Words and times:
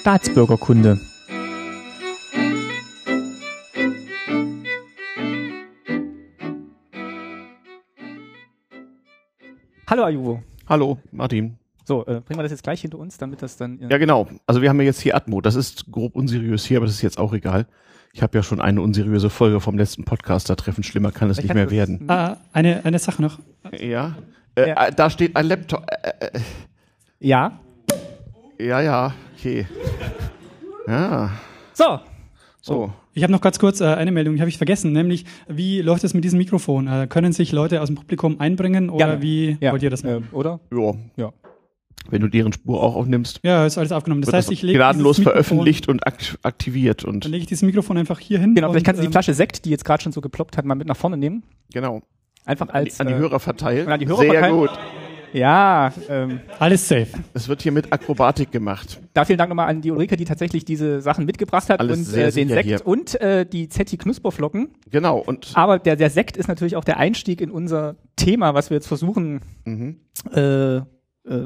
Staatsbürgerkunde. 0.00 0.98
Hallo 9.86 10.04
Ayuvo. 10.04 10.42
Hallo, 10.68 10.98
Martin. 11.10 11.56
So, 11.84 12.02
äh, 12.06 12.20
bringen 12.20 12.38
wir 12.38 12.42
das 12.42 12.52
jetzt 12.52 12.62
gleich 12.62 12.80
hinter 12.80 12.98
uns, 12.98 13.18
damit 13.18 13.42
das 13.42 13.56
dann. 13.56 13.80
Ja, 13.88 13.98
genau. 13.98 14.28
Also 14.46 14.62
wir 14.62 14.68
haben 14.68 14.78
ja 14.78 14.86
jetzt 14.86 15.00
hier 15.00 15.16
Atmo. 15.16 15.40
Das 15.40 15.56
ist 15.56 15.90
grob 15.90 16.14
unseriös 16.14 16.64
hier, 16.64 16.76
aber 16.78 16.86
das 16.86 16.94
ist 16.94 17.02
jetzt 17.02 17.18
auch 17.18 17.32
egal. 17.32 17.66
Ich 18.12 18.22
habe 18.22 18.36
ja 18.38 18.42
schon 18.42 18.60
eine 18.60 18.80
unseriöse 18.80 19.30
Folge 19.30 19.60
vom 19.60 19.76
letzten 19.76 20.04
Podcast 20.04 20.48
da 20.50 20.54
treffen. 20.54 20.82
Schlimmer 20.84 21.10
kann 21.12 21.30
es 21.30 21.38
Ich 21.38 21.44
nicht 21.44 21.54
mehr 21.54 21.70
werden. 21.70 22.08
Ah, 22.08 22.36
eine, 22.52 22.84
eine 22.84 22.98
Sache 22.98 23.22
noch. 23.22 23.38
Ja. 23.78 24.16
Äh, 24.54 24.68
Ja. 24.68 24.86
äh, 24.86 24.92
Da 24.92 25.10
steht 25.10 25.34
ein 25.36 25.46
Laptop. 25.46 25.84
Äh, 25.90 26.26
äh, 26.26 26.40
Ja. 27.18 27.58
ja, 28.58 28.80
ja, 28.80 29.14
okay. 29.40 29.66
Ja, 30.86 31.30
So. 31.72 32.00
so. 32.60 32.92
Ich 33.12 33.22
habe 33.22 33.32
noch 33.32 33.40
ganz 33.40 33.58
kurz 33.58 33.80
äh, 33.80 33.86
eine 33.86 34.12
Meldung, 34.12 34.34
die 34.36 34.40
habe 34.40 34.48
ich 34.48 34.56
vergessen, 34.58 34.92
nämlich 34.92 35.24
wie 35.48 35.82
läuft 35.82 36.04
es 36.04 36.14
mit 36.14 36.22
diesem 36.24 36.38
Mikrofon? 36.38 36.86
Äh, 36.86 37.06
können 37.08 37.32
sich 37.32 37.50
Leute 37.52 37.80
aus 37.82 37.88
dem 37.88 37.96
Publikum 37.96 38.38
einbringen 38.40 38.88
oder 38.90 39.06
Gerne. 39.06 39.22
wie 39.22 39.56
Ja. 39.60 39.72
wollt 39.72 39.82
ihr 39.82 39.90
das 39.90 40.04
machen? 40.04 40.28
Äh, 40.32 40.34
oder? 40.34 40.60
Ja. 40.72 40.92
Ja. 41.16 41.32
Wenn 42.08 42.22
du 42.22 42.28
deren 42.28 42.52
Spur 42.52 42.82
auch 42.82 42.96
aufnimmst, 42.96 43.40
Ja, 43.42 43.66
ist 43.66 43.76
alles 43.78 43.92
aufgenommen. 43.92 44.22
Das 44.22 44.32
heißt, 44.32 44.50
ich 44.50 44.62
lege 44.62 44.78
gnadenlos 44.78 45.20
veröffentlicht 45.20 45.86
und 45.88 46.06
ak 46.06 46.38
aktiviert 46.42 47.04
und 47.04 47.24
Dann 47.24 47.32
lege 47.32 47.42
ich 47.42 47.48
dieses 47.48 47.62
Mikrofon 47.62 47.98
einfach 47.98 48.18
hier 48.18 48.38
hin. 48.38 48.54
Genau, 48.54 48.70
vielleicht 48.70 48.86
kannst 48.86 49.00
du 49.00 49.02
die 49.02 49.06
ähm, 49.06 49.12
Flasche 49.12 49.34
Sekt, 49.34 49.64
die 49.64 49.70
jetzt 49.70 49.84
gerade 49.84 50.02
schon 50.02 50.12
so 50.12 50.20
geploppt 50.20 50.56
hat, 50.56 50.64
mal 50.64 50.74
mit 50.76 50.86
nach 50.86 50.96
vorne 50.96 51.16
nehmen. 51.16 51.42
genau 51.72 52.02
Einfach 52.46 52.68
an 52.70 52.84
die, 52.84 52.90
als. 52.90 53.00
an 53.00 53.06
die 53.08 53.12
äh, 53.12 53.16
Hörer 53.18 53.38
verteilen. 53.38 53.88
an 53.88 54.00
die 54.00 54.06
Hörer 54.08 54.18
Sehr 54.18 54.32
verteilen. 54.32 54.56
gut. 54.56 54.70
Ja, 55.32 55.92
ähm, 56.08 56.40
Alles 56.58 56.88
safe. 56.88 57.08
Es 57.34 57.48
wird 57.48 57.62
hier 57.62 57.72
mit 57.72 57.92
Akrobatik 57.92 58.50
gemacht. 58.50 59.00
da 59.14 59.24
vielen 59.24 59.38
Dank 59.38 59.48
nochmal 59.48 59.68
an 59.68 59.80
die 59.80 59.90
Ulrike, 59.90 60.16
die 60.16 60.24
tatsächlich 60.24 60.64
diese 60.64 61.00
Sachen 61.00 61.24
mitgebracht 61.24 61.68
hat 61.70 61.80
Alles 61.80 61.98
und 61.98 62.04
sehr 62.04 62.28
äh, 62.28 62.32
den 62.32 62.48
Sekt 62.48 62.64
hier. 62.66 62.86
und 62.86 63.20
äh, 63.20 63.46
die 63.46 63.68
Zetti 63.68 63.96
Knusperflocken. 63.96 64.70
Genau. 64.90 65.18
Und 65.18 65.52
Aber 65.54 65.78
der, 65.78 65.96
der 65.96 66.10
Sekt 66.10 66.36
ist 66.36 66.48
natürlich 66.48 66.76
auch 66.76 66.84
der 66.84 66.98
Einstieg 66.98 67.40
in 67.40 67.50
unser 67.50 67.96
Thema, 68.16 68.54
was 68.54 68.70
wir 68.70 68.76
jetzt 68.76 68.88
versuchen, 68.88 69.40
mhm. 69.64 70.00
äh, 70.34 70.76
äh, 70.76 70.82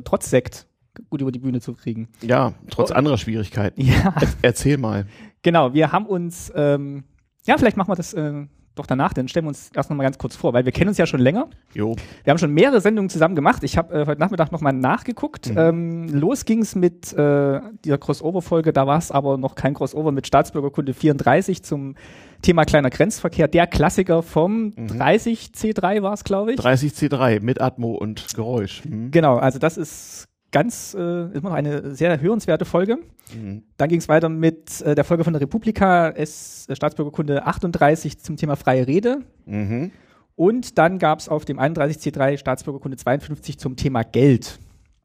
trotz 0.05 0.31
Sekt 0.31 0.67
gut 1.11 1.21
über 1.21 1.33
die 1.33 1.41
Bühne 1.41 1.61
zu 1.61 1.75
kriegen. 1.75 2.09
ja, 2.23 2.55
trotz 2.71 2.91
Oh. 2.91 2.95
anderer 2.95 3.19
Schwierigkeiten. 3.19 3.81
Ja, 3.83 4.15
Erzähl 4.43 4.79
mal. 4.79 5.07
genau. 5.43 5.75
Wir 5.75 5.93
haben 5.93 6.07
uns, 6.07 6.53
ähm, 6.55 7.05
ja, 7.47 7.59
vielleicht 7.59 7.77
machen 7.77 7.89
wir 7.91 7.97
das 7.97 8.15
äh, 8.15 8.47
doch 8.75 8.87
danach, 8.87 9.13
dann 9.13 9.29
stellen 9.29 9.45
wir 9.47 9.49
uns 9.51 9.71
erst 9.75 9.89
noch 9.91 9.97
mal 9.97 10.03
ganz 10.03 10.19
kurz 10.19 10.35
vor, 10.37 10.53
weil 10.53 10.65
wir 10.65 10.73
kennen 10.73 10.89
uns 10.89 10.99
ja 10.99 11.07
schon 11.07 11.21
länger. 11.21 11.49
Jo. 11.75 11.95
Wir 12.25 12.31
haben 12.31 12.39
schon 12.39 12.53
mehrere 12.53 12.81
Sendungen 12.81 13.09
zusammen 13.09 13.35
gemacht. 13.37 13.63
Ich 13.63 13.77
habe 13.79 13.95
äh, 14.03 14.07
heute 14.07 14.21
Nachmittag 14.21 14.51
nochmal 14.53 14.73
nachgeguckt. 14.73 15.51
Mhm. 15.51 15.59
Ähm, 15.59 16.09
los 16.09 16.45
ging's 16.45 16.75
mit 16.75 17.13
äh, 17.13 17.61
dieser 17.85 17.99
Crossover-Folge, 17.99 18.73
da 18.73 18.87
war 18.87 18.99
es 18.99 19.11
aber 19.11 19.39
noch 19.39 19.55
kein 19.55 19.75
Crossover 19.75 20.11
mit 20.13 20.27
Staatsbürgerkunde 20.27 20.93
34 20.95 21.63
zum 21.63 21.95
Thema 22.43 22.65
kleiner 22.65 22.91
Grenzverkehr. 22.91 23.49
Der 23.49 23.67
Klassiker 23.67 24.23
vom 24.23 24.73
Mhm. 24.77 24.87
30C3 24.89 26.03
war 26.03 26.13
es, 26.15 26.25
glaube 26.25 26.53
ich. 26.55 26.61
30C3 26.61 27.41
mit 27.41 27.61
Atmo 27.61 27.93
und 27.93 28.27
Geräusch. 28.35 28.85
Mhm. 28.85 29.11
Genau, 29.11 29.37
also 29.37 29.59
das 29.59 29.77
ist 29.77 30.27
ganz, 30.55 30.95
äh, 30.95 31.01
immer 31.01 31.51
noch 31.51 31.57
eine 31.57 31.97
sehr 31.97 32.21
hörenswerte 32.21 32.65
Folge. 32.65 32.99
Mhm. 33.35 33.65
Dann 33.77 33.89
ging 33.89 33.99
es 33.99 34.09
weiter 34.09 34.29
mit 34.29 34.81
äh, 34.83 34.95
der 34.95 35.03
Folge 35.03 35.25
von 35.25 35.33
der 35.33 35.43
Republika, 35.43 36.11
S, 36.11 36.67
äh, 36.69 36.77
Staatsbürgerkunde 36.77 37.45
38 37.45 38.21
zum 38.21 38.37
Thema 38.37 38.55
freie 38.55 38.87
Rede. 38.87 39.19
Mhm. 39.47 39.91
Und 40.37 40.79
dann 40.79 41.01
gab 41.01 41.19
es 41.19 41.29
auf 41.29 41.45
dem 41.45 41.59
31C3 41.59 42.39
Staatsbürgerkunde 42.39 42.97
52 42.97 43.59
zum 43.59 43.75
Thema 43.75 44.05
Geld. 44.05 44.61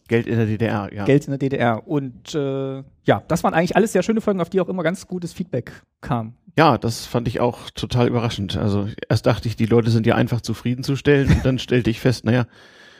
Geld 0.07 0.27
in 0.27 0.37
der 0.37 0.45
DDR, 0.45 0.93
ja. 0.93 1.05
Geld 1.05 1.25
in 1.25 1.31
der 1.31 1.39
DDR. 1.39 1.87
Und 1.87 2.35
äh, 2.35 2.83
ja, 3.05 3.23
das 3.27 3.43
waren 3.43 3.55
eigentlich 3.55 3.75
alles 3.75 3.91
sehr 3.93 4.03
schöne 4.03 4.21
Folgen, 4.21 4.41
auf 4.41 4.51
die 4.51 4.61
auch 4.61 4.69
immer 4.69 4.83
ganz 4.83 5.07
gutes 5.07 5.33
Feedback 5.33 5.71
kam. 6.01 6.33
Ja, 6.57 6.77
das 6.77 7.07
fand 7.07 7.27
ich 7.27 7.39
auch 7.39 7.71
total 7.71 8.07
überraschend. 8.07 8.55
Also 8.55 8.87
erst 9.07 9.25
dachte 9.25 9.47
ich, 9.47 9.55
die 9.55 9.65
Leute 9.65 9.89
sind 9.89 10.05
ja 10.05 10.13
einfach 10.13 10.41
zufriedenzustellen 10.41 11.29
und 11.29 11.43
dann 11.43 11.57
stellte 11.59 11.89
ich 11.89 11.99
fest, 11.99 12.23
naja, 12.23 12.45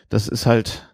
das 0.10 0.28
ist 0.28 0.48
halt, 0.48 0.89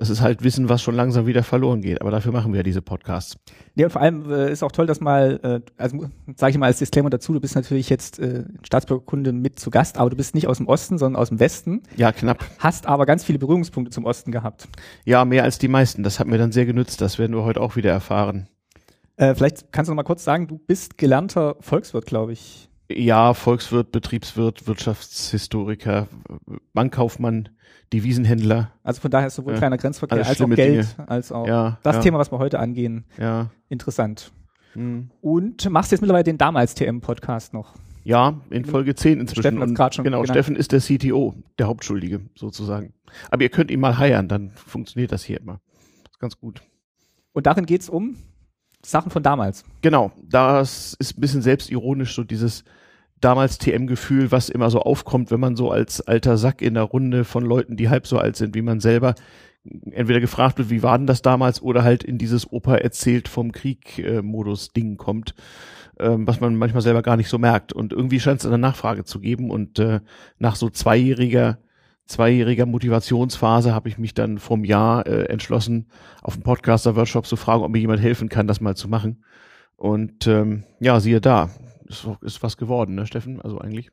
das 0.00 0.08
ist 0.08 0.22
halt 0.22 0.42
Wissen, 0.42 0.70
was 0.70 0.80
schon 0.80 0.94
langsam 0.94 1.26
wieder 1.26 1.42
verloren 1.42 1.82
geht. 1.82 2.00
Aber 2.00 2.10
dafür 2.10 2.32
machen 2.32 2.52
wir 2.52 2.60
ja 2.60 2.62
diese 2.62 2.80
Podcasts. 2.80 3.36
Nee, 3.74 3.84
und 3.84 3.90
vor 3.90 4.00
allem 4.00 4.30
äh, 4.32 4.50
ist 4.50 4.62
auch 4.62 4.72
toll, 4.72 4.86
dass 4.86 4.98
mal, 5.00 5.38
äh, 5.42 5.60
also 5.76 6.06
sage 6.36 6.52
ich 6.52 6.58
mal 6.58 6.66
als 6.66 6.78
Disclaimer 6.78 7.10
dazu, 7.10 7.34
du 7.34 7.40
bist 7.40 7.54
natürlich 7.54 7.90
jetzt 7.90 8.18
äh, 8.18 8.44
Staatsbürgerkunde 8.62 9.32
mit 9.32 9.60
zu 9.60 9.70
Gast, 9.70 9.98
aber 9.98 10.08
du 10.08 10.16
bist 10.16 10.34
nicht 10.34 10.48
aus 10.48 10.56
dem 10.56 10.68
Osten, 10.68 10.96
sondern 10.96 11.20
aus 11.20 11.28
dem 11.28 11.38
Westen, 11.38 11.82
Ja, 11.96 12.12
knapp. 12.12 12.42
hast 12.58 12.86
aber 12.86 13.04
ganz 13.04 13.24
viele 13.24 13.38
Berührungspunkte 13.38 13.90
zum 13.92 14.06
Osten 14.06 14.32
gehabt. 14.32 14.68
Ja, 15.04 15.26
mehr 15.26 15.44
als 15.44 15.58
die 15.58 15.68
meisten. 15.68 16.02
Das 16.02 16.18
hat 16.18 16.26
mir 16.26 16.38
dann 16.38 16.50
sehr 16.50 16.64
genützt. 16.64 17.02
Das 17.02 17.18
werden 17.18 17.36
wir 17.36 17.44
heute 17.44 17.60
auch 17.60 17.76
wieder 17.76 17.90
erfahren. 17.90 18.48
Äh, 19.16 19.34
vielleicht 19.34 19.70
kannst 19.70 19.88
du 19.88 19.92
noch 19.92 19.96
mal 19.96 20.04
kurz 20.04 20.24
sagen, 20.24 20.48
du 20.48 20.56
bist 20.56 20.96
gelernter 20.96 21.56
Volkswirt, 21.60 22.06
glaube 22.06 22.32
ich. 22.32 22.69
Ja, 22.92 23.34
Volkswirt, 23.34 23.92
Betriebswirt, 23.92 24.66
Wirtschaftshistoriker, 24.66 26.08
Bankkaufmann, 26.72 27.50
Devisenhändler. 27.92 28.72
Also 28.82 29.00
von 29.00 29.10
daher 29.10 29.28
ist 29.28 29.36
sowohl 29.36 29.52
Ja, 29.52 29.58
kleiner 29.58 29.78
Grenzverkehr 29.78 30.26
als 30.26 30.40
auch 30.40 30.50
Geld, 30.50 30.96
als 31.06 31.30
auch 31.30 31.46
Ja, 31.46 31.78
das 31.82 31.96
ja, 31.96 32.02
Thema, 32.02 32.18
was 32.18 32.32
wir 32.32 32.38
heute 32.38 32.58
angehen, 32.58 33.04
Ja. 33.18 33.50
interessant. 33.68 34.32
Hm. 34.72 35.10
Und 35.20 35.68
machst 35.70 35.92
jetzt 35.92 36.00
mittlerweile 36.00 36.24
den 36.24 36.38
damals 36.38 36.74
TM-Podcast 36.74 37.52
noch. 37.54 37.74
Ja, 38.02 38.40
in 38.50 38.64
Folge 38.64 38.94
10 38.94 39.20
inzwischen. 39.20 39.42
Steffen 39.42 39.60
hat's 39.60 39.74
grad 39.74 39.94
schon 39.94 40.04
genau, 40.04 40.22
genannt. 40.22 40.34
Steffen 40.36 40.56
ist 40.56 40.72
der 40.72 40.80
CTO, 40.80 41.34
der 41.58 41.66
Hauptschuldige 41.66 42.22
sozusagen. 42.34 42.94
Aber 43.30 43.42
ihr 43.42 43.50
könnt 43.50 43.70
ihn 43.70 43.80
mal 43.80 43.98
heiern, 43.98 44.26
dann 44.26 44.50
funktioniert 44.54 45.12
das 45.12 45.22
hier 45.22 45.40
immer. 45.40 45.60
Das 46.04 46.12
ist 46.12 46.18
ganz 46.18 46.38
gut. 46.38 46.62
Und 47.32 47.46
darin 47.46 47.66
geht's 47.66 47.88
um 47.88 48.16
Sachen 48.84 49.10
von 49.10 49.22
damals. 49.22 49.64
Genau, 49.82 50.12
das 50.22 50.94
ist 50.98 51.18
ein 51.18 51.20
bisschen 51.20 51.42
selbstironisch, 51.42 52.14
so 52.14 52.24
dieses 52.24 52.64
damals 53.20 53.58
TM-Gefühl, 53.58 54.32
was 54.32 54.48
immer 54.48 54.70
so 54.70 54.80
aufkommt, 54.80 55.30
wenn 55.30 55.40
man 55.40 55.56
so 55.56 55.70
als 55.70 56.00
alter 56.00 56.36
Sack 56.36 56.62
in 56.62 56.74
der 56.74 56.84
Runde 56.84 57.24
von 57.24 57.44
Leuten, 57.44 57.76
die 57.76 57.88
halb 57.88 58.06
so 58.06 58.18
alt 58.18 58.36
sind 58.36 58.54
wie 58.54 58.62
man 58.62 58.80
selber, 58.80 59.14
entweder 59.90 60.20
gefragt 60.20 60.58
wird, 60.58 60.70
wie 60.70 60.82
war 60.82 60.96
denn 60.96 61.06
das 61.06 61.22
damals, 61.22 61.60
oder 61.60 61.84
halt 61.84 62.02
in 62.02 62.18
dieses 62.18 62.50
Opa 62.50 62.76
erzählt 62.76 63.28
vom 63.28 63.52
Krieg-Modus-Ding 63.52 64.96
kommt, 64.96 65.34
ähm, 65.98 66.26
was 66.26 66.40
man 66.40 66.56
manchmal 66.56 66.82
selber 66.82 67.02
gar 67.02 67.16
nicht 67.16 67.28
so 67.28 67.38
merkt. 67.38 67.72
Und 67.72 67.92
irgendwie 67.92 68.20
scheint 68.20 68.40
es 68.40 68.46
eine 68.46 68.58
Nachfrage 68.58 69.04
zu 69.04 69.20
geben. 69.20 69.50
Und 69.50 69.78
äh, 69.78 70.00
nach 70.38 70.56
so 70.56 70.70
zweijähriger 70.70 71.58
zweijähriger 72.10 72.66
Motivationsphase 72.66 73.72
habe 73.72 73.88
ich 73.88 73.96
mich 73.96 74.14
dann 74.14 74.38
vom 74.38 74.64
Jahr 74.64 75.06
äh, 75.06 75.26
entschlossen, 75.26 75.86
auf 76.22 76.34
dem 76.34 76.42
Podcaster-Workshop 76.42 77.24
zu 77.24 77.36
fragen, 77.36 77.62
ob 77.62 77.70
mir 77.70 77.78
jemand 77.78 78.02
helfen 78.02 78.28
kann, 78.28 78.48
das 78.48 78.60
mal 78.60 78.76
zu 78.76 78.88
machen. 78.88 79.24
Und 79.76 80.26
ähm, 80.26 80.64
ja, 80.80 81.00
siehe 81.00 81.20
da, 81.20 81.50
ist, 81.90 82.06
ist 82.22 82.42
was 82.42 82.56
geworden, 82.56 82.94
ne, 82.94 83.06
Steffen? 83.06 83.40
Also 83.40 83.58
eigentlich. 83.58 83.90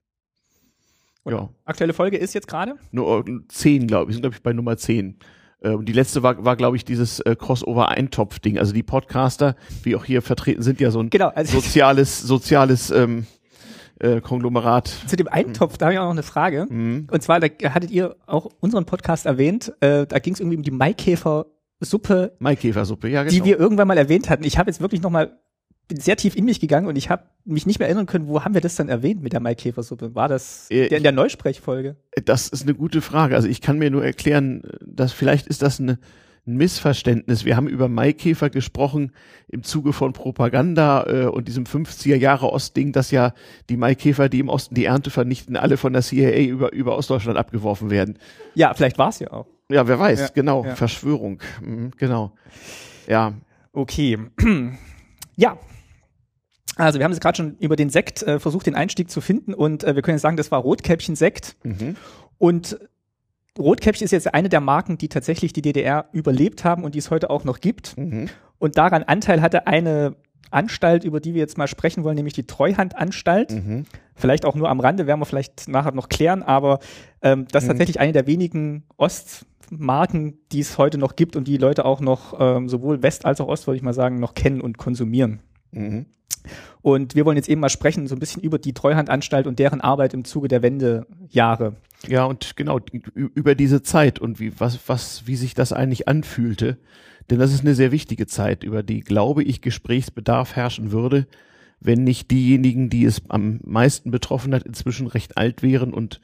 Ja, 1.25 1.49
Aktuelle 1.65 1.91
Folge 1.93 2.15
ist 2.17 2.33
jetzt 2.33 2.47
gerade. 2.47 2.75
nur 2.91 3.27
äh, 3.27 3.39
zehn, 3.49 3.85
glaube 3.87 4.11
ich, 4.11 4.15
sind, 4.15 4.21
glaube 4.21 4.35
ich, 4.37 4.41
bei 4.41 4.53
Nummer 4.53 4.77
zehn. 4.77 5.19
Äh, 5.59 5.71
Und 5.71 5.85
die 5.89 5.93
letzte 5.93 6.23
war, 6.23 6.45
war 6.45 6.55
glaube 6.55 6.77
ich, 6.77 6.85
dieses 6.85 7.19
äh, 7.19 7.35
Crossover-Eintopf-Ding. 7.35 8.57
Also 8.57 8.71
die 8.73 8.83
Podcaster, 8.83 9.55
wie 9.83 9.95
auch 9.97 10.05
hier 10.05 10.21
vertreten, 10.21 10.61
sind 10.61 10.79
ja 10.79 10.89
so 10.89 11.01
ein 11.01 11.09
Genau, 11.09 11.27
also 11.29 11.59
soziales, 11.59 12.21
soziales 12.21 12.91
ähm, 12.91 13.25
äh, 13.99 14.21
Konglomerat. 14.21 14.87
zu 15.07 15.17
dem 15.17 15.27
Eintopf, 15.27 15.77
da 15.77 15.87
habe 15.87 15.93
ich 15.95 15.99
auch 15.99 16.05
noch 16.05 16.11
eine 16.11 16.23
Frage. 16.23 16.65
Mhm. 16.69 17.07
Und 17.11 17.21
zwar, 17.23 17.41
da 17.41 17.47
hattet 17.73 17.91
ihr 17.91 18.15
auch 18.25 18.49
unseren 18.61 18.85
Podcast 18.85 19.25
erwähnt, 19.25 19.73
äh, 19.81 20.05
da 20.05 20.19
ging 20.19 20.33
es 20.33 20.39
irgendwie 20.39 20.57
um 20.57 20.63
die 20.63 20.71
Maikäfer-Suppe, 20.71 22.37
Maikäfersuppe, 22.39 23.09
ja, 23.09 23.23
genau. 23.23 23.33
die 23.33 23.43
wir 23.43 23.59
irgendwann 23.59 23.87
mal 23.89 23.97
erwähnt 23.97 24.29
hatten. 24.29 24.45
Ich 24.45 24.57
habe 24.57 24.69
jetzt 24.69 24.79
wirklich 24.79 25.01
noch 25.01 25.09
mal 25.09 25.37
bin 25.87 25.99
sehr 25.99 26.17
tief 26.17 26.35
in 26.35 26.45
mich 26.45 26.59
gegangen 26.59 26.87
und 26.87 26.95
ich 26.97 27.09
habe 27.09 27.23
mich 27.45 27.65
nicht 27.65 27.79
mehr 27.79 27.87
erinnern 27.87 28.05
können, 28.07 28.27
wo 28.27 28.43
haben 28.43 28.53
wir 28.53 28.61
das 28.61 28.75
dann 28.75 28.89
erwähnt 28.89 29.21
mit 29.23 29.33
der 29.33 29.39
Maikäfersuppe? 29.39 30.15
War 30.15 30.27
das 30.27 30.69
Äh, 30.69 30.87
in 30.87 31.03
der 31.03 31.11
Neusprechfolge? 31.11 31.95
Das 32.25 32.47
ist 32.49 32.63
eine 32.63 32.73
gute 32.73 33.01
Frage. 33.01 33.35
Also 33.35 33.47
ich 33.47 33.61
kann 33.61 33.77
mir 33.77 33.89
nur 33.89 34.03
erklären, 34.03 34.63
dass 34.85 35.13
vielleicht 35.13 35.47
ist 35.47 35.61
das 35.61 35.79
eine, 35.79 35.97
ein 36.45 36.57
Missverständnis. 36.57 37.45
Wir 37.45 37.55
haben 37.55 37.67
über 37.67 37.87
Maikäfer 37.89 38.49
gesprochen 38.49 39.11
im 39.49 39.63
Zuge 39.63 39.93
von 39.93 40.13
Propaganda 40.13 41.05
äh, 41.07 41.25
und 41.27 41.47
diesem 41.47 41.63
50er 41.65 42.15
Jahre 42.15 42.51
Ostding, 42.51 42.91
dass 42.91 43.11
ja 43.11 43.33
die 43.69 43.77
Maikäfer, 43.77 44.27
die 44.29 44.39
im 44.39 44.49
Osten 44.49 44.75
die 44.75 44.85
Ernte 44.85 45.09
vernichten, 45.09 45.55
alle 45.55 45.77
von 45.77 45.93
der 45.93 46.01
CIA 46.01 46.41
über, 46.41 46.73
über 46.73 46.97
Ostdeutschland 46.97 47.37
abgeworfen 47.37 47.89
werden. 47.89 48.17
Ja, 48.55 48.73
vielleicht 48.73 48.97
war 48.97 49.09
es 49.09 49.19
ja 49.19 49.31
auch. 49.31 49.47
Ja, 49.69 49.87
wer 49.87 49.99
weiß, 49.99 50.19
Ja, 50.19 50.27
genau. 50.33 50.63
ja. 50.65 50.75
Verschwörung. 50.75 51.39
Mhm, 51.61 51.91
genau. 51.97 52.31
Ja. 53.07 53.33
Okay. 53.73 54.17
ja. 55.35 55.57
Also 56.77 56.99
wir 56.99 57.03
haben 57.05 57.11
jetzt 57.11 57.21
gerade 57.21 57.35
schon 57.37 57.55
über 57.59 57.75
den 57.75 57.89
Sekt 57.89 58.23
äh, 58.23 58.39
versucht, 58.39 58.65
den 58.65 58.75
Einstieg 58.75 59.09
zu 59.09 59.21
finden 59.21 59.53
und 59.53 59.83
äh, 59.83 59.95
wir 59.95 60.01
können 60.01 60.15
jetzt 60.15 60.21
sagen, 60.21 60.37
das 60.37 60.51
war 60.51 60.59
Rotkäppchen-Sekt. 60.61 61.57
Mhm. 61.63 61.95
Und 62.37 62.79
Rotkäppchen 63.57 64.05
ist 64.05 64.11
jetzt 64.11 64.33
eine 64.33 64.49
der 64.49 64.61
Marken, 64.61 64.97
die 64.97 65.09
tatsächlich 65.09 65.53
die 65.53 65.61
DDR 65.63 66.05
überlebt 66.11 66.63
haben 66.63 66.83
und 66.83 66.93
die 66.95 66.99
es 66.99 67.09
heute 67.09 67.29
auch 67.29 67.43
noch 67.43 67.59
gibt. 67.59 67.97
Mhm. 67.97 68.29
Und 68.59 68.77
daran 68.77 69.03
Anteil 69.03 69.41
hatte 69.41 69.67
eine 69.67 70.15
Anstalt, 70.51 71.03
über 71.03 71.19
die 71.19 71.33
wir 71.33 71.41
jetzt 71.41 71.57
mal 71.57 71.67
sprechen 71.67 72.03
wollen, 72.03 72.15
nämlich 72.15 72.33
die 72.33 72.47
Treuhandanstalt. 72.47 73.51
Mhm. 73.51 73.85
Vielleicht 74.15 74.45
auch 74.45 74.55
nur 74.55 74.69
am 74.69 74.79
Rande, 74.79 75.05
werden 75.07 75.19
wir 75.19 75.25
vielleicht 75.25 75.67
nachher 75.67 75.91
noch 75.91 76.07
klären, 76.09 76.41
aber 76.43 76.79
ähm, 77.21 77.47
das 77.51 77.63
ist 77.63 77.67
Mhm. 77.67 77.71
tatsächlich 77.71 77.99
eine 77.99 78.13
der 78.13 78.27
wenigen 78.27 78.83
Marken, 79.69 80.37
die 80.51 80.61
es 80.61 80.77
heute 80.77 80.97
noch 80.97 81.15
gibt 81.15 81.35
und 81.35 81.47
die 81.47 81.57
Leute 81.57 81.83
auch 81.83 81.99
noch 81.99 82.39
ähm, 82.39 82.69
sowohl 82.69 83.03
West 83.03 83.25
als 83.25 83.41
auch 83.41 83.47
Ost, 83.47 83.67
würde 83.67 83.77
ich 83.77 83.83
mal 83.83 83.93
sagen, 83.93 84.19
noch 84.19 84.33
kennen 84.33 84.61
und 84.61 84.77
konsumieren. 84.77 85.41
Mhm. 85.71 86.05
Und 86.81 87.15
wir 87.15 87.25
wollen 87.25 87.37
jetzt 87.37 87.49
eben 87.49 87.61
mal 87.61 87.69
sprechen, 87.69 88.07
so 88.07 88.15
ein 88.15 88.19
bisschen 88.19 88.41
über 88.41 88.59
die 88.59 88.73
Treuhandanstalt 88.73 89.47
und 89.47 89.59
deren 89.59 89.81
Arbeit 89.81 90.13
im 90.13 90.25
Zuge 90.25 90.47
der 90.47 90.61
Wendejahre. 90.61 91.75
Ja, 92.07 92.25
und 92.25 92.55
genau, 92.55 92.79
über 93.13 93.55
diese 93.55 93.81
Zeit 93.81 94.19
und 94.19 94.39
wie, 94.39 94.59
was, 94.59 94.79
was, 94.87 95.27
wie 95.27 95.35
sich 95.35 95.53
das 95.53 95.73
eigentlich 95.73 96.07
anfühlte. 96.07 96.77
Denn 97.29 97.39
das 97.39 97.53
ist 97.53 97.61
eine 97.61 97.75
sehr 97.75 97.91
wichtige 97.91 98.27
Zeit, 98.27 98.63
über 98.63 98.83
die, 98.83 99.01
glaube 99.01 99.43
ich, 99.43 99.61
Gesprächsbedarf 99.61 100.55
herrschen 100.55 100.91
würde, 100.91 101.27
wenn 101.79 102.03
nicht 102.03 102.31
diejenigen, 102.31 102.89
die 102.89 103.05
es 103.05 103.21
am 103.29 103.59
meisten 103.63 104.11
betroffen 104.11 104.53
hat, 104.53 104.63
inzwischen 104.63 105.07
recht 105.07 105.37
alt 105.37 105.61
wären 105.61 105.93
und 105.93 106.21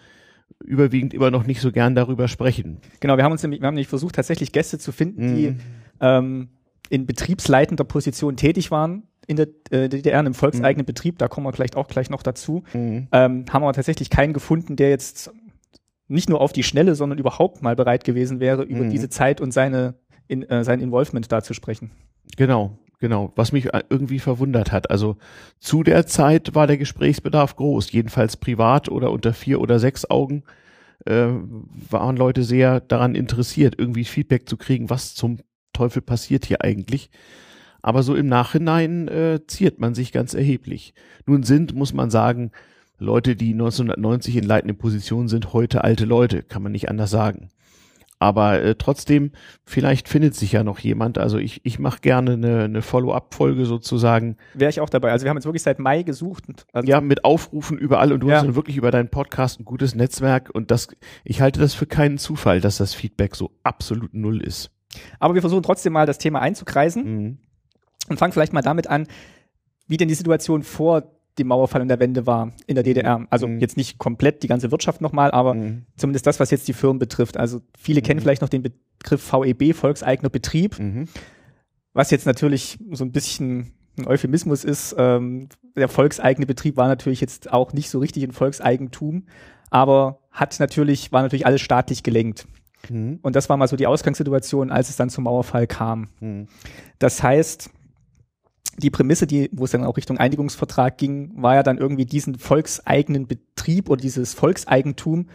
überwiegend 0.64 1.14
immer 1.14 1.32
noch 1.32 1.46
nicht 1.46 1.60
so 1.60 1.72
gern 1.72 1.96
darüber 1.96 2.28
sprechen. 2.28 2.78
Genau, 3.00 3.18
wir 3.18 3.24
haben 3.24 3.34
uns 3.34 3.44
nämlich, 3.44 3.60
wir 3.60 3.68
haben 3.68 3.76
nämlich 3.76 3.88
versucht, 3.88 4.16
tatsächlich 4.16 4.52
Gäste 4.52 4.80
zu 4.80 4.92
finden, 4.92 5.36
die 5.36 5.50
mhm. 5.50 5.60
ähm, 6.00 6.50
in 6.90 7.06
betriebsleitender 7.06 7.84
Position 7.84 8.38
tätig 8.38 8.72
waren 8.72 9.04
in 9.28 9.38
der 9.38 9.48
äh, 9.72 9.90
DDR, 9.90 10.20
in 10.20 10.26
einem 10.26 10.34
volkseigenen 10.34 10.84
mhm. 10.84 10.88
Betrieb, 10.88 11.18
da 11.18 11.28
kommen 11.28 11.48
wir 11.48 11.54
vielleicht 11.54 11.76
auch 11.76 11.88
gleich 11.88 12.10
noch 12.10 12.24
dazu, 12.24 12.64
mhm. 12.74 13.08
ähm, 13.12 13.46
haben 13.50 13.64
wir 13.64 13.74
tatsächlich 13.74 14.10
keinen 14.10 14.34
gefunden, 14.34 14.76
der 14.76 14.90
jetzt 14.90 15.32
nicht 16.08 16.30
nur 16.30 16.42
auf 16.42 16.54
die 16.54 16.64
Schnelle, 16.64 16.96
sondern 16.96 17.20
überhaupt 17.20 17.62
mal 17.62 17.76
bereit 17.76 18.04
gewesen 18.04 18.40
wäre, 18.40 18.64
über 18.64 18.84
mhm. 18.84 18.90
diese 18.90 19.10
Zeit 19.10 19.42
und 19.42 19.52
seine, 19.52 19.96
in, 20.28 20.44
äh, 20.44 20.64
sein 20.64 20.80
Involvement 20.80 21.32
da 21.32 21.42
zu 21.42 21.54
sprechen. 21.54 21.92
Genau, 22.38 22.78
genau. 23.00 23.32
Was 23.36 23.52
mich 23.52 23.70
irgendwie 23.90 24.20
verwundert 24.20 24.72
hat. 24.72 24.90
Also 24.90 25.18
zu 25.60 25.84
der 25.84 26.06
Zeit 26.06 26.56
war 26.56 26.68
der 26.68 26.78
Gesprächsbedarf 26.78 27.56
groß, 27.56 27.92
jedenfalls 27.92 28.38
privat 28.38 28.90
oder 28.90 29.12
unter 29.12 29.34
vier 29.34 29.62
oder 29.62 29.80
sechs 29.80 30.10
Augen 30.10 30.44
äh, 31.06 31.28
waren 31.90 32.18
Leute 32.18 32.44
sehr 32.44 32.80
daran 32.80 33.16
interessiert, 33.16 33.76
irgendwie 33.78 34.06
Feedback 34.06 34.48
zu 34.48 34.58
kriegen, 34.58 34.90
was 34.90 35.16
zum 35.16 35.40
Teufel 35.74 36.02
passiert 36.02 36.46
hier 36.46 36.64
eigentlich. 36.64 37.10
Aber 37.84 38.02
so 38.02 38.16
im 38.16 38.28
Nachhinein 38.28 39.10
äh, 39.10 39.42
ziert 39.46 39.80
man 39.80 39.94
sich 39.94 40.14
ganz 40.14 40.34
erheblich. 40.34 40.94
Nun 41.28 41.44
sind, 41.44 41.76
muss 41.76 41.94
man 41.94 42.10
sagen, 42.10 42.52
Leute, 42.98 43.36
die 43.36 43.52
1990 43.52 44.38
in 44.38 44.46
leitenden 44.46 44.78
Positionen 44.78 45.28
sind, 45.28 45.52
heute 45.52 45.84
alte 45.84 46.06
Leute, 46.06 46.44
kann 46.44 46.64
man 46.64 46.72
nicht 46.72 46.90
anders 46.90 47.12
sagen. 47.12 47.50
Aber 48.20 48.62
äh, 48.62 48.76
trotzdem, 48.76 49.32
vielleicht 49.66 50.08
findet 50.08 50.34
sich 50.34 50.54
ja 50.54 50.64
noch 50.64 50.80
jemand. 50.80 51.18
Also 51.18 51.38
ich, 51.38 51.60
ich 51.66 51.78
mache 51.78 52.00
gerne 52.00 52.34
eine, 52.34 52.64
eine 52.64 52.82
Follow-up-Folge 52.82 53.66
sozusagen. 53.66 54.38
Wäre 54.54 54.70
ich 54.70 54.80
auch 54.80 54.90
dabei. 54.90 55.12
Also 55.12 55.26
wir 55.26 55.30
haben 55.30 55.36
jetzt 55.36 55.46
wirklich 55.46 55.64
seit 55.64 55.80
Mai 55.80 56.04
gesucht. 56.04 56.46
Also 56.72 56.90
ja, 56.90 57.02
mit 57.02 57.26
Aufrufen 57.26 57.78
überall 57.78 58.14
und 58.14 58.22
du 58.22 58.30
ja. 58.30 58.38
hast 58.38 58.46
dann 58.46 58.56
wirklich 58.56 58.78
über 58.78 58.92
deinen 58.92 59.10
Podcast 59.10 59.60
ein 59.60 59.66
gutes 59.66 59.94
Netzwerk 59.94 60.50
und 60.54 60.72
das, 60.72 60.88
ich 61.26 61.42
halte 61.42 61.60
das 61.60 61.74
für 61.74 61.86
keinen 61.86 62.18
Zufall, 62.18 62.62
dass 62.62 62.78
das 62.78 62.94
Feedback 62.94 63.36
so 63.36 63.52
absolut 63.64 64.14
null 64.14 64.42
ist. 64.42 64.72
Aber 65.20 65.34
wir 65.34 65.42
versuchen 65.42 65.64
trotzdem 65.64 65.92
mal 65.92 66.06
das 66.06 66.18
Thema 66.18 66.40
einzukreisen. 66.40 67.04
Mhm 67.04 67.38
und 68.10 68.18
fangen 68.18 68.34
vielleicht 68.34 68.54
mal 68.54 68.62
damit 68.62 68.88
an, 68.88 69.08
wie 69.88 69.98
denn 69.98 70.08
die 70.08 70.16
Situation 70.16 70.64
vor 70.64 71.04
dem 71.38 71.48
Mauerfall 71.48 71.82
und 71.82 71.88
der 71.88 72.00
Wende 72.00 72.28
war 72.28 72.52
in 72.68 72.76
der 72.76 72.84
DDR. 72.84 73.26
Also 73.30 73.48
mhm. 73.48 73.60
jetzt 73.60 73.78
nicht 73.78 73.98
komplett 73.98 74.44
die 74.44 74.48
ganze 74.48 74.72
Wirtschaft 74.72 75.02
nochmal, 75.02 75.32
aber 75.32 75.56
mhm. 75.56 75.86
zumindest 75.98 76.28
das, 76.28 76.40
was 76.40 76.52
jetzt 76.52 76.68
die 76.68 76.74
Firmen 76.74 77.00
betrifft. 77.00 77.38
Also 77.38 77.62
viele 77.78 78.02
mhm. 78.02 78.06
kennen 78.06 78.20
vielleicht 78.20 78.42
noch 78.42 78.50
den 78.50 78.64
Begriff 78.64 79.32
VEB, 79.32 79.76
Volkseigener 79.76 80.30
Betrieb, 80.30 80.78
mhm. 80.80 81.08
was 81.94 82.12
jetzt 82.12 82.26
natürlich 82.26 82.78
so 82.92 83.04
ein 83.04 83.12
bisschen 83.12 83.74
ein 83.98 84.08
Euphemismus 84.08 84.64
ist. 84.64 84.96
Ähm, 84.98 85.50
der 85.76 85.90
volkseigene 85.90 86.46
Betrieb 86.46 86.78
war 86.78 86.88
natürlich 86.88 87.22
jetzt 87.22 87.52
auch 87.52 87.74
nicht 87.74 87.90
so 87.90 88.00
richtig 88.00 88.24
ein 88.24 88.32
Volkseigentum, 88.32 89.26
aber 89.70 90.20
hat 90.32 90.60
natürlich, 90.60 91.12
war 91.12 91.24
natürlich 91.24 91.46
alles 91.46 91.62
staatlich 91.62 92.04
gelenkt. 92.04 92.48
Mhm. 92.90 93.20
Und 93.22 93.36
das 93.36 93.50
war 93.50 93.58
mal 93.58 93.68
so 93.68 93.76
die 93.76 93.88
Ausgangssituation, 93.88 94.72
als 94.72 94.90
es 94.90 94.98
dann 94.98 95.10
zum 95.10 95.24
Mauerfall 95.24 95.66
kam. 95.66 96.10
Mhm. 96.20 96.48
Das 97.00 97.24
heißt, 97.24 97.72
die 98.78 98.90
Prämisse, 98.90 99.28
die, 99.28 99.50
wo 99.52 99.66
es 99.66 99.72
dann 99.72 99.84
auch 99.84 99.98
Richtung 99.98 100.18
Einigungsvertrag 100.18 100.98
ging, 100.98 101.32
war 101.36 101.56
ja 101.56 101.64
dann 101.64 101.78
irgendwie 101.78 102.06
diesen 102.06 102.36
volkseigenen 102.38 103.28
Betrieb 103.28 103.90
oder 103.90 104.02
dieses 104.02 104.34
Volkseigentum 104.34 105.28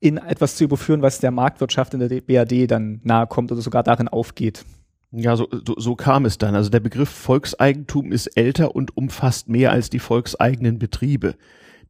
in 0.00 0.18
etwas 0.18 0.56
zu 0.56 0.64
überführen, 0.64 1.02
was 1.02 1.20
der 1.20 1.30
Marktwirtschaft 1.30 1.94
in 1.94 2.00
der 2.00 2.20
BRD 2.20 2.70
dann 2.70 3.00
nahe 3.04 3.26
kommt 3.26 3.50
oder 3.52 3.62
sogar 3.62 3.82
darin 3.82 4.08
aufgeht. 4.08 4.64
Ja, 5.12 5.36
so, 5.36 5.48
so, 5.50 5.74
so 5.78 5.94
kam 5.94 6.24
es 6.26 6.38
dann. 6.38 6.54
Also 6.54 6.70
der 6.70 6.80
Begriff 6.80 7.08
Volkseigentum 7.08 8.12
ist 8.12 8.26
älter 8.36 8.74
und 8.74 8.96
umfasst 8.96 9.48
mehr 9.48 9.70
als 9.70 9.88
die 9.88 10.00
volkseigenen 10.00 10.78
Betriebe. 10.78 11.36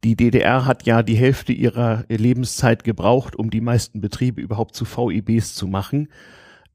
Die 0.03 0.15
DDR 0.15 0.65
hat 0.65 0.85
ja 0.85 1.01
die 1.01 1.15
Hälfte 1.15 1.51
ihrer 1.51 2.05
Lebenszeit 2.07 2.83
gebraucht, 2.83 3.35
um 3.35 3.49
die 3.49 3.61
meisten 3.61 3.99
Betriebe 3.99 4.41
überhaupt 4.41 4.75
zu 4.75 4.85
VIBs 4.85 5.55
zu 5.55 5.67
machen. 5.67 6.09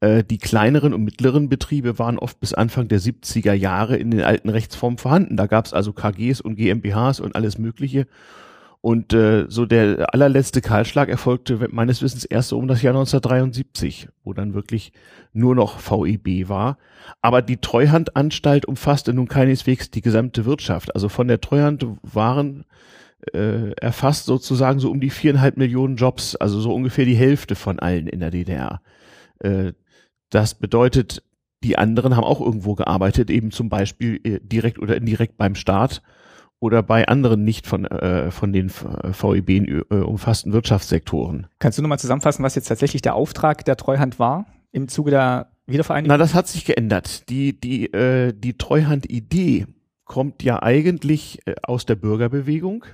Äh, 0.01 0.23
die 0.23 0.39
kleineren 0.39 0.93
und 0.93 1.03
mittleren 1.03 1.47
Betriebe 1.47 1.97
waren 1.97 2.19
oft 2.19 2.39
bis 2.39 2.53
Anfang 2.53 2.87
der 2.87 2.99
70er 2.99 3.53
Jahre 3.53 3.95
in 3.95 4.11
den 4.11 4.21
alten 4.21 4.49
Rechtsformen 4.49 4.97
vorhanden. 4.97 5.37
Da 5.37 5.45
gab 5.47 5.65
es 5.65 5.73
also 5.73 5.93
KGs 5.93 6.41
und 6.41 6.55
GmbHs 6.55 7.19
und 7.19 7.35
alles 7.35 7.57
Mögliche. 7.57 8.07
Und 8.81 9.13
äh, 9.13 9.45
so 9.47 9.67
der 9.67 10.11
allerletzte 10.11 10.59
Kahlschlag 10.59 11.07
erfolgte 11.07 11.67
meines 11.69 12.01
Wissens 12.01 12.25
erst 12.25 12.49
so 12.49 12.57
um 12.57 12.67
das 12.67 12.81
Jahr 12.81 12.95
1973, 12.95 14.09
wo 14.23 14.33
dann 14.33 14.55
wirklich 14.55 14.91
nur 15.33 15.53
noch 15.53 15.79
VEB 15.79 16.49
war. 16.49 16.79
Aber 17.21 17.43
die 17.43 17.57
Treuhandanstalt 17.57 18.65
umfasste 18.65 19.13
nun 19.13 19.27
keineswegs 19.27 19.91
die 19.91 20.01
gesamte 20.01 20.45
Wirtschaft. 20.45 20.95
Also 20.95 21.09
von 21.09 21.27
der 21.27 21.41
Treuhand 21.41 21.85
waren 22.01 22.65
äh, 23.33 23.71
erfasst 23.73 24.25
sozusagen 24.25 24.79
so 24.79 24.89
um 24.89 24.99
die 24.99 25.11
viereinhalb 25.11 25.57
Millionen 25.57 25.95
Jobs, 25.95 26.35
also 26.35 26.59
so 26.59 26.73
ungefähr 26.73 27.05
die 27.05 27.13
Hälfte 27.13 27.53
von 27.53 27.77
allen 27.77 28.07
in 28.07 28.19
der 28.19 28.31
DDR. 28.31 28.81
Äh, 29.37 29.73
das 30.31 30.55
bedeutet, 30.55 31.23
die 31.63 31.77
anderen 31.77 32.15
haben 32.15 32.23
auch 32.23 32.41
irgendwo 32.41 32.73
gearbeitet, 32.73 33.29
eben 33.29 33.51
zum 33.51 33.69
Beispiel 33.69 34.19
äh, 34.23 34.39
direkt 34.41 34.79
oder 34.79 34.95
indirekt 34.97 35.37
beim 35.37 35.53
Staat 35.55 36.01
oder 36.59 36.81
bei 36.83 37.07
anderen 37.07 37.43
nicht 37.43 37.67
von, 37.67 37.85
äh, 37.85 38.31
von 38.31 38.53
den 38.53 38.69
VEB 38.69 39.49
äh, 39.49 39.95
umfassten 39.95 40.53
Wirtschaftssektoren. 40.53 41.47
Kannst 41.59 41.77
du 41.77 41.81
nochmal 41.81 41.99
zusammenfassen, 41.99 42.43
was 42.43 42.55
jetzt 42.55 42.67
tatsächlich 42.67 43.01
der 43.01 43.15
Auftrag 43.15 43.65
der 43.65 43.77
Treuhand 43.77 44.19
war 44.19 44.45
im 44.71 44.87
Zuge 44.87 45.11
der 45.11 45.51
Wiedervereinigung? 45.67 46.09
Na, 46.09 46.17
das 46.17 46.33
hat 46.33 46.47
sich 46.47 46.65
geändert. 46.65 47.29
Die, 47.29 47.59
die, 47.59 47.91
äh, 47.93 48.33
die 48.33 48.57
Treuhand-Idee 48.57 49.67
kommt 50.05 50.43
ja 50.43 50.61
eigentlich 50.61 51.39
äh, 51.45 51.55
aus 51.63 51.85
der 51.85 51.95
Bürgerbewegung 51.95 52.85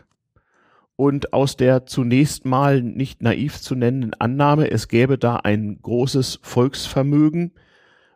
und 0.98 1.32
aus 1.32 1.56
der 1.56 1.86
zunächst 1.86 2.44
mal 2.44 2.82
nicht 2.82 3.22
naiv 3.22 3.62
zu 3.62 3.76
nennenden 3.76 4.16
Annahme, 4.16 4.70
es 4.70 4.90
gäbe 4.90 5.18
da 5.18 5.38
ein 5.38 5.80
großes 5.82 6.40
Volksvermögen, 6.42 7.54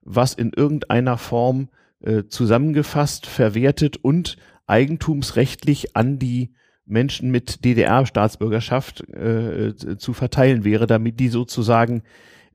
was 0.02 0.34
in 0.34 0.52
irgendeiner 0.52 1.18
Form 1.18 1.70
äh, 2.02 2.24
zusammengefasst, 2.28 3.28
verwertet 3.28 3.98
und 3.98 4.38
eigentumsrechtlich 4.66 5.96
an 5.96 6.18
die 6.18 6.56
Menschen 6.86 7.30
mit 7.30 7.64
DDR-Staatsbürgerschaft 7.64 9.08
äh, 9.14 9.76
zu 9.76 10.14
verteilen 10.14 10.64
wäre, 10.64 10.88
damit 10.88 11.20
die 11.20 11.30
sozusagen 11.30 12.02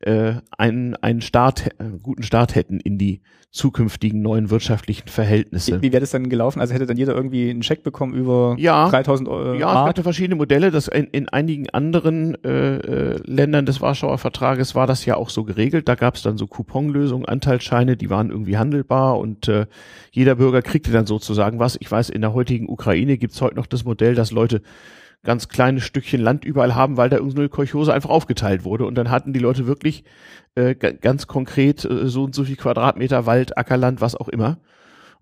äh, 0.00 0.34
einen, 0.56 0.94
einen 0.96 1.20
Start, 1.20 1.68
äh, 1.78 1.84
guten 2.02 2.22
Start 2.22 2.54
hätten 2.54 2.80
in 2.80 2.98
die 2.98 3.22
zukünftigen 3.50 4.20
neuen 4.20 4.50
wirtschaftlichen 4.50 5.08
Verhältnisse. 5.08 5.78
Wie, 5.78 5.88
wie 5.88 5.92
wäre 5.92 6.00
das 6.00 6.10
dann 6.10 6.28
gelaufen? 6.28 6.60
Also 6.60 6.74
hätte 6.74 6.84
dann 6.84 6.98
jeder 6.98 7.14
irgendwie 7.14 7.48
einen 7.48 7.62
Scheck 7.62 7.82
bekommen 7.82 8.12
über 8.12 8.54
ja, 8.58 8.90
3000 8.90 9.28
Euro? 9.28 9.54
Ja, 9.54 9.72
Mark? 9.72 9.88
es 9.88 9.94
gab 9.94 10.04
verschiedene 10.04 10.36
Modelle. 10.36 10.70
Das 10.70 10.88
in, 10.88 11.06
in 11.06 11.28
einigen 11.30 11.70
anderen 11.70 12.36
äh, 12.44 12.76
äh, 12.76 13.20
Ländern 13.24 13.64
des 13.64 13.80
Warschauer 13.80 14.18
Vertrages 14.18 14.74
war 14.74 14.86
das 14.86 15.06
ja 15.06 15.16
auch 15.16 15.30
so 15.30 15.44
geregelt. 15.44 15.88
Da 15.88 15.94
gab 15.94 16.16
es 16.16 16.22
dann 16.22 16.36
so 16.36 16.46
Couponlösungen, 16.46 17.26
Anteilsscheine, 17.26 17.96
die 17.96 18.10
waren 18.10 18.30
irgendwie 18.30 18.58
handelbar 18.58 19.18
und 19.18 19.48
äh, 19.48 19.66
jeder 20.10 20.34
Bürger 20.34 20.60
kriegte 20.60 20.92
dann 20.92 21.06
sozusagen 21.06 21.58
was. 21.58 21.78
Ich 21.80 21.90
weiß, 21.90 22.10
in 22.10 22.20
der 22.20 22.34
heutigen 22.34 22.68
Ukraine 22.68 23.16
gibt's 23.16 23.40
heute 23.40 23.56
noch 23.56 23.66
das 23.66 23.84
Modell, 23.84 24.14
dass 24.14 24.32
Leute 24.32 24.60
ganz 25.26 25.48
kleines 25.48 25.84
Stückchen 25.84 26.22
Land 26.22 26.46
überall 26.46 26.74
haben, 26.74 26.96
weil 26.96 27.10
da 27.10 27.18
irgendeine 27.18 27.50
Kolchose 27.50 27.92
einfach 27.92 28.08
aufgeteilt 28.10 28.64
wurde. 28.64 28.86
Und 28.86 28.94
dann 28.94 29.10
hatten 29.10 29.34
die 29.34 29.40
Leute 29.40 29.66
wirklich 29.66 30.04
äh, 30.54 30.74
ganz 30.74 31.26
konkret 31.26 31.84
äh, 31.84 32.08
so 32.08 32.24
und 32.24 32.34
so 32.34 32.44
viel 32.44 32.56
Quadratmeter 32.56 33.26
Wald, 33.26 33.58
Ackerland, 33.58 34.00
was 34.00 34.14
auch 34.14 34.28
immer 34.28 34.58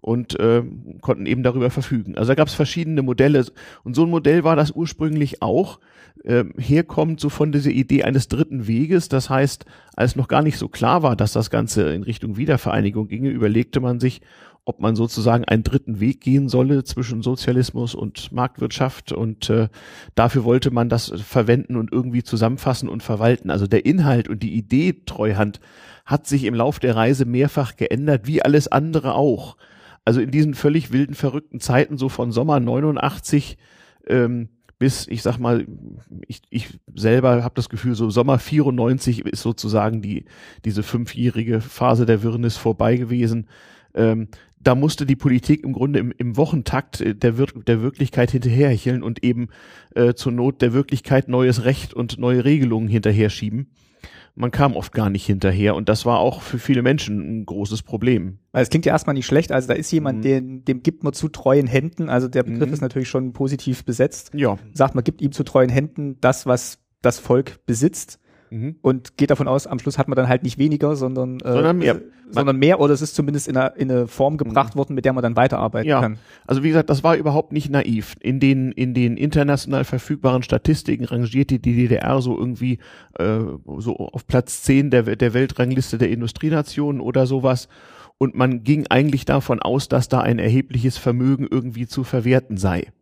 und 0.05 0.39
äh, 0.39 0.63
konnten 1.01 1.25
eben 1.25 1.43
darüber 1.43 1.71
verfügen. 1.71 2.19
Also 2.19 2.29
da 2.29 2.35
gab 2.35 2.49
es 2.49 2.53
verschiedene 2.53 3.01
Modelle 3.01 3.47
und 3.85 3.97
so 3.97 4.05
ein 4.05 4.11
Modell 4.11 4.45
war 4.45 4.55
das 4.55 4.71
ursprünglich 4.71 5.41
auch. 5.41 5.81
Äh, 6.23 6.45
herkommt 6.59 7.21
so 7.21 7.31
von 7.31 7.53
dieser 7.53 7.71
Idee 7.71 8.05
eines 8.05 8.29
dritten 8.29 8.67
Weges. 8.67 9.09
Das 9.09 9.31
heißt, 9.31 9.65
als 9.97 10.15
noch 10.15 10.29
gar 10.29 10.43
nicht 10.43 10.59
so 10.59 10.69
klar 10.69 11.03
war, 11.03 11.17
dass 11.17 11.33
das 11.33 11.49
Ganze 11.49 11.95
in 11.95 12.03
Richtung 12.03 12.37
Wiedervereinigung 12.37 13.09
ginge, 13.09 13.31
überlegte 13.31 13.81
man 13.81 13.99
sich, 13.99 14.21
ob 14.67 14.81
man 14.81 14.97
sozusagen 14.97 15.45
einen 15.45 15.63
dritten 15.63 16.01
Weg 16.01 16.21
gehen 16.21 16.49
solle 16.49 16.85
zwischen 16.85 17.23
Sozialismus 17.23 17.95
und 17.95 18.33
Marktwirtschaft 18.33 19.13
und 19.13 19.51
äh, 19.51 19.69
dafür 20.15 20.45
wollte 20.45 20.71
man 20.71 20.89
das 20.89 21.13
verwenden 21.17 21.77
und 21.77 21.93
irgendwie 21.93 22.23
zusammenfassen 22.23 22.89
und 22.89 23.03
verwalten. 23.03 23.51
Also 23.51 23.67
der 23.67 23.85
Inhalt 23.85 24.29
und 24.29 24.43
die 24.43 24.55
Idee 24.55 25.03
Treuhand 25.05 25.61
hat 26.07 26.27
sich 26.27 26.45
im 26.45 26.55
Lauf 26.55 26.79
der 26.79 26.97
Reise 26.97 27.27
mehrfach 27.27 27.77
geändert, 27.77 28.27
wie 28.27 28.43
alles 28.43 28.69
andere 28.69 29.15
auch. 29.15 29.57
Also 30.05 30.21
in 30.21 30.31
diesen 30.31 30.55
völlig 30.55 30.93
wilden, 30.93 31.15
verrückten 31.15 31.61
Zeiten, 31.61 31.99
so 31.99 32.09
von 32.09 32.33
Sommer 32.33 32.61
89 32.61 33.59
ähm, 34.07 34.49
bis, 34.79 35.07
ich 35.09 35.23
sag 35.23 35.39
mal, 35.39 35.67
ich, 36.27 36.43
ich 36.51 36.79
selber 36.95 37.43
habe 37.45 37.55
das 37.55 37.69
Gefühl, 37.69 37.95
so 37.95 38.11
Sommer 38.11 38.39
94 38.39 39.25
ist 39.25 39.43
sozusagen 39.43 40.03
die 40.03 40.25
diese 40.65 40.83
fünfjährige 40.83 41.61
Phase 41.61 42.07
der 42.07 42.23
Wirrnis 42.23 42.57
vorbei 42.57 42.97
gewesen. 42.97 43.49
Ähm, 43.95 44.29
da 44.65 44.75
musste 44.75 45.07
die 45.07 45.17
Politik 45.17 45.63
im 45.63 45.73
Grunde 45.73 45.99
im, 45.99 46.13
im 46.17 46.37
Wochentakt 46.37 47.01
äh, 47.01 47.15
der, 47.15 47.39
Wir 47.39 47.47
der 47.47 47.83
Wirklichkeit 47.83 48.31
hinterherhecheln 48.31 49.03
und 49.03 49.23
eben 49.23 49.49
äh, 49.95 50.15
zur 50.15 50.33
Not 50.33 50.63
der 50.63 50.73
Wirklichkeit 50.73 51.29
neues 51.29 51.65
Recht 51.65 51.95
und 51.95 52.19
neue 52.19 52.45
Regelungen 52.45 52.89
hinterher 52.89 53.31
schieben. 53.31 53.71
Man 54.37 54.51
kam 54.51 54.75
oft 54.75 54.93
gar 54.93 55.11
nicht 55.11 55.25
hinterher 55.25 55.77
und 55.77 55.89
das 55.89 56.05
war 56.05 56.19
auch 56.19 56.43
für 56.43 56.59
viele 56.59 56.83
Menschen 56.83 57.41
ein 57.41 57.47
großes 57.47 57.83
Problem. 57.83 58.39
Weil 58.51 58.65
es 58.65 58.71
klingt 58.71 58.85
ja 58.85 58.93
erstmal 58.93 59.15
nicht 59.15 59.27
schlecht, 59.27 59.53
also 59.53 59.69
da 59.69 59.75
ist 59.75 59.93
jemand, 59.93 60.19
mhm. 60.19 60.23
den, 60.23 60.65
dem 60.65 60.83
gibt 60.83 61.05
man 61.05 61.13
zu 61.13 61.29
treuen 61.29 61.69
Händen, 61.69 62.09
also 62.09 62.27
der 62.27 62.43
Begriff 62.43 62.67
mhm. 62.67 62.75
ist 62.75 62.81
natürlich 62.81 63.09
schon 63.09 63.33
positiv 63.33 63.85
besetzt. 63.85 64.33
Ja. 64.35 64.59
Sagt, 64.73 64.97
man 64.97 65.05
gibt 65.05 65.23
ihm 65.23 65.31
zu 65.31 65.45
treuen 65.45 65.71
Händen 65.71 66.17
das, 66.21 66.47
was 66.47 66.81
das 67.01 67.21
Volk 67.21 67.65
besitzt 67.67 68.19
mhm. 68.55 68.77
und 68.83 69.17
geht 69.17 69.31
davon 69.31 69.49
aus, 69.49 69.67
am 69.67 69.79
Schluss 69.79 69.99
hat 69.99 70.09
man 70.09 70.17
dann 70.17 70.29
halt 70.29 70.43
nicht 70.43 70.59
weniger, 70.59 70.97
sondern, 70.97 71.41
äh, 71.41 71.53
sondern 71.53 71.79
mehr. 71.79 72.01
sondern 72.31 72.57
mehr 72.59 72.81
oder 72.81 72.95
es 72.95 73.03
ist 73.03 73.15
zumindest 73.15 73.49
in 73.49 73.57
eine, 73.57 73.75
in 73.77 73.91
eine 73.91 74.07
Form 74.07 74.37
gebracht 74.37 74.75
mhm. 74.75 74.79
worden, 74.79 74.95
mit 74.95 75.05
der 75.05 75.13
man 75.13 75.23
dann 75.23 75.37
weiterarbeiten 75.37 75.89
ja. 75.89 76.01
kann. 76.01 76.19
Also 76.47 76.63
wie 76.63 76.69
gesagt, 76.69 76.91
das 76.91 77.03
war 77.03 77.17
überhaupt 77.17 77.53
nicht 77.53 77.71
naiv. 77.71 78.15
In 78.21 78.41
den, 78.41 78.73
in 78.73 78.95
den 78.95 79.17
international 79.17 79.85
verfügbaren 79.85 80.43
Statistiken 80.43 81.05
rangiert 81.05 81.51
die 81.51 81.59
DDR 81.59 82.21
so 82.21 82.39
irgendwie 82.39 82.79
äh, 83.19 83.41
so 83.79 83.97
auf 83.97 84.27
Platz 84.27 84.63
10 84.63 84.91
der, 84.91 85.03
der 85.17 85.35
Weltrangliste 85.35 85.99
der 85.99 86.11
Industrienationen 86.11 87.01
oder 87.01 87.27
sowas. 87.27 87.69
Und 88.19 88.35
man 88.35 88.63
ging 88.63 88.87
eigentlich 88.89 89.25
davon 89.25 89.61
aus, 89.61 89.89
dass 89.89 90.09
da 90.09 90.21
ein 90.21 90.39
erhebliches 90.39 90.97
Vermögen 90.97 91.47
irgendwie 91.51 91.87
zu 91.87 92.05
verwerten 92.05 92.57
sei. 92.57 92.93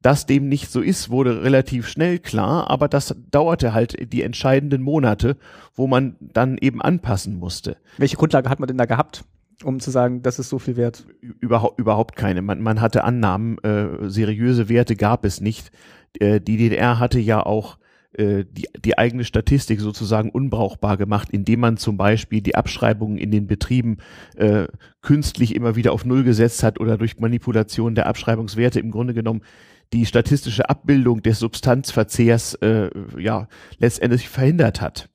Dass 0.00 0.26
dem 0.26 0.48
nicht 0.48 0.70
so 0.70 0.80
ist, 0.80 1.10
wurde 1.10 1.42
relativ 1.42 1.88
schnell 1.88 2.20
klar, 2.20 2.70
aber 2.70 2.88
das 2.88 3.16
dauerte 3.30 3.74
halt 3.74 4.12
die 4.12 4.22
entscheidenden 4.22 4.80
Monate, 4.80 5.36
wo 5.74 5.88
man 5.88 6.16
dann 6.20 6.56
eben 6.58 6.80
anpassen 6.80 7.36
musste. 7.36 7.76
Welche 7.96 8.16
Grundlage 8.16 8.48
hat 8.48 8.60
man 8.60 8.68
denn 8.68 8.78
da 8.78 8.86
gehabt? 8.86 9.24
um 9.64 9.80
zu 9.80 9.90
sagen, 9.90 10.22
das 10.22 10.38
ist 10.38 10.50
so 10.50 10.58
viel 10.58 10.76
wert? 10.76 11.04
Überhaupt, 11.20 11.80
überhaupt 11.80 12.16
keine. 12.16 12.42
Man, 12.42 12.60
man 12.60 12.80
hatte 12.80 13.04
Annahmen, 13.04 13.58
äh, 13.58 14.08
seriöse 14.08 14.68
Werte 14.68 14.94
gab 14.94 15.24
es 15.24 15.40
nicht. 15.40 15.72
Äh, 16.20 16.40
die 16.40 16.56
DDR 16.56 16.98
hatte 16.98 17.18
ja 17.18 17.44
auch 17.44 17.78
äh, 18.12 18.44
die, 18.50 18.68
die 18.84 18.96
eigene 18.96 19.24
Statistik 19.24 19.80
sozusagen 19.80 20.30
unbrauchbar 20.30 20.96
gemacht, 20.96 21.28
indem 21.30 21.60
man 21.60 21.76
zum 21.76 21.96
Beispiel 21.96 22.40
die 22.40 22.54
Abschreibungen 22.54 23.18
in 23.18 23.30
den 23.30 23.46
Betrieben 23.46 23.98
äh, 24.36 24.66
künstlich 25.02 25.54
immer 25.54 25.76
wieder 25.76 25.92
auf 25.92 26.04
Null 26.04 26.24
gesetzt 26.24 26.62
hat 26.62 26.80
oder 26.80 26.96
durch 26.96 27.18
Manipulation 27.18 27.94
der 27.94 28.06
Abschreibungswerte 28.06 28.80
im 28.80 28.90
Grunde 28.90 29.14
genommen 29.14 29.42
die 29.92 30.06
statistische 30.06 30.68
Abbildung 30.68 31.22
des 31.22 31.38
Substanzverzehrs 31.38 32.54
äh, 32.54 32.90
ja 33.18 33.48
letztendlich 33.78 34.28
verhindert 34.28 34.80
hat. 34.80 35.08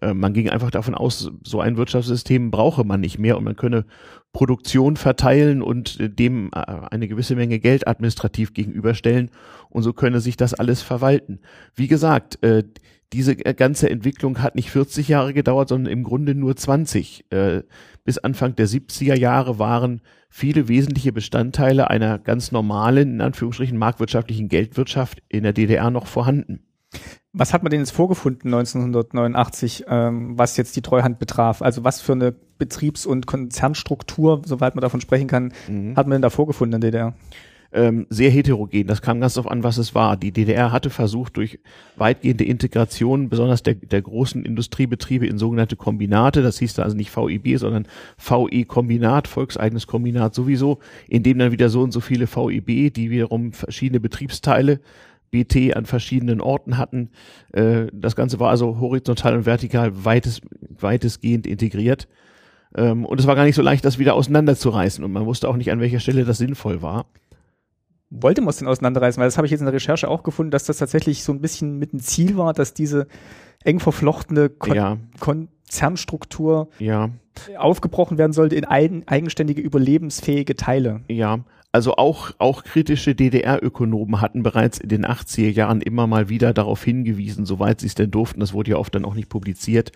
Äh, 0.00 0.14
man 0.14 0.32
ging 0.32 0.48
einfach 0.48 0.70
davon 0.70 0.94
aus, 0.94 1.30
so 1.44 1.60
ein 1.60 1.76
Wirtschaftssystem 1.76 2.50
brauche 2.50 2.84
man 2.84 3.00
nicht 3.00 3.18
mehr 3.18 3.36
und 3.36 3.44
man 3.44 3.56
könne 3.56 3.84
Produktion 4.32 4.96
verteilen 4.96 5.62
und 5.62 5.98
dem 6.00 6.50
äh, 6.54 6.60
eine 6.90 7.06
gewisse 7.06 7.36
Menge 7.36 7.58
Geld 7.58 7.86
administrativ 7.86 8.54
gegenüberstellen 8.54 9.30
und 9.68 9.82
so 9.82 9.92
könne 9.92 10.20
sich 10.20 10.36
das 10.36 10.54
alles 10.54 10.82
verwalten. 10.82 11.40
Wie 11.74 11.88
gesagt, 11.88 12.42
äh, 12.42 12.64
diese 13.12 13.36
ganze 13.36 13.90
Entwicklung 13.90 14.40
hat 14.42 14.54
nicht 14.54 14.70
40 14.70 15.06
Jahre 15.08 15.34
gedauert, 15.34 15.68
sondern 15.68 15.92
im 15.92 16.02
Grunde 16.02 16.34
nur 16.34 16.56
20. 16.56 17.26
Bis 18.04 18.18
Anfang 18.18 18.56
der 18.56 18.66
70er 18.66 19.14
Jahre 19.14 19.58
waren 19.58 20.00
viele 20.28 20.66
wesentliche 20.66 21.12
Bestandteile 21.12 21.88
einer 21.88 22.18
ganz 22.18 22.50
normalen, 22.50 23.14
in 23.14 23.20
Anführungsstrichen, 23.20 23.78
marktwirtschaftlichen 23.78 24.48
Geldwirtschaft 24.48 25.22
in 25.28 25.44
der 25.44 25.52
DDR 25.52 25.90
noch 25.90 26.06
vorhanden. 26.06 26.64
Was 27.32 27.54
hat 27.54 27.62
man 27.62 27.70
denn 27.70 27.80
jetzt 27.80 27.92
vorgefunden 27.92 28.52
1989, 28.52 29.84
ähm, 29.88 30.36
was 30.36 30.56
jetzt 30.56 30.76
die 30.76 30.82
Treuhand 30.82 31.18
betraf? 31.18 31.62
Also 31.62 31.84
was 31.84 32.00
für 32.00 32.12
eine 32.12 32.32
Betriebs- 32.32 33.06
und 33.06 33.26
Konzernstruktur, 33.26 34.42
soweit 34.44 34.74
man 34.74 34.82
davon 34.82 35.00
sprechen 35.00 35.28
kann, 35.28 35.52
mhm. 35.68 35.96
hat 35.96 36.06
man 36.06 36.16
denn 36.16 36.22
da 36.22 36.30
vorgefunden 36.30 36.74
in 36.74 36.80
der 36.82 36.90
DDR? 36.90 37.14
Ähm, 37.72 38.06
sehr 38.10 38.30
heterogen. 38.30 38.86
Das 38.86 39.02
kam 39.02 39.20
ganz 39.20 39.34
darauf 39.34 39.50
an, 39.50 39.62
was 39.62 39.78
es 39.78 39.94
war. 39.94 40.16
Die 40.16 40.32
DDR 40.32 40.72
hatte 40.72 40.90
versucht, 40.90 41.36
durch 41.36 41.58
weitgehende 41.96 42.44
Integration, 42.44 43.28
besonders 43.28 43.62
der, 43.62 43.74
der 43.74 44.02
großen 44.02 44.44
Industriebetriebe 44.44 45.26
in 45.26 45.38
sogenannte 45.38 45.76
Kombinate, 45.76 46.42
das 46.42 46.58
hieß 46.58 46.74
da 46.74 46.82
also 46.82 46.96
nicht 46.96 47.14
VIB, 47.14 47.58
sondern 47.58 47.86
VE-Kombinat, 48.18 49.26
volkseigenes 49.26 49.86
Kombinat 49.86 50.34
sowieso, 50.34 50.78
in 51.08 51.22
dem 51.22 51.38
dann 51.38 51.52
wieder 51.52 51.70
so 51.70 51.80
und 51.80 51.92
so 51.92 52.00
viele 52.00 52.26
VIB, 52.26 52.92
die 52.92 53.10
wiederum 53.10 53.52
verschiedene 53.52 54.00
Betriebsteile 54.00 54.80
BT 55.30 55.74
an 55.74 55.86
verschiedenen 55.86 56.42
Orten 56.42 56.76
hatten. 56.76 57.08
Äh, 57.52 57.86
das 57.92 58.16
Ganze 58.16 58.38
war 58.38 58.50
also 58.50 58.80
horizontal 58.80 59.34
und 59.34 59.46
vertikal 59.46 60.04
weites, 60.04 60.42
weitestgehend 60.78 61.46
integriert. 61.46 62.06
Ähm, 62.76 63.06
und 63.06 63.18
es 63.18 63.26
war 63.26 63.34
gar 63.34 63.44
nicht 63.44 63.54
so 63.54 63.62
leicht, 63.62 63.82
das 63.86 63.98
wieder 63.98 64.12
auseinanderzureißen. 64.12 65.02
Und 65.02 65.12
man 65.12 65.24
wusste 65.24 65.48
auch 65.48 65.56
nicht, 65.56 65.72
an 65.72 65.80
welcher 65.80 66.00
Stelle 66.00 66.26
das 66.26 66.36
sinnvoll 66.36 66.82
war 66.82 67.06
wollte 68.20 68.40
man 68.40 68.50
es 68.50 68.58
denn 68.58 68.68
auseinanderreißen? 68.68 69.20
Weil 69.20 69.26
das 69.26 69.36
habe 69.36 69.46
ich 69.46 69.50
jetzt 69.50 69.60
in 69.60 69.66
der 69.66 69.74
Recherche 69.74 70.08
auch 70.08 70.22
gefunden, 70.22 70.50
dass 70.50 70.64
das 70.64 70.78
tatsächlich 70.78 71.24
so 71.24 71.32
ein 71.32 71.40
bisschen 71.40 71.78
mit 71.78 71.92
dem 71.92 72.00
Ziel 72.00 72.36
war, 72.36 72.52
dass 72.52 72.74
diese 72.74 73.06
eng 73.64 73.80
verflochtene 73.80 74.50
Kon 74.50 74.74
ja. 74.74 74.98
Konzernstruktur 75.20 76.68
ja. 76.78 77.10
aufgebrochen 77.56 78.18
werden 78.18 78.32
sollte 78.32 78.56
in 78.56 78.64
ein, 78.64 79.04
eigenständige, 79.06 79.62
überlebensfähige 79.62 80.56
Teile. 80.56 81.00
Ja, 81.08 81.40
also 81.72 81.94
auch, 81.96 82.32
auch 82.38 82.64
kritische 82.64 83.14
DDR-Ökonomen 83.14 84.20
hatten 84.20 84.42
bereits 84.42 84.78
in 84.78 84.90
den 84.90 85.06
80er 85.06 85.50
Jahren 85.50 85.80
immer 85.80 86.06
mal 86.06 86.28
wieder 86.28 86.52
darauf 86.52 86.84
hingewiesen, 86.84 87.46
soweit 87.46 87.80
sie 87.80 87.86
es 87.86 87.94
denn 87.94 88.10
durften, 88.10 88.40
das 88.40 88.52
wurde 88.52 88.72
ja 88.72 88.76
oft 88.76 88.94
dann 88.94 89.06
auch 89.06 89.14
nicht 89.14 89.30
publiziert, 89.30 89.90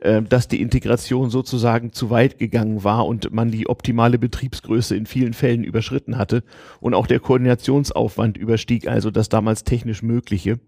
äh, 0.00 0.22
dass 0.22 0.48
die 0.48 0.60
Integration 0.60 1.28
sozusagen 1.30 1.92
zu 1.92 2.08
weit 2.10 2.38
gegangen 2.38 2.84
war 2.84 3.06
und 3.06 3.32
man 3.32 3.50
die 3.50 3.68
optimale 3.68 4.18
Betriebsgröße 4.18 4.96
in 4.96 5.06
vielen 5.06 5.34
Fällen 5.34 5.62
überschritten 5.62 6.16
hatte 6.16 6.42
und 6.80 6.94
auch 6.94 7.06
der 7.06 7.20
Koordinationsaufwand 7.20 8.38
überstieg 8.38 8.88
also 8.88 9.10
das 9.10 9.28
damals 9.28 9.64
technisch 9.64 10.02
Mögliche. 10.02 10.58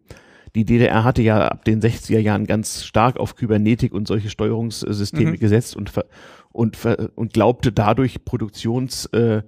Die 0.54 0.66
DDR 0.66 1.02
hatte 1.02 1.22
ja 1.22 1.48
ab 1.48 1.64
den 1.64 1.80
60er 1.80 2.18
Jahren 2.18 2.46
ganz 2.46 2.84
stark 2.84 3.18
auf 3.18 3.34
Kybernetik 3.34 3.94
und 3.94 4.06
solche 4.06 4.28
Steuerungssysteme 4.28 5.30
mhm. 5.30 5.38
gesetzt 5.38 5.76
und, 5.76 5.90
und, 6.52 6.78
und 7.14 7.32
glaubte 7.32 7.72
dadurch 7.72 8.26
Produktions, 8.26 9.06
äh, 9.06 9.42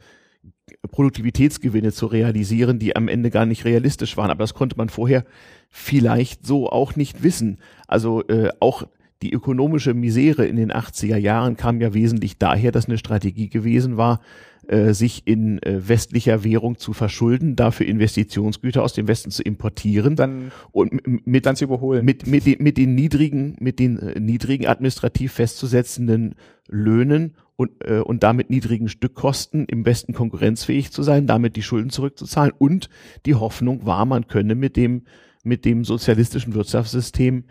Produktivitätsgewinne 0.91 1.93
zu 1.93 2.07
realisieren, 2.07 2.79
die 2.79 2.97
am 2.97 3.09
Ende 3.09 3.31
gar 3.31 3.45
nicht 3.45 3.67
realistisch 3.67 4.17
waren. 4.17 4.31
Aber 4.31 4.45
das 4.45 4.55
konnte 4.55 4.77
man 4.77 4.89
vorher 4.89 5.25
vielleicht 5.69 6.47
so 6.47 6.71
auch 6.71 6.97
nicht 6.97 7.23
wissen. 7.23 7.59
Also 7.87 8.27
äh, 8.29 8.49
auch 8.61 8.87
die 9.25 9.33
ökonomische 9.33 9.95
Misere 9.95 10.47
in 10.47 10.57
den 10.57 10.71
80er 10.71 11.17
Jahren 11.17 11.57
kam 11.57 11.81
ja 11.81 11.95
wesentlich 11.95 12.37
daher, 12.37 12.73
dass 12.73 12.87
eine 12.87 12.99
Strategie 12.99 13.49
gewesen 13.49 13.97
war, 13.97 14.21
äh, 14.69 14.93
sich 14.93 15.27
in 15.27 15.63
äh, 15.63 15.89
westlicher 15.89 16.45
Währung 16.45 16.77
zu 16.77 16.93
verschulden, 16.93 17.57
dafür 17.57 17.87
Investitionsgüter 17.87 18.83
aus 18.83 18.93
dem 18.93 19.09
Westen 19.09 19.31
zu 19.31 19.43
importieren 19.43 20.15
dann 20.15 20.53
und 20.73 21.27
mit 21.27 21.47
dann 21.47 21.57
zu 21.57 21.65
überholen. 21.65 22.05
Mit, 22.05 22.27
mit, 22.27 22.45
den, 22.45 22.63
mit 22.63 22.77
den 22.77 22.95
niedrigen, 22.95 23.57
mit 23.61 23.79
den 23.79 23.99
äh, 23.99 24.21
niedrigen 24.21 24.67
administrativ 24.67 25.33
festzusetzenden 25.33 26.35
Löhnen 26.69 27.35
und, 27.57 27.71
äh, 27.81 28.01
und 28.01 28.23
damit 28.23 28.51
niedrigen 28.51 28.91
Stückkosten 28.91 29.65
im 29.65 29.87
Westen 29.87 30.13
konkurrenzfähig 30.13 30.93
zu 30.93 31.03
sein, 31.03 31.27
damit 31.27 31.57
die 31.57 31.63
Schulden 31.63 31.89
zurückzuzahlen 31.89 32.53
und 32.59 32.91
die 33.25 33.37
Hoffnung 33.37 33.87
war, 33.87 34.05
man 34.05 34.27
könne 34.29 34.55
mit 34.55 34.77
dem 34.77 35.03
mit 35.47 35.67
dem 35.67 35.85
sozialistischen 35.85 36.55
Wirtschaftssystem 36.55 37.45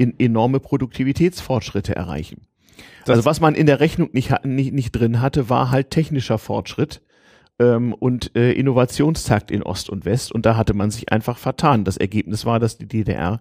in 0.00 0.18
enorme 0.18 0.60
Produktivitätsfortschritte 0.60 1.94
erreichen. 1.94 2.46
Das 3.04 3.16
also 3.16 3.26
was 3.26 3.40
man 3.40 3.54
in 3.54 3.66
der 3.66 3.80
Rechnung 3.80 4.08
nicht, 4.12 4.32
nicht, 4.44 4.72
nicht 4.72 4.92
drin 4.92 5.20
hatte, 5.20 5.50
war 5.50 5.70
halt 5.70 5.90
technischer 5.90 6.38
Fortschritt 6.38 7.02
ähm, 7.58 7.92
und 7.92 8.34
äh, 8.34 8.52
Innovationstakt 8.52 9.50
in 9.50 9.62
Ost 9.62 9.90
und 9.90 10.06
West. 10.06 10.32
Und 10.32 10.46
da 10.46 10.56
hatte 10.56 10.72
man 10.72 10.90
sich 10.90 11.12
einfach 11.12 11.36
vertan. 11.36 11.84
Das 11.84 11.98
Ergebnis 11.98 12.46
war, 12.46 12.58
dass 12.58 12.78
die 12.78 12.88
DDR 12.88 13.40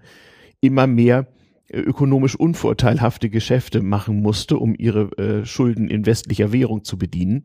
immer 0.59 0.85
mehr 0.85 1.27
äh, 1.69 1.79
ökonomisch 1.79 2.35
unvorteilhafte 2.35 3.29
Geschäfte 3.29 3.81
machen 3.81 4.21
musste, 4.21 4.57
um 4.57 4.75
ihre 4.77 5.17
äh, 5.17 5.45
Schulden 5.45 5.87
in 5.87 6.05
westlicher 6.05 6.51
Währung 6.51 6.83
zu 6.83 6.97
bedienen 6.97 7.43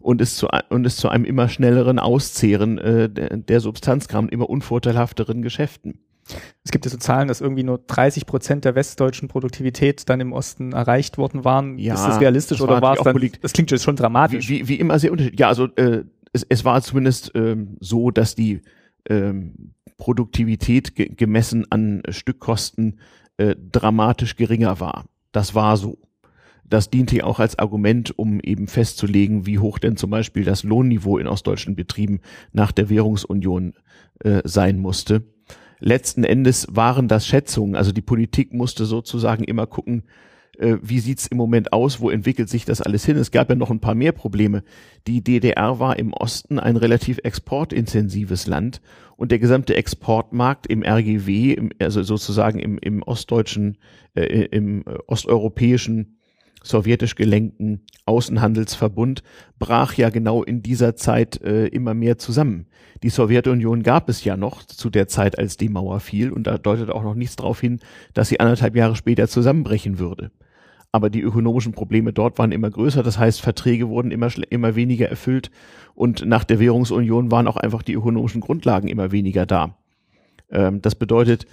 und 0.00 0.20
es 0.20 0.36
zu, 0.36 0.48
und 0.68 0.86
es 0.86 0.96
zu 0.96 1.08
einem 1.08 1.24
immer 1.24 1.48
schnelleren 1.48 1.98
Auszehren 1.98 2.76
äh, 2.76 3.08
der, 3.08 3.38
der 3.38 3.60
Substanz 3.60 4.06
kam, 4.06 4.28
immer 4.28 4.50
unvorteilhafteren 4.50 5.40
Geschäften. 5.40 6.00
Es 6.64 6.70
gibt 6.70 6.84
ja 6.84 6.90
so 6.90 6.98
Zahlen, 6.98 7.28
dass 7.28 7.40
irgendwie 7.40 7.62
nur 7.62 7.78
30 7.78 8.26
Prozent 8.26 8.64
der 8.64 8.74
westdeutschen 8.74 9.28
Produktivität 9.28 10.08
dann 10.08 10.20
im 10.20 10.32
Osten 10.32 10.72
erreicht 10.72 11.18
worden 11.18 11.44
waren. 11.44 11.78
Ja, 11.78 11.94
ist 11.94 12.04
das 12.04 12.20
realistisch 12.20 12.58
das 12.58 12.68
oder 12.68 12.82
war 12.82 12.96
es 12.96 13.02
dann? 13.02 13.30
Das 13.42 13.52
klingt 13.52 13.70
jetzt 13.70 13.82
schon 13.82 13.96
dramatisch. 13.96 14.48
Wie, 14.48 14.60
wie, 14.60 14.68
wie 14.68 14.74
immer 14.76 14.98
sehr 14.98 15.12
unterschiedlich. 15.12 15.40
Ja, 15.40 15.48
also 15.48 15.66
äh, 15.76 16.04
es, 16.32 16.46
es 16.48 16.64
war 16.64 16.80
zumindest 16.82 17.32
ähm, 17.34 17.76
so, 17.80 18.10
dass 18.10 18.34
die 18.34 18.62
ähm, 19.08 19.72
Produktivität 19.96 20.94
ge 20.94 21.08
gemessen 21.14 21.66
an 21.70 22.02
Stückkosten 22.08 22.98
äh, 23.36 23.56
dramatisch 23.70 24.36
geringer 24.36 24.80
war. 24.80 25.06
Das 25.32 25.54
war 25.54 25.76
so. 25.76 25.98
das 26.64 26.88
diente 26.88 27.24
auch 27.26 27.40
als 27.40 27.58
Argument, 27.58 28.16
um 28.16 28.40
eben 28.40 28.68
festzulegen, 28.68 29.44
wie 29.46 29.58
hoch 29.58 29.78
denn 29.78 29.96
zum 29.96 30.10
Beispiel 30.10 30.44
das 30.44 30.62
Lohnniveau 30.62 31.18
in 31.18 31.26
ostdeutschen 31.26 31.74
Betrieben 31.74 32.20
nach 32.52 32.70
der 32.70 32.88
Währungsunion 32.88 33.74
äh, 34.20 34.40
sein 34.44 34.78
musste. 34.78 35.24
Letzten 35.80 36.24
Endes 36.24 36.66
waren 36.70 37.08
das 37.08 37.26
Schätzungen, 37.26 37.74
also 37.74 37.92
die 37.92 38.02
Politik 38.02 38.52
musste 38.52 38.84
sozusagen 38.84 39.44
immer 39.44 39.66
gucken, 39.66 40.04
äh, 40.58 40.76
wie 40.82 41.00
sieht's 41.00 41.26
im 41.26 41.38
Moment 41.38 41.72
aus, 41.72 42.00
wo 42.00 42.10
entwickelt 42.10 42.48
sich 42.48 42.64
das 42.64 42.82
alles 42.82 43.04
hin. 43.04 43.16
Es 43.16 43.30
gab 43.30 43.48
ja 43.48 43.54
noch 43.54 43.70
ein 43.70 43.80
paar 43.80 43.94
mehr 43.94 44.12
Probleme. 44.12 44.62
Die 45.06 45.24
DDR 45.24 45.80
war 45.80 45.98
im 45.98 46.12
Osten 46.12 46.58
ein 46.58 46.76
relativ 46.76 47.18
exportintensives 47.24 48.46
Land 48.46 48.82
und 49.16 49.32
der 49.32 49.38
gesamte 49.38 49.74
Exportmarkt 49.74 50.66
im 50.66 50.82
RGW, 50.82 51.70
also 51.78 52.02
sozusagen 52.02 52.58
im, 52.58 52.78
im 52.78 53.02
ostdeutschen, 53.02 53.78
äh, 54.14 54.46
im 54.46 54.84
osteuropäischen 55.06 56.19
sowjetisch 56.62 57.14
gelenkten 57.14 57.82
Außenhandelsverbund 58.06 59.22
brach 59.58 59.94
ja 59.94 60.10
genau 60.10 60.42
in 60.42 60.62
dieser 60.62 60.96
Zeit 60.96 61.40
äh, 61.42 61.66
immer 61.66 61.94
mehr 61.94 62.18
zusammen. 62.18 62.66
Die 63.02 63.08
Sowjetunion 63.08 63.82
gab 63.82 64.08
es 64.08 64.24
ja 64.24 64.36
noch 64.36 64.62
zu 64.62 64.90
der 64.90 65.08
Zeit, 65.08 65.38
als 65.38 65.56
die 65.56 65.68
Mauer 65.68 66.00
fiel, 66.00 66.30
und 66.30 66.46
da 66.46 66.58
deutet 66.58 66.90
auch 66.90 67.02
noch 67.02 67.14
nichts 67.14 67.36
darauf 67.36 67.60
hin, 67.60 67.80
dass 68.12 68.28
sie 68.28 68.40
anderthalb 68.40 68.76
Jahre 68.76 68.96
später 68.96 69.26
zusammenbrechen 69.28 69.98
würde 69.98 70.30
aber 70.92 71.10
die 71.10 71.20
ökonomischen 71.20 71.72
Probleme 71.72 72.12
dort 72.12 72.38
waren 72.38 72.52
immer 72.52 72.70
größer. 72.70 73.02
Das 73.02 73.18
heißt, 73.18 73.40
Verträge 73.40 73.88
wurden 73.88 74.10
immer, 74.10 74.28
immer 74.50 74.74
weniger 74.74 75.08
erfüllt 75.08 75.50
und 75.94 76.26
nach 76.26 76.44
der 76.44 76.58
Währungsunion 76.58 77.30
waren 77.30 77.46
auch 77.46 77.56
einfach 77.56 77.82
die 77.82 77.94
ökonomischen 77.94 78.40
Grundlagen 78.40 78.88
immer 78.88 79.12
weniger 79.12 79.46
da. 79.46 79.76
Ähm, 80.50 80.82
das 80.82 80.94
bedeutet, 80.94 81.46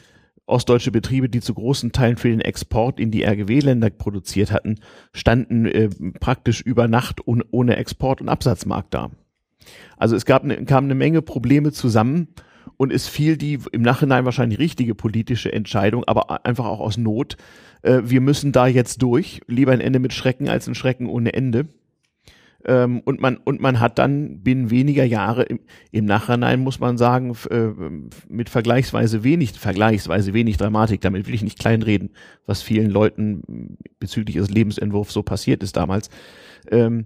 ostdeutsche 0.48 0.92
Betriebe, 0.92 1.30
die 1.30 1.42
zu 1.42 1.54
großen 1.54 1.92
Teilen 1.92 2.18
für 2.18 2.30
den 2.30 2.42
Export 2.42 3.00
in 3.00 3.12
die 3.12 3.24
RGW-Länder 3.24 3.89
produziert 3.92 4.51
hatten, 4.51 4.80
standen 5.13 5.66
äh, 5.66 5.89
praktisch 6.20 6.62
über 6.62 6.88
Nacht 6.88 7.27
un 7.27 7.44
ohne 7.51 7.75
Export- 7.75 8.22
und 8.22 8.30
Absatzmarkt 8.30 8.94
da. 8.94 9.12
Also 9.98 10.16
es 10.16 10.25
gab 10.25 10.44
eine, 10.44 10.63
kam 10.66 10.86
eine 10.86 10.96
Menge 10.96 11.22
Probleme 11.22 11.72
zusammen 11.72 12.30
und 12.77 12.94
es 12.94 13.08
fiel 13.08 13.38
die 13.38 13.60
im 13.72 13.82
Nachhinein 13.82 14.25
wahrscheinlich 14.25 14.60
richtige 14.60 14.96
politische 14.96 15.51
Entscheidung, 15.51 16.04
aber 16.06 16.46
einfach 16.46 16.66
auch 16.66 16.80
aus 16.80 16.98
Not, 16.98 17.38
äh, 17.82 18.01
wir 18.04 18.22
müssen 18.22 18.51
da 18.51 18.68
jetzt 18.68 19.01
durch. 19.01 19.42
Lieber 19.48 19.74
ein 19.74 19.82
Ende 19.82 20.00
mit 20.00 20.13
Schrecken 20.13 20.48
als 20.48 20.68
ein 20.68 20.75
Schrecken 20.75 21.08
ohne 21.08 21.34
Ende. 21.34 21.68
Ähm, 22.67 23.01
und 23.05 23.21
man 23.21 23.38
und 23.38 23.62
man 23.62 23.79
hat 23.79 23.97
dann 23.97 24.41
binnen 24.41 24.69
weniger 24.69 25.05
Jahre 25.05 25.43
im, 25.43 25.59
im 25.91 26.05
Nachhinein 26.05 26.59
muss 26.59 26.79
man 26.79 26.97
sagen 26.97 27.33
äh, 27.50 27.69
mit 28.27 28.50
vergleichsweise 28.50 29.24
wenig 29.24 29.53
vergleichsweise 29.53 30.33
wenig 30.33 30.57
Dramatik. 30.57 31.01
Damit 31.01 31.27
will 31.27 31.33
ich 31.33 31.43
nicht 31.43 31.59
kleinreden, 31.59 32.12
was 32.45 32.62
vielen 32.62 32.89
Leuten 32.89 33.77
bezüglich 34.00 34.36
ihres 34.36 34.50
Lebensentwurfs 34.50 35.13
so 35.13 35.24
passiert 35.24 35.63
ist 35.63 35.77
damals. 35.77 36.09
Ähm, 36.69 37.05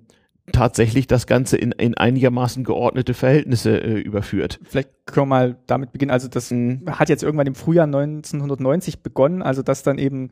tatsächlich 0.51 1.07
das 1.07 1.27
Ganze 1.27 1.57
in, 1.57 1.71
in 1.73 1.95
einigermaßen 1.95 2.63
geordnete 2.63 3.13
Verhältnisse 3.13 3.77
äh, 3.77 3.99
überführt. 3.99 4.59
Vielleicht 4.63 4.89
können 5.05 5.27
wir 5.27 5.35
mal 5.35 5.57
damit 5.67 5.91
beginnen. 5.91 6.11
Also 6.11 6.27
das 6.27 6.51
mhm. 6.51 6.83
hat 6.87 7.09
jetzt 7.09 7.23
irgendwann 7.23 7.47
im 7.47 7.55
Frühjahr 7.55 7.85
1990 7.85 9.03
begonnen, 9.03 9.43
also 9.43 9.61
dass 9.61 9.83
dann 9.83 9.99
eben 9.99 10.31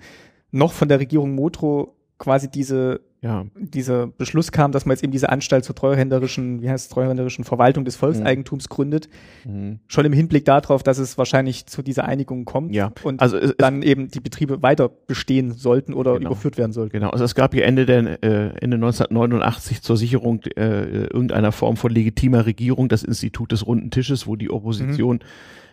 noch 0.51 0.73
von 0.73 0.87
der 0.87 0.99
Regierung 0.99 1.35
Motro 1.35 1.95
quasi 2.17 2.49
diese 2.49 3.01
ja. 3.21 3.45
dieser 3.55 4.07
Beschluss 4.07 4.51
kam, 4.51 4.71
dass 4.71 4.85
man 4.85 4.93
jetzt 4.93 5.03
eben 5.03 5.11
diese 5.11 5.29
Anstalt 5.29 5.65
zur 5.65 5.75
treuhänderischen, 5.75 6.61
wie 6.61 6.69
heißt 6.69 6.85
es, 6.85 6.89
treuhänderischen 6.89 7.43
Verwaltung 7.43 7.83
des 7.83 7.95
Volkseigentums 7.95 8.69
mhm. 8.69 8.73
gründet, 8.73 9.09
mhm. 9.45 9.79
schon 9.87 10.05
im 10.05 10.13
Hinblick 10.13 10.45
darauf, 10.45 10.83
dass 10.83 10.99
es 10.99 11.17
wahrscheinlich 11.17 11.65
zu 11.65 11.81
dieser 11.81 12.05
Einigung 12.05 12.45
kommt 12.45 12.73
ja. 12.73 12.91
und 13.03 13.21
also 13.21 13.37
es, 13.37 13.55
dann 13.57 13.81
eben 13.81 14.07
die 14.07 14.21
Betriebe 14.21 14.61
weiter 14.61 14.89
bestehen 14.89 15.51
sollten 15.51 15.93
oder 15.93 16.17
genau. 16.17 16.31
überführt 16.31 16.57
werden 16.57 16.71
sollten. 16.71 16.93
Genau, 16.93 17.09
also 17.09 17.25
es 17.25 17.35
gab 17.35 17.53
hier 17.53 17.65
Ende 17.65 17.85
der 17.85 18.23
äh, 18.23 18.57
Ende 18.61 18.75
1989 18.75 19.81
zur 19.81 19.97
Sicherung 19.97 20.41
äh, 20.55 21.05
irgendeiner 21.07 21.51
Form 21.51 21.75
von 21.75 21.91
legitimer 21.91 22.45
Regierung 22.45 22.87
das 22.87 23.03
Institut 23.03 23.51
des 23.51 23.67
runden 23.67 23.91
Tisches, 23.91 24.27
wo 24.27 24.35
die 24.37 24.49
Opposition 24.49 25.17
mhm. 25.17 25.23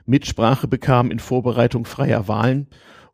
Mitsprache 0.06 0.68
bekam 0.68 1.10
in 1.10 1.18
Vorbereitung 1.18 1.84
freier 1.84 2.28
Wahlen 2.28 2.68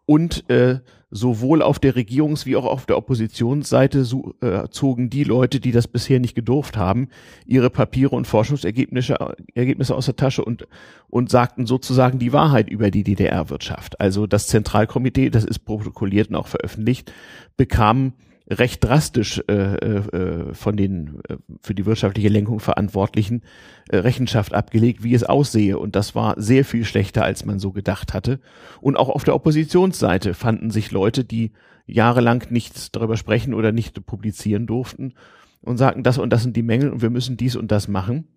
und 0.06 0.48
äh, 0.50 0.80
sowohl 1.14 1.60
auf 1.60 1.78
der 1.78 1.94
Regierungs- 1.94 2.46
wie 2.46 2.56
auch 2.56 2.64
auf 2.64 2.86
der 2.86 2.96
Oppositionsseite 2.96 4.04
so, 4.04 4.34
äh, 4.40 4.68
zogen 4.70 5.10
die 5.10 5.24
Leute, 5.24 5.60
die 5.60 5.70
das 5.70 5.86
bisher 5.86 6.18
nicht 6.18 6.34
gedurft 6.34 6.78
haben, 6.78 7.08
ihre 7.46 7.68
Papiere 7.68 8.16
und 8.16 8.26
Forschungsergebnisse 8.26 9.18
Ergebnisse 9.54 9.94
aus 9.94 10.06
der 10.06 10.16
Tasche 10.16 10.42
und, 10.42 10.66
und 11.10 11.30
sagten 11.30 11.66
sozusagen 11.66 12.18
die 12.18 12.32
Wahrheit 12.32 12.70
über 12.70 12.90
die 12.90 13.04
DDR-Wirtschaft. 13.04 14.00
Also 14.00 14.26
das 14.26 14.46
Zentralkomitee, 14.46 15.28
das 15.28 15.44
ist 15.44 15.60
protokolliert 15.60 16.30
und 16.30 16.36
auch 16.36 16.48
veröffentlicht, 16.48 17.12
bekam 17.58 18.14
recht 18.58 18.84
drastisch 18.84 19.42
äh, 19.48 19.74
äh, 19.74 20.54
von 20.54 20.76
den 20.76 21.20
äh, 21.28 21.36
für 21.60 21.74
die 21.74 21.86
wirtschaftliche 21.86 22.28
Lenkung 22.28 22.60
Verantwortlichen 22.60 23.42
äh, 23.88 23.98
Rechenschaft 23.98 24.54
abgelegt, 24.54 25.02
wie 25.02 25.14
es 25.14 25.24
aussehe. 25.24 25.78
Und 25.78 25.96
das 25.96 26.14
war 26.14 26.40
sehr 26.40 26.64
viel 26.64 26.84
schlechter, 26.84 27.24
als 27.24 27.44
man 27.44 27.58
so 27.58 27.72
gedacht 27.72 28.14
hatte. 28.14 28.40
Und 28.80 28.96
auch 28.96 29.08
auf 29.08 29.24
der 29.24 29.34
Oppositionsseite 29.34 30.34
fanden 30.34 30.70
sich 30.70 30.90
Leute, 30.90 31.24
die 31.24 31.52
jahrelang 31.86 32.44
nichts 32.50 32.90
darüber 32.92 33.16
sprechen 33.16 33.54
oder 33.54 33.72
nicht 33.72 34.04
publizieren 34.06 34.66
durften 34.66 35.14
und 35.62 35.78
sagten, 35.78 36.02
das 36.02 36.18
und 36.18 36.30
das 36.30 36.42
sind 36.42 36.56
die 36.56 36.62
Mängel 36.62 36.90
und 36.90 37.02
wir 37.02 37.10
müssen 37.10 37.36
dies 37.36 37.56
und 37.56 37.72
das 37.72 37.88
machen. 37.88 38.28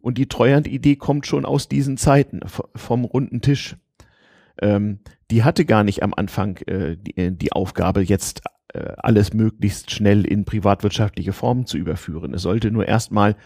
Und 0.00 0.18
die 0.18 0.26
Treuhand-Idee 0.26 0.96
kommt 0.96 1.26
schon 1.26 1.44
aus 1.44 1.68
diesen 1.68 1.96
Zeiten, 1.96 2.40
vom 2.74 3.04
runden 3.04 3.40
Tisch. 3.40 3.76
Ähm, 4.60 5.00
die 5.30 5.44
hatte 5.44 5.64
gar 5.64 5.84
nicht 5.84 6.02
am 6.02 6.14
Anfang 6.14 6.56
äh, 6.66 6.96
die, 6.96 7.16
äh, 7.16 7.32
die 7.32 7.52
Aufgabe, 7.52 8.02
jetzt 8.02 8.42
äh, 8.74 8.92
alles 8.98 9.32
möglichst 9.32 9.90
schnell 9.90 10.26
in 10.26 10.44
privatwirtschaftliche 10.44 11.32
Formen 11.32 11.66
zu 11.66 11.78
überführen. 11.78 12.34
Es 12.34 12.42
sollte 12.42 12.70
nur 12.70 12.86
erstmal 12.86 13.36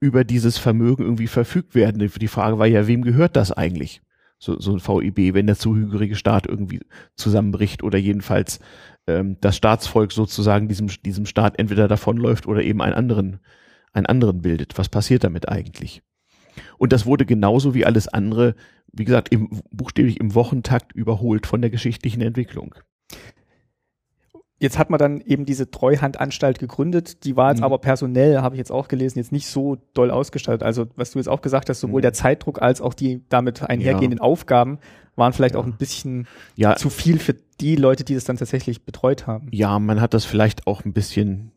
über 0.00 0.24
dieses 0.24 0.58
Vermögen 0.58 1.04
irgendwie 1.04 1.28
verfügt 1.28 1.74
werden. 1.74 2.10
Die 2.18 2.28
Frage 2.28 2.58
war 2.58 2.66
ja, 2.66 2.86
wem 2.86 3.02
gehört 3.02 3.36
das 3.36 3.52
eigentlich? 3.52 4.02
So, 4.38 4.58
so 4.58 4.72
ein 4.72 4.80
VIB, 4.80 5.34
wenn 5.34 5.46
der 5.46 5.56
zuhörige 5.56 6.16
Staat 6.16 6.48
irgendwie 6.48 6.80
zusammenbricht 7.14 7.84
oder 7.84 7.96
jedenfalls 7.96 8.58
ähm, 9.06 9.36
das 9.40 9.56
Staatsvolk 9.56 10.10
sozusagen 10.10 10.66
diesem, 10.66 10.88
diesem 10.88 11.26
Staat 11.26 11.60
entweder 11.60 11.86
davonläuft 11.86 12.48
oder 12.48 12.62
eben 12.62 12.82
einen 12.82 12.94
anderen, 12.94 13.38
einen 13.92 14.06
anderen 14.06 14.42
bildet. 14.42 14.76
Was 14.78 14.88
passiert 14.88 15.22
damit 15.22 15.48
eigentlich? 15.48 16.02
Und 16.78 16.92
das 16.92 17.06
wurde 17.06 17.26
genauso 17.26 17.74
wie 17.74 17.84
alles 17.84 18.08
andere, 18.08 18.54
wie 18.92 19.04
gesagt, 19.04 19.30
im, 19.30 19.48
buchstäblich 19.70 20.20
im 20.20 20.34
Wochentakt 20.34 20.92
überholt 20.92 21.46
von 21.46 21.60
der 21.60 21.70
geschichtlichen 21.70 22.20
Entwicklung. 22.20 22.74
Jetzt 24.58 24.78
hat 24.78 24.90
man 24.90 24.98
dann 24.98 25.20
eben 25.20 25.44
diese 25.44 25.72
Treuhandanstalt 25.72 26.60
gegründet. 26.60 27.24
Die 27.24 27.36
war 27.36 27.50
jetzt 27.50 27.58
mhm. 27.58 27.64
aber 27.64 27.78
personell, 27.78 28.42
habe 28.42 28.54
ich 28.54 28.58
jetzt 28.58 28.70
auch 28.70 28.86
gelesen, 28.86 29.18
jetzt 29.18 29.32
nicht 29.32 29.48
so 29.48 29.78
doll 29.92 30.12
ausgestaltet. 30.12 30.62
Also 30.62 30.86
was 30.94 31.10
du 31.10 31.18
jetzt 31.18 31.26
auch 31.26 31.42
gesagt 31.42 31.68
hast, 31.68 31.80
sowohl 31.80 32.00
mhm. 32.00 32.02
der 32.02 32.12
Zeitdruck 32.12 32.62
als 32.62 32.80
auch 32.80 32.94
die 32.94 33.24
damit 33.28 33.62
einhergehenden 33.62 34.18
ja. 34.18 34.24
Aufgaben 34.24 34.78
waren 35.16 35.32
vielleicht 35.32 35.56
ja. 35.56 35.60
auch 35.60 35.66
ein 35.66 35.76
bisschen 35.76 36.28
ja. 36.54 36.76
zu 36.76 36.90
viel 36.90 37.18
für 37.18 37.34
die 37.60 37.74
Leute, 37.74 38.04
die 38.04 38.14
das 38.14 38.22
dann 38.22 38.36
tatsächlich 38.36 38.84
betreut 38.84 39.26
haben. 39.26 39.48
Ja, 39.50 39.80
man 39.80 40.00
hat 40.00 40.14
das 40.14 40.24
vielleicht 40.24 40.68
auch 40.68 40.84
ein 40.84 40.92
bisschen 40.92 41.50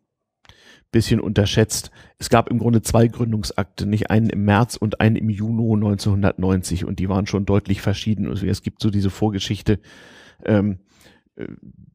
bisschen 0.96 1.20
unterschätzt. 1.20 1.92
Es 2.20 2.30
gab 2.30 2.50
im 2.50 2.58
Grunde 2.58 2.82
zwei 2.82 3.10
Gründungsakte, 3.10 3.86
nicht 3.86 4.10
einen 4.10 4.30
im 4.30 4.46
März 4.46 4.78
und 4.78 5.02
einen 5.02 5.18
im 5.18 5.30
Juni 5.30 5.74
1990 5.74 6.86
und 6.86 7.00
die 7.00 7.10
waren 7.10 7.28
schon 7.28 7.46
deutlich 7.46 7.82
verschieden. 7.82 8.30
Also 8.30 8.46
es 8.48 8.62
gibt 8.62 8.82
so 8.82 8.90
diese 8.90 9.10
Vorgeschichte. 9.10 9.80
Ähm, 10.46 10.80
äh, 11.36 11.48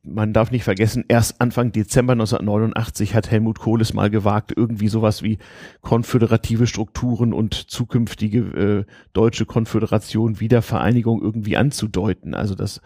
man 0.03 0.35
darf 0.35 0.51
nicht 0.51 0.65
vergessen, 0.65 1.07
erst 1.09 1.41
Anfang 1.41 1.73
Dezember 1.73 2.13
1989 2.13 3.15
hat 3.15 3.31
Helmut 3.31 3.59
Kohl 3.59 3.81
es 3.81 3.95
mal 3.95 4.11
gewagt, 4.11 4.53
irgendwie 4.55 4.89
sowas 4.89 5.23
wie 5.23 5.39
konföderative 5.81 6.67
Strukturen 6.67 7.33
und 7.33 7.55
zukünftige 7.55 8.39
äh, 8.39 8.85
deutsche 9.15 9.47
Konföderation, 9.47 10.41
Wiedervereinigung 10.41 11.23
irgendwie 11.23 11.57
anzudeuten. 11.57 12.35
Also 12.35 12.55
das 12.55 12.83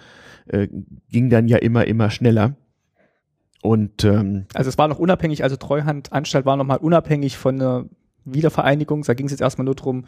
äh, 0.46 0.68
ging 1.10 1.28
dann 1.28 1.48
ja 1.48 1.56
immer, 1.56 1.88
immer 1.88 2.10
schneller. 2.10 2.54
Und 3.64 4.04
ähm, 4.04 4.44
also 4.52 4.68
es 4.68 4.76
war 4.76 4.88
noch 4.88 4.98
unabhängig, 4.98 5.42
also 5.42 5.56
Treuhandanstalt 5.56 6.44
war 6.44 6.58
nochmal 6.58 6.76
unabhängig 6.76 7.38
von 7.38 7.58
der 7.58 7.86
Wiedervereinigung. 8.26 9.04
Da 9.04 9.14
ging 9.14 9.24
es 9.24 9.32
jetzt 9.32 9.40
erstmal 9.40 9.64
nur 9.64 9.74
darum, 9.74 10.04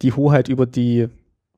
die 0.00 0.12
Hoheit 0.12 0.48
über 0.48 0.64
die 0.64 1.08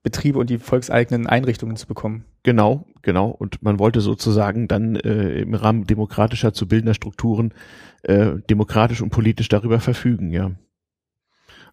Betriebe 0.02 0.38
und 0.38 0.48
die 0.48 0.56
volkseigenen 0.56 1.26
Einrichtungen 1.26 1.76
zu 1.76 1.86
bekommen. 1.86 2.24
Genau, 2.42 2.86
genau. 3.02 3.28
Und 3.28 3.62
man 3.62 3.78
wollte 3.78 4.00
sozusagen 4.00 4.66
dann 4.66 4.96
äh, 4.96 5.40
im 5.40 5.52
Rahmen 5.52 5.84
demokratischer 5.84 6.54
zu 6.54 6.66
bildender 6.66 6.94
Strukturen 6.94 7.52
äh, 8.02 8.36
demokratisch 8.48 9.02
und 9.02 9.10
politisch 9.10 9.50
darüber 9.50 9.78
verfügen, 9.78 10.30
ja. 10.30 10.52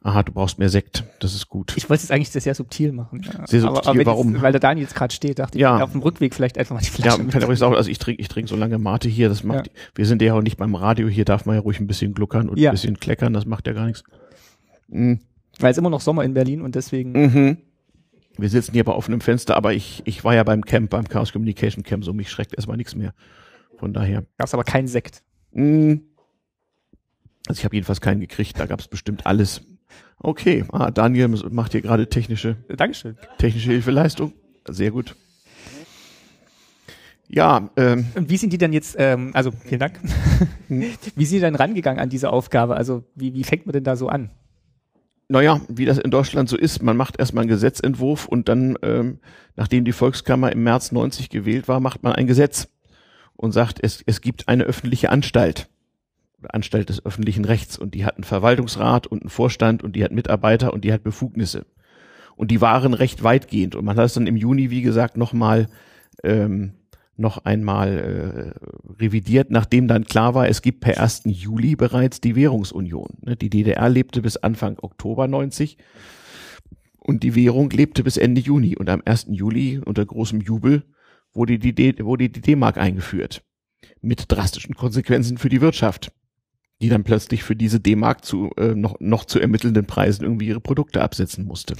Aha, 0.06 0.22
du 0.22 0.34
brauchst 0.34 0.60
mehr 0.60 0.68
Sekt, 0.68 1.06
das 1.20 1.34
ist 1.34 1.48
gut. 1.48 1.74
Ich 1.78 1.89
wollte 1.89 2.04
es 2.04 2.12
eigentlich 2.12 2.30
sehr 2.30 2.54
subtil 2.54 2.92
machen. 2.92 3.22
Ja. 3.24 3.48
Sehr 3.48 3.62
subtil, 3.62 3.80
aber, 3.80 3.88
aber 3.88 4.06
warum? 4.06 4.34
Jetzt, 4.34 4.42
weil 4.42 4.52
der 4.52 4.60
Daniel 4.60 4.84
jetzt 4.84 4.96
gerade 4.96 5.13
steht, 5.13 5.39
dachte 5.39 5.58
ja. 5.58 5.78
ich, 5.78 5.84
auf 5.84 5.94
dem 5.94 6.02
Rückweg 6.02 6.36
vielleicht 6.36 6.58
einfach 6.58 6.76
mal 6.76 6.82
die 6.82 6.89
Flasche. 6.89 7.22
Ja, 7.22 7.30
kann 7.30 7.42
übrigens 7.42 7.62
auch, 7.62 7.72
also 7.72 7.89
ich 7.89 8.00
trinke 8.00 8.22
ich 8.22 8.28
trinke 8.28 8.50
so 8.50 8.58
lange 8.58 8.78
Mate 8.80 9.08
hier, 9.08 9.30
das 9.30 9.44
macht, 9.44 9.68
ja. 9.68 9.74
wir 9.96 10.06
sind 10.06 10.22
ja 10.22 10.34
auch 10.34 10.42
nicht 10.42 10.58
beim 10.58 10.76
Radio, 10.76 11.08
hier 11.08 11.24
darf 11.24 11.46
man 11.46 11.56
ja 11.56 11.62
ruhig 11.62 11.80
ein 11.80 11.88
bisschen 11.88 12.13
gluckern 12.13 12.50
und 12.50 12.60
ja. 12.60 12.72
ein 12.72 12.74
bisschen 12.74 13.00
kleckern, 13.00 13.32
das 13.32 13.46
macht 13.46 13.66
ja 13.66 13.72
gar 13.72 13.86
nichts. 13.86 14.04
Mhm. 14.89 15.22
Weil 15.60 15.72
es 15.72 15.78
immer 15.78 15.89
noch 15.89 16.02
Sommer 16.02 16.26
in 16.26 16.34
Berlin 16.34 16.62
und 16.62 16.76
deswegen. 16.76 17.12
Mhm. 17.13 17.58
Wir 18.38 18.50
sitzen 18.50 18.74
hier 18.74 18.84
bei 18.84 18.92
offenem 18.92 19.22
Fenster, 19.22 19.56
aber 19.56 19.74
ich, 19.74 20.02
ich 20.06 20.26
war 20.26 20.36
ja 20.36 20.44
beim 20.44 20.66
Camp, 20.66 20.89
beim 20.89 21.08
Chaos 21.08 21.32
Communication 21.32 21.84
Camp, 21.84 22.04
so 22.04 22.12
mich 22.12 22.30
schreckt 22.30 22.56
erstmal 22.56 22.78
nichts 22.78 22.96
mehr. 22.96 23.13
Von 23.78 23.94
daher. 23.94 24.24
Gab 24.38 24.48
es 24.48 24.54
aber 24.54 24.63
keinen 24.63 24.88
Sekt. 24.88 25.24
Hm. 25.54 26.02
Also 27.48 27.60
ich 27.60 27.66
habe 27.66 27.76
jedenfalls 27.76 28.02
keinen 28.02 28.22
gekriegt, 28.22 28.60
da 28.60 28.66
gab 28.66 28.80
es 28.80 28.88
bestimmt 28.88 29.26
alles. 29.26 29.62
Okay, 30.20 30.64
ah, 30.72 30.92
Daniel 30.92 31.28
macht 31.28 31.74
hier 31.74 31.82
gerade 31.82 32.08
technische, 32.08 32.58
Dankeschön. 32.70 33.18
technische 33.38 33.72
Hilfeleistung. 33.72 34.34
Sehr 34.68 34.92
gut. 34.92 35.16
Ja, 37.28 37.70
ähm, 37.78 38.06
Und 38.16 38.30
wie 38.30 38.38
sind 38.38 38.54
die 38.54 38.58
denn 38.58 38.74
jetzt, 38.74 38.96
ähm, 39.00 39.32
also 39.34 39.52
vielen 39.52 39.80
Dank, 39.80 40.00
wie 40.70 41.26
sind 41.26 41.38
die 41.38 41.40
denn 41.40 41.56
rangegangen 41.56 42.00
an 42.00 42.10
diese 42.10 42.30
Aufgabe? 42.30 42.76
Also 42.76 43.04
wie, 43.16 43.34
wie 43.34 43.44
fängt 43.44 43.66
man 43.66 43.74
denn 43.74 43.84
da 43.84 43.96
so 43.96 44.08
an? 44.08 44.30
naja, 45.34 45.62
wie 45.68 45.86
das 45.86 45.98
in 45.98 46.12
Deutschland 46.12 46.48
so 46.48 46.56
ist, 46.56 46.84
man 46.84 46.96
macht 46.96 47.18
erstmal 47.18 47.42
einen 47.42 47.50
Gesetzentwurf 47.50 48.28
und 48.28 48.50
dann, 48.50 48.78
ähm, 48.84 49.20
nachdem 49.56 49.84
die 49.84 49.92
Volkskammer 49.92 50.52
im 50.52 50.64
März 50.64 50.92
90 50.92 51.30
gewählt 51.30 51.68
war, 51.68 51.80
macht 51.80 52.04
man 52.04 52.14
ein 52.14 52.28
Gesetz 52.28 52.68
und 53.36 53.52
sagt, 53.52 53.80
es, 53.82 54.04
es 54.06 54.22
gibt 54.22 54.48
eine 54.48 54.64
öffentliche 54.64 55.10
Anstalt. 55.10 55.70
Anstalt 56.50 56.90
des 56.90 57.06
öffentlichen 57.06 57.46
Rechts 57.46 57.78
und 57.78 57.94
die 57.94 58.06
hat 58.06 58.16
einen 58.16 58.24
Verwaltungsrat 58.24 59.08
und 59.08 59.22
einen 59.22 59.30
Vorstand 59.30 59.84
und 59.84 59.96
die 59.96 60.04
hat 60.04 60.12
Mitarbeiter 60.12 60.74
und 60.74 60.84
die 60.84 60.94
hat 60.94 61.04
Befugnisse. 61.04 61.66
Und 62.36 62.50
die 62.50 62.62
waren 62.62 62.94
recht 62.94 63.24
weitgehend 63.24 63.76
und 63.76 63.86
man 63.86 63.98
hat 63.98 64.06
es 64.06 64.14
dann 64.14 64.28
im 64.28 64.36
Juni, 64.36 64.70
wie 64.70 64.82
gesagt, 64.82 65.18
nochmal 65.18 65.68
ähm, 66.24 66.74
noch 67.16 67.46
einmal 67.46 68.56
äh, 68.58 68.94
revidiert, 69.00 69.52
nachdem 69.52 69.88
dann 69.88 70.06
klar 70.06 70.34
war, 70.34 70.48
es 70.48 70.62
gibt 70.62 70.82
per 70.82 71.00
1. 71.00 71.24
Juli 71.26 71.76
bereits 71.76 72.22
die 72.22 72.36
Währungsunion. 72.36 73.18
Ne, 73.22 73.36
die 73.36 73.50
DDR 73.50 73.90
lebte 73.90 74.22
bis 74.22 74.38
Anfang 74.38 74.78
Oktober 74.82 75.28
90 75.28 75.78
und 77.00 77.24
die 77.24 77.36
Währung 77.36 77.70
lebte 77.70 78.04
bis 78.04 78.18
Ende 78.18 78.42
Juni. 78.42 78.76
Und 78.76 78.90
am 78.90 79.02
1. 79.06 79.28
Juli 79.30 79.80
unter 79.84 80.06
großem 80.06 80.42
Jubel 80.42 80.84
wurde 81.34 81.60
die, 81.60 81.76
D 81.76 82.04
wurde 82.04 82.30
die 82.30 82.42
D-Mark 82.42 82.78
eingeführt. 82.78 83.44
Mit 84.02 84.32
drastischen 84.32 84.76
Konsequenzen 84.76 85.38
für 85.38 85.50
die 85.50 85.62
Wirtschaft, 85.62 86.12
die 86.82 86.90
dann 86.90 87.04
plötzlich 87.04 87.44
für 87.44 87.56
diese 87.56 87.80
D-Mark 87.80 88.26
zu 88.26 88.52
äh, 88.58 88.76
noch, 88.76 88.96
noch 89.00 89.26
zu 89.26 89.40
ermittelnden 89.40 89.86
Preisen 89.86 90.24
irgendwie 90.24 90.48
ihre 90.48 90.60
Produkte 90.60 91.02
absetzen 91.02 91.46
musste. 91.46 91.76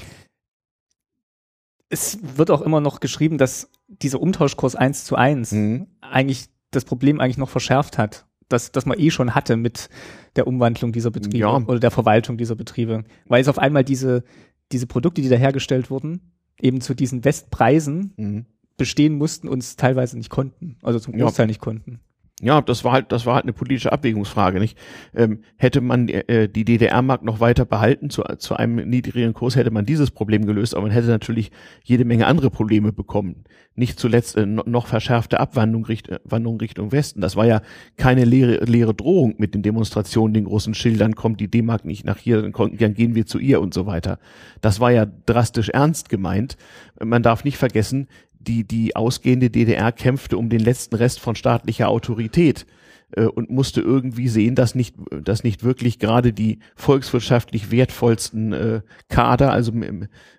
Es 1.89 2.17
wird 2.38 2.49
auch 2.49 2.62
immer 2.62 2.82
noch 2.82 2.99
geschrieben, 2.99 3.38
dass 3.38 3.69
dieser 3.88 4.21
Umtauschkurs 4.21 4.75
eins 4.75 5.06
zu 5.06 5.15
eins 5.15 5.51
Mhm. 5.51 5.88
eigentlich 6.01 6.47
das 6.71 6.86
Problem 6.86 7.19
eigentlich 7.19 7.38
noch 7.38 7.49
verschärft 7.49 7.97
hat, 7.97 8.25
dass, 8.49 8.71
dass 8.71 8.86
man 8.86 8.99
eh 8.99 9.12
schon 9.12 9.36
hatte 9.36 9.58
mit 9.58 9.89
der 10.36 10.47
Umwandlung 10.47 10.91
dieser 10.91 11.12
Betriebe 11.12 11.38
Ja. 11.38 11.58
oder 11.58 11.79
der 11.79 11.91
Verwaltung 11.91 12.38
dieser 12.38 12.56
Betriebe. 12.56 13.03
Weil 13.27 13.41
es 13.41 13.47
auf 13.47 13.60
einmal 13.60 13.84
diese, 13.84 14.23
diese 14.71 14.88
Produkte, 14.88 15.21
die 15.21 15.29
da 15.29 15.36
hergestellt 15.36 15.91
wurden, 15.91 16.32
eben 16.60 16.82
zu 16.82 16.95
diesen 16.95 17.23
Westpreisen 17.25 18.13
Mhm. 18.17 18.45
bestehen 18.77 19.15
mussten 19.17 19.47
und 19.47 19.60
es 19.60 19.75
teilweise 19.75 20.17
nicht 20.17 20.29
konnten. 20.32 20.77
Also 20.82 20.99
zum 20.99 21.13
Ja. 21.15 21.25
Großteil 21.25 21.45
nicht 21.47 21.62
konnten. 21.62 21.99
Ja, 22.43 22.60
das 22.62 22.84
war 22.84 22.91
halt, 22.91 23.12
das 23.13 23.25
war 23.25 23.36
halt 23.36 23.45
eine 23.45 23.53
politische 23.53 23.91
Abwägungsfrage, 23.93 24.60
nicht? 24.60 24.77
Ähm, 25.15 25.39
hätte 25.56 25.79
man 25.79 26.10
äh, 26.10 26.49
die 26.49 26.65
DDR-Mark 26.65 27.23
noch 27.23 27.39
weiter 27.39 27.63
behalten 27.63 28.10
zu, 28.10 28.23
zu 28.38 28.56
einem 28.58 28.75
niedrigeren 28.89 29.34
Kurs, 29.34 29.56
hätte 29.56 29.71
man 29.71 29.86
dieses 29.86 30.12
Problem 30.12 30.45
gelöst, 30.45 30.75
aber 30.75 30.84
man 30.84 30.91
hätte 30.91 31.08
natürlich 31.08 31.51
jede 31.84 32.03
Menge 32.03 32.27
andere 32.27 32.49
Probleme 32.49 32.91
bekommen. 32.91 33.45
Nicht 33.75 33.97
zuletzt 33.97 34.36
äh, 34.36 34.45
no- 34.45 34.63
noch 34.65 34.88
verschärfte 34.88 35.39
Abwandlung 35.39 35.86
Richt, 35.86 36.10
äh, 36.10 36.19
Wanderung 36.25 36.60
Richtung 36.60 36.91
Westen. 36.91 37.21
Das 37.21 37.38
war 37.38 37.45
ja 37.45 37.62
keine 37.95 38.25
leere, 38.25 38.65
leere 38.65 38.93
Drohung 38.93 39.36
mit 39.38 39.53
den 39.56 39.62
Demonstrationen, 39.62 40.34
den 40.34 40.43
großen 40.43 40.73
Schildern, 40.73 41.15
kommt 41.15 41.39
die 41.39 41.49
D-Mark 41.49 41.86
nicht 41.86 42.03
nach 42.06 42.17
hier, 42.17 42.41
dann, 42.41 42.77
dann 42.77 42.93
gehen 42.93 43.15
wir 43.15 43.25
zu 43.25 43.39
ihr 43.39 43.62
und 43.62 43.73
so 43.73 43.86
weiter. 43.86 44.19
Das 44.60 44.82
war 44.82 44.91
ja 44.91 45.06
drastisch 45.25 45.69
ernst 45.69 46.10
gemeint. 46.10 46.58
Man 47.01 47.23
darf 47.23 47.45
nicht 47.45 47.58
vergessen, 47.58 48.08
die, 48.43 48.63
die 48.65 48.95
ausgehende 48.95 49.49
DDR 49.49 49.91
kämpfte 49.91 50.38
um 50.38 50.49
den 50.49 50.60
letzten 50.60 50.95
Rest 50.95 51.19
von 51.19 51.36
staatlicher 51.36 51.89
Autorität 51.89 52.65
äh, 53.12 53.25
und 53.25 53.49
musste 53.49 53.82
irgendwie 53.82 54.27
sehen, 54.27 54.56
dass 54.56 54.75
nicht, 54.75 54.95
dass 55.12 55.43
nicht 55.43 55.63
wirklich 55.63 55.99
gerade 55.99 56.34
die 56.34 56.60
volkswirtschaftlich 56.75 57.71
wertvollsten 57.71 58.53
äh, 58.53 58.82
Kader, 59.10 59.51
also 59.51 59.71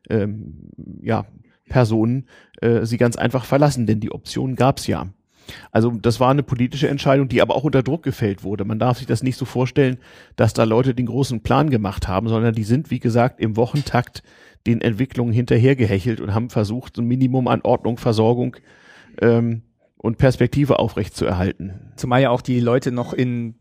ähm, 0.09 0.71
ja, 1.03 1.27
Personen, 1.69 2.27
äh, 2.61 2.85
sie 2.85 2.99
ganz 2.99 3.17
einfach 3.17 3.45
verlassen, 3.45 3.87
denn 3.87 4.01
die 4.01 4.13
Option 4.13 4.57
gab's 4.57 4.87
ja. 4.87 5.09
Also 5.71 5.91
das 5.91 6.21
war 6.21 6.31
eine 6.31 6.43
politische 6.43 6.89
Entscheidung, 6.89 7.29
die 7.29 7.43
aber 7.43 7.55
auch 7.55 7.65
unter 7.65 7.83
Druck 7.83 8.03
gefällt 8.03 8.45
wurde. 8.45 8.65
Man 8.65 8.79
darf 8.79 8.99
sich 8.99 9.07
das 9.07 9.23
nicht 9.23 9.37
so 9.37 9.45
vorstellen, 9.45 9.99
dass 10.37 10.55
da 10.55 10.65
Leute 10.65 10.95
den 10.95 11.07
großen 11.07 11.43
Plan 11.43 11.69
gemacht 11.69 12.09
haben, 12.09 12.29
sondern 12.29 12.55
die 12.55 12.65
sind, 12.65 12.91
wie 12.91 12.99
gesagt, 12.99 13.41
im 13.41 13.57
Wochentakt 13.57 14.23
den 14.67 14.81
Entwicklungen 14.81 15.33
hinterhergehechelt 15.33 16.21
und 16.21 16.35
haben 16.35 16.51
versucht, 16.51 16.99
ein 16.99 17.07
Minimum 17.07 17.49
an 17.49 17.61
Ordnung, 17.63 17.99
Versorgung 17.99 18.57
ähm, 19.21 19.63
und 19.97 20.19
Perspektive 20.19 20.79
aufrechtzuerhalten. 20.79 21.93
Zumal 21.97 22.23
ja 22.23 22.31
auch 22.31 22.43
die 22.43 22.61
Leute 22.61 22.93
noch 22.93 23.13
in, 23.13 23.55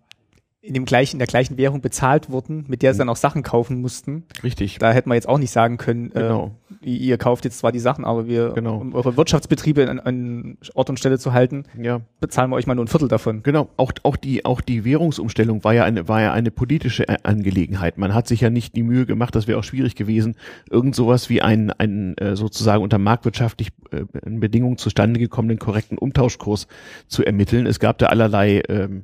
in 0.65 0.73
dem 0.73 0.85
gleichen, 0.85 1.17
der 1.17 1.27
gleichen 1.27 1.57
Währung 1.57 1.81
bezahlt 1.81 2.29
wurden, 2.29 2.63
mit 2.69 2.81
der 2.83 2.93
sie 2.93 2.99
dann 2.99 3.09
auch 3.09 3.17
Sachen 3.17 3.43
kaufen 3.43 3.81
mussten. 3.81 4.23
Richtig. 4.43 4.77
Da 4.79 4.93
hätte 4.93 5.09
man 5.09 5.15
jetzt 5.15 5.27
auch 5.27 5.37
nicht 5.37 5.51
sagen 5.51 5.75
können, 5.75 6.09
Genau. 6.13 6.51
äh, 6.81 6.89
ihr 6.89 7.17
kauft 7.17 7.43
jetzt 7.43 7.59
zwar 7.59 7.73
die 7.73 7.79
Sachen, 7.79 8.05
aber 8.05 8.27
wir, 8.27 8.51
Genau. 8.51 8.77
um 8.77 8.95
eure 8.95 9.17
Wirtschaftsbetriebe 9.17 9.89
an, 9.89 9.99
an 9.99 10.57
Ort 10.73 10.89
und 10.89 10.97
Stelle 10.99 11.19
zu 11.19 11.33
halten, 11.33 11.65
Ja. 11.77 11.99
bezahlen 12.21 12.49
wir 12.49 12.55
euch 12.55 12.65
mal 12.65 12.75
nur 12.75 12.85
ein 12.85 12.87
Viertel 12.87 13.09
davon. 13.09 13.43
Genau, 13.43 13.67
auch, 13.75 13.91
auch 14.03 14.15
die, 14.15 14.45
auch 14.45 14.61
die 14.61 14.85
Währungsumstellung 14.85 15.65
war 15.65 15.73
ja 15.73 15.83
eine, 15.83 16.07
war 16.07 16.21
ja 16.21 16.31
eine 16.31 16.49
politische 16.49 17.09
A- 17.09 17.17
Angelegenheit. 17.23 17.97
Man 17.97 18.13
hat 18.13 18.29
sich 18.29 18.39
ja 18.39 18.49
nicht 18.49 18.73
die 18.77 18.83
Mühe 18.83 19.05
gemacht, 19.05 19.35
das 19.35 19.47
wäre 19.47 19.59
auch 19.59 19.63
schwierig 19.65 19.95
gewesen, 19.95 20.37
irgend 20.71 20.95
sowas 20.95 21.29
wie 21.29 21.41
einen, 21.41 21.71
einen 21.71 22.17
äh, 22.19 22.37
sozusagen 22.37 22.81
unter 22.83 22.99
marktwirtschaftlich 22.99 23.71
äh, 23.91 24.05
Bedingungen 24.23 24.77
zustande 24.77 25.19
gekommenen 25.19 25.59
korrekten 25.59 25.97
Umtauschkurs 25.97 26.67
zu 27.09 27.25
ermitteln. 27.25 27.65
Es 27.65 27.81
gab 27.81 27.97
da 27.97 28.05
allerlei 28.05 28.61
ähm, 28.69 29.03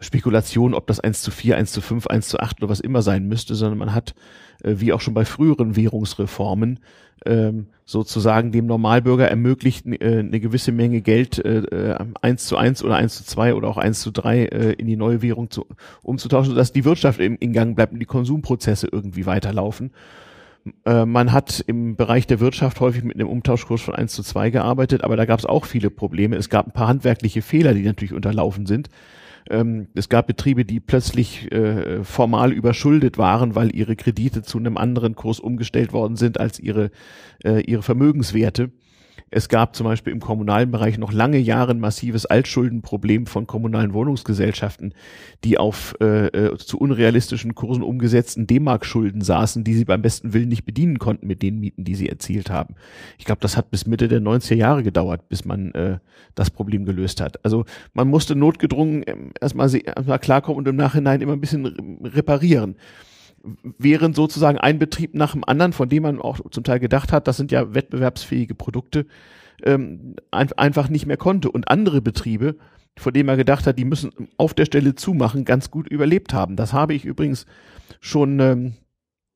Spekulationen, 0.00 0.74
ob 0.74 0.86
das 0.86 1.00
1 1.00 1.22
zu 1.22 1.30
4, 1.30 1.56
1 1.56 1.72
zu 1.72 1.80
5, 1.80 2.06
1 2.06 2.28
zu 2.28 2.40
8 2.40 2.62
oder 2.62 2.70
was 2.70 2.80
immer 2.80 3.02
sein 3.02 3.28
müsste, 3.28 3.54
sondern 3.54 3.78
man 3.78 3.94
hat, 3.94 4.14
äh, 4.64 4.76
wie 4.76 4.92
auch 4.92 5.00
schon 5.00 5.14
bei 5.14 5.24
früheren 5.24 5.76
Währungsreformen, 5.76 6.80
ähm, 7.26 7.66
sozusagen 7.84 8.50
dem 8.50 8.66
Normalbürger 8.66 9.28
ermöglicht, 9.28 9.86
äh, 9.86 10.20
eine 10.20 10.40
gewisse 10.40 10.72
Menge 10.72 11.02
Geld 11.02 11.44
äh, 11.44 11.58
äh, 11.58 11.98
1 12.22 12.46
zu 12.46 12.56
1 12.56 12.82
oder 12.82 12.96
1 12.96 13.16
zu 13.16 13.24
2 13.24 13.54
oder 13.54 13.68
auch 13.68 13.76
1 13.76 14.00
zu 14.00 14.10
3 14.10 14.44
äh, 14.44 14.72
in 14.72 14.86
die 14.86 14.96
neue 14.96 15.20
Währung 15.20 15.50
zu, 15.50 15.66
umzutauschen, 16.02 16.52
sodass 16.52 16.72
die 16.72 16.84
Wirtschaft 16.84 17.20
im, 17.20 17.36
in 17.38 17.52
Gang 17.52 17.76
bleibt 17.76 17.92
und 17.92 17.98
die 17.98 18.06
Konsumprozesse 18.06 18.88
irgendwie 18.90 19.26
weiterlaufen. 19.26 19.92
Man 20.84 21.32
hat 21.32 21.64
im 21.66 21.96
Bereich 21.96 22.26
der 22.26 22.38
Wirtschaft 22.38 22.80
häufig 22.80 23.02
mit 23.02 23.14
einem 23.14 23.30
Umtauschkurs 23.30 23.80
von 23.80 23.94
1 23.94 24.12
zu 24.12 24.22
2 24.22 24.50
gearbeitet, 24.50 25.02
aber 25.02 25.16
da 25.16 25.24
gab 25.24 25.38
es 25.38 25.46
auch 25.46 25.64
viele 25.64 25.88
Probleme. 25.88 26.36
Es 26.36 26.50
gab 26.50 26.66
ein 26.66 26.72
paar 26.72 26.86
handwerkliche 26.86 27.40
Fehler, 27.40 27.72
die 27.72 27.82
natürlich 27.82 28.12
unterlaufen 28.12 28.66
sind. 28.66 28.90
Ähm, 29.48 29.88
es 29.94 30.08
gab 30.08 30.26
Betriebe, 30.26 30.64
die 30.64 30.80
plötzlich 30.80 31.50
äh, 31.52 32.04
formal 32.04 32.52
überschuldet 32.52 33.18
waren, 33.18 33.54
weil 33.54 33.74
ihre 33.74 33.96
Kredite 33.96 34.42
zu 34.42 34.58
einem 34.58 34.76
anderen 34.76 35.14
Kurs 35.14 35.40
umgestellt 35.40 35.92
worden 35.92 36.16
sind 36.16 36.38
als 36.38 36.58
ihre, 36.58 36.90
äh, 37.44 37.60
ihre 37.62 37.82
Vermögenswerte. 37.82 38.70
Es 39.28 39.48
gab 39.48 39.76
zum 39.76 39.84
Beispiel 39.84 40.12
im 40.12 40.20
kommunalen 40.20 40.70
Bereich 40.70 40.98
noch 40.98 41.12
lange 41.12 41.38
Jahre 41.38 41.72
ein 41.72 41.80
massives 41.80 42.26
Altschuldenproblem 42.26 43.26
von 43.26 43.46
kommunalen 43.46 43.92
Wohnungsgesellschaften, 43.92 44.94
die 45.44 45.58
auf 45.58 45.94
äh, 46.00 46.26
äh, 46.26 46.56
zu 46.56 46.78
unrealistischen 46.78 47.54
Kursen 47.54 47.82
umgesetzten 47.82 48.46
D-Mark-Schulden 48.46 49.20
saßen, 49.20 49.64
die 49.64 49.74
sie 49.74 49.84
beim 49.84 50.02
besten 50.02 50.32
Willen 50.32 50.48
nicht 50.48 50.64
bedienen 50.64 50.98
konnten 50.98 51.26
mit 51.26 51.42
den 51.42 51.60
Mieten, 51.60 51.84
die 51.84 51.94
sie 51.94 52.08
erzielt 52.08 52.50
haben. 52.50 52.74
Ich 53.18 53.24
glaube, 53.24 53.40
das 53.40 53.56
hat 53.56 53.70
bis 53.70 53.86
Mitte 53.86 54.08
der 54.08 54.20
90er 54.20 54.54
Jahre 54.54 54.82
gedauert, 54.82 55.28
bis 55.28 55.44
man 55.44 55.72
äh, 55.72 55.98
das 56.34 56.50
Problem 56.50 56.84
gelöst 56.84 57.20
hat. 57.20 57.44
Also 57.44 57.64
man 57.94 58.08
musste 58.08 58.34
notgedrungen 58.34 59.02
ähm, 59.06 59.30
erstmal 59.40 59.74
erstmal 59.74 60.18
klarkommen 60.18 60.58
und 60.58 60.68
im 60.68 60.76
Nachhinein 60.76 61.20
immer 61.20 61.32
ein 61.32 61.40
bisschen 61.40 61.66
re- 61.66 61.74
reparieren 62.16 62.76
während 63.42 64.16
sozusagen 64.16 64.58
ein 64.58 64.78
Betrieb 64.78 65.14
nach 65.14 65.32
dem 65.32 65.44
anderen, 65.44 65.72
von 65.72 65.88
dem 65.88 66.02
man 66.02 66.20
auch 66.20 66.40
zum 66.50 66.64
Teil 66.64 66.80
gedacht 66.80 67.12
hat, 67.12 67.26
das 67.26 67.36
sind 67.36 67.52
ja 67.52 67.74
wettbewerbsfähige 67.74 68.54
Produkte, 68.54 69.06
ähm, 69.62 70.16
ein, 70.30 70.52
einfach 70.52 70.88
nicht 70.88 71.06
mehr 71.06 71.16
konnte. 71.16 71.50
Und 71.50 71.68
andere 71.68 72.02
Betriebe, 72.02 72.56
von 72.98 73.12
denen 73.12 73.26
man 73.26 73.38
gedacht 73.38 73.66
hat, 73.66 73.78
die 73.78 73.84
müssen 73.84 74.12
auf 74.36 74.54
der 74.54 74.66
Stelle 74.66 74.94
zumachen, 74.94 75.44
ganz 75.44 75.70
gut 75.70 75.88
überlebt 75.88 76.34
haben. 76.34 76.56
Das 76.56 76.72
habe 76.72 76.94
ich 76.94 77.04
übrigens 77.04 77.46
schon 78.00 78.40
ähm, 78.40 78.74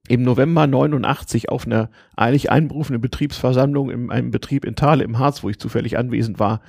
im 0.08 0.22
November 0.22 0.66
89 0.66 1.48
auf 1.48 1.66
einer 1.66 1.90
eilig 2.16 2.50
einberufenen 2.50 3.00
Betriebsversammlung 3.00 3.90
in 3.90 4.10
einem 4.10 4.30
Betrieb 4.30 4.64
in 4.64 4.76
Thale 4.76 5.04
im 5.04 5.18
Harz, 5.18 5.42
wo 5.42 5.48
ich 5.48 5.58
zufällig 5.58 5.96
anwesend 5.96 6.38
war, 6.38 6.60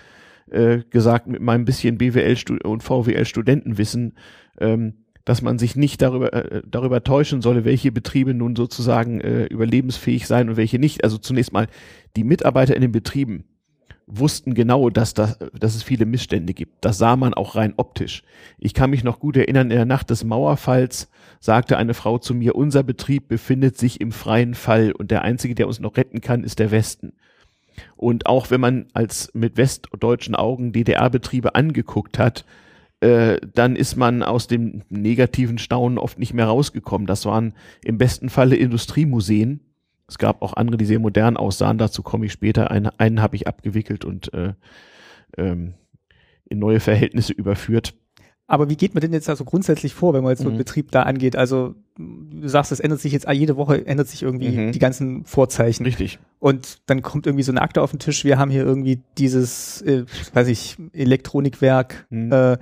äh, 0.50 0.80
gesagt 0.89 1.28
mit 1.28 1.41
meinem 1.41 1.65
bisschen 1.65 1.98
BWL 1.98 2.38
und 2.63 2.84
VWL 2.84 3.26
Studentenwissen, 3.26 4.13
ähm, 4.60 5.04
dass 5.25 5.41
man 5.41 5.57
sich 5.57 5.75
nicht 5.75 6.01
darüber, 6.01 6.31
äh, 6.33 6.61
darüber 6.65 7.03
täuschen 7.03 7.41
solle, 7.41 7.65
welche 7.65 7.91
Betriebe 7.91 8.33
nun 8.33 8.55
sozusagen 8.55 9.19
äh, 9.21 9.45
überlebensfähig 9.45 10.27
seien 10.27 10.49
und 10.49 10.57
welche 10.57 10.79
nicht. 10.79 11.03
Also 11.03 11.17
zunächst 11.17 11.51
mal, 11.51 11.67
die 12.15 12.23
Mitarbeiter 12.23 12.75
in 12.75 12.81
den 12.81 12.91
Betrieben 12.91 13.43
wussten 14.07 14.53
genau, 14.53 14.91
dass, 14.91 15.15
das, 15.15 15.39
dass 15.59 15.75
es 15.75 15.81
viele 15.81 16.05
Missstände 16.05 16.53
gibt. 16.53 16.85
Das 16.85 16.99
sah 16.99 17.15
man 17.15 17.33
auch 17.33 17.55
rein 17.55 17.73
optisch. 17.77 18.23
Ich 18.59 18.75
kann 18.75 18.91
mich 18.91 19.03
noch 19.03 19.19
gut 19.19 19.35
erinnern, 19.35 19.71
in 19.71 19.77
der 19.77 19.85
Nacht 19.85 20.11
des 20.11 20.23
Mauerfalls 20.23 21.09
sagte 21.39 21.77
eine 21.77 21.95
Frau 21.95 22.19
zu 22.19 22.35
mir, 22.35 22.55
unser 22.55 22.83
Betrieb 22.83 23.27
befindet 23.27 23.77
sich 23.77 23.99
im 24.01 24.11
freien 24.11 24.53
Fall 24.53 24.91
und 24.91 25.09
der 25.09 25.23
einzige, 25.23 25.55
der 25.55 25.67
uns 25.67 25.79
noch 25.79 25.97
retten 25.97 26.21
kann, 26.21 26.43
ist 26.43 26.59
der 26.59 26.69
Westen. 26.69 27.13
Und 27.95 28.27
auch 28.27 28.51
wenn 28.51 28.61
man 28.61 28.85
als 28.93 29.31
mit 29.33 29.57
westdeutschen 29.57 30.35
Augen 30.35 30.71
DDR-Betriebe 30.71 31.55
angeguckt 31.55 32.19
hat, 32.19 32.45
äh, 33.01 33.39
dann 33.53 33.75
ist 33.75 33.95
man 33.95 34.23
aus 34.23 34.47
dem 34.47 34.84
negativen 34.89 35.58
Staunen 35.58 35.97
oft 35.97 36.17
nicht 36.19 36.34
mehr 36.34 36.47
rausgekommen. 36.47 37.08
Das 37.08 37.25
waren 37.25 37.53
im 37.84 37.97
besten 37.97 38.29
Falle 38.29 38.55
Industriemuseen. 38.55 39.60
Es 40.08 40.17
gab 40.17 40.41
auch 40.41 40.53
andere, 40.53 40.77
die 40.77 40.86
sehr 40.86 40.99
modern 40.99 41.38
aussahen. 41.38 41.77
Dazu 41.77 42.03
komme 42.03 42.25
ich 42.25 42.31
später. 42.31 42.71
Einen, 42.71 42.88
einen 42.97 43.21
habe 43.21 43.36
ich 43.36 43.47
abgewickelt 43.47 44.05
und 44.05 44.34
äh, 44.34 44.53
ähm, 45.38 45.73
in 46.45 46.60
neue 46.60 46.79
Verhältnisse 46.79 47.34
überführt. 47.34 47.95
Aber 48.47 48.69
wie 48.69 48.75
geht 48.75 48.93
man 48.93 49.01
denn 49.01 49.13
jetzt 49.13 49.27
also 49.27 49.43
grundsätzlich 49.43 49.95
vor, 49.95 50.13
wenn 50.13 50.21
man 50.21 50.31
jetzt 50.31 50.41
so 50.41 50.47
einen 50.47 50.55
mhm. 50.55 50.60
Betrieb 50.60 50.91
da 50.91 51.03
angeht? 51.03 51.36
Also 51.36 51.73
du 51.97 52.47
sagst, 52.47 52.71
es 52.71 52.79
ändert 52.79 52.99
sich 52.99 53.12
jetzt 53.12 53.27
jede 53.27 53.58
Woche 53.58 53.88
ändert 53.88 54.08
sich 54.08 54.21
irgendwie 54.21 54.49
mhm. 54.49 54.71
die 54.71 54.79
ganzen 54.79 55.25
Vorzeichen. 55.25 55.84
Richtig. 55.84 56.19
Und 56.38 56.79
dann 56.86 57.01
kommt 57.01 57.25
irgendwie 57.25 57.43
so 57.43 57.51
eine 57.51 57.62
Akte 57.63 57.81
auf 57.81 57.89
den 57.89 57.99
Tisch. 57.99 58.23
Wir 58.23 58.38
haben 58.38 58.51
hier 58.51 58.63
irgendwie 58.63 59.01
dieses, 59.17 59.81
äh, 59.81 60.05
weiß 60.34 60.47
ich, 60.49 60.77
Elektronikwerk. 60.93 62.05
Mhm. 62.12 62.31
Äh, 62.31 62.58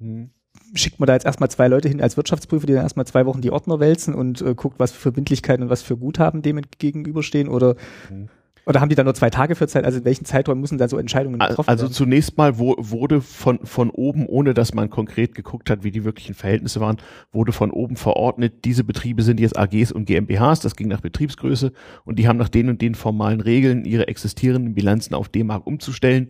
mhm. 0.00 0.30
Schickt 0.74 1.00
man 1.00 1.06
da 1.06 1.14
jetzt 1.14 1.26
erstmal 1.26 1.50
zwei 1.50 1.68
Leute 1.68 1.88
hin 1.88 2.00
als 2.00 2.16
Wirtschaftsprüfer, 2.16 2.66
die 2.66 2.74
dann 2.74 2.82
erstmal 2.82 3.06
zwei 3.06 3.24
Wochen 3.26 3.40
die 3.40 3.50
Ordner 3.50 3.80
wälzen 3.80 4.14
und 4.14 4.42
äh, 4.42 4.54
guckt, 4.54 4.78
was 4.78 4.92
für 4.92 5.00
Verbindlichkeiten 5.00 5.64
und 5.64 5.70
was 5.70 5.82
für 5.82 5.96
Guthaben 5.96 6.42
dem 6.42 6.60
gegenüberstehen? 6.78 7.48
Oder 7.48 7.76
mhm. 8.10 8.28
Oder 8.66 8.80
haben 8.80 8.88
die 8.88 8.94
da 8.94 9.04
nur 9.04 9.14
zwei 9.14 9.30
Tage 9.30 9.54
für 9.54 9.66
Zeit? 9.66 9.84
Also 9.84 9.98
in 9.98 10.04
welchen 10.04 10.24
Zeiträumen 10.24 10.60
müssen 10.60 10.78
da 10.78 10.88
so 10.88 10.98
Entscheidungen 10.98 11.38
getroffen 11.38 11.68
also 11.68 11.82
werden? 11.82 11.88
Also 11.88 11.92
zunächst 11.92 12.36
mal 12.36 12.58
wo, 12.58 12.76
wurde 12.78 13.20
von, 13.20 13.58
von 13.64 13.90
oben, 13.90 14.26
ohne 14.26 14.54
dass 14.54 14.74
man 14.74 14.90
konkret 14.90 15.34
geguckt 15.34 15.70
hat, 15.70 15.82
wie 15.82 15.90
die 15.90 16.04
wirklichen 16.04 16.34
Verhältnisse 16.34 16.80
waren, 16.80 16.98
wurde 17.32 17.52
von 17.52 17.70
oben 17.70 17.96
verordnet, 17.96 18.64
diese 18.64 18.84
Betriebe 18.84 19.22
sind 19.22 19.40
jetzt 19.40 19.58
AGs 19.58 19.92
und 19.92 20.04
GmbHs, 20.04 20.60
das 20.60 20.76
ging 20.76 20.88
nach 20.88 21.00
Betriebsgröße 21.00 21.72
und 22.04 22.18
die 22.18 22.28
haben 22.28 22.36
nach 22.36 22.48
den 22.48 22.68
und 22.68 22.80
den 22.82 22.94
formalen 22.94 23.40
Regeln 23.40 23.84
ihre 23.84 24.08
existierenden 24.08 24.74
Bilanzen 24.74 25.14
auf 25.14 25.28
D-Mark 25.28 25.66
umzustellen, 25.66 26.28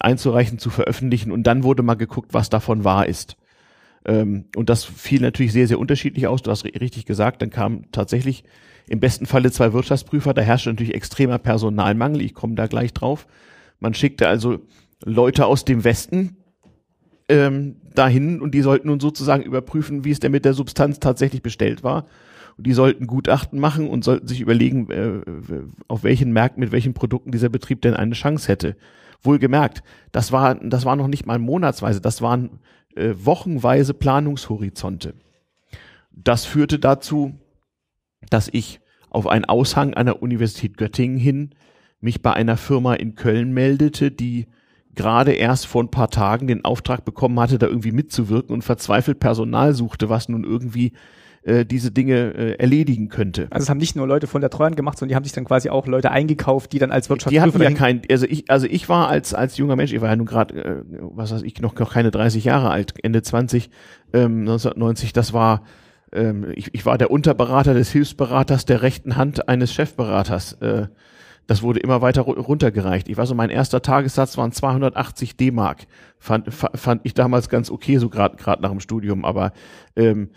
einzureichen, 0.00 0.58
zu 0.58 0.70
veröffentlichen 0.70 1.30
und 1.30 1.44
dann 1.44 1.62
wurde 1.62 1.82
mal 1.82 1.94
geguckt, 1.94 2.32
was 2.32 2.50
davon 2.50 2.84
wahr 2.84 3.06
ist. 3.06 3.36
Ähm, 4.04 4.46
und 4.56 4.70
das 4.70 4.84
fiel 4.84 5.20
natürlich 5.20 5.52
sehr, 5.52 5.66
sehr 5.68 5.78
unterschiedlich 5.78 6.26
aus. 6.26 6.42
Du 6.42 6.50
hast 6.50 6.64
richtig 6.64 7.06
gesagt, 7.06 7.42
dann 7.42 7.50
kam 7.50 7.90
tatsächlich 7.92 8.44
im 8.88 9.00
besten 9.00 9.26
Falle 9.26 9.52
zwei 9.52 9.72
Wirtschaftsprüfer. 9.72 10.34
Da 10.34 10.42
herrscht 10.42 10.66
natürlich 10.66 10.94
extremer 10.94 11.38
Personalmangel. 11.38 12.22
Ich 12.22 12.34
komme 12.34 12.54
da 12.54 12.66
gleich 12.66 12.92
drauf. 12.92 13.26
Man 13.78 13.94
schickte 13.94 14.28
also 14.28 14.58
Leute 15.04 15.46
aus 15.46 15.64
dem 15.64 15.84
Westen 15.84 16.36
ähm, 17.28 17.76
dahin 17.94 18.40
und 18.40 18.52
die 18.52 18.62
sollten 18.62 18.88
nun 18.88 19.00
sozusagen 19.00 19.42
überprüfen, 19.42 20.04
wie 20.04 20.10
es 20.10 20.20
denn 20.20 20.32
mit 20.32 20.44
der 20.44 20.54
Substanz 20.54 20.98
tatsächlich 20.98 21.42
bestellt 21.42 21.82
war. 21.82 22.06
Und 22.56 22.66
die 22.66 22.72
sollten 22.72 23.06
Gutachten 23.06 23.60
machen 23.60 23.88
und 23.88 24.04
sollten 24.04 24.26
sich 24.26 24.40
überlegen, 24.40 24.90
äh, 24.90 25.20
auf 25.88 26.02
welchen 26.02 26.32
Märkten, 26.32 26.60
mit 26.60 26.72
welchen 26.72 26.92
Produkten 26.92 27.32
dieser 27.32 27.48
Betrieb 27.48 27.80
denn 27.82 27.94
eine 27.94 28.14
Chance 28.14 28.48
hätte. 28.48 28.76
Wohlgemerkt, 29.22 29.82
das 30.12 30.32
war, 30.32 30.54
das 30.54 30.84
war 30.84 30.96
noch 30.96 31.08
nicht 31.08 31.26
mal 31.26 31.38
monatsweise, 31.38 32.00
das 32.00 32.22
waren 32.22 32.60
äh, 32.94 33.14
wochenweise 33.14 33.94
Planungshorizonte. 33.94 35.14
Das 36.10 36.44
führte 36.44 36.78
dazu, 36.78 37.38
dass 38.28 38.48
ich 38.52 38.80
auf 39.10 39.26
einen 39.26 39.44
Aushang 39.44 39.94
an 39.94 40.06
der 40.06 40.22
Universität 40.22 40.76
Göttingen 40.76 41.18
hin 41.18 41.54
mich 42.00 42.22
bei 42.22 42.32
einer 42.32 42.56
Firma 42.56 42.94
in 42.94 43.14
Köln 43.14 43.52
meldete, 43.52 44.10
die 44.10 44.46
gerade 44.94 45.32
erst 45.32 45.66
vor 45.66 45.82
ein 45.82 45.90
paar 45.90 46.10
Tagen 46.10 46.46
den 46.46 46.64
Auftrag 46.64 47.04
bekommen 47.04 47.38
hatte, 47.38 47.58
da 47.58 47.66
irgendwie 47.66 47.92
mitzuwirken 47.92 48.52
und 48.54 48.62
verzweifelt 48.62 49.20
Personal 49.20 49.74
suchte, 49.74 50.08
was 50.08 50.28
nun 50.28 50.44
irgendwie 50.44 50.92
äh, 51.42 51.64
diese 51.64 51.90
Dinge 51.90 52.34
äh, 52.34 52.52
erledigen 52.58 53.08
könnte. 53.08 53.48
Also 53.50 53.64
es 53.64 53.70
haben 53.70 53.78
nicht 53.78 53.96
nur 53.96 54.06
Leute 54.06 54.26
von 54.26 54.40
der 54.40 54.50
Treuhand 54.50 54.76
gemacht, 54.76 54.98
sondern 54.98 55.10
die 55.10 55.16
haben 55.16 55.24
sich 55.24 55.32
dann 55.32 55.44
quasi 55.44 55.70
auch 55.70 55.86
Leute 55.86 56.10
eingekauft, 56.10 56.72
die 56.72 56.78
dann 56.78 56.90
als 56.90 57.08
Wirtschaftsprüfer... 57.08 57.58
Die 57.58 57.64
hatten 57.64 57.74
ja 57.74 57.78
kein, 57.78 58.02
also 58.10 58.26
ich, 58.26 58.50
also 58.50 58.66
ich 58.66 58.88
war 58.88 59.08
als, 59.08 59.34
als 59.34 59.56
junger 59.56 59.76
Mensch, 59.76 59.92
ich 59.92 60.00
war 60.00 60.08
ja 60.08 60.16
nun 60.16 60.26
gerade, 60.26 60.64
äh, 60.64 60.82
was 61.00 61.32
weiß 61.32 61.42
ich, 61.42 61.60
noch, 61.60 61.74
noch 61.78 61.92
keine 61.92 62.10
30 62.10 62.44
Jahre 62.44 62.70
alt, 62.70 62.94
Ende 63.02 63.22
20, 63.22 63.70
ähm, 64.12 64.40
1990, 64.40 65.12
das 65.12 65.32
war 65.32 65.62
ähm, 66.12 66.52
ich, 66.54 66.74
ich 66.74 66.86
war 66.86 66.98
der 66.98 67.10
Unterberater 67.10 67.74
des 67.74 67.90
Hilfsberaters 67.90 68.64
der 68.64 68.82
rechten 68.82 69.16
Hand 69.16 69.48
eines 69.48 69.72
Chefberaters. 69.72 70.54
Äh, 70.54 70.88
das 71.46 71.62
wurde 71.62 71.80
immer 71.80 72.00
weiter 72.00 72.22
runtergereicht. 72.22 73.08
Ich 73.08 73.16
war 73.16 73.26
so, 73.26 73.34
mein 73.34 73.50
erster 73.50 73.82
Tagessatz 73.82 74.36
waren 74.36 74.52
280 74.52 75.36
D-Mark. 75.36 75.86
Fand, 76.18 76.52
fand 76.52 77.00
ich 77.04 77.14
damals 77.14 77.48
ganz 77.48 77.70
okay, 77.70 77.98
so 77.98 78.08
gerade 78.08 78.36
gerade 78.36 78.62
nach 78.62 78.70
dem 78.70 78.78
Studium, 78.78 79.24
aber 79.24 79.52
ähm, 79.96 80.30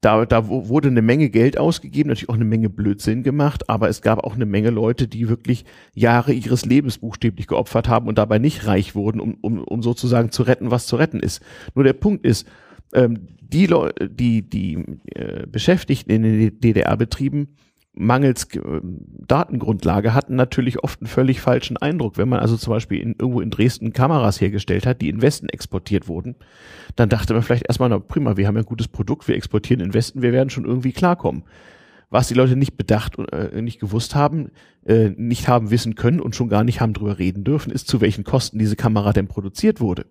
da, 0.00 0.24
da 0.24 0.48
wurde 0.48 0.88
eine 0.88 1.02
Menge 1.02 1.28
Geld 1.28 1.58
ausgegeben, 1.58 2.08
natürlich 2.08 2.30
auch 2.30 2.34
eine 2.34 2.44
Menge 2.46 2.70
Blödsinn 2.70 3.22
gemacht, 3.22 3.68
aber 3.68 3.88
es 3.90 4.00
gab 4.00 4.24
auch 4.24 4.34
eine 4.34 4.46
Menge 4.46 4.70
Leute, 4.70 5.06
die 5.06 5.28
wirklich 5.28 5.66
Jahre 5.94 6.32
ihres 6.32 6.64
Lebens 6.64 6.98
buchstäblich 6.98 7.46
geopfert 7.46 7.88
haben 7.88 8.08
und 8.08 8.16
dabei 8.16 8.38
nicht 8.38 8.66
reich 8.66 8.94
wurden, 8.94 9.20
um, 9.20 9.36
um, 9.42 9.62
um 9.62 9.82
sozusagen 9.82 10.30
zu 10.30 10.42
retten, 10.42 10.70
was 10.70 10.86
zu 10.86 10.96
retten 10.96 11.20
ist. 11.20 11.42
Nur 11.74 11.84
der 11.84 11.92
Punkt 11.92 12.24
ist, 12.24 12.48
ähm, 12.94 13.28
die, 13.42 13.66
Leute, 13.66 14.08
die, 14.08 14.48
die 14.48 14.78
äh, 15.14 15.46
Beschäftigten 15.46 16.10
in 16.10 16.22
den 16.22 16.60
DDR-Betrieben 16.60 17.56
mangels 17.92 18.44
äh, 18.54 18.80
Datengrundlage 18.82 20.14
hatten 20.14 20.36
natürlich 20.36 20.82
oft 20.82 21.00
einen 21.00 21.08
völlig 21.08 21.40
falschen 21.40 21.76
Eindruck. 21.76 22.18
Wenn 22.18 22.28
man 22.28 22.40
also 22.40 22.56
zum 22.56 22.72
Beispiel 22.72 23.00
in, 23.00 23.16
irgendwo 23.18 23.40
in 23.40 23.50
Dresden 23.50 23.92
Kameras 23.92 24.40
hergestellt 24.40 24.86
hat, 24.86 25.00
die 25.00 25.08
in 25.08 25.22
Westen 25.22 25.48
exportiert 25.48 26.08
wurden, 26.08 26.36
dann 26.96 27.08
dachte 27.08 27.34
man 27.34 27.42
vielleicht 27.42 27.66
erstmal, 27.66 27.88
na 27.88 27.98
prima, 27.98 28.36
wir 28.36 28.46
haben 28.46 28.56
ja 28.56 28.62
ein 28.62 28.66
gutes 28.66 28.88
Produkt, 28.88 29.28
wir 29.28 29.34
exportieren 29.34 29.84
in 29.84 29.94
Westen, 29.94 30.22
wir 30.22 30.32
werden 30.32 30.50
schon 30.50 30.64
irgendwie 30.64 30.92
klarkommen. 30.92 31.44
Was 32.12 32.26
die 32.26 32.34
Leute 32.34 32.56
nicht 32.56 32.76
bedacht 32.76 33.16
und 33.16 33.32
äh, 33.32 33.62
nicht 33.62 33.78
gewusst 33.78 34.16
haben, 34.16 34.50
äh, 34.84 35.10
nicht 35.10 35.46
haben 35.46 35.70
wissen 35.70 35.94
können 35.94 36.20
und 36.20 36.34
schon 36.34 36.48
gar 36.48 36.64
nicht 36.64 36.80
haben 36.80 36.92
drüber 36.92 37.18
reden 37.18 37.44
dürfen, 37.44 37.70
ist, 37.70 37.86
zu 37.86 38.00
welchen 38.00 38.24
Kosten 38.24 38.58
diese 38.58 38.74
Kamera 38.74 39.12
denn 39.12 39.28
produziert 39.28 39.80
wurde. 39.80 40.06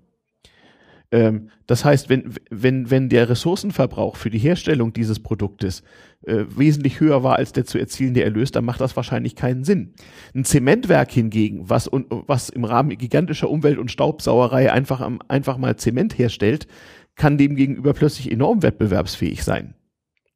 Ähm, 1.11 1.49
das 1.65 1.85
heißt, 1.85 2.09
wenn, 2.09 2.35
wenn, 2.49 2.91
wenn 2.91 3.09
der 3.09 3.29
Ressourcenverbrauch 3.29 4.15
für 4.15 4.29
die 4.29 4.39
Herstellung 4.39 4.93
dieses 4.93 5.19
Produktes 5.19 5.83
äh, 6.25 6.45
wesentlich 6.55 6.99
höher 6.99 7.23
war 7.23 7.37
als 7.37 7.53
der 7.53 7.65
zu 7.65 7.77
erzielende 7.77 8.23
Erlös, 8.23 8.51
dann 8.51 8.65
macht 8.65 8.81
das 8.81 8.95
wahrscheinlich 8.95 9.35
keinen 9.35 9.63
Sinn. 9.63 9.93
Ein 10.35 10.45
Zementwerk 10.45 11.11
hingegen, 11.11 11.69
was, 11.69 11.89
was 11.91 12.49
im 12.49 12.65
Rahmen 12.65 12.97
gigantischer 12.97 13.49
Umwelt- 13.49 13.77
und 13.77 13.91
Staubsauerei 13.91 14.71
einfach, 14.71 15.07
einfach 15.27 15.57
mal 15.57 15.75
Zement 15.77 16.17
herstellt, 16.17 16.67
kann 17.15 17.37
demgegenüber 17.37 17.93
plötzlich 17.93 18.31
enorm 18.31 18.63
wettbewerbsfähig 18.63 19.43
sein. 19.43 19.75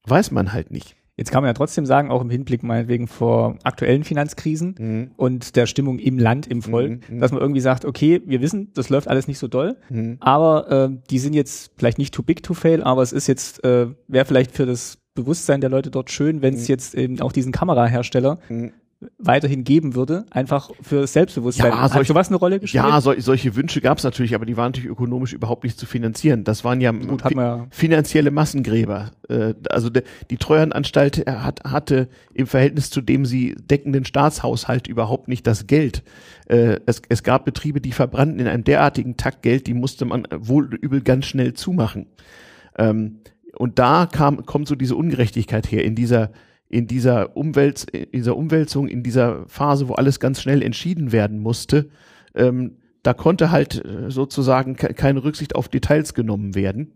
Weiß 0.06 0.32
man 0.32 0.54
halt 0.54 0.72
nicht. 0.72 0.96
Jetzt 1.15 1.32
kann 1.32 1.43
man 1.43 1.50
ja 1.50 1.54
trotzdem 1.54 1.86
sagen, 1.86 2.10
auch 2.10 2.22
im 2.22 2.32
Hinblick 2.32 2.63
meinetwegen 2.63 3.08
vor 3.08 3.60
aktuellen 3.63 4.04
Finanzkrisen 4.04 4.76
mhm. 4.80 5.12
und 5.15 5.56
der 5.56 5.67
Stimmung 5.67 6.00
im 6.00 6.17
Land, 6.17 6.48
im 6.48 6.63
Volk, 6.63 7.08
mhm. 7.08 7.19
dass 7.19 7.32
man 7.32 7.39
irgendwie 7.39 7.62
sagt, 7.62 7.86
okay, 7.86 8.22
wir 8.26 8.41
wissen, 8.41 8.72
das 8.74 8.89
läuft 8.89 9.08
alles 9.08 9.28
nicht 9.28 9.38
so 9.38 9.48
doll, 9.48 9.78
mhm. 9.89 10.17
aber 10.22 10.72
äh, 10.72 10.98
die 11.12 11.19
sind 11.19 11.34
jetzt 11.34 11.72
vielleicht 11.78 12.00
nicht 12.00 12.15
too 12.15 12.24
big 12.24 12.41
to 12.41 12.56
fail, 12.56 12.82
aber 12.82 13.04
es 13.04 13.13
ist 13.13 13.28
jetzt, 13.28 13.63
äh, 13.63 13.89
wäre 14.08 14.26
vielleicht 14.26 14.52
für 14.52 14.65
das 14.65 15.02
Bewusstsein 15.15 15.62
der 15.62 15.69
Leute 15.69 15.91
dort 15.91 16.12
schön, 16.12 16.41
wenn 16.41 16.56
es 16.56 16.62
mhm. 16.62 16.67
jetzt 16.67 16.95
eben 16.95 17.21
auch 17.21 17.32
diesen 17.32 17.52
Kamerahersteller 17.52 18.39
mhm 18.49 18.73
weiterhin 19.17 19.63
geben 19.63 19.95
würde, 19.95 20.26
einfach 20.32 20.71
für 20.82 21.08
Selbstbewusstsein. 21.08 21.71
Ja, 21.71 21.93
Hat 21.93 22.06
sowas 22.06 22.28
eine 22.30 22.38
Rolle 22.38 22.60
gespielt? 22.60 22.84
Ja, 22.84 23.02
so, 23.02 23.13
solche 23.17 23.56
Wünsche 23.56 23.82
gab 23.82 23.97
es 23.97 24.04
natürlich, 24.04 24.36
aber 24.36 24.45
die 24.45 24.58
waren 24.58 24.67
natürlich 24.67 24.89
ökonomisch 24.89 25.34
überhaupt 25.34 25.63
nicht 25.63 25.80
zu 25.80 25.86
finanzieren. 25.86 26.43
Das 26.43 26.63
waren 26.63 26.82
ja, 26.82 26.91
Gut, 26.91 27.21
fi 27.21 27.36
ja. 27.36 27.67
finanzielle 27.69 28.32
Massengräber. 28.32 29.12
Äh, 29.30 29.54
also 29.69 29.89
de, 29.89 30.04
die 30.30 30.38
Treuhandanstalt 30.38 31.28
hat, 31.28 31.63
hatte 31.63 32.10
im 32.34 32.47
Verhältnis 32.47 32.89
zu 32.89 33.02
dem 33.02 33.26
sie 33.26 33.56
deckenden 33.60 34.06
Staatshaushalt 34.06 34.88
überhaupt 34.88 35.28
nicht 35.28 35.47
das 35.47 35.67
Geld. 35.67 36.04
Äh, 36.47 36.80
es, 36.86 37.02
es 37.10 37.23
gab 37.23 37.45
Betriebe, 37.45 37.82
die 37.82 37.91
verbrannten 37.91 38.39
in 38.39 38.47
einem 38.47 38.63
derartigen 38.63 39.17
Takt 39.17 39.41
Geld, 39.41 39.67
die 39.67 39.73
musste 39.73 40.06
man 40.06 40.28
wohl 40.36 40.73
übel 40.76 41.02
ganz 41.02 41.26
schnell 41.26 41.54
zumachen. 41.54 42.08
Ähm, 42.78 43.19
und 43.55 43.79
da 43.79 44.05
kam, 44.05 44.45
kommt 44.45 44.67
so 44.67 44.75
diese 44.75 44.95
Ungerechtigkeit 44.95 45.71
her 45.71 45.83
in 45.83 45.95
dieser 45.95 46.31
in 46.69 46.87
dieser 46.87 47.37
Umwelt, 47.37 47.83
in 47.91 48.11
dieser 48.11 48.35
Umwälzung, 48.35 48.87
in 48.87 49.03
dieser 49.03 49.47
Phase, 49.47 49.87
wo 49.89 49.93
alles 49.93 50.19
ganz 50.19 50.41
schnell 50.41 50.63
entschieden 50.63 51.11
werden 51.11 51.37
musste, 51.37 51.89
ähm, 52.33 52.77
da 53.03 53.13
konnte 53.13 53.51
halt 53.51 53.83
äh, 53.85 54.09
sozusagen 54.09 54.75
ke 54.75 54.93
keine 54.95 55.23
Rücksicht 55.23 55.55
auf 55.55 55.67
Details 55.67 56.15
genommen 56.15 56.55
werden. 56.55 56.93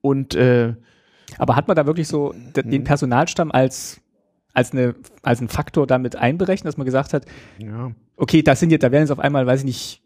Und 0.00 0.34
äh, 0.34 0.74
aber 1.38 1.56
hat 1.56 1.68
man 1.68 1.76
da 1.76 1.86
wirklich 1.86 2.08
so 2.08 2.34
den 2.56 2.72
hm. 2.72 2.84
Personalstamm 2.84 3.52
als 3.52 4.00
als 4.54 4.72
eine 4.72 4.94
als 5.22 5.40
ein 5.40 5.48
Faktor 5.48 5.86
damit 5.86 6.16
einberechnet, 6.16 6.66
dass 6.66 6.76
man 6.76 6.86
gesagt 6.86 7.12
hat, 7.12 7.26
ja. 7.58 7.92
okay, 8.16 8.42
da 8.42 8.56
sind 8.56 8.70
jetzt, 8.70 8.82
da 8.82 8.90
werden 8.90 9.02
jetzt 9.02 9.12
auf 9.12 9.20
einmal, 9.20 9.46
weiß 9.46 9.60
ich 9.60 9.66
nicht, 9.66 10.02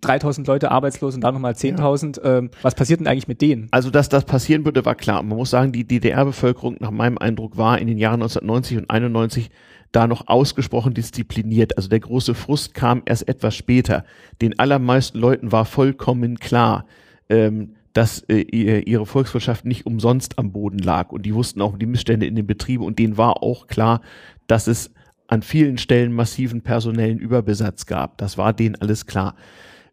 3000 0.00 0.46
Leute 0.46 0.70
arbeitslos 0.70 1.14
und 1.14 1.22
dann 1.22 1.34
nochmal 1.34 1.52
10.000. 1.52 2.22
Ja. 2.22 2.38
Ähm, 2.38 2.50
was 2.62 2.74
passiert 2.74 3.00
denn 3.00 3.06
eigentlich 3.06 3.28
mit 3.28 3.40
denen? 3.40 3.68
Also, 3.70 3.90
dass 3.90 4.08
das 4.08 4.24
passieren 4.24 4.64
würde, 4.64 4.84
war 4.84 4.94
klar. 4.94 5.22
Man 5.22 5.38
muss 5.38 5.50
sagen, 5.50 5.72
die 5.72 5.84
DDR-Bevölkerung 5.84 6.76
nach 6.80 6.90
meinem 6.90 7.18
Eindruck 7.18 7.56
war 7.56 7.78
in 7.78 7.86
den 7.86 7.98
Jahren 7.98 8.22
1990 8.22 8.78
und 8.78 8.90
91 8.90 9.50
da 9.92 10.06
noch 10.06 10.28
ausgesprochen 10.28 10.94
diszipliniert. 10.94 11.76
Also 11.76 11.88
der 11.88 12.00
große 12.00 12.34
Frust 12.34 12.74
kam 12.74 13.02
erst 13.06 13.28
etwas 13.28 13.56
später. 13.56 14.04
Den 14.42 14.58
allermeisten 14.58 15.18
Leuten 15.18 15.50
war 15.50 15.64
vollkommen 15.64 16.38
klar, 16.38 16.84
ähm, 17.28 17.74
dass 17.94 18.20
äh, 18.28 18.40
ihre 18.42 19.06
Volkswirtschaft 19.06 19.64
nicht 19.64 19.86
umsonst 19.86 20.38
am 20.38 20.52
Boden 20.52 20.78
lag. 20.78 21.10
Und 21.10 21.22
die 21.24 21.34
wussten 21.34 21.62
auch 21.62 21.76
die 21.78 21.86
Missstände 21.86 22.26
in 22.26 22.36
den 22.36 22.46
Betrieben. 22.46 22.84
Und 22.84 22.98
denen 22.98 23.16
war 23.16 23.42
auch 23.42 23.66
klar, 23.66 24.02
dass 24.46 24.66
es 24.66 24.92
an 25.26 25.42
vielen 25.42 25.78
Stellen 25.78 26.12
massiven 26.12 26.62
personellen 26.62 27.18
Überbesatz 27.18 27.86
gab. 27.86 28.18
Das 28.18 28.38
war 28.38 28.52
denen 28.52 28.76
alles 28.76 29.06
klar. 29.06 29.34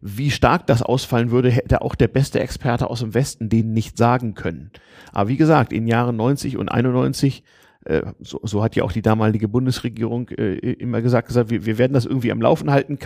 Wie 0.00 0.30
stark 0.30 0.66
das 0.66 0.82
ausfallen 0.82 1.30
würde, 1.30 1.50
hätte 1.50 1.82
auch 1.82 1.94
der 1.94 2.08
beste 2.08 2.40
Experte 2.40 2.90
aus 2.90 3.00
dem 3.00 3.14
Westen 3.14 3.48
denen 3.48 3.72
nicht 3.72 3.96
sagen 3.96 4.34
können. 4.34 4.70
Aber 5.12 5.28
wie 5.28 5.36
gesagt, 5.36 5.72
in 5.72 5.86
Jahren 5.86 6.16
90 6.16 6.56
und 6.56 6.68
91 6.68 7.42
äh, 7.86 8.02
so, 8.20 8.40
so 8.42 8.62
hat 8.62 8.74
ja 8.74 8.82
auch 8.82 8.90
die 8.90 9.02
damalige 9.02 9.46
Bundesregierung 9.46 10.28
äh, 10.30 10.54
immer 10.56 11.02
gesagt, 11.02 11.28
gesagt 11.28 11.50
wir, 11.50 11.66
wir 11.66 11.78
werden 11.78 11.92
das 11.92 12.04
irgendwie 12.04 12.32
am 12.32 12.42
Laufen 12.42 12.70
halten, 12.70 12.98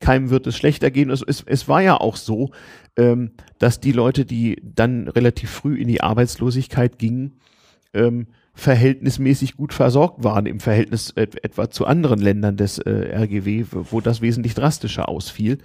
keinem 0.00 0.30
wird 0.30 0.46
es 0.46 0.56
schlechter 0.56 0.90
gehen. 0.92 1.10
Es, 1.10 1.22
es, 1.22 1.42
es 1.44 1.68
war 1.68 1.82
ja 1.82 1.96
auch 1.96 2.16
so, 2.16 2.50
ähm, 2.96 3.32
dass 3.58 3.80
die 3.80 3.92
Leute, 3.92 4.24
die 4.24 4.62
dann 4.62 5.08
relativ 5.08 5.50
früh 5.50 5.76
in 5.76 5.88
die 5.88 6.02
Arbeitslosigkeit 6.02 6.98
gingen, 6.98 7.40
ähm, 7.92 8.28
verhältnismäßig 8.54 9.56
gut 9.56 9.72
versorgt 9.72 10.24
waren 10.24 10.46
im 10.46 10.60
Verhältnis 10.60 11.12
et 11.16 11.44
etwa 11.44 11.70
zu 11.70 11.86
anderen 11.86 12.20
Ländern 12.20 12.56
des 12.56 12.78
äh, 12.78 13.14
RGW, 13.16 13.64
wo 13.70 14.00
das 14.00 14.20
wesentlich 14.20 14.54
drastischer 14.54 15.08
ausfiel. 15.08 15.58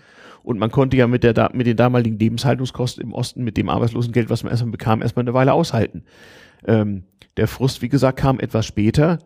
Und 0.44 0.60
man 0.60 0.72
konnte 0.72 0.98
ja 0.98 1.08
mit, 1.08 1.24
der, 1.24 1.52
mit 1.54 1.68
den 1.68 1.78
damaligen 1.78 2.20
Lebenshaltungskosten 2.20 3.02
im 3.02 3.14
Osten, 3.14 3.44
mit 3.44 3.58
dem 3.58 3.70
Arbeitslosengeld, 3.70 4.30
was 4.30 4.44
man 4.44 4.52
erstmal 4.52 4.72
bekam, 4.72 5.02
erstmal 5.02 5.24
eine 5.24 5.34
Weile 5.34 5.54
aushalten. 5.54 6.04
Ähm, 6.66 7.04
der 7.38 7.48
Frust, 7.48 7.82
wie 7.82 7.90
gesagt, 7.90 8.20
kam 8.20 8.40
etwas 8.40 8.66
später, 8.66 9.20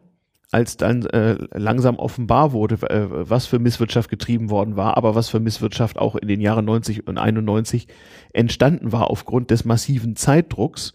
als 0.51 0.77
dann 0.77 1.05
äh, 1.07 1.37
langsam 1.53 1.97
offenbar 1.97 2.53
wurde, 2.53 2.75
äh, 2.89 3.07
was 3.09 3.47
für 3.47 3.59
Misswirtschaft 3.59 4.09
getrieben 4.09 4.49
worden 4.49 4.77
war, 4.77 4.95
aber 4.95 5.15
was 5.15 5.27
für 5.27 5.39
Misswirtschaft 5.39 5.99
auch 5.99 6.15
in 6.15 6.27
den 6.27 6.39
Jahren 6.39 6.65
90 6.65 7.07
und 7.07 7.17
91 7.17 7.87
entstanden 8.31 8.91
war 8.91 9.09
aufgrund 9.09 9.51
des 9.51 9.65
massiven 9.65 10.15
Zeitdrucks 10.15 10.93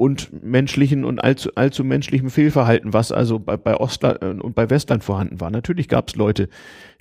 und 0.00 0.42
menschlichen 0.42 1.04
und 1.04 1.22
allzu, 1.22 1.50
allzu 1.56 1.84
menschlichem 1.84 2.30
Fehlverhalten, 2.30 2.94
was 2.94 3.12
also 3.12 3.38
bei, 3.38 3.58
bei 3.58 3.76
Ostland 3.76 4.22
äh, 4.22 4.28
und 4.28 4.54
bei 4.54 4.70
Westland 4.70 5.04
vorhanden 5.04 5.42
war. 5.42 5.50
Natürlich 5.50 5.88
gab 5.88 6.08
es 6.08 6.16
Leute, 6.16 6.48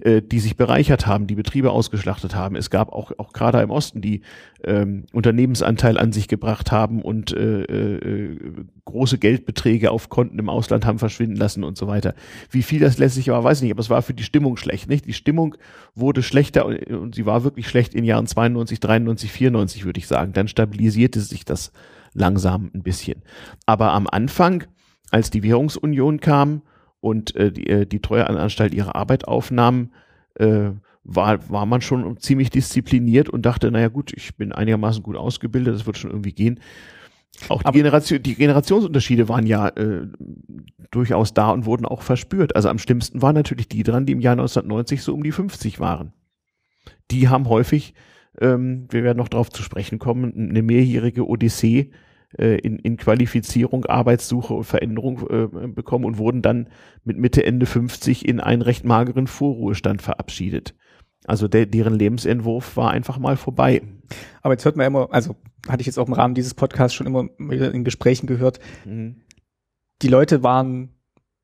äh, 0.02 0.22
die 0.22 0.40
sich 0.40 0.58
bereichert 0.58 1.08
haben, 1.08 1.26
die 1.26 1.36
Betriebe 1.36 1.72
ausgeschlachtet 1.72 2.36
haben. 2.36 2.58
Es 2.58 2.70
gab 2.70 2.92
auch, 2.92 3.14
auch 3.18 3.32
gerade 3.32 3.62
im 3.62 3.70
Osten, 3.70 4.02
die 4.02 4.20
ähm, 4.66 5.06
Unternehmensanteil 5.14 5.98
an 5.98 6.12
sich 6.12 6.28
gebracht 6.28 6.74
haben 6.74 7.02
und 7.02 7.32
äh, 7.32 7.62
äh, 7.62 8.38
große 8.84 9.18
Geldbeträge 9.18 9.92
auf 9.92 10.10
Konten 10.10 10.38
im 10.38 10.50
Ausland 10.50 10.86
haben 10.86 11.00
verschwinden 11.00 11.38
lassen 11.38 11.64
und 11.64 11.78
so 11.78 11.88
weiter. 11.88 12.16
Wie 12.52 12.64
viel 12.64 12.82
das 12.82 12.98
letztlich 12.98 13.30
war, 13.30 13.42
weiß 13.42 13.60
ich 13.60 13.64
nicht, 13.64 13.72
aber 13.72 13.80
es 13.80 13.90
war 13.90 14.02
für 14.02 14.14
die 14.14 14.24
Stimmung 14.24 14.58
schlecht. 14.58 14.90
Nicht? 14.90 15.06
Die 15.06 15.14
Stimmung 15.14 15.56
wurde 15.96 16.22
schlechter 16.22 16.66
und, 16.66 16.84
und 16.88 17.16
sie 17.16 17.26
war 17.26 17.46
wirklich 17.46 17.70
schlecht 17.70 17.94
in 17.94 18.04
Jahren 18.04 18.28
92, 18.28 18.82
93, 18.82 19.32
94, 19.32 19.86
würde 19.86 20.00
ich 20.00 20.08
sagen. 20.08 20.34
Dann 20.34 20.50
stabilisierte 20.50 21.22
sich 21.22 21.46
das 21.46 21.72
langsam 22.14 22.72
ein 22.74 22.84
bisschen. 22.84 23.24
Aber 23.66 23.94
am 23.94 24.08
Anfang, 24.08 24.66
als 25.12 25.30
die 25.30 25.44
Währungsunion 25.44 26.20
kam 26.20 26.62
und 27.00 27.36
äh, 27.36 27.52
die, 27.52 27.68
äh, 27.68 27.86
die 27.86 28.02
Treueanstalt 28.02 28.74
ihre 28.74 28.96
Arbeit 28.96 29.28
aufnahm, 29.28 29.92
äh, 30.36 30.72
war, 31.04 31.50
war 31.50 31.66
man 31.66 31.82
schon 31.82 32.18
ziemlich 32.18 32.50
diszipliniert 32.50 33.30
und 33.30 33.46
dachte, 33.46 33.72
naja 33.72 33.88
gut, 33.88 34.14
ich 34.16 34.36
bin 34.36 34.52
einigermaßen 34.52 35.02
gut 35.02 35.16
ausgebildet, 35.16 35.74
das 35.74 35.86
wird 35.86 35.98
schon 35.98 36.12
irgendwie 36.12 36.34
gehen. 36.34 36.60
Auch 37.48 37.64
die, 37.64 37.72
Generation, 37.72 38.22
die 38.22 38.36
Generationsunterschiede 38.36 39.30
waren 39.30 39.46
ja 39.46 39.70
äh, 39.70 40.08
durchaus 40.92 41.34
da 41.34 41.52
und 41.52 41.66
wurden 41.66 41.86
auch 41.86 42.02
verspürt. 42.02 42.56
Also 42.56 42.70
am 42.70 42.80
schlimmsten 42.80 43.22
waren 43.22 43.36
natürlich 43.36 43.70
die 43.70 43.84
dran, 43.84 44.06
die 44.06 44.14
im 44.14 44.20
Jahr 44.20 44.34
1990 44.34 45.02
so 45.02 45.14
um 45.14 45.24
die 45.24 45.32
50 45.32 45.80
waren. 45.80 46.12
Die 47.12 47.30
haben 47.30 47.48
häufig 47.48 47.94
ähm, 48.40 48.88
wir 48.90 49.04
werden 49.04 49.18
noch 49.18 49.28
darauf 49.28 49.50
zu 49.50 49.64
sprechen 49.64 50.00
kommen, 50.00 50.34
eine 50.36 50.62
mehrjährige 50.62 51.28
Odyssee 51.28 51.92
äh, 52.38 52.58
in, 52.60 52.80
in 52.80 52.98
Qualifizierung, 52.98 53.86
Arbeitssuche 53.86 54.54
und 54.54 54.64
Veränderung 54.64 55.28
äh, 55.30 55.68
bekommen 55.68 56.06
und 56.06 56.18
wurden 56.18 56.42
dann 56.42 56.70
mit 57.04 57.18
Mitte, 57.18 57.46
Ende 57.46 57.66
50 57.66 58.28
in 58.28 58.40
einen 58.40 58.62
recht 58.62 58.86
mageren 58.86 59.28
Vorruhestand 59.28 60.02
verabschiedet. 60.02 60.76
Also 61.26 61.48
der, 61.48 61.66
deren 61.66 61.94
Lebensentwurf 61.94 62.78
war 62.78 62.92
einfach 62.92 63.18
mal 63.18 63.38
vorbei. 63.38 63.82
Aber 64.42 64.54
jetzt 64.54 64.66
hört 64.66 64.78
man 64.78 64.88
immer, 64.88 65.10
also 65.12 65.36
hatte 65.68 65.82
ich 65.82 65.88
jetzt 65.88 66.00
auch 66.00 66.08
im 66.08 66.14
Rahmen 66.14 66.34
dieses 66.34 66.54
Podcasts 66.54 66.96
schon 66.96 67.08
immer 67.08 67.30
wieder 67.38 67.74
in 67.74 67.84
Gesprächen 67.84 68.28
gehört, 68.28 68.60
mhm. 68.86 69.22
die 70.02 70.08
Leute 70.08 70.44
waren 70.44 70.99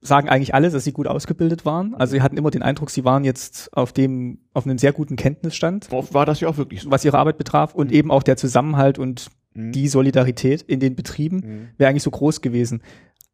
sagen 0.06 0.30
eigentlich 0.30 0.54
alle, 0.54 0.70
dass 0.70 0.84
sie 0.84 0.92
gut 0.92 1.08
ausgebildet 1.08 1.66
waren. 1.66 1.96
Also 1.96 2.12
sie 2.12 2.22
hatten 2.22 2.38
immer 2.38 2.52
den 2.52 2.64
Eindruck, 2.64 2.90
sie 2.90 3.06
waren 3.06 3.24
jetzt 3.24 3.76
auf 3.76 3.94
dem, 3.94 4.40
auf 4.54 4.66
einem 4.66 4.78
sehr 4.78 4.94
guten 4.94 5.16
Kenntnisstand. 5.16 5.92
War 5.92 6.26
das 6.26 6.40
ja 6.40 6.48
auch 6.48 6.58
wirklich 6.58 6.82
so. 6.82 6.92
Was 6.92 7.04
ihre 7.06 7.18
Arbeit 7.18 7.38
betraf 7.38 7.74
und 7.74 7.90
mhm. 7.90 7.96
eben 7.96 8.12
auch 8.12 8.24
der 8.24 8.38
Zusammenhalt 8.38 9.00
und 9.00 9.28
mhm. 9.54 9.72
die 9.72 9.88
Solidarität 9.88 10.62
in 10.62 10.80
den 10.80 10.96
Betrieben 10.96 11.38
mhm. 11.38 11.68
wäre 11.78 11.90
eigentlich 11.90 12.04
so 12.04 12.12
groß 12.12 12.42
gewesen. 12.42 12.82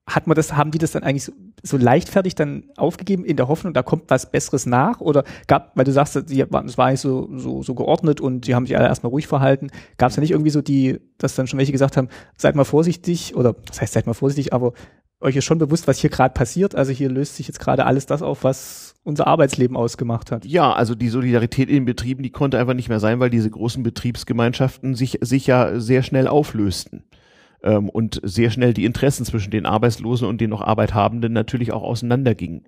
Hat 0.07 0.27
man 0.27 0.35
das, 0.35 0.53
haben 0.53 0.71
die 0.71 0.79
das 0.79 0.91
dann 0.91 1.03
eigentlich 1.03 1.25
so, 1.25 1.31
so 1.63 1.77
leichtfertig 1.77 2.35
dann 2.35 2.63
aufgegeben 2.75 3.23
in 3.23 3.37
der 3.37 3.47
Hoffnung, 3.47 3.73
da 3.73 3.83
kommt 3.83 4.09
was 4.09 4.31
Besseres 4.31 4.65
nach? 4.65 4.99
Oder 4.99 5.23
gab, 5.47 5.75
weil 5.77 5.85
du 5.85 5.91
sagst, 5.91 6.15
es 6.15 6.77
war 6.77 6.87
eigentlich 6.87 6.99
so, 6.99 7.29
so, 7.37 7.61
so 7.61 7.75
geordnet 7.75 8.19
und 8.19 8.47
die 8.47 8.55
haben 8.55 8.65
sich 8.65 8.75
alle 8.75 8.87
erstmal 8.87 9.11
ruhig 9.11 9.27
verhalten. 9.27 9.69
Gab 9.97 10.09
es 10.09 10.15
da 10.15 10.21
nicht 10.21 10.31
irgendwie 10.31 10.49
so 10.49 10.61
die, 10.61 10.99
dass 11.17 11.35
dann 11.35 11.47
schon 11.47 11.59
welche 11.59 11.71
gesagt 11.71 11.97
haben, 11.97 12.09
seid 12.35 12.55
mal 12.55 12.63
vorsichtig 12.65 13.35
oder 13.35 13.53
das 13.53 13.79
heißt, 13.79 13.93
seid 13.93 14.07
mal 14.07 14.13
vorsichtig, 14.13 14.53
aber 14.53 14.73
euch 15.21 15.35
ist 15.35 15.45
schon 15.45 15.59
bewusst, 15.59 15.87
was 15.87 15.99
hier 15.99 16.09
gerade 16.09 16.33
passiert. 16.33 16.75
Also 16.75 16.91
hier 16.91 17.09
löst 17.09 17.35
sich 17.35 17.47
jetzt 17.47 17.59
gerade 17.59 17.85
alles 17.85 18.07
das 18.07 18.21
auf, 18.21 18.43
was 18.43 18.95
unser 19.03 19.27
Arbeitsleben 19.27 19.77
ausgemacht 19.77 20.31
hat. 20.31 20.45
Ja, 20.45 20.73
also 20.73 20.95
die 20.95 21.09
Solidarität 21.09 21.69
in 21.69 21.75
den 21.75 21.85
Betrieben, 21.85 22.23
die 22.23 22.31
konnte 22.31 22.59
einfach 22.59 22.73
nicht 22.73 22.89
mehr 22.89 22.99
sein, 22.99 23.19
weil 23.19 23.29
diese 23.29 23.49
großen 23.49 23.83
Betriebsgemeinschaften 23.83 24.95
sich, 24.95 25.19
sich 25.21 25.47
ja 25.47 25.79
sehr 25.79 26.03
schnell 26.03 26.27
auflösten. 26.27 27.03
Ähm, 27.63 27.89
und 27.89 28.19
sehr 28.23 28.49
schnell 28.49 28.73
die 28.73 28.85
Interessen 28.85 29.25
zwischen 29.25 29.51
den 29.51 29.65
Arbeitslosen 29.65 30.27
und 30.27 30.41
den 30.41 30.49
noch 30.49 30.61
Arbeithabenden 30.61 31.33
natürlich 31.33 31.71
auch 31.71 31.83
auseinandergingen. 31.83 32.63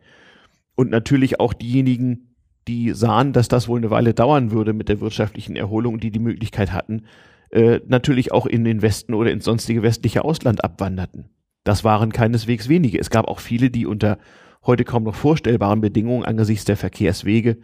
Und 0.75 0.89
natürlich 0.89 1.39
auch 1.39 1.53
diejenigen, 1.53 2.35
die 2.67 2.91
sahen, 2.91 3.33
dass 3.33 3.47
das 3.47 3.67
wohl 3.67 3.79
eine 3.79 3.89
Weile 3.89 4.13
dauern 4.13 4.51
würde 4.51 4.73
mit 4.73 4.89
der 4.89 5.01
wirtschaftlichen 5.01 5.55
Erholung 5.55 5.99
die 5.99 6.11
die 6.11 6.19
Möglichkeit 6.19 6.71
hatten, 6.71 7.03
äh, 7.51 7.81
natürlich 7.87 8.31
auch 8.31 8.45
in 8.45 8.63
den 8.63 8.81
Westen 8.81 9.13
oder 9.13 9.31
ins 9.31 9.45
sonstige 9.45 9.83
westliche 9.83 10.23
Ausland 10.23 10.63
abwanderten. 10.63 11.29
Das 11.63 11.83
waren 11.83 12.11
keineswegs 12.11 12.67
wenige. 12.67 12.99
Es 12.99 13.09
gab 13.09 13.27
auch 13.27 13.39
viele, 13.39 13.69
die 13.69 13.85
unter 13.85 14.17
heute 14.65 14.83
kaum 14.85 15.03
noch 15.03 15.15
vorstellbaren 15.15 15.81
Bedingungen 15.81 16.25
angesichts 16.25 16.65
der 16.65 16.77
Verkehrswege 16.77 17.57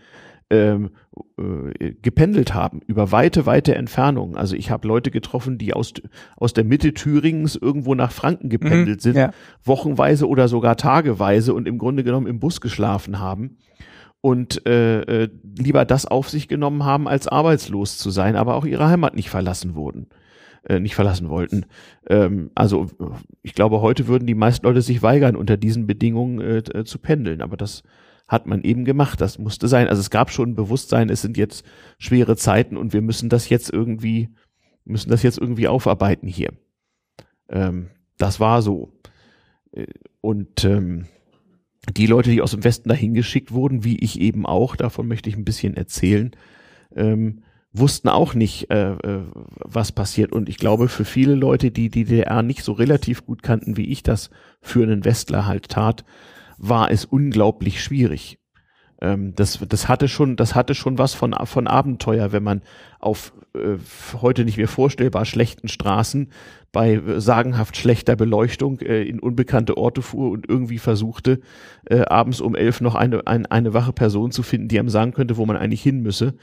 ähm, 0.50 0.90
äh, 1.38 1.94
gependelt 2.02 2.54
haben 2.54 2.82
über 2.88 3.12
weite, 3.12 3.46
weite 3.46 3.76
Entfernungen. 3.76 4.36
Also 4.36 4.56
ich 4.56 4.72
habe 4.72 4.88
Leute 4.88 5.12
getroffen, 5.12 5.58
die 5.58 5.74
aus, 5.74 5.94
aus 6.38 6.54
der 6.54 6.64
Mitte 6.64 6.94
Thüringens 6.94 7.56
irgendwo 7.56 7.96
nach 7.96 8.12
Franken 8.12 8.50
gependelt 8.50 9.00
mhm, 9.00 9.02
sind, 9.02 9.16
ja. 9.16 9.32
wochenweise 9.64 10.28
oder 10.28 10.48
sogar 10.48 10.78
tageweise 10.78 11.54
und 11.54 11.68
im 11.68 11.78
Grunde 11.78 12.04
genommen 12.04 12.28
im 12.28 12.40
Bus 12.40 12.62
geschlafen 12.62 13.20
haben 13.20 13.58
und 14.22 14.66
äh, 14.68 15.02
äh, 15.02 15.30
lieber 15.58 15.86
das 15.86 16.06
auf 16.06 16.30
sich 16.30 16.48
genommen 16.48 16.84
haben, 16.84 17.08
als 17.08 17.28
arbeitslos 17.28 17.98
zu 17.98 18.10
sein, 18.10 18.36
aber 18.36 18.56
auch 18.56 18.66
ihre 18.66 18.88
Heimat 18.88 19.16
nicht 19.16 19.30
verlassen 19.30 19.76
wurden 19.76 20.08
äh, 20.68 20.80
nicht 20.80 20.96
verlassen 20.96 21.30
wollten. 21.30 21.66
Ähm, 22.08 22.52
also 22.56 22.88
ich 23.44 23.54
glaube, 23.54 23.82
heute 23.82 24.08
würden 24.08 24.28
die 24.28 24.36
meisten 24.36 24.66
Leute 24.66 24.82
sich 24.82 25.02
weigern, 25.02 25.36
unter 25.36 25.58
diesen 25.58 25.88
Bedingungen 25.88 26.42
äh, 26.42 26.58
äh, 26.58 26.84
zu 26.84 27.00
pendeln. 27.00 27.42
Aber 27.42 27.58
das 27.58 27.84
hat 28.30 28.46
man 28.46 28.63
eben 28.63 28.86
gemacht. 28.86 29.20
Das 29.20 29.39
musste 29.39 29.68
sein. 29.68 29.89
Also 29.89 30.00
es 30.00 30.10
gab 30.10 30.32
schon 30.32 30.52
ein 30.52 30.56
Bewusstsein, 30.56 31.10
es 31.10 31.22
sind 31.22 31.36
jetzt 31.36 31.65
schwere 31.98 32.38
Zeiten 32.38 32.78
und 32.78 32.94
wir 32.94 33.02
müssen 33.02 33.28
das 33.28 33.50
jetzt 33.50 33.70
irgendwie, 33.70 34.30
müssen 34.86 35.10
das 35.10 35.24
jetzt 35.24 35.39
irgendwie 35.39 35.68
aufarbeiten 35.68 36.28
hier. 36.28 36.54
Ähm, 37.50 37.89
das 38.18 38.39
war 38.39 38.62
so. 38.62 38.94
Äh, 39.74 39.88
und 40.22 40.63
ähm, 40.63 41.08
die 41.92 42.06
Leute, 42.06 42.30
die 42.30 42.42
aus 42.42 42.52
dem 42.52 42.63
Westen 42.63 42.89
dahin 42.89 43.15
geschickt 43.15 43.52
wurden, 43.52 43.84
wie 43.84 43.98
ich 43.98 44.20
eben 44.20 44.46
auch, 44.46 44.76
davon 44.76 45.08
möchte 45.08 45.30
ich 45.30 45.36
ein 45.36 45.46
bisschen 45.46 45.76
erzählen, 45.76 46.32
ähm, 46.96 47.42
wussten 47.72 48.10
auch 48.10 48.36
nicht, 48.36 48.70
äh, 48.70 48.92
äh, 48.92 49.24
was 49.56 49.92
passiert. 49.92 50.34
Und 50.34 50.50
ich 50.50 50.58
glaube, 50.58 50.88
für 50.88 51.06
viele 51.06 51.36
Leute, 51.36 51.72
die 51.72 51.89
die 51.89 52.04
DDR 52.04 52.44
nicht 52.44 52.63
so 52.63 52.74
relativ 52.74 53.26
gut 53.26 53.42
kannten, 53.42 53.78
wie 53.78 53.89
ich 53.89 54.04
das 54.04 54.30
für 54.62 54.84
einen 54.84 55.06
Westler 55.06 55.48
halt 55.48 55.70
tat, 55.70 56.04
war 56.60 56.91
es 56.91 57.06
unglaublich 57.06 57.82
schwierig. 57.84 58.39
Ähm, 59.02 59.34
das, 59.36 59.60
das 59.67 59.88
hatte 59.88 60.08
schon, 60.08 60.36
das 60.36 60.56
hatte 60.56 60.76
schon 60.76 60.98
was 60.98 61.13
von, 61.13 61.34
von 61.45 61.67
Abenteuer, 61.67 62.32
wenn 62.32 62.43
man 62.43 62.62
auf 63.00 63.34
äh, 63.56 63.78
heute 64.22 64.43
nicht 64.45 64.58
mehr 64.58 64.67
vorstellbar 64.67 65.26
schlechten 65.26 65.69
Straßen 65.69 66.32
bei 66.72 66.95
äh, 66.95 67.22
sagenhaft 67.22 67.78
schlechter 67.78 68.15
Beleuchtung 68.15 68.80
äh, 68.82 69.04
in 69.04 69.19
unbekannte 69.19 69.78
Orte 69.78 70.02
fuhr 70.02 70.32
und 70.32 70.50
irgendwie 70.50 70.80
versuchte, 70.80 71.39
äh, 71.86 72.02
abends 72.02 72.41
um 72.41 72.56
elf 72.56 72.82
noch 72.82 72.95
eine, 72.95 73.26
ein, 73.26 73.45
eine 73.45 73.74
wache 73.74 73.93
Person 73.93 74.32
zu 74.32 74.43
finden, 74.43 74.67
die 74.67 74.80
einem 74.80 74.89
sagen 74.89 75.13
könnte, 75.13 75.38
wo 75.38 75.45
man 75.45 75.58
eigentlich 75.58 75.84
hin 75.84 76.02
müsse 76.02 76.36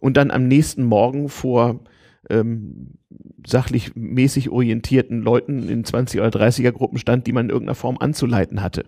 und 0.00 0.16
dann 0.18 0.30
am 0.30 0.46
nächsten 0.46 0.84
Morgen 0.84 1.30
vor 1.30 1.80
ähm, 2.28 2.98
sachlich 3.46 3.94
mäßig 3.94 4.50
orientierten 4.50 5.22
Leuten 5.22 5.68
in 5.68 5.84
20 5.84 6.20
oder 6.20 6.28
30er 6.28 6.72
Gruppen 6.72 6.98
stand, 6.98 7.26
die 7.26 7.32
man 7.32 7.46
in 7.46 7.50
irgendeiner 7.50 7.74
Form 7.74 7.98
anzuleiten 7.98 8.62
hatte. 8.62 8.84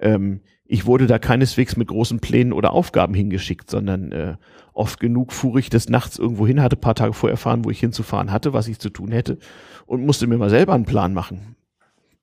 Ähm, 0.00 0.40
ich 0.64 0.86
wurde 0.86 1.06
da 1.06 1.18
keineswegs 1.18 1.76
mit 1.76 1.88
großen 1.88 2.20
Plänen 2.20 2.52
oder 2.52 2.72
Aufgaben 2.72 3.14
hingeschickt, 3.14 3.70
sondern 3.70 4.12
äh, 4.12 4.36
oft 4.72 5.00
genug 5.00 5.32
fuhr 5.32 5.56
ich 5.56 5.68
des 5.68 5.88
Nachts 5.88 6.18
irgendwo 6.18 6.46
hin, 6.46 6.62
hatte 6.62 6.76
paar 6.76 6.94
Tage 6.94 7.12
vorher 7.12 7.34
erfahren, 7.34 7.64
wo 7.64 7.70
ich 7.70 7.80
hinzufahren 7.80 8.30
hatte, 8.30 8.52
was 8.52 8.68
ich 8.68 8.78
zu 8.78 8.90
tun 8.90 9.10
hätte 9.10 9.38
und 9.86 10.06
musste 10.06 10.26
mir 10.26 10.38
mal 10.38 10.50
selber 10.50 10.74
einen 10.74 10.84
Plan 10.84 11.12
machen. 11.12 11.56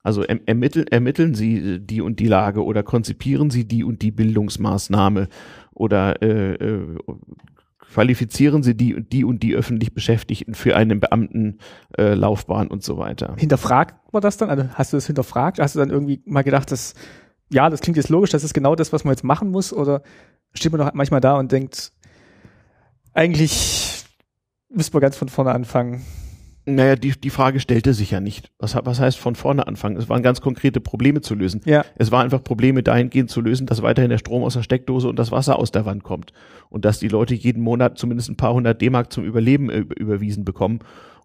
Also 0.02 0.24
erm 0.24 0.40
ermitteln, 0.46 0.88
ermitteln 0.88 1.36
Sie 1.36 1.80
die 1.82 2.00
und 2.00 2.22
die 2.22 2.28
Lage 2.28 2.64
oder 2.64 2.82
konzipieren 2.82 3.50
Sie 3.50 3.68
die 3.68 3.84
und 3.84 4.02
die 4.02 4.12
Bildungsmaßnahme 4.12 5.28
oder 5.74 6.22
äh, 6.22 6.54
äh, 6.54 6.98
qualifizieren 7.94 8.64
Sie 8.64 8.76
die 8.76 8.96
und 8.96 9.12
die 9.12 9.26
und 9.26 9.44
die 9.44 9.54
öffentlich 9.54 9.94
Beschäftigten 9.94 10.54
für 10.54 10.78
eine 10.78 10.96
Beamtenlaufbahn 10.96 12.68
äh, 12.68 12.70
und 12.70 12.84
so 12.84 12.98
weiter. 12.98 13.36
Hinterfragt 13.38 14.14
man 14.14 14.22
das 14.22 14.38
dann? 14.38 14.50
Also 14.50 14.70
hast 14.76 14.94
du 14.94 14.98
das 14.98 15.08
hinterfragt? 15.08 15.60
Hast 15.60 15.76
du 15.76 15.80
dann 15.80 15.90
irgendwie 15.90 16.22
mal 16.26 16.44
gedacht, 16.44 16.72
dass, 16.72 16.94
ja, 17.50 17.70
das 17.70 17.82
klingt 17.82 17.98
jetzt 17.98 18.10
logisch, 18.10 18.32
das 18.32 18.44
ist 18.44 18.54
genau 18.54 18.76
das, 18.76 18.94
was 18.94 19.04
man 19.04 19.14
jetzt 19.14 19.24
machen 19.24 19.50
muss? 19.52 19.74
Oder 19.74 20.02
steht 20.54 20.72
man 20.72 20.80
doch 20.82 20.94
manchmal 20.94 21.22
da 21.22 21.38
und 21.38 21.52
denkt, 21.52 21.92
eigentlich 23.14 24.04
müsste 24.70 24.94
man 24.94 25.02
ganz 25.02 25.16
von 25.16 25.30
vorne 25.30 25.52
anfangen? 25.52 26.04
Naja, 26.70 26.98
die, 26.98 27.12
die 27.12 27.30
Frage 27.30 27.62
stellte 27.62 27.94
sich 27.94 28.12
ja 28.12 28.20
nicht. 28.20 28.52
Was, 28.60 28.76
was 28.76 29.00
heißt 29.00 29.18
von 29.18 29.36
vorne 29.36 29.68
anfangen? 29.68 29.96
Es 29.96 30.10
waren 30.10 30.22
ganz 30.22 30.42
konkrete 30.42 30.82
Probleme 30.82 31.22
zu 31.22 31.34
lösen. 31.34 31.62
Ja. 31.64 31.86
Es 31.96 32.12
war 32.12 32.26
einfach 32.26 32.44
Probleme 32.44 32.84
dahingehend 32.84 33.30
zu 33.30 33.40
lösen, 33.40 33.68
dass 33.68 33.82
weiterhin 33.82 34.10
der 34.10 34.18
Strom 34.18 34.44
aus 34.44 34.56
der 34.56 34.64
Steckdose 34.64 35.08
und 35.08 35.18
das 35.18 35.32
Wasser 35.32 35.60
aus 35.60 35.72
der 35.72 35.86
Wand 35.86 36.04
kommt. 36.04 36.34
Und 36.70 36.84
dass 36.84 37.00
die 37.00 37.08
Leute 37.08 37.36
jeden 37.36 37.64
Monat 37.64 37.98
zumindest 37.98 38.30
ein 38.30 38.36
paar 38.36 38.54
hundert 38.54 38.82
D-Mark 38.82 39.14
zum 39.14 39.24
Überleben 39.24 39.70
äh, 39.70 39.78
überwiesen 39.78 40.44
bekommen. 40.44 40.80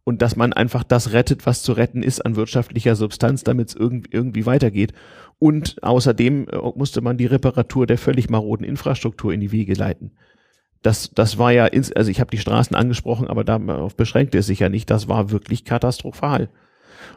Und 0.05 0.21
dass 0.21 0.35
man 0.35 0.53
einfach 0.53 0.83
das 0.83 1.13
rettet, 1.13 1.47
was 1.47 1.63
zu 1.63 1.73
retten 1.73 2.03
ist 2.03 2.27
an 2.27 2.35
wirtschaftlicher 2.37 2.97
Substanz, 2.97 3.45
damit 3.45 3.69
es 3.69 3.75
irgendwie, 3.77 4.11
irgendwie 4.13 4.47
weitergeht. 4.47 4.93
Und 5.39 5.83
außerdem 5.83 6.49
äh, 6.49 6.57
musste 6.75 7.01
man 7.01 7.19
die 7.19 7.27
Reparatur 7.27 7.87
der 7.87 7.99
völlig 7.99 8.29
maroden 8.29 8.65
Infrastruktur 8.65 9.33
in 9.33 9.41
die 9.41 9.53
Wege 9.53 9.75
leiten 9.75 10.13
das, 10.83 11.11
das 11.15 11.39
war 11.39 11.53
ja, 11.53 11.67
ins, 11.67 11.93
also 11.93 12.11
ich 12.11 12.21
habe 12.21 12.31
die 12.31 12.39
Straßen 12.39 12.77
angesprochen, 12.77 13.29
aber 13.29 13.45
darauf 13.45 13.97
beschränkte 13.97 14.39
es 14.39 14.47
sich 14.47 14.59
ja 14.59 14.69
nicht. 14.69 14.91
Das 14.91 15.09
war 15.09 15.31
wirklich 15.31 15.65
katastrophal. 15.65 16.49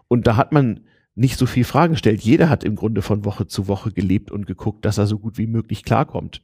Und 0.07 0.27
da 0.27 0.38
hat 0.38 0.51
man 0.51 0.81
nicht 1.15 1.38
so 1.38 1.45
viel 1.45 1.63
Fragen 1.63 1.93
gestellt. 1.93 2.21
Jeder 2.21 2.49
hat 2.49 2.63
im 2.63 2.75
Grunde 2.75 3.01
von 3.01 3.25
Woche 3.25 3.47
zu 3.47 3.67
Woche 3.67 3.91
gelebt 3.91 4.31
und 4.31 4.45
geguckt, 4.45 4.86
dass 4.86 4.97
er 4.97 5.07
so 5.07 5.17
gut 5.17 5.38
wie 5.38 5.47
möglich 5.47 5.83
klarkommt. 5.83 6.41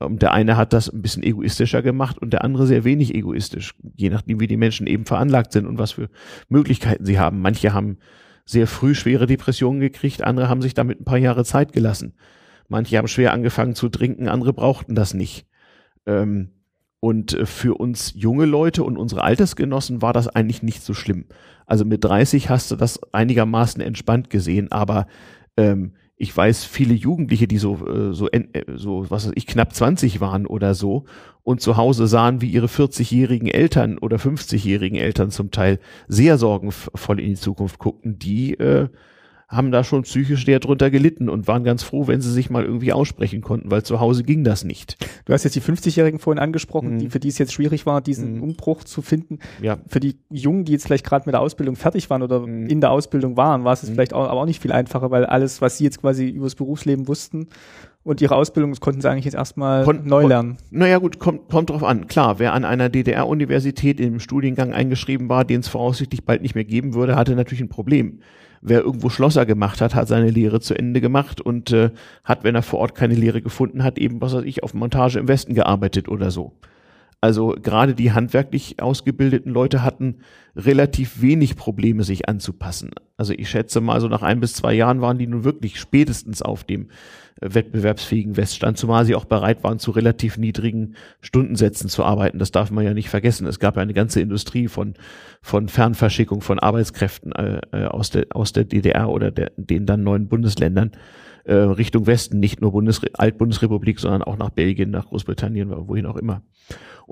Ähm, 0.00 0.18
der 0.18 0.32
eine 0.32 0.56
hat 0.56 0.72
das 0.72 0.88
ein 0.88 1.02
bisschen 1.02 1.22
egoistischer 1.22 1.82
gemacht 1.82 2.18
und 2.18 2.32
der 2.32 2.44
andere 2.44 2.66
sehr 2.66 2.84
wenig 2.84 3.14
egoistisch, 3.14 3.74
je 3.96 4.10
nachdem, 4.10 4.40
wie 4.40 4.46
die 4.46 4.56
Menschen 4.56 4.86
eben 4.86 5.04
veranlagt 5.04 5.52
sind 5.52 5.66
und 5.66 5.78
was 5.78 5.92
für 5.92 6.08
Möglichkeiten 6.48 7.04
sie 7.04 7.18
haben. 7.18 7.40
Manche 7.40 7.72
haben 7.72 7.98
sehr 8.44 8.66
früh 8.66 8.94
schwere 8.94 9.26
Depressionen 9.26 9.80
gekriegt, 9.80 10.22
andere 10.22 10.48
haben 10.48 10.62
sich 10.62 10.74
damit 10.74 11.00
ein 11.00 11.04
paar 11.04 11.18
Jahre 11.18 11.44
Zeit 11.44 11.72
gelassen. 11.72 12.14
Manche 12.68 12.98
haben 12.98 13.08
schwer 13.08 13.32
angefangen 13.32 13.74
zu 13.74 13.88
trinken, 13.88 14.28
andere 14.28 14.52
brauchten 14.52 14.94
das 14.94 15.14
nicht. 15.14 15.46
Ähm, 16.06 16.50
und 17.00 17.34
äh, 17.34 17.46
für 17.46 17.74
uns 17.74 18.14
junge 18.16 18.44
Leute 18.44 18.84
und 18.84 18.96
unsere 18.96 19.24
Altersgenossen 19.24 20.02
war 20.02 20.12
das 20.12 20.28
eigentlich 20.28 20.62
nicht 20.62 20.82
so 20.82 20.94
schlimm. 20.94 21.26
Also 21.66 21.84
mit 21.84 22.04
30 22.04 22.48
hast 22.48 22.70
du 22.70 22.76
das 22.76 23.00
einigermaßen 23.12 23.80
entspannt 23.80 24.30
gesehen, 24.30 24.70
aber 24.70 25.06
ähm, 25.56 25.94
ich 26.22 26.36
weiß 26.36 26.64
viele 26.64 26.94
Jugendliche, 26.94 27.48
die 27.48 27.58
so, 27.58 27.84
äh, 27.84 28.14
so, 28.14 28.30
äh, 28.30 28.44
so, 28.76 29.10
was 29.10 29.26
weiß 29.26 29.32
ich, 29.34 29.48
knapp 29.48 29.74
20 29.74 30.20
waren 30.20 30.46
oder 30.46 30.72
so 30.74 31.04
und 31.42 31.60
zu 31.60 31.76
Hause 31.76 32.06
sahen, 32.06 32.40
wie 32.40 32.48
ihre 32.48 32.68
40-jährigen 32.68 33.48
Eltern 33.48 33.98
oder 33.98 34.18
50-jährigen 34.18 34.96
Eltern 34.96 35.32
zum 35.32 35.50
Teil 35.50 35.80
sehr 36.06 36.38
sorgenvoll 36.38 37.18
in 37.18 37.30
die 37.30 37.34
Zukunft 37.34 37.80
guckten, 37.80 38.20
die 38.20 38.54
äh, 38.54 38.88
haben 39.52 39.70
da 39.70 39.84
schon 39.84 40.02
psychisch 40.02 40.46
sehr 40.46 40.60
drunter 40.60 40.90
gelitten 40.90 41.28
und 41.28 41.46
waren 41.46 41.62
ganz 41.62 41.82
froh, 41.82 42.06
wenn 42.06 42.22
sie 42.22 42.32
sich 42.32 42.48
mal 42.48 42.64
irgendwie 42.64 42.92
aussprechen 42.92 43.42
konnten, 43.42 43.70
weil 43.70 43.82
zu 43.82 44.00
Hause 44.00 44.24
ging 44.24 44.44
das 44.44 44.64
nicht. 44.64 44.96
Du 45.26 45.34
hast 45.34 45.44
jetzt 45.44 45.54
die 45.54 45.60
50-Jährigen 45.60 46.18
vorhin 46.18 46.42
angesprochen, 46.42 46.94
mhm. 46.94 46.98
die, 46.98 47.10
für 47.10 47.20
die 47.20 47.28
es 47.28 47.36
jetzt 47.36 47.52
schwierig 47.52 47.84
war, 47.84 48.00
diesen 48.00 48.36
mhm. 48.36 48.42
Umbruch 48.42 48.82
zu 48.84 49.02
finden. 49.02 49.38
Ja. 49.60 49.76
Für 49.86 50.00
die 50.00 50.16
Jungen, 50.30 50.64
die 50.64 50.72
jetzt 50.72 50.86
vielleicht 50.86 51.04
gerade 51.04 51.26
mit 51.26 51.34
der 51.34 51.40
Ausbildung 51.40 51.76
fertig 51.76 52.08
waren 52.08 52.22
oder 52.22 52.46
mhm. 52.46 52.66
in 52.66 52.80
der 52.80 52.90
Ausbildung 52.90 53.36
waren, 53.36 53.64
war 53.64 53.74
es 53.74 53.82
mhm. 53.82 53.92
vielleicht 53.92 54.14
auch, 54.14 54.28
aber 54.28 54.40
auch 54.40 54.46
nicht 54.46 54.62
viel 54.62 54.72
einfacher, 54.72 55.10
weil 55.10 55.26
alles, 55.26 55.60
was 55.60 55.76
sie 55.76 55.84
jetzt 55.84 56.00
quasi 56.00 56.28
übers 56.28 56.54
Berufsleben 56.54 57.06
wussten, 57.06 57.48
und 58.04 58.20
ihre 58.20 58.34
Ausbildung, 58.34 58.74
konnten 58.80 59.00
sie 59.00 59.08
eigentlich 59.08 59.26
jetzt 59.26 59.34
erstmal 59.34 59.84
Kon 59.84 60.04
neu 60.04 60.26
lernen. 60.26 60.56
Naja 60.72 60.98
gut, 60.98 61.20
kommt, 61.20 61.48
kommt 61.48 61.70
drauf 61.70 61.84
an. 61.84 62.08
Klar, 62.08 62.40
wer 62.40 62.52
an 62.52 62.64
einer 62.64 62.88
DDR-Universität 62.88 64.00
im 64.00 64.18
Studiengang 64.18 64.72
eingeschrieben 64.72 65.28
war, 65.28 65.44
den 65.44 65.60
es 65.60 65.68
voraussichtlich 65.68 66.24
bald 66.24 66.42
nicht 66.42 66.56
mehr 66.56 66.64
geben 66.64 66.94
würde, 66.94 67.14
hatte 67.14 67.36
natürlich 67.36 67.60
ein 67.60 67.68
Problem 67.68 68.18
wer 68.62 68.80
irgendwo 68.80 69.10
Schlosser 69.10 69.44
gemacht 69.44 69.80
hat, 69.80 69.94
hat 69.94 70.08
seine 70.08 70.30
Lehre 70.30 70.60
zu 70.60 70.74
Ende 70.74 71.00
gemacht 71.00 71.40
und 71.40 71.72
äh, 71.72 71.90
hat, 72.24 72.44
wenn 72.44 72.54
er 72.54 72.62
vor 72.62 72.78
Ort 72.78 72.94
keine 72.94 73.14
Lehre 73.14 73.42
gefunden 73.42 73.82
hat, 73.82 73.98
eben, 73.98 74.20
was 74.20 74.32
weiß 74.32 74.44
ich, 74.44 74.62
auf 74.62 74.72
Montage 74.72 75.18
im 75.18 75.28
Westen 75.28 75.54
gearbeitet 75.54 76.08
oder 76.08 76.30
so. 76.30 76.52
Also 77.20 77.54
gerade 77.60 77.94
die 77.94 78.12
handwerklich 78.12 78.82
ausgebildeten 78.82 79.52
Leute 79.52 79.84
hatten 79.84 80.16
relativ 80.56 81.22
wenig 81.22 81.54
Probleme, 81.56 82.02
sich 82.02 82.28
anzupassen. 82.28 82.90
Also 83.16 83.32
ich 83.32 83.48
schätze 83.48 83.80
mal, 83.80 84.00
so 84.00 84.08
nach 84.08 84.22
ein 84.22 84.40
bis 84.40 84.54
zwei 84.54 84.74
Jahren 84.74 85.00
waren 85.00 85.18
die 85.18 85.28
nun 85.28 85.44
wirklich 85.44 85.78
spätestens 85.78 86.42
auf 86.42 86.64
dem 86.64 86.88
wettbewerbsfähigen 87.42 88.36
Weststand, 88.36 88.78
zumal 88.78 89.04
sie 89.04 89.14
auch 89.14 89.24
bereit 89.24 89.62
waren, 89.64 89.78
zu 89.78 89.90
relativ 89.90 90.38
niedrigen 90.38 90.94
Stundensätzen 91.20 91.88
zu 91.88 92.04
arbeiten. 92.04 92.38
Das 92.38 92.50
darf 92.50 92.70
man 92.70 92.84
ja 92.84 92.94
nicht 92.94 93.08
vergessen. 93.08 93.46
Es 93.46 93.58
gab 93.58 93.76
ja 93.76 93.82
eine 93.82 93.94
ganze 93.94 94.20
Industrie 94.20 94.68
von, 94.68 94.94
von 95.40 95.68
Fernverschickung 95.68 96.40
von 96.40 96.58
Arbeitskräften 96.58 97.32
äh, 97.32 97.60
äh 97.72 97.86
aus, 97.86 98.10
der, 98.10 98.26
aus 98.30 98.52
der 98.52 98.64
DDR 98.64 99.10
oder 99.10 99.30
der, 99.30 99.52
den 99.56 99.86
dann 99.86 100.02
neuen 100.02 100.28
Bundesländern 100.28 100.92
äh, 101.44 101.54
Richtung 101.54 102.06
Westen, 102.06 102.38
nicht 102.38 102.60
nur 102.60 102.72
Bundesre 102.72 103.08
Altbundesrepublik, 103.14 103.98
sondern 103.98 104.22
auch 104.22 104.36
nach 104.36 104.50
Belgien, 104.50 104.90
nach 104.90 105.06
Großbritannien, 105.06 105.70
wohin 105.88 106.06
auch 106.06 106.16
immer. 106.16 106.42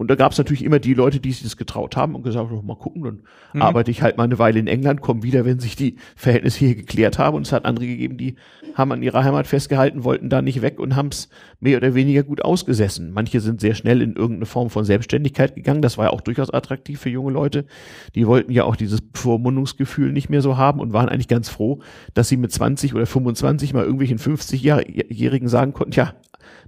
Und 0.00 0.08
da 0.08 0.14
gab 0.14 0.32
es 0.32 0.38
natürlich 0.38 0.64
immer 0.64 0.78
die 0.78 0.94
Leute, 0.94 1.20
die 1.20 1.30
sich 1.30 1.42
das 1.42 1.58
getraut 1.58 1.94
haben 1.94 2.14
und 2.14 2.22
gesagt 2.22 2.48
haben, 2.48 2.66
mal 2.66 2.74
gucken, 2.74 3.02
dann 3.02 3.20
mhm. 3.52 3.60
arbeite 3.60 3.90
ich 3.90 4.00
halt 4.00 4.16
mal 4.16 4.24
eine 4.24 4.38
Weile 4.38 4.58
in 4.58 4.66
England, 4.66 5.02
komme 5.02 5.22
wieder, 5.22 5.44
wenn 5.44 5.58
sich 5.58 5.76
die 5.76 5.96
Verhältnisse 6.16 6.60
hier 6.60 6.74
geklärt 6.74 7.18
haben. 7.18 7.36
Und 7.36 7.46
es 7.46 7.52
hat 7.52 7.66
andere 7.66 7.86
gegeben, 7.86 8.16
die 8.16 8.36
haben 8.74 8.92
an 8.92 9.02
ihrer 9.02 9.24
Heimat 9.24 9.46
festgehalten, 9.46 10.02
wollten 10.02 10.30
da 10.30 10.40
nicht 10.40 10.62
weg 10.62 10.80
und 10.80 10.96
haben 10.96 11.08
es 11.08 11.28
mehr 11.60 11.76
oder 11.76 11.94
weniger 11.94 12.22
gut 12.22 12.42
ausgesessen. 12.42 13.12
Manche 13.12 13.40
sind 13.40 13.60
sehr 13.60 13.74
schnell 13.74 14.00
in 14.00 14.16
irgendeine 14.16 14.46
Form 14.46 14.70
von 14.70 14.86
Selbstständigkeit 14.86 15.54
gegangen. 15.54 15.82
Das 15.82 15.98
war 15.98 16.06
ja 16.06 16.12
auch 16.12 16.22
durchaus 16.22 16.48
attraktiv 16.48 16.98
für 16.98 17.10
junge 17.10 17.32
Leute. 17.32 17.66
Die 18.14 18.26
wollten 18.26 18.52
ja 18.52 18.64
auch 18.64 18.76
dieses 18.76 19.00
Vormundungsgefühl 19.12 20.12
nicht 20.12 20.30
mehr 20.30 20.40
so 20.40 20.56
haben 20.56 20.80
und 20.80 20.94
waren 20.94 21.10
eigentlich 21.10 21.28
ganz 21.28 21.50
froh, 21.50 21.80
dass 22.14 22.30
sie 22.30 22.38
mit 22.38 22.52
20 22.52 22.94
oder 22.94 23.04
25 23.04 23.74
mal 23.74 23.82
irgendwelchen 23.82 24.16
50-Jährigen 24.16 25.48
sagen 25.48 25.74
konnten, 25.74 25.92
ja, 25.92 26.14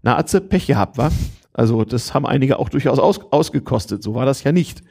na 0.03 0.18
Atze, 0.18 0.43
Pech 0.43 0.66
gehabt, 0.66 0.99
wa? 0.99 1.11
Also 1.53 1.85
das 1.85 2.15
haben 2.15 2.27
einige 2.27 2.59
auch 2.59 2.69
durchaus 2.69 2.99
aus, 2.99 3.21
ausgekostet. 3.31 4.03
So 4.03 4.15
war 4.15 4.27
das 4.27 4.43
ja 4.45 4.53
nicht. 4.53 4.83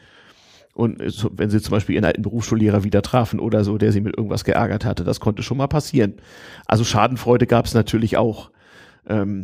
Und 0.73 1.01
so, 1.11 1.29
wenn 1.33 1.49
sie 1.49 1.61
zum 1.61 1.71
Beispiel 1.71 1.95
ihren 1.95 2.05
alten 2.05 2.21
Berufsschullehrer 2.21 2.83
wieder 2.83 3.01
trafen 3.01 3.39
oder 3.39 3.63
so, 3.63 3.77
der 3.77 3.91
sie 3.91 4.01
mit 4.01 4.15
irgendwas 4.15 4.45
geärgert 4.45 4.85
hatte, 4.85 5.03
das 5.03 5.19
konnte 5.19 5.43
schon 5.43 5.57
mal 5.57 5.67
passieren. 5.67 6.15
Also 6.65 6.83
Schadenfreude 6.83 7.45
gab 7.45 7.65
es 7.65 7.73
natürlich 7.73 8.17
auch. 8.17 8.51
Ähm, 9.07 9.43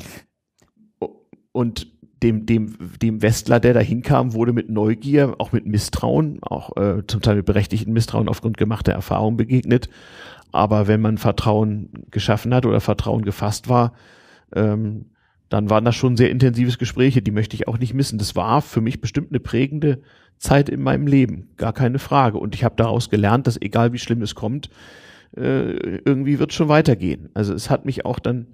und 1.51 1.87
dem, 2.23 2.45
dem, 2.45 2.75
dem 3.01 3.21
Westler, 3.21 3.59
der 3.59 3.73
da 3.73 3.79
hinkam, 3.79 4.33
wurde 4.33 4.53
mit 4.53 4.69
Neugier, 4.69 5.35
auch 5.37 5.51
mit 5.51 5.65
Misstrauen, 5.65 6.39
auch 6.41 6.75
äh, 6.77 7.05
zum 7.05 7.21
Teil 7.21 7.35
mit 7.35 7.45
berechtigten 7.45 7.93
Misstrauen 7.93 8.29
aufgrund 8.29 8.57
gemachter 8.57 8.93
Erfahrung 8.93 9.37
begegnet. 9.37 9.89
Aber 10.51 10.87
wenn 10.87 11.01
man 11.01 11.17
Vertrauen 11.17 11.89
geschaffen 12.09 12.53
hat 12.53 12.65
oder 12.65 12.79
Vertrauen 12.79 13.23
gefasst 13.23 13.69
war, 13.69 13.93
ähm, 14.55 15.05
dann 15.49 15.69
waren 15.69 15.85
das 15.85 15.95
schon 15.95 16.17
sehr 16.17 16.29
intensives 16.29 16.77
Gespräche, 16.77 17.21
die 17.21 17.31
möchte 17.31 17.55
ich 17.55 17.67
auch 17.67 17.77
nicht 17.77 17.93
missen. 17.93 18.19
Das 18.19 18.35
war 18.35 18.61
für 18.61 18.81
mich 18.81 18.99
bestimmt 18.99 19.31
eine 19.31 19.39
prägende 19.39 20.01
Zeit 20.37 20.69
in 20.69 20.81
meinem 20.81 21.07
Leben, 21.07 21.49
gar 21.57 21.73
keine 21.73 21.99
Frage. 21.99 22.37
Und 22.37 22.53
ich 22.53 22.63
habe 22.63 22.75
daraus 22.75 23.09
gelernt, 23.09 23.47
dass 23.47 23.61
egal 23.61 23.93
wie 23.93 23.99
schlimm 23.99 24.21
es 24.21 24.35
kommt, 24.35 24.69
äh, 25.35 25.99
irgendwie 26.05 26.39
wird 26.39 26.53
schon 26.53 26.69
weitergehen. 26.69 27.29
Also 27.33 27.53
es 27.53 27.69
hat 27.69 27.85
mich 27.85 28.05
auch 28.05 28.19
dann, 28.19 28.47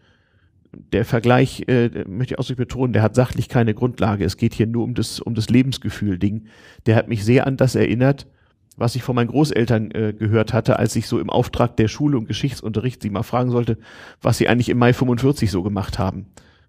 der 0.92 1.06
Vergleich, 1.06 1.64
äh, 1.68 2.06
möchte 2.08 2.36
ich 2.38 2.46
so 2.46 2.56
betonen, 2.56 2.94
der 2.94 3.04
hat 3.04 3.16
sachlich 3.16 3.50
keine 3.50 3.74
Grundlage. 3.74 4.26
Es 4.26 4.38
geht 4.38 4.54
hier 4.54 4.68
nur 4.68 4.84
um 4.84 4.94
das, 4.94 5.20
um 5.20 5.36
das 5.36 5.50
Lebensgefühl-Ding. 5.50 6.46
Der 6.86 6.96
hat 6.96 7.08
mich 7.08 7.24
sehr 7.26 7.48
an 7.48 7.58
das 7.58 7.76
erinnert, 7.76 8.28
was 8.76 8.96
ich 8.96 9.04
von 9.04 9.16
meinen 9.16 9.28
Großeltern 9.28 9.92
äh, 9.92 10.14
gehört 10.18 10.52
hatte, 10.54 10.80
als 10.80 10.96
ich 10.96 11.08
so 11.08 11.20
im 11.20 11.30
Auftrag 11.30 11.78
der 11.78 11.88
Schule 11.88 12.18
und 12.18 12.28
Geschichtsunterricht 12.28 13.04
sie 13.04 13.12
mal 13.12 13.24
fragen 13.24 13.52
sollte, 13.52 13.78
was 14.22 14.38
sie 14.38 14.48
eigentlich 14.48 14.70
im 14.70 14.80
Mai 14.80 14.94
45 14.94 15.52
so 15.52 15.62
gemacht 15.62 16.00
haben. 16.00 16.26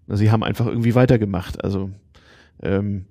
Sie 0.07 0.31
haben 0.31 0.43
einfach 0.43 0.67
irgendwie 0.67 0.95
weitergemacht. 0.95 1.63
Also 1.63 1.89
ähm, 2.61 3.05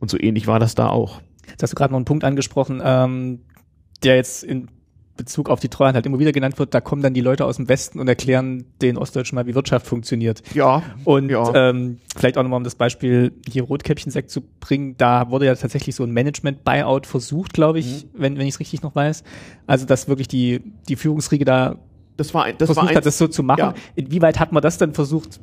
und 0.00 0.10
so 0.10 0.18
ähnlich 0.18 0.46
war 0.46 0.60
das 0.60 0.74
da 0.74 0.88
auch. 0.88 1.20
Jetzt 1.48 1.62
hast 1.62 1.72
du 1.72 1.76
gerade 1.76 1.92
noch 1.92 1.98
einen 1.98 2.04
Punkt 2.04 2.24
angesprochen, 2.24 2.80
ähm, 2.84 3.40
der 4.02 4.16
jetzt 4.16 4.44
in 4.44 4.68
Bezug 5.18 5.50
auf 5.50 5.60
die 5.60 5.68
Treuhand 5.68 5.96
halt 5.96 6.06
immer 6.06 6.18
wieder 6.18 6.32
genannt 6.32 6.58
wird, 6.58 6.72
da 6.72 6.80
kommen 6.80 7.02
dann 7.02 7.12
die 7.12 7.20
Leute 7.20 7.44
aus 7.44 7.56
dem 7.56 7.68
Westen 7.68 7.98
und 7.98 8.08
erklären 8.08 8.64
den 8.80 8.96
Ostdeutschen 8.96 9.34
mal, 9.34 9.46
wie 9.46 9.54
Wirtschaft 9.54 9.86
funktioniert. 9.86 10.42
Ja. 10.54 10.82
Und 11.04 11.28
ja. 11.28 11.52
Ähm, 11.54 11.98
vielleicht 12.16 12.38
auch 12.38 12.42
nochmal, 12.42 12.58
um 12.58 12.64
das 12.64 12.76
Beispiel 12.76 13.32
hier 13.46 13.64
Rotkäppchensekt 13.64 14.30
zu 14.30 14.40
bringen, 14.60 14.94
da 14.96 15.30
wurde 15.30 15.46
ja 15.46 15.54
tatsächlich 15.54 15.96
so 15.96 16.04
ein 16.04 16.12
Management-Buyout 16.12 17.06
versucht, 17.06 17.52
glaube 17.52 17.80
ich, 17.80 18.04
mhm. 18.04 18.08
wenn, 18.14 18.38
wenn 18.38 18.46
ich 18.46 18.54
es 18.54 18.60
richtig 18.60 18.82
noch 18.82 18.94
weiß. 18.94 19.24
Also, 19.66 19.84
dass 19.84 20.08
wirklich 20.08 20.28
die, 20.28 20.62
die 20.88 20.96
Führungsriege 20.96 21.44
da 21.44 21.76
das 22.16 22.34
war, 22.34 22.46
das 22.46 22.66
versucht 22.66 22.76
war 22.76 22.90
ein, 22.90 22.96
hat, 22.96 23.06
das 23.06 23.18
so 23.18 23.28
zu 23.28 23.44
machen. 23.44 23.58
Ja. 23.60 23.74
Inwieweit 23.94 24.40
hat 24.40 24.50
man 24.52 24.60
das 24.62 24.76
dann 24.76 24.92
versucht 24.92 25.40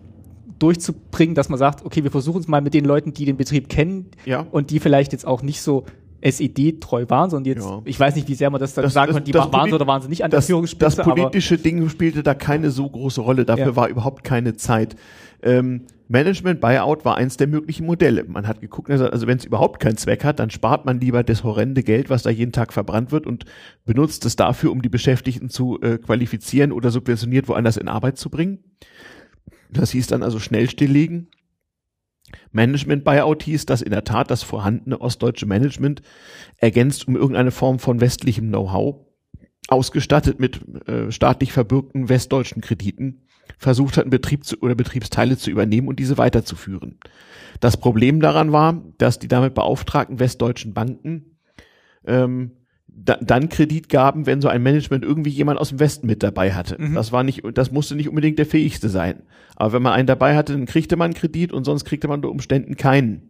durchzubringen, 0.60 1.36
dass 1.36 1.50
man 1.50 1.60
sagt, 1.60 1.86
okay, 1.86 2.04
wir 2.04 2.12
versuchen 2.12 2.42
es 2.42 2.48
mal 2.48 2.62
mit 2.62 2.74
den 2.74 2.86
Leuten, 2.86 3.14
die 3.14 3.26
den 3.26 3.38
Betrieb 3.38 3.70
kennen 3.70 4.08
ja. 4.26 4.46
und 4.52 4.72
die 4.72 4.80
vielleicht 4.80 5.12
jetzt 5.12 5.26
auch 5.26 5.42
nicht 5.42 5.62
so 5.62 5.86
SED 6.22 6.80
treu 6.80 7.06
waren, 7.08 7.30
sondern 7.30 7.54
jetzt, 7.54 7.66
ja. 7.66 7.82
ich 7.86 8.00
weiß 8.00 8.16
nicht, 8.16 8.28
wie 8.28 8.34
sehr 8.34 8.50
man 8.50 8.60
das 8.60 8.74
dann 8.74 8.84
das, 8.84 8.94
sagen 8.94 9.14
kann, 9.14 9.24
die 9.24 9.32
das 9.32 9.52
waren 9.52 9.70
sie 9.70 9.76
oder 9.76 9.86
waren 9.86 10.02
sie 10.02 10.10
nicht 10.10 10.24
an 10.24 10.32
der 10.32 10.40
das, 10.40 10.48
Führungsspitze. 10.48 10.98
Das 10.98 11.06
politische 11.06 11.58
Ding 11.58 11.88
spielte 11.90 12.24
da 12.24 12.34
keine 12.34 12.72
so 12.72 12.90
große 12.90 13.22
Rolle, 13.22 13.46
dafür 13.46 13.68
ja. 13.68 13.76
war 13.76 13.90
überhaupt 13.90 14.24
keine 14.24 14.56
Zeit. 14.56 14.96
Ähm, 15.44 15.82
Management 16.08 16.62
Buyout 16.62 17.04
war 17.04 17.18
eins 17.18 17.38
der 17.38 17.48
möglichen 17.48 17.86
Modelle. 17.86 18.24
Man 18.26 18.48
hat 18.48 18.62
geguckt, 18.62 18.90
also, 18.90 19.08
also 19.08 19.28
wenn 19.28 19.38
es 19.38 19.46
überhaupt 19.46 19.80
keinen 19.80 19.98
Zweck 19.98 20.24
hat, 20.24 20.40
dann 20.40 20.52
spart 20.52 20.86
man 20.86 21.00
lieber 21.00 21.24
das 21.24 21.44
horrende 21.44 21.84
Geld, 21.84 22.10
was 22.10 22.24
da 22.24 22.30
jeden 22.30 22.52
Tag 22.52 22.74
verbrannt 22.74 23.12
wird 23.12 23.26
und 23.26 23.46
benutzt 23.86 24.26
es 24.26 24.36
dafür, 24.36 24.72
um 24.72 24.82
die 24.82 24.90
Beschäftigten 24.90 25.50
zu 25.50 25.80
äh, 25.82 25.98
qualifizieren 25.98 26.72
oder 26.72 26.92
subventioniert 26.92 27.48
woanders 27.48 27.78
in 27.78 27.88
Arbeit 27.88 28.18
zu 28.18 28.30
bringen. 28.30 28.60
Das 29.70 29.92
hieß 29.92 30.08
dann 30.08 30.24
also 30.24 30.40
schnell 30.40 30.70
stilllegen. 30.70 31.30
Management 32.52 33.04
Buyout 33.04 33.44
hieß, 33.44 33.66
dass 33.66 33.82
in 33.82 33.92
der 33.92 34.04
Tat 34.04 34.32
das 34.32 34.44
vorhandene 34.44 35.00
ostdeutsche 35.00 35.46
Management 35.46 36.02
ergänzt 36.58 37.08
um 37.08 37.16
irgendeine 37.16 37.52
Form 37.52 37.80
von 37.80 38.02
westlichem 38.02 38.48
Know-how, 38.48 39.06
ausgestattet 39.68 40.40
mit 40.40 40.62
äh, 40.88 41.12
staatlich 41.12 41.52
verbürgten 41.52 42.10
westdeutschen 42.10 42.62
Krediten, 42.62 43.24
versucht 43.58 43.98
hat, 43.98 44.04
einen 44.04 44.12
Betrieb 44.12 44.44
zu, 44.44 44.60
oder 44.62 44.76
Betriebsteile 44.76 45.38
zu 45.38 45.50
übernehmen 45.50 45.88
und 45.88 46.00
diese 46.00 46.18
weiterzuführen. 46.18 47.00
Das 47.60 47.78
Problem 47.78 48.20
daran 48.20 48.52
war, 48.52 48.84
dass 48.98 49.20
die 49.20 49.28
damit 49.28 49.54
beauftragten 49.54 50.20
westdeutschen 50.20 50.74
Banken 50.74 51.38
ähm, 52.06 52.52
da, 52.96 53.18
dann 53.22 53.50
Kredit 53.50 53.90
gaben, 53.90 54.26
wenn 54.26 54.42
so 54.42 54.48
ein 54.48 54.64
Management 54.64 55.04
irgendwie 55.04 55.30
jemand 55.30 55.60
aus 55.60 55.70
dem 55.70 55.80
Westen 55.80 56.08
mit 56.08 56.24
dabei 56.24 56.54
hatte. 56.54 56.82
Mhm. 56.82 56.96
Das 56.96 57.12
war 57.12 57.24
nicht, 57.24 57.44
das 57.54 57.72
musste 57.72 57.96
nicht 57.96 58.10
unbedingt 58.10 58.40
der 58.40 58.46
fähigste 58.46 58.90
sein. 58.90 59.24
Aber 59.56 59.74
wenn 59.74 59.82
man 59.82 59.94
einen 59.94 60.08
dabei 60.08 60.36
hatte, 60.36 60.54
dann 60.54 60.66
kriegte 60.66 60.96
man 60.96 61.14
Kredit 61.14 61.52
und 61.52 61.66
sonst 61.66 61.86
kriegte 61.86 62.08
man 62.08 62.20
unter 62.20 62.30
Umständen 62.30 62.76
keinen. 62.78 63.30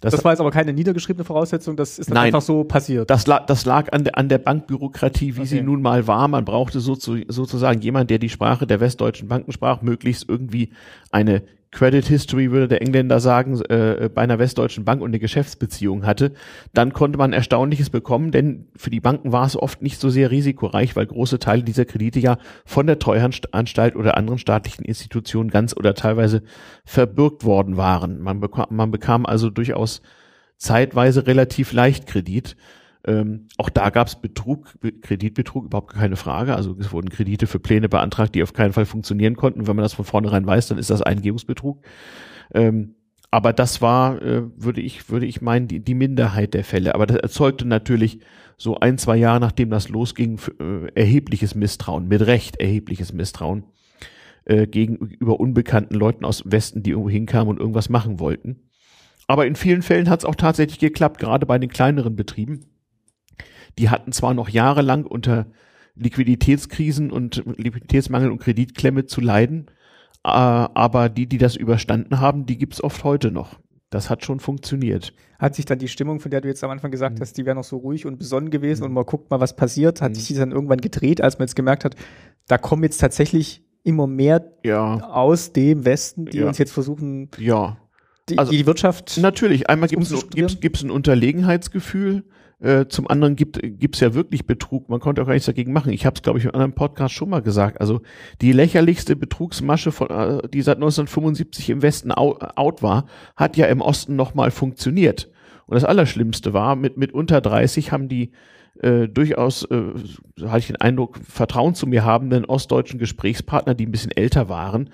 Das, 0.00 0.12
das 0.12 0.24
war 0.24 0.32
jetzt 0.32 0.40
aber 0.40 0.50
keine 0.50 0.72
niedergeschriebene 0.72 1.24
Voraussetzung, 1.24 1.76
das 1.76 1.98
ist 1.98 2.10
dann 2.10 2.16
nein, 2.16 2.26
einfach 2.26 2.42
so 2.42 2.64
passiert. 2.64 3.08
Das 3.08 3.26
lag, 3.26 3.46
das 3.46 3.64
lag 3.64 3.92
an 3.92 4.04
der, 4.04 4.18
an 4.18 4.28
der 4.28 4.38
Bankbürokratie, 4.38 5.36
wie 5.36 5.40
okay. 5.40 5.48
sie 5.48 5.62
nun 5.62 5.80
mal 5.80 6.06
war. 6.06 6.28
Man 6.28 6.44
brauchte 6.44 6.80
so 6.80 6.94
zu, 6.94 7.22
sozusagen 7.28 7.80
jemand, 7.80 8.10
der 8.10 8.18
die 8.18 8.28
Sprache 8.28 8.66
der 8.66 8.80
westdeutschen 8.80 9.28
Banken 9.28 9.52
sprach, 9.52 9.82
möglichst 9.82 10.28
irgendwie 10.28 10.72
eine 11.10 11.42
Credit 11.74 12.06
History, 12.06 12.52
würde 12.52 12.68
der 12.68 12.82
Engländer 12.82 13.18
sagen, 13.18 13.60
äh, 13.62 14.08
bei 14.12 14.22
einer 14.22 14.38
westdeutschen 14.38 14.84
Bank 14.84 15.02
und 15.02 15.10
eine 15.10 15.18
Geschäftsbeziehung 15.18 16.06
hatte, 16.06 16.32
dann 16.72 16.92
konnte 16.92 17.18
man 17.18 17.32
Erstaunliches 17.32 17.90
bekommen, 17.90 18.30
denn 18.30 18.68
für 18.76 18.90
die 18.90 19.00
Banken 19.00 19.32
war 19.32 19.44
es 19.44 19.56
oft 19.56 19.82
nicht 19.82 20.00
so 20.00 20.08
sehr 20.08 20.30
risikoreich, 20.30 20.94
weil 20.94 21.06
große 21.06 21.40
Teile 21.40 21.64
dieser 21.64 21.84
Kredite 21.84 22.20
ja 22.20 22.38
von 22.64 22.86
der 22.86 23.00
Treuhandanstalt 23.00 23.96
oder 23.96 24.16
anderen 24.16 24.38
staatlichen 24.38 24.84
Institutionen 24.84 25.50
ganz 25.50 25.76
oder 25.76 25.94
teilweise 25.94 26.42
verbürgt 26.84 27.44
worden 27.44 27.76
waren. 27.76 28.20
Man 28.20 28.38
bekam, 28.38 28.66
man 28.70 28.92
bekam 28.92 29.26
also 29.26 29.50
durchaus 29.50 30.00
zeitweise 30.56 31.26
relativ 31.26 31.72
leicht 31.72 32.06
Kredit. 32.06 32.56
Ähm, 33.06 33.48
auch 33.58 33.68
da 33.68 33.90
gab 33.90 34.06
es 34.06 34.16
Betrug, 34.16 34.74
Kreditbetrug, 35.02 35.66
überhaupt 35.66 35.92
keine 35.92 36.16
Frage. 36.16 36.56
Also 36.56 36.74
es 36.78 36.92
wurden 36.92 37.10
Kredite 37.10 37.46
für 37.46 37.58
Pläne 37.58 37.88
beantragt, 37.88 38.34
die 38.34 38.42
auf 38.42 38.54
keinen 38.54 38.72
Fall 38.72 38.86
funktionieren 38.86 39.36
konnten. 39.36 39.66
Wenn 39.66 39.76
man 39.76 39.82
das 39.82 39.92
von 39.92 40.04
vornherein 40.04 40.46
weiß, 40.46 40.68
dann 40.68 40.78
ist 40.78 40.90
das 40.90 41.02
Eingebungsbetrug. 41.02 41.82
Ähm, 42.54 42.94
aber 43.30 43.52
das 43.52 43.82
war, 43.82 44.22
äh, 44.22 44.42
würde 44.56 44.80
ich, 44.80 45.10
würde 45.10 45.26
ich 45.26 45.42
meinen, 45.42 45.68
die, 45.68 45.80
die 45.80 45.94
Minderheit 45.94 46.54
der 46.54 46.64
Fälle. 46.64 46.94
Aber 46.94 47.06
das 47.06 47.16
erzeugte 47.16 47.66
natürlich 47.66 48.20
so 48.56 48.78
ein, 48.78 48.96
zwei 48.96 49.16
Jahre 49.16 49.40
nachdem 49.40 49.70
das 49.70 49.88
losging, 49.88 50.38
äh, 50.60 50.86
erhebliches 50.94 51.54
Misstrauen, 51.54 52.08
mit 52.08 52.22
Recht 52.22 52.60
erhebliches 52.60 53.12
Misstrauen 53.12 53.64
äh, 54.44 54.66
gegenüber 54.66 55.40
unbekannten 55.40 55.94
Leuten 55.94 56.24
aus 56.24 56.42
dem 56.42 56.52
Westen, 56.52 56.82
die 56.82 56.90
irgendwo 56.90 57.10
hinkamen 57.10 57.48
und 57.48 57.58
irgendwas 57.58 57.88
machen 57.88 58.20
wollten. 58.20 58.70
Aber 59.26 59.46
in 59.46 59.56
vielen 59.56 59.82
Fällen 59.82 60.08
hat 60.08 60.20
es 60.20 60.24
auch 60.24 60.34
tatsächlich 60.34 60.78
geklappt, 60.78 61.18
gerade 61.18 61.46
bei 61.46 61.58
den 61.58 61.70
kleineren 61.70 62.14
Betrieben. 62.14 62.66
Die 63.78 63.90
hatten 63.90 64.12
zwar 64.12 64.34
noch 64.34 64.48
jahrelang 64.48 65.04
unter 65.04 65.46
Liquiditätskrisen 65.96 67.10
und 67.10 67.42
Liquiditätsmangel 67.56 68.30
und 68.30 68.38
Kreditklemme 68.38 69.06
zu 69.06 69.20
leiden, 69.20 69.66
äh, 70.24 70.28
aber 70.28 71.08
die, 71.08 71.26
die 71.26 71.38
das 71.38 71.56
überstanden 71.56 72.20
haben, 72.20 72.46
die 72.46 72.58
gibt's 72.58 72.82
oft 72.82 73.04
heute 73.04 73.30
noch. 73.30 73.58
Das 73.90 74.10
hat 74.10 74.24
schon 74.24 74.40
funktioniert. 74.40 75.12
Hat 75.38 75.54
sich 75.54 75.66
dann 75.66 75.78
die 75.78 75.86
Stimmung, 75.86 76.18
von 76.18 76.30
der 76.30 76.40
du 76.40 76.48
jetzt 76.48 76.64
am 76.64 76.70
Anfang 76.70 76.90
gesagt 76.90 77.18
mhm. 77.18 77.20
hast, 77.20 77.36
die 77.36 77.46
wäre 77.46 77.54
noch 77.54 77.64
so 77.64 77.76
ruhig 77.76 78.06
und 78.06 78.18
besonnen 78.18 78.50
gewesen 78.50 78.82
mhm. 78.82 78.86
und 78.88 78.92
man 78.94 79.04
guckt 79.04 79.30
mal, 79.30 79.38
was 79.38 79.54
passiert, 79.54 80.02
hat 80.02 80.10
mhm. 80.10 80.14
sich 80.16 80.26
die 80.26 80.34
dann 80.34 80.50
irgendwann 80.50 80.80
gedreht, 80.80 81.20
als 81.20 81.38
man 81.38 81.46
jetzt 81.46 81.54
gemerkt 81.54 81.84
hat, 81.84 81.94
da 82.48 82.58
kommen 82.58 82.82
jetzt 82.82 82.98
tatsächlich 82.98 83.64
immer 83.84 84.06
mehr 84.06 84.52
ja. 84.64 85.00
aus 85.10 85.52
dem 85.52 85.84
Westen, 85.84 86.24
die 86.26 86.38
ja. 86.38 86.48
uns 86.48 86.58
jetzt 86.58 86.72
versuchen, 86.72 87.30
ja. 87.38 87.76
die, 88.28 88.38
also, 88.38 88.50
die 88.50 88.66
Wirtschaft. 88.66 89.18
Natürlich, 89.20 89.70
einmal 89.70 89.88
gibt 89.88 90.02
es 90.02 90.82
ein 90.82 90.90
Unterlegenheitsgefühl, 90.90 92.24
äh, 92.64 92.88
zum 92.88 93.08
anderen 93.08 93.36
gibt 93.36 93.60
gibt's 93.62 94.00
ja 94.00 94.14
wirklich 94.14 94.46
Betrug. 94.46 94.88
Man 94.88 94.98
konnte 94.98 95.20
auch 95.20 95.26
gar 95.26 95.34
nichts 95.34 95.46
dagegen 95.46 95.72
machen. 95.72 95.92
Ich 95.92 96.06
habe 96.06 96.14
es, 96.14 96.22
glaube 96.22 96.38
ich, 96.38 96.46
einem 96.46 96.54
anderen 96.54 96.72
Podcast 96.72 97.14
schon 97.14 97.28
mal 97.28 97.42
gesagt. 97.42 97.80
Also 97.80 98.00
die 98.40 98.52
lächerlichste 98.52 99.16
Betrugsmasche, 99.16 99.92
von, 99.92 100.08
äh, 100.08 100.48
die 100.48 100.62
seit 100.62 100.78
1975 100.78 101.68
im 101.68 101.82
Westen 101.82 102.10
out 102.10 102.82
war, 102.82 103.04
hat 103.36 103.58
ja 103.58 103.66
im 103.66 103.82
Osten 103.82 104.16
nochmal 104.16 104.50
funktioniert. 104.50 105.30
Und 105.66 105.74
das 105.74 105.84
Allerschlimmste 105.84 106.54
war, 106.54 106.74
mit, 106.74 106.96
mit 106.96 107.12
unter 107.12 107.42
30 107.42 107.92
haben 107.92 108.08
die 108.08 108.32
äh, 108.80 109.08
durchaus, 109.08 109.64
äh, 109.64 109.82
so 110.36 110.50
hatte 110.50 110.60
ich 110.60 110.66
den 110.68 110.80
Eindruck, 110.80 111.18
Vertrauen 111.18 111.74
zu 111.74 111.86
mir 111.86 112.04
habenden 112.04 112.46
ostdeutschen 112.46 112.98
Gesprächspartner, 112.98 113.74
die 113.74 113.86
ein 113.86 113.92
bisschen 113.92 114.10
älter 114.10 114.48
waren, 114.48 114.88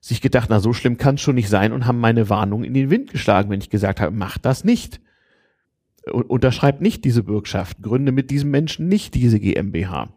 sich 0.00 0.20
gedacht, 0.20 0.46
na 0.48 0.60
so 0.60 0.72
schlimm 0.72 0.96
kann 0.96 1.16
es 1.16 1.22
schon 1.22 1.34
nicht 1.34 1.48
sein 1.48 1.72
und 1.72 1.86
haben 1.86 1.98
meine 1.98 2.30
Warnung 2.30 2.62
in 2.62 2.72
den 2.72 2.88
Wind 2.88 3.10
geschlagen, 3.10 3.50
wenn 3.50 3.60
ich 3.60 3.68
gesagt 3.68 4.00
habe, 4.00 4.14
mach 4.14 4.38
das 4.38 4.64
nicht 4.64 5.00
unterschreibt 6.06 6.80
nicht 6.80 7.04
diese 7.04 7.22
Bürgschaft, 7.22 7.82
gründe 7.82 8.12
mit 8.12 8.30
diesem 8.30 8.50
Menschen 8.50 8.88
nicht 8.88 9.14
diese 9.14 9.38
GmbH. 9.38 10.08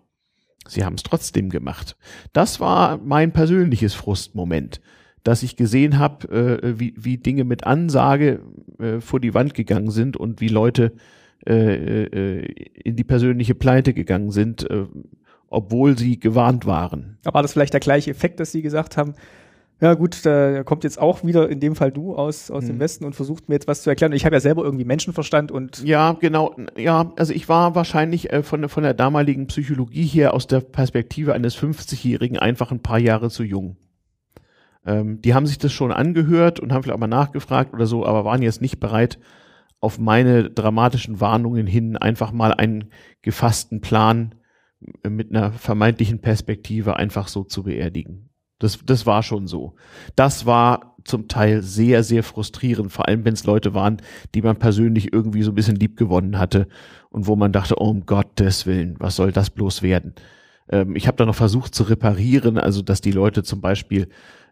Sie 0.67 0.85
haben 0.85 0.95
es 0.95 1.03
trotzdem 1.03 1.49
gemacht. 1.49 1.97
Das 2.31 2.59
war 2.59 2.97
mein 2.97 3.33
persönliches 3.33 3.93
Frustmoment, 3.93 4.81
dass 5.23 5.43
ich 5.43 5.55
gesehen 5.57 5.99
habe, 5.99 6.61
äh, 6.63 6.79
wie, 6.79 6.93
wie 6.97 7.17
Dinge 7.17 7.43
mit 7.43 7.65
Ansage 7.65 8.41
äh, 8.79 9.01
vor 9.01 9.19
die 9.19 9.33
Wand 9.33 9.53
gegangen 9.53 9.91
sind 9.91 10.15
und 10.15 10.39
wie 10.39 10.47
Leute 10.47 10.93
äh, 11.45 12.03
äh, 12.03 12.45
in 12.85 12.95
die 12.95 13.03
persönliche 13.03 13.55
Pleite 13.55 13.93
gegangen 13.93 14.31
sind, 14.31 14.69
äh, 14.69 14.85
obwohl 15.49 15.97
sie 15.97 16.19
gewarnt 16.19 16.65
waren. 16.65 17.17
Aber 17.25 17.35
war 17.35 17.41
das 17.41 17.53
vielleicht 17.53 17.73
der 17.73 17.81
gleiche 17.81 18.11
Effekt, 18.11 18.39
dass 18.39 18.53
Sie 18.53 18.61
gesagt 18.61 18.95
haben, 18.95 19.13
ja 19.83 19.95
gut, 19.95 20.25
da 20.25 20.63
kommt 20.63 20.85
jetzt 20.85 20.97
auch 20.97 21.25
wieder 21.25 21.49
in 21.49 21.59
dem 21.59 21.75
Fall 21.75 21.91
du 21.91 22.15
aus, 22.15 22.49
aus 22.49 22.63
hm. 22.63 22.69
dem 22.69 22.79
Westen 22.79 23.03
und 23.03 23.17
versucht 23.17 23.49
mir 23.49 23.55
jetzt 23.55 23.67
was 23.67 23.83
zu 23.83 23.89
erklären. 23.89 24.13
Ich 24.13 24.23
habe 24.23 24.33
ja 24.33 24.39
selber 24.39 24.63
irgendwie 24.63 24.85
Menschenverstand 24.85 25.51
und 25.51 25.83
ja, 25.83 26.13
genau, 26.13 26.55
ja, 26.77 27.11
also 27.17 27.33
ich 27.33 27.49
war 27.49 27.75
wahrscheinlich 27.75 28.31
äh, 28.31 28.43
von, 28.43 28.69
von 28.69 28.83
der 28.83 28.93
damaligen 28.93 29.47
Psychologie 29.47 30.05
her 30.05 30.33
aus 30.33 30.47
der 30.47 30.61
Perspektive 30.61 31.33
eines 31.33 31.57
50-Jährigen 31.57 32.39
einfach 32.39 32.71
ein 32.71 32.81
paar 32.81 32.97
Jahre 32.97 33.29
zu 33.29 33.43
jung. 33.43 33.75
Ähm, 34.85 35.21
die 35.21 35.33
haben 35.33 35.47
sich 35.47 35.57
das 35.57 35.73
schon 35.73 35.91
angehört 35.91 36.61
und 36.61 36.71
haben 36.71 36.83
vielleicht 36.83 36.95
auch 36.95 37.01
mal 37.01 37.07
nachgefragt 37.07 37.73
oder 37.73 37.85
so, 37.85 38.05
aber 38.05 38.23
waren 38.23 38.41
jetzt 38.41 38.61
nicht 38.61 38.79
bereit, 38.79 39.19
auf 39.81 39.99
meine 39.99 40.49
dramatischen 40.49 41.19
Warnungen 41.19 41.67
hin 41.67 41.97
einfach 41.97 42.31
mal 42.31 42.53
einen 42.53 42.85
gefassten 43.21 43.81
Plan 43.81 44.33
mit 45.05 45.29
einer 45.29 45.51
vermeintlichen 45.51 46.19
Perspektive 46.19 46.95
einfach 46.95 47.27
so 47.27 47.43
zu 47.43 47.63
beerdigen. 47.63 48.29
Das, 48.63 48.79
das 48.85 49.05
war 49.05 49.23
schon 49.23 49.47
so. 49.47 49.75
Das 50.15 50.45
war 50.45 50.95
zum 51.03 51.27
Teil 51.27 51.61
sehr, 51.61 52.03
sehr 52.03 52.23
frustrierend, 52.23 52.91
vor 52.91 53.07
allem 53.07 53.25
wenn 53.25 53.33
es 53.33 53.43
Leute 53.43 53.73
waren, 53.73 53.97
die 54.33 54.41
man 54.41 54.57
persönlich 54.57 55.11
irgendwie 55.11 55.43
so 55.43 55.51
ein 55.51 55.55
bisschen 55.55 55.75
lieb 55.75 55.97
gewonnen 55.97 56.39
hatte 56.39 56.67
und 57.09 57.27
wo 57.27 57.35
man 57.35 57.51
dachte, 57.51 57.75
oh, 57.77 57.89
um 57.89 58.05
Gottes 58.05 58.65
Willen, 58.65 58.95
was 58.99 59.17
soll 59.17 59.31
das 59.31 59.49
bloß 59.49 59.81
werden? 59.81 60.13
Ähm, 60.69 60.95
ich 60.95 61.07
habe 61.07 61.17
da 61.17 61.25
noch 61.25 61.35
versucht 61.35 61.75
zu 61.75 61.83
reparieren, 61.83 62.57
also 62.57 62.81
dass 62.81 63.01
die 63.01 63.11
Leute 63.11 63.43
zum 63.43 63.59
Beispiel 63.59 64.07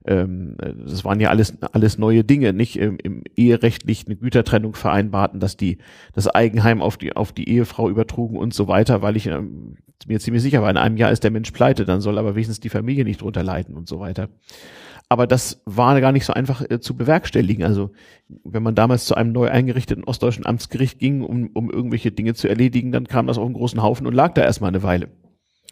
ähm, 0.06 0.56
das 0.58 1.06
waren 1.06 1.20
ja 1.20 1.30
alles 1.30 1.58
alles 1.62 1.98
neue 1.98 2.24
Dinge, 2.24 2.54
nicht 2.54 2.78
im, 2.78 2.98
im 3.02 3.24
eherechtlich 3.36 4.06
eine 4.06 4.16
Gütertrennung 4.16 4.74
vereinbarten, 4.74 5.40
dass 5.40 5.58
die 5.58 5.78
das 6.14 6.28
Eigenheim 6.28 6.82
auf 6.82 6.98
die 6.98 7.16
auf 7.16 7.32
die 7.32 7.48
Ehefrau 7.50 7.90
übertrugen 7.90 8.38
und 8.38 8.54
so 8.54 8.68
weiter, 8.68 9.02
weil 9.02 9.16
ich 9.16 9.28
ähm, 9.28 9.78
mir 10.08 10.20
ziemlich 10.20 10.42
sicher 10.42 10.62
war, 10.62 10.72
in 10.72 10.78
einem 10.78 10.98
Jahr 10.98 11.12
ist 11.12 11.24
der 11.24 11.32
Mensch 11.32 11.52
pleite, 11.52 11.86
dann 11.86 12.02
soll 12.02 12.18
aber 12.18 12.36
wenigstens 12.36 12.60
die 12.60 12.70
Familie 12.70 13.04
nicht 13.04 13.22
drunter 13.22 13.44
leiden 13.44 13.76
und 13.76 13.88
so 13.88 14.00
weiter. 14.00 14.30
Aber 15.08 15.28
das 15.28 15.62
war 15.66 16.00
gar 16.00 16.14
nicht 16.14 16.26
so 16.26 16.34
einfach 16.34 16.64
äh, 16.70 16.80
zu 16.80 16.96
bewerkstelligen. 16.96 17.66
Also 17.66 17.92
wenn 18.44 18.64
man 18.64 18.76
damals 18.76 19.06
zu 19.06 19.14
einem 19.14 19.34
neu 19.34 19.50
eingerichteten 19.50 20.06
ostdeutschen 20.06 20.46
Amtsgericht 20.46 21.00
ging, 21.00 21.22
um, 21.22 21.50
um 21.54 21.70
irgendwelche 21.70 22.12
Dinge 22.12 22.34
zu 22.34 22.48
erledigen, 22.48 22.92
dann 22.92 23.08
kam 23.08 23.28
das 23.28 23.38
auf 23.38 23.46
einen 23.46 23.54
großen 23.54 23.84
Haufen 23.84 24.08
und 24.08 24.14
lag 24.14 24.34
da 24.34 24.42
erstmal 24.42 24.70
eine 24.70 24.84
Weile. 24.84 25.10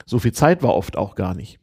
So 0.06 0.20
viel 0.20 0.34
Zeit 0.34 0.62
war 0.62 0.76
oft 0.76 0.98
auch 0.98 1.16
gar 1.16 1.34
nicht 1.36 1.60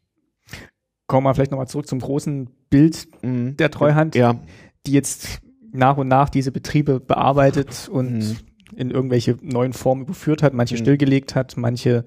kommen 1.07 1.27
wir 1.27 1.35
vielleicht 1.35 1.51
nochmal 1.51 1.69
zurück 1.69 1.87
zum 1.87 2.01
großen 2.01 2.51
Bild 2.71 3.09
mhm. 3.23 3.57
der 3.57 3.71
Treuhand, 3.71 4.15
ja. 4.15 4.41
die 4.87 4.93
jetzt 4.93 5.41
nach 5.73 5.97
und 5.97 6.09
nach 6.09 6.29
diese 6.29 6.53
Betriebe 6.53 7.01
bearbeitet 7.01 7.89
und 7.91 8.19
mhm. 8.19 8.37
in 8.75 8.91
irgendwelche 8.91 9.37
neuen 9.43 9.73
Formen 9.73 10.03
überführt 10.03 10.43
hat, 10.43 10.55
manche 10.55 10.75
mhm. 10.75 10.81
stillgelegt 10.81 11.35
hat, 11.35 11.57
manche 11.57 12.05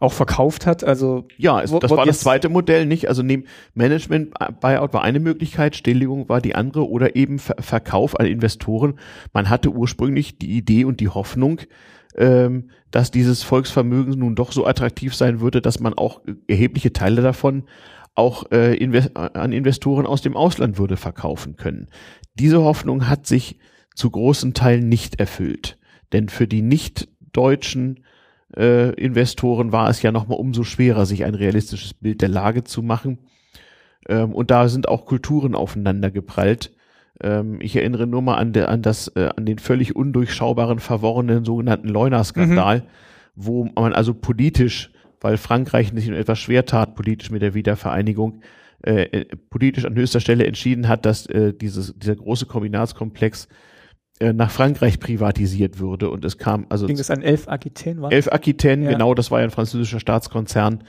auch 0.00 0.12
verkauft 0.12 0.66
hat. 0.66 0.84
Also 0.84 1.26
ja, 1.36 1.60
es, 1.60 1.72
das 1.72 1.90
war 1.90 2.06
das 2.06 2.20
zweite 2.20 2.48
Modell 2.48 2.86
nicht. 2.86 3.08
Also 3.08 3.22
neben 3.22 3.44
Management 3.74 4.32
Buyout 4.60 4.92
war 4.92 5.02
eine 5.02 5.20
Möglichkeit, 5.20 5.76
Stilllegung 5.76 6.28
war 6.28 6.40
die 6.40 6.54
andere 6.54 6.88
oder 6.88 7.16
eben 7.16 7.38
Ver 7.38 7.56
Verkauf 7.58 8.18
an 8.18 8.26
Investoren. 8.26 8.98
Man 9.32 9.50
hatte 9.50 9.70
ursprünglich 9.70 10.38
die 10.38 10.56
Idee 10.56 10.84
und 10.84 11.00
die 11.00 11.08
Hoffnung, 11.08 11.60
ähm, 12.16 12.70
dass 12.90 13.10
dieses 13.10 13.42
Volksvermögen 13.42 14.18
nun 14.18 14.34
doch 14.34 14.52
so 14.52 14.66
attraktiv 14.66 15.14
sein 15.14 15.40
würde, 15.40 15.60
dass 15.60 15.80
man 15.80 15.94
auch 15.94 16.20
erhebliche 16.46 16.92
Teile 16.92 17.22
davon 17.22 17.64
auch 18.18 18.50
äh, 18.50 18.76
Inve 18.76 19.10
an 19.14 19.52
Investoren 19.52 20.06
aus 20.06 20.20
dem 20.22 20.36
Ausland 20.36 20.78
würde 20.78 20.96
verkaufen 20.96 21.56
können. 21.56 21.88
Diese 22.34 22.62
Hoffnung 22.62 23.08
hat 23.08 23.26
sich 23.26 23.58
zu 23.94 24.10
großen 24.10 24.54
Teilen 24.54 24.88
nicht 24.88 25.18
erfüllt. 25.20 25.78
Denn 26.12 26.28
für 26.28 26.46
die 26.46 26.62
nicht 26.62 27.08
deutschen 27.32 28.04
äh, 28.56 28.90
Investoren 28.94 29.72
war 29.72 29.88
es 29.88 30.02
ja 30.02 30.12
nochmal 30.12 30.38
umso 30.38 30.64
schwerer, 30.64 31.06
sich 31.06 31.24
ein 31.24 31.34
realistisches 31.34 31.94
Bild 31.94 32.22
der 32.22 32.28
Lage 32.28 32.64
zu 32.64 32.82
machen. 32.82 33.18
Ähm, 34.08 34.32
und 34.32 34.50
da 34.50 34.68
sind 34.68 34.88
auch 34.88 35.04
Kulturen 35.06 35.54
aufeinander 35.54 36.10
geprallt. 36.10 36.72
Ähm, 37.20 37.60
ich 37.60 37.76
erinnere 37.76 38.06
nur 38.06 38.22
mal 38.22 38.36
an, 38.36 38.52
de, 38.52 38.64
an, 38.64 38.82
das, 38.82 39.08
äh, 39.16 39.28
an 39.36 39.44
den 39.44 39.58
völlig 39.58 39.94
undurchschaubaren, 39.96 40.78
verworrenen 40.78 41.44
sogenannten 41.44 41.88
Leuna-Skandal, 41.88 42.80
mhm. 42.80 42.84
wo 43.34 43.64
man 43.64 43.92
also 43.92 44.14
politisch, 44.14 44.90
weil 45.20 45.36
Frankreich 45.36 45.90
sich 45.94 46.08
etwas 46.08 46.38
schwer 46.38 46.64
tat, 46.64 46.94
politisch 46.94 47.30
mit 47.30 47.42
der 47.42 47.54
Wiedervereinigung, 47.54 48.42
äh, 48.84 49.02
äh, 49.02 49.24
politisch 49.50 49.84
an 49.84 49.96
höchster 49.96 50.20
Stelle 50.20 50.46
entschieden 50.46 50.88
hat, 50.88 51.04
dass 51.04 51.26
äh, 51.26 51.52
dieses, 51.52 51.94
dieser 51.96 52.16
große 52.16 52.46
Kombinatskomplex 52.46 53.48
äh, 54.20 54.32
nach 54.32 54.50
Frankreich 54.50 55.00
privatisiert 55.00 55.78
würde. 55.78 56.10
Und 56.10 56.24
es 56.24 56.38
kam 56.38 56.66
also 56.68 56.86
ging 56.86 56.98
es 56.98 57.10
an 57.10 57.22
Elf 57.22 57.48
Aquitaine 57.48 58.02
war 58.02 58.12
Elf 58.12 58.28
Aquitaine 58.28 58.84
ja. 58.84 58.90
genau 58.90 59.14
das 59.14 59.30
war 59.30 59.38
ja 59.40 59.44
ein 59.44 59.50
französischer 59.50 60.00
Staatskonzern. 60.00 60.84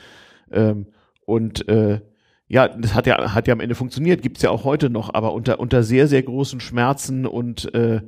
Ähm, 0.51 0.87
und 1.25 1.67
äh, 1.67 2.01
ja 2.47 2.67
das 2.67 2.95
hat 2.95 3.05
ja 3.05 3.33
hat 3.33 3.47
ja 3.47 3.53
am 3.53 3.59
Ende 3.59 3.75
funktioniert 3.75 4.23
gibt's 4.23 4.41
ja 4.41 4.49
auch 4.49 4.63
heute 4.63 4.89
noch 4.89 5.13
aber 5.13 5.33
unter 5.33 5.59
unter 5.59 5.83
sehr 5.83 6.07
sehr 6.07 6.23
großen 6.23 6.59
Schmerzen 6.59 7.27
und 7.27 7.73
äh, 7.75 8.01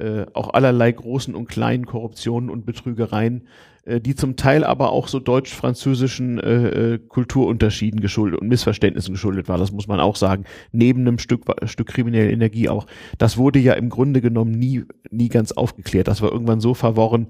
äh, 0.00 0.26
auch 0.34 0.54
allerlei 0.54 0.90
großen 0.92 1.34
und 1.34 1.48
kleinen 1.48 1.86
Korruptionen 1.86 2.50
und 2.50 2.66
Betrügereien 2.66 3.46
äh, 3.84 4.00
die 4.00 4.14
zum 4.14 4.36
Teil 4.36 4.64
aber 4.64 4.92
auch 4.92 5.08
so 5.08 5.20
deutsch-französischen 5.20 6.38
äh, 6.38 6.94
äh, 6.94 6.98
Kulturunterschieden 6.98 8.00
geschuldet 8.00 8.40
und 8.40 8.48
Missverständnissen 8.48 9.14
geschuldet 9.14 9.48
war. 9.48 9.58
Das 9.58 9.72
muss 9.72 9.88
man 9.88 10.00
auch 10.00 10.16
sagen. 10.16 10.44
Neben 10.72 11.00
einem 11.00 11.18
Stück, 11.18 11.44
Stück 11.64 11.88
kriminelle 11.88 12.30
Energie 12.30 12.68
auch. 12.68 12.86
Das 13.18 13.36
wurde 13.36 13.58
ja 13.58 13.74
im 13.74 13.88
Grunde 13.88 14.20
genommen 14.20 14.52
nie, 14.52 14.84
nie 15.10 15.28
ganz 15.28 15.52
aufgeklärt. 15.52 16.08
Das 16.08 16.22
war 16.22 16.32
irgendwann 16.32 16.60
so 16.60 16.74
verworren, 16.74 17.28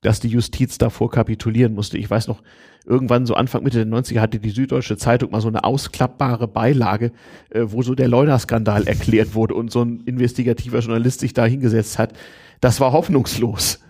dass 0.00 0.20
die 0.20 0.28
Justiz 0.28 0.78
davor 0.78 1.10
kapitulieren 1.10 1.74
musste. 1.74 1.96
Ich 1.96 2.10
weiß 2.10 2.26
noch, 2.28 2.42
irgendwann 2.86 3.26
so 3.26 3.34
Anfang 3.34 3.62
Mitte 3.62 3.84
der 3.84 3.98
90er 3.98 4.20
hatte 4.20 4.38
die 4.38 4.50
Süddeutsche 4.50 4.96
Zeitung 4.96 5.30
mal 5.30 5.40
so 5.40 5.48
eine 5.48 5.64
ausklappbare 5.64 6.48
Beilage, 6.48 7.12
äh, 7.50 7.62
wo 7.66 7.82
so 7.82 7.94
der 7.94 8.08
Leuna-Skandal 8.08 8.86
erklärt 8.86 9.34
wurde 9.34 9.54
und 9.54 9.70
so 9.70 9.82
ein 9.82 10.02
investigativer 10.06 10.80
Journalist 10.80 11.20
sich 11.20 11.34
da 11.34 11.44
hingesetzt 11.44 11.98
hat. 11.98 12.12
Das 12.60 12.80
war 12.80 12.92
hoffnungslos. 12.92 13.80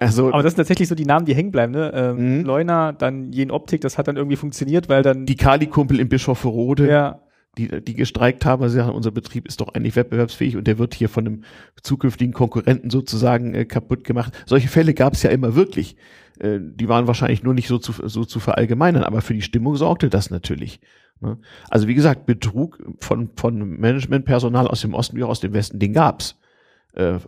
Also, 0.00 0.32
aber 0.32 0.42
das 0.42 0.52
sind 0.52 0.58
tatsächlich 0.58 0.88
so 0.88 0.94
die 0.94 1.04
Namen, 1.04 1.26
die 1.26 1.34
hängen 1.34 1.52
bleiben, 1.52 1.72
ne? 1.72 1.92
Ähm, 1.94 2.38
mhm. 2.38 2.44
Leuna, 2.44 2.92
dann 2.92 3.32
Jen 3.32 3.50
Optik, 3.50 3.80
das 3.82 3.98
hat 3.98 4.08
dann 4.08 4.16
irgendwie 4.16 4.36
funktioniert, 4.36 4.88
weil 4.88 5.02
dann. 5.02 5.26
Die 5.26 5.36
Kali-Kumpel 5.36 6.00
in 6.00 6.08
Bischofferode. 6.08 6.88
Ja. 6.88 7.20
Die, 7.58 7.82
die 7.82 7.94
gestreikt 7.94 8.44
haben, 8.44 8.68
sie 8.68 8.76
sagen, 8.76 8.90
unser 8.90 9.10
Betrieb 9.10 9.48
ist 9.48 9.60
doch 9.60 9.68
eigentlich 9.68 9.96
wettbewerbsfähig 9.96 10.56
und 10.56 10.66
der 10.66 10.78
wird 10.78 10.94
hier 10.94 11.08
von 11.08 11.26
einem 11.26 11.44
zukünftigen 11.82 12.34
Konkurrenten 12.34 12.90
sozusagen 12.90 13.54
äh, 13.54 13.64
kaputt 13.64 14.04
gemacht. 14.04 14.34
Solche 14.44 14.68
Fälle 14.68 14.92
gab 14.92 15.14
es 15.14 15.22
ja 15.22 15.30
immer 15.30 15.54
wirklich. 15.54 15.96
Äh, 16.38 16.58
die 16.60 16.88
waren 16.88 17.06
wahrscheinlich 17.06 17.42
nur 17.42 17.54
nicht 17.54 17.68
so 17.68 17.78
zu, 17.78 17.92
so 18.06 18.24
zu 18.24 18.40
verallgemeinern, 18.40 19.04
aber 19.04 19.22
für 19.22 19.34
die 19.34 19.42
Stimmung 19.42 19.76
sorgte 19.76 20.10
das 20.10 20.30
natürlich. 20.30 20.80
Ne? 21.20 21.38
Also 21.70 21.88
wie 21.88 21.94
gesagt, 21.94 22.26
Betrug 22.26 22.78
von, 23.00 23.30
von 23.36 23.80
Managementpersonal 23.80 24.68
aus 24.68 24.82
dem 24.82 24.94
Osten 24.94 25.16
wie 25.16 25.24
auch 25.24 25.30
aus 25.30 25.40
dem 25.40 25.52
Westen, 25.52 25.78
den 25.78 25.92
gab's 25.92 26.38
äh, 26.92 27.18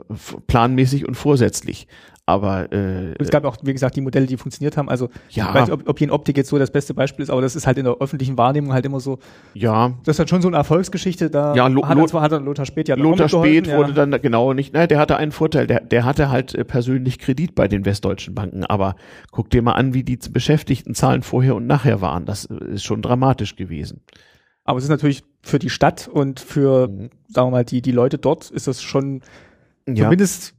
planmäßig 0.46 1.06
und 1.06 1.14
vorsätzlich. 1.14 1.86
Aber 2.28 2.70
äh, 2.72 3.14
es 3.18 3.30
gab 3.30 3.46
auch, 3.46 3.56
wie 3.62 3.72
gesagt, 3.72 3.96
die 3.96 4.02
Modelle, 4.02 4.26
die 4.26 4.36
funktioniert 4.36 4.76
haben. 4.76 4.90
Also 4.90 5.08
ja. 5.30 5.48
ich 5.48 5.54
weiß 5.54 5.68
nicht, 5.68 5.72
ob, 5.72 5.88
ob 5.88 5.98
hier 5.98 6.08
in 6.08 6.10
Optik 6.10 6.36
jetzt 6.36 6.50
so 6.50 6.58
das 6.58 6.70
beste 6.70 6.92
Beispiel 6.92 7.22
ist, 7.22 7.30
aber 7.30 7.40
das 7.40 7.56
ist 7.56 7.66
halt 7.66 7.78
in 7.78 7.86
der 7.86 7.96
öffentlichen 8.00 8.36
Wahrnehmung 8.36 8.74
halt 8.74 8.84
immer 8.84 9.00
so. 9.00 9.18
Ja. 9.54 9.94
Das 10.04 10.16
ist 10.16 10.18
halt 10.18 10.28
schon 10.28 10.42
so 10.42 10.48
eine 10.48 10.58
Erfolgsgeschichte. 10.58 11.30
Da 11.30 11.54
ja, 11.54 11.66
Lo 11.68 11.88
hat, 11.88 11.96
Lot, 11.96 12.10
zwar, 12.10 12.20
hat 12.20 12.32
er 12.32 12.40
Lothar 12.40 12.66
Speth 12.66 12.88
ja 12.88 12.96
Lothar 12.96 13.30
Speth 13.30 13.72
wurde 13.72 13.94
ja. 13.94 14.04
dann 14.04 14.20
genau 14.20 14.52
nicht. 14.52 14.74
Naja, 14.74 14.86
der 14.86 14.98
hatte 14.98 15.16
einen 15.16 15.32
Vorteil. 15.32 15.66
Der, 15.66 15.80
der 15.80 16.04
hatte 16.04 16.28
halt 16.28 16.54
äh, 16.54 16.66
persönlich 16.66 17.18
Kredit 17.18 17.54
bei 17.54 17.66
den 17.66 17.86
westdeutschen 17.86 18.34
Banken. 18.34 18.62
Aber 18.62 18.96
guck 19.30 19.48
dir 19.48 19.62
mal 19.62 19.72
an, 19.72 19.94
wie 19.94 20.02
die 20.02 20.18
Beschäftigtenzahlen 20.30 21.22
vorher 21.22 21.56
und 21.56 21.66
nachher 21.66 22.02
waren. 22.02 22.26
Das 22.26 22.44
äh, 22.44 22.74
ist 22.74 22.84
schon 22.84 23.00
dramatisch 23.00 23.56
gewesen. 23.56 24.02
Aber 24.64 24.76
es 24.76 24.84
ist 24.84 24.90
natürlich 24.90 25.22
für 25.40 25.58
die 25.58 25.70
Stadt 25.70 26.08
und 26.08 26.40
für, 26.40 26.88
mhm. 26.88 27.08
sagen 27.26 27.46
wir 27.46 27.52
mal, 27.52 27.64
die 27.64 27.80
die 27.80 27.92
Leute 27.92 28.18
dort 28.18 28.50
ist 28.50 28.66
das 28.66 28.82
schon 28.82 29.22
ja. 29.86 30.04
zumindest 30.04 30.57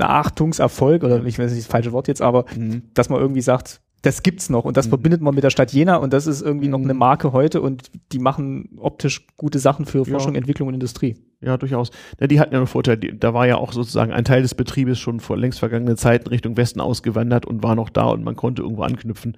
Achtungserfolg, 0.00 1.04
oder 1.04 1.24
ich 1.24 1.38
weiß 1.38 1.50
nicht 1.52 1.64
das 1.64 1.70
falsche 1.70 1.92
Wort 1.92 2.08
jetzt, 2.08 2.22
aber 2.22 2.44
mhm. 2.56 2.82
dass 2.94 3.08
man 3.08 3.20
irgendwie 3.20 3.42
sagt, 3.42 3.80
das 4.02 4.22
gibt's 4.22 4.48
noch 4.48 4.64
und 4.64 4.76
das 4.76 4.86
mhm. 4.86 4.90
verbindet 4.90 5.20
man 5.20 5.34
mit 5.34 5.42
der 5.42 5.50
Stadt 5.50 5.72
Jena 5.72 5.96
und 5.96 6.12
das 6.12 6.26
ist 6.26 6.40
irgendwie 6.40 6.68
noch 6.68 6.78
eine 6.78 6.94
mhm. 6.94 7.00
Marke 7.00 7.32
heute 7.32 7.60
und 7.60 7.90
die 8.12 8.20
machen 8.20 8.78
optisch 8.78 9.26
gute 9.36 9.58
Sachen 9.58 9.86
für 9.86 10.04
Forschung, 10.04 10.34
ja. 10.34 10.38
Entwicklung 10.38 10.68
und 10.68 10.74
Industrie. 10.74 11.16
Ja, 11.40 11.56
durchaus. 11.56 11.90
Ja, 12.20 12.26
die 12.26 12.40
hatten 12.40 12.52
ja 12.52 12.58
einen 12.58 12.66
Vorteil. 12.66 12.96
Da 12.96 13.34
war 13.34 13.46
ja 13.46 13.56
auch 13.56 13.72
sozusagen 13.72 14.12
ein 14.12 14.24
Teil 14.24 14.42
des 14.42 14.54
Betriebes 14.54 14.98
schon 14.98 15.20
vor 15.20 15.36
längst 15.36 15.58
vergangenen 15.58 15.96
Zeiten 15.96 16.28
Richtung 16.28 16.56
Westen 16.56 16.80
ausgewandert 16.80 17.46
und 17.46 17.62
war 17.62 17.74
noch 17.74 17.90
da 17.90 18.06
und 18.06 18.24
man 18.24 18.36
konnte 18.36 18.62
irgendwo 18.62 18.82
anknüpfen. 18.82 19.36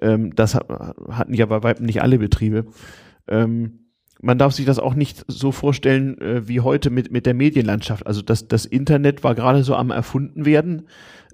Ähm, 0.00 0.34
das 0.34 0.54
hatten 0.54 1.34
ja 1.34 1.46
bei 1.46 1.62
weitem 1.62 1.86
nicht 1.86 2.02
alle 2.02 2.18
Betriebe. 2.18 2.66
Ähm, 3.28 3.79
man 4.22 4.38
darf 4.38 4.52
sich 4.52 4.66
das 4.66 4.78
auch 4.78 4.94
nicht 4.94 5.24
so 5.28 5.52
vorstellen 5.52 6.20
äh, 6.20 6.46
wie 6.46 6.60
heute 6.60 6.90
mit, 6.90 7.10
mit 7.10 7.26
der 7.26 7.34
Medienlandschaft. 7.34 8.06
Also 8.06 8.22
das, 8.22 8.48
das 8.48 8.66
Internet 8.66 9.24
war 9.24 9.34
gerade 9.34 9.64
so 9.64 9.74
am 9.74 9.90
erfunden 9.90 10.44
werden. 10.44 10.86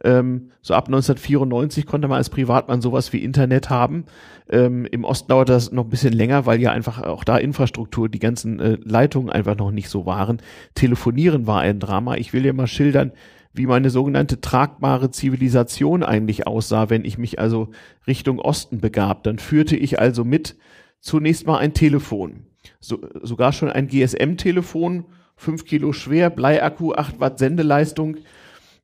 Ähm, 0.04 0.50
so 0.62 0.74
ab 0.74 0.86
1994 0.86 1.86
konnte 1.86 2.06
man 2.06 2.18
als 2.18 2.30
Privatmann 2.30 2.80
sowas 2.80 3.12
wie 3.12 3.24
Internet 3.24 3.70
haben. 3.70 4.04
Ähm, 4.48 4.86
Im 4.86 5.04
Osten 5.04 5.28
dauert 5.28 5.48
das 5.48 5.72
noch 5.72 5.84
ein 5.84 5.90
bisschen 5.90 6.12
länger, 6.12 6.46
weil 6.46 6.60
ja 6.60 6.70
einfach 6.70 7.02
auch 7.02 7.24
da 7.24 7.38
Infrastruktur, 7.38 8.08
die 8.08 8.18
ganzen 8.18 8.60
äh, 8.60 8.78
Leitungen 8.82 9.30
einfach 9.30 9.56
noch 9.56 9.72
nicht 9.72 9.88
so 9.88 10.06
waren. 10.06 10.38
Telefonieren 10.74 11.46
war 11.46 11.60
ein 11.60 11.80
Drama. 11.80 12.16
Ich 12.16 12.32
will 12.32 12.42
dir 12.42 12.52
mal 12.52 12.66
schildern, 12.66 13.12
wie 13.52 13.66
meine 13.66 13.90
sogenannte 13.90 14.40
tragbare 14.40 15.10
Zivilisation 15.10 16.02
eigentlich 16.02 16.46
aussah, 16.46 16.90
wenn 16.90 17.04
ich 17.04 17.16
mich 17.18 17.40
also 17.40 17.70
Richtung 18.06 18.38
Osten 18.38 18.80
begab. 18.80 19.24
Dann 19.24 19.38
führte 19.38 19.76
ich 19.76 19.98
also 19.98 20.24
mit 20.24 20.56
zunächst 21.00 21.46
mal 21.46 21.58
ein 21.58 21.72
Telefon 21.72 22.46
so, 22.80 23.00
sogar 23.22 23.52
schon 23.52 23.70
ein 23.70 23.88
GSM-Telefon, 23.88 25.06
fünf 25.36 25.64
Kilo 25.64 25.92
schwer, 25.92 26.30
Bleiakku, 26.30 26.92
acht 26.94 27.20
Watt 27.20 27.38
Sendeleistung 27.38 28.18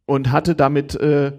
und 0.06 0.30
hatte 0.32 0.54
damit 0.54 0.94
äh, 0.96 1.32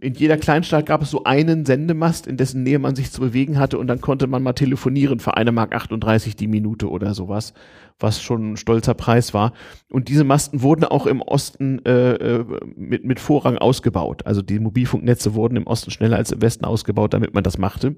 in 0.00 0.14
jeder 0.14 0.36
Kleinstadt 0.36 0.86
gab 0.86 1.02
es 1.02 1.10
so 1.10 1.24
einen 1.24 1.64
Sendemast, 1.64 2.26
in 2.26 2.36
dessen 2.36 2.62
Nähe 2.62 2.78
man 2.78 2.94
sich 2.94 3.10
zu 3.10 3.20
bewegen 3.20 3.58
hatte 3.58 3.78
und 3.78 3.86
dann 3.86 4.00
konnte 4.00 4.26
man 4.26 4.42
mal 4.42 4.52
telefonieren 4.52 5.18
für 5.18 5.36
eine 5.36 5.50
Mark 5.50 5.74
38 5.74 6.36
die 6.36 6.46
Minute 6.46 6.90
oder 6.90 7.14
sowas, 7.14 7.54
was 7.98 8.22
schon 8.22 8.52
ein 8.52 8.56
stolzer 8.56 8.94
Preis 8.94 9.32
war. 9.32 9.52
Und 9.90 10.08
diese 10.08 10.24
Masten 10.24 10.62
wurden 10.62 10.84
auch 10.84 11.06
im 11.06 11.22
Osten 11.22 11.84
äh, 11.86 12.12
äh, 12.14 12.44
mit, 12.76 13.04
mit 13.04 13.18
Vorrang 13.18 13.56
ausgebaut. 13.56 14.26
Also 14.26 14.42
die 14.42 14.58
Mobilfunknetze 14.58 15.34
wurden 15.34 15.56
im 15.56 15.66
Osten 15.66 15.90
schneller 15.90 16.16
als 16.16 16.32
im 16.32 16.42
Westen 16.42 16.64
ausgebaut, 16.64 17.14
damit 17.14 17.34
man 17.34 17.42
das 17.42 17.56
machte. 17.56 17.96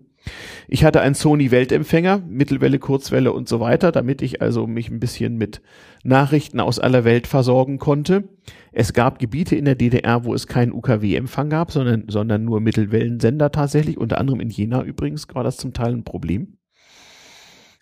Ich 0.68 0.84
hatte 0.84 1.00
einen 1.00 1.14
Sony 1.14 1.50
Weltempfänger, 1.50 2.22
Mittelwelle, 2.28 2.78
Kurzwelle 2.78 3.32
und 3.32 3.48
so 3.48 3.58
weiter, 3.58 3.90
damit 3.90 4.22
ich 4.22 4.40
also 4.40 4.66
mich 4.66 4.90
ein 4.90 5.00
bisschen 5.00 5.36
mit 5.36 5.60
Nachrichten 6.04 6.60
aus 6.60 6.78
aller 6.78 7.04
Welt 7.04 7.26
versorgen 7.26 7.78
konnte. 7.78 8.28
Es 8.72 8.92
gab 8.92 9.18
Gebiete 9.18 9.56
in 9.56 9.64
der 9.64 9.74
DDR, 9.74 10.24
wo 10.24 10.34
es 10.34 10.46
keinen 10.46 10.72
UKW-Empfang 10.72 11.50
gab, 11.50 11.72
sondern, 11.72 12.04
sondern 12.08 12.44
nur 12.44 12.60
Mittelwellensender 12.60 13.50
tatsächlich. 13.50 13.98
Unter 13.98 14.18
anderem 14.18 14.40
in 14.40 14.50
Jena 14.50 14.82
übrigens 14.82 15.26
war 15.34 15.44
das 15.44 15.56
zum 15.56 15.72
Teil 15.72 15.92
ein 15.92 16.04
Problem. 16.04 16.58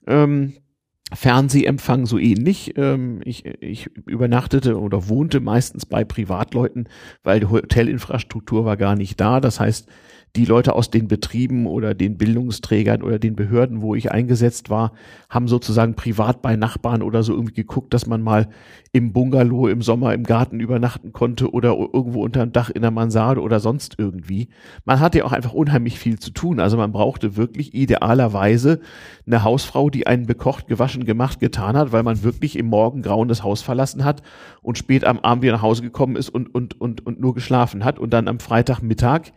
Ähm, 0.07 0.55
Fernsehempfang 1.13 2.07
so 2.07 2.19
ähnlich. 2.19 2.75
Ähm, 2.77 3.21
ich, 3.25 3.45
ich 3.47 3.87
übernachtete 4.07 4.79
oder 4.79 5.09
wohnte 5.09 5.41
meistens 5.41 5.87
bei 5.87 6.05
Privatleuten, 6.05 6.89
weil 7.23 7.41
die 7.41 7.47
Hotelinfrastruktur 7.47 8.65
war 8.65 8.77
gar 8.77 8.97
nicht 8.97 9.21
da. 9.21 9.41
Das 9.41 9.61
heißt, 9.61 9.89
die 10.37 10.45
Leute 10.45 10.75
aus 10.75 10.91
den 10.91 11.09
Betrieben 11.09 11.67
oder 11.67 11.95
den 11.95 12.19
Bildungsträgern 12.19 13.03
oder 13.03 13.19
den 13.19 13.35
Behörden, 13.35 13.83
wo 13.83 13.95
ich 13.95 14.13
eingesetzt 14.13 14.71
war, 14.71 14.93
haben 15.29 15.49
sozusagen 15.49 15.95
privat 15.95 16.43
bei 16.43 16.57
Nachbarn 16.57 17.03
oder 17.03 17.23
so 17.23 17.33
irgendwie 17.33 17.55
geguckt, 17.55 17.95
dass 17.95 18.07
man 18.07 18.23
mal 18.23 18.49
im 18.93 19.13
Bungalow 19.13 19.69
im 19.69 19.83
Sommer 19.83 20.15
im 20.15 20.25
Garten 20.25 20.61
übernachten 20.61 21.13
konnte 21.13 21.51
oder 21.51 21.71
irgendwo 21.71 22.23
unterm 22.23 22.53
Dach 22.53 22.71
in 22.71 22.83
der 22.83 22.91
Mansarde 22.91 23.41
oder 23.41 23.61
sonst 23.61 23.97
irgendwie. 23.99 24.49
Man 24.85 25.01
hatte 25.01 25.19
ja 25.19 25.25
auch 25.25 25.33
einfach 25.33 25.53
unheimlich 25.53 25.99
viel 25.99 26.19
zu 26.19 26.31
tun. 26.31 26.61
Also 26.61 26.77
man 26.77 26.93
brauchte 26.93 27.37
wirklich 27.37 27.75
idealerweise 27.75 28.81
eine 29.27 29.45
Hausfrau, 29.45 29.91
die 29.91 30.07
einen 30.07 30.27
bekocht, 30.27 30.69
gewaschen, 30.69 31.05
gemacht, 31.05 31.41
getan 31.41 31.77
hat, 31.77 31.93
weil 31.93 32.03
man 32.03 32.23
wirklich 32.23 32.57
im 32.57 32.67
Morgengrauen 32.67 33.29
das 33.29 33.43
Haus 33.43 33.61
verlassen 33.63 34.05
hat 34.05 34.23
und 34.63 34.79
spät 34.79 35.05
am 35.05 35.21
Abend 35.21 35.43
wieder 35.43 35.55
nach 35.55 35.63
Hause 35.63 35.83
gekommen 35.83 36.17
ist 36.17 36.31
und, 36.31 36.55
und, 36.55 36.81
und, 36.81 37.05
und 37.07 37.21
nur 37.21 37.35
geschlafen 37.35 37.85
hat 37.85 37.99
und 37.99 38.13
dann 38.13 38.29
am 38.29 38.41
Freitagmittag 38.41 39.33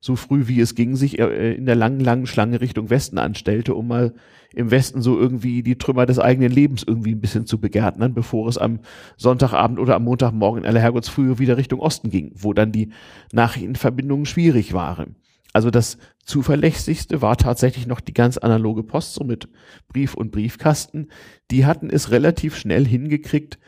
so 0.00 0.16
früh 0.16 0.48
wie 0.48 0.60
es 0.60 0.74
ging, 0.74 0.96
sich 0.96 1.18
äh, 1.18 1.54
in 1.54 1.66
der 1.66 1.74
langen, 1.74 2.00
langen 2.00 2.26
Schlange 2.26 2.60
Richtung 2.60 2.90
Westen 2.90 3.18
anstellte, 3.18 3.74
um 3.74 3.88
mal 3.88 4.14
im 4.54 4.70
Westen 4.70 5.02
so 5.02 5.18
irgendwie 5.18 5.62
die 5.62 5.76
Trümmer 5.76 6.06
des 6.06 6.18
eigenen 6.18 6.50
Lebens 6.50 6.84
irgendwie 6.86 7.14
ein 7.14 7.20
bisschen 7.20 7.46
zu 7.46 7.58
begärtnern, 7.60 8.14
bevor 8.14 8.48
es 8.48 8.58
am 8.58 8.80
Sonntagabend 9.16 9.78
oder 9.78 9.96
am 9.96 10.04
Montagmorgen 10.04 10.62
in 10.62 10.68
aller 10.68 10.80
Herrgottsfrühe 10.80 11.38
wieder 11.38 11.56
Richtung 11.56 11.80
Osten 11.80 12.10
ging, 12.10 12.32
wo 12.34 12.52
dann 12.52 12.72
die 12.72 12.90
Nachrichtenverbindungen 13.32 14.26
schwierig 14.26 14.72
waren. 14.72 15.16
Also 15.52 15.70
das 15.70 15.96
zuverlässigste 16.24 17.22
war 17.22 17.36
tatsächlich 17.36 17.86
noch 17.86 18.00
die 18.00 18.12
ganz 18.12 18.36
analoge 18.36 18.82
Post, 18.82 19.14
so 19.14 19.24
mit 19.24 19.48
Brief 19.88 20.14
und 20.14 20.30
Briefkasten. 20.30 21.08
Die 21.50 21.64
hatten 21.64 21.88
es 21.88 22.10
relativ 22.10 22.56
schnell 22.56 22.86
hingekriegt, 22.86 23.58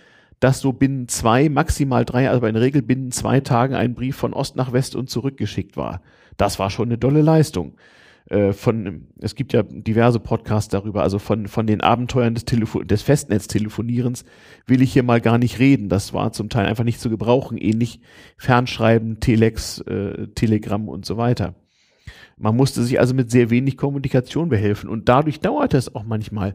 dass 0.40 0.60
so 0.60 0.72
binnen 0.72 1.08
zwei, 1.08 1.48
maximal 1.48 2.04
drei, 2.04 2.30
also 2.30 2.46
in 2.46 2.54
der 2.54 2.62
Regel 2.62 2.82
binnen 2.82 3.10
zwei 3.10 3.40
Tagen 3.40 3.74
ein 3.74 3.94
Brief 3.94 4.16
von 4.16 4.32
Ost 4.32 4.56
nach 4.56 4.72
West 4.72 4.94
und 4.96 5.10
zurückgeschickt 5.10 5.76
war. 5.76 6.00
Das 6.36 6.58
war 6.58 6.70
schon 6.70 6.88
eine 6.88 6.98
dolle 6.98 7.22
Leistung. 7.22 7.74
Äh, 8.30 8.52
von, 8.52 9.06
es 9.20 9.34
gibt 9.34 9.52
ja 9.52 9.62
diverse 9.62 10.20
Podcasts 10.20 10.68
darüber, 10.68 11.02
also 11.02 11.18
von, 11.18 11.48
von 11.48 11.66
den 11.66 11.80
Abenteuern 11.80 12.34
des, 12.34 12.44
Telefon 12.44 12.86
des 12.86 13.02
Festnetztelefonierens 13.02 14.24
will 14.66 14.82
ich 14.82 14.92
hier 14.92 15.02
mal 15.02 15.20
gar 15.20 15.38
nicht 15.38 15.58
reden. 15.58 15.88
Das 15.88 16.12
war 16.12 16.32
zum 16.32 16.50
Teil 16.50 16.66
einfach 16.66 16.84
nicht 16.84 17.00
zu 17.00 17.08
gebrauchen, 17.08 17.56
ähnlich 17.56 18.00
Fernschreiben, 18.36 19.20
Telex, 19.20 19.80
äh, 19.80 20.28
Telegramm 20.34 20.88
und 20.88 21.06
so 21.06 21.16
weiter. 21.16 21.54
Man 22.36 22.54
musste 22.54 22.82
sich 22.82 23.00
also 23.00 23.14
mit 23.14 23.30
sehr 23.30 23.50
wenig 23.50 23.76
Kommunikation 23.76 24.48
behelfen 24.48 24.88
und 24.88 25.08
dadurch 25.08 25.40
dauerte 25.40 25.76
es 25.76 25.94
auch 25.94 26.04
manchmal 26.04 26.54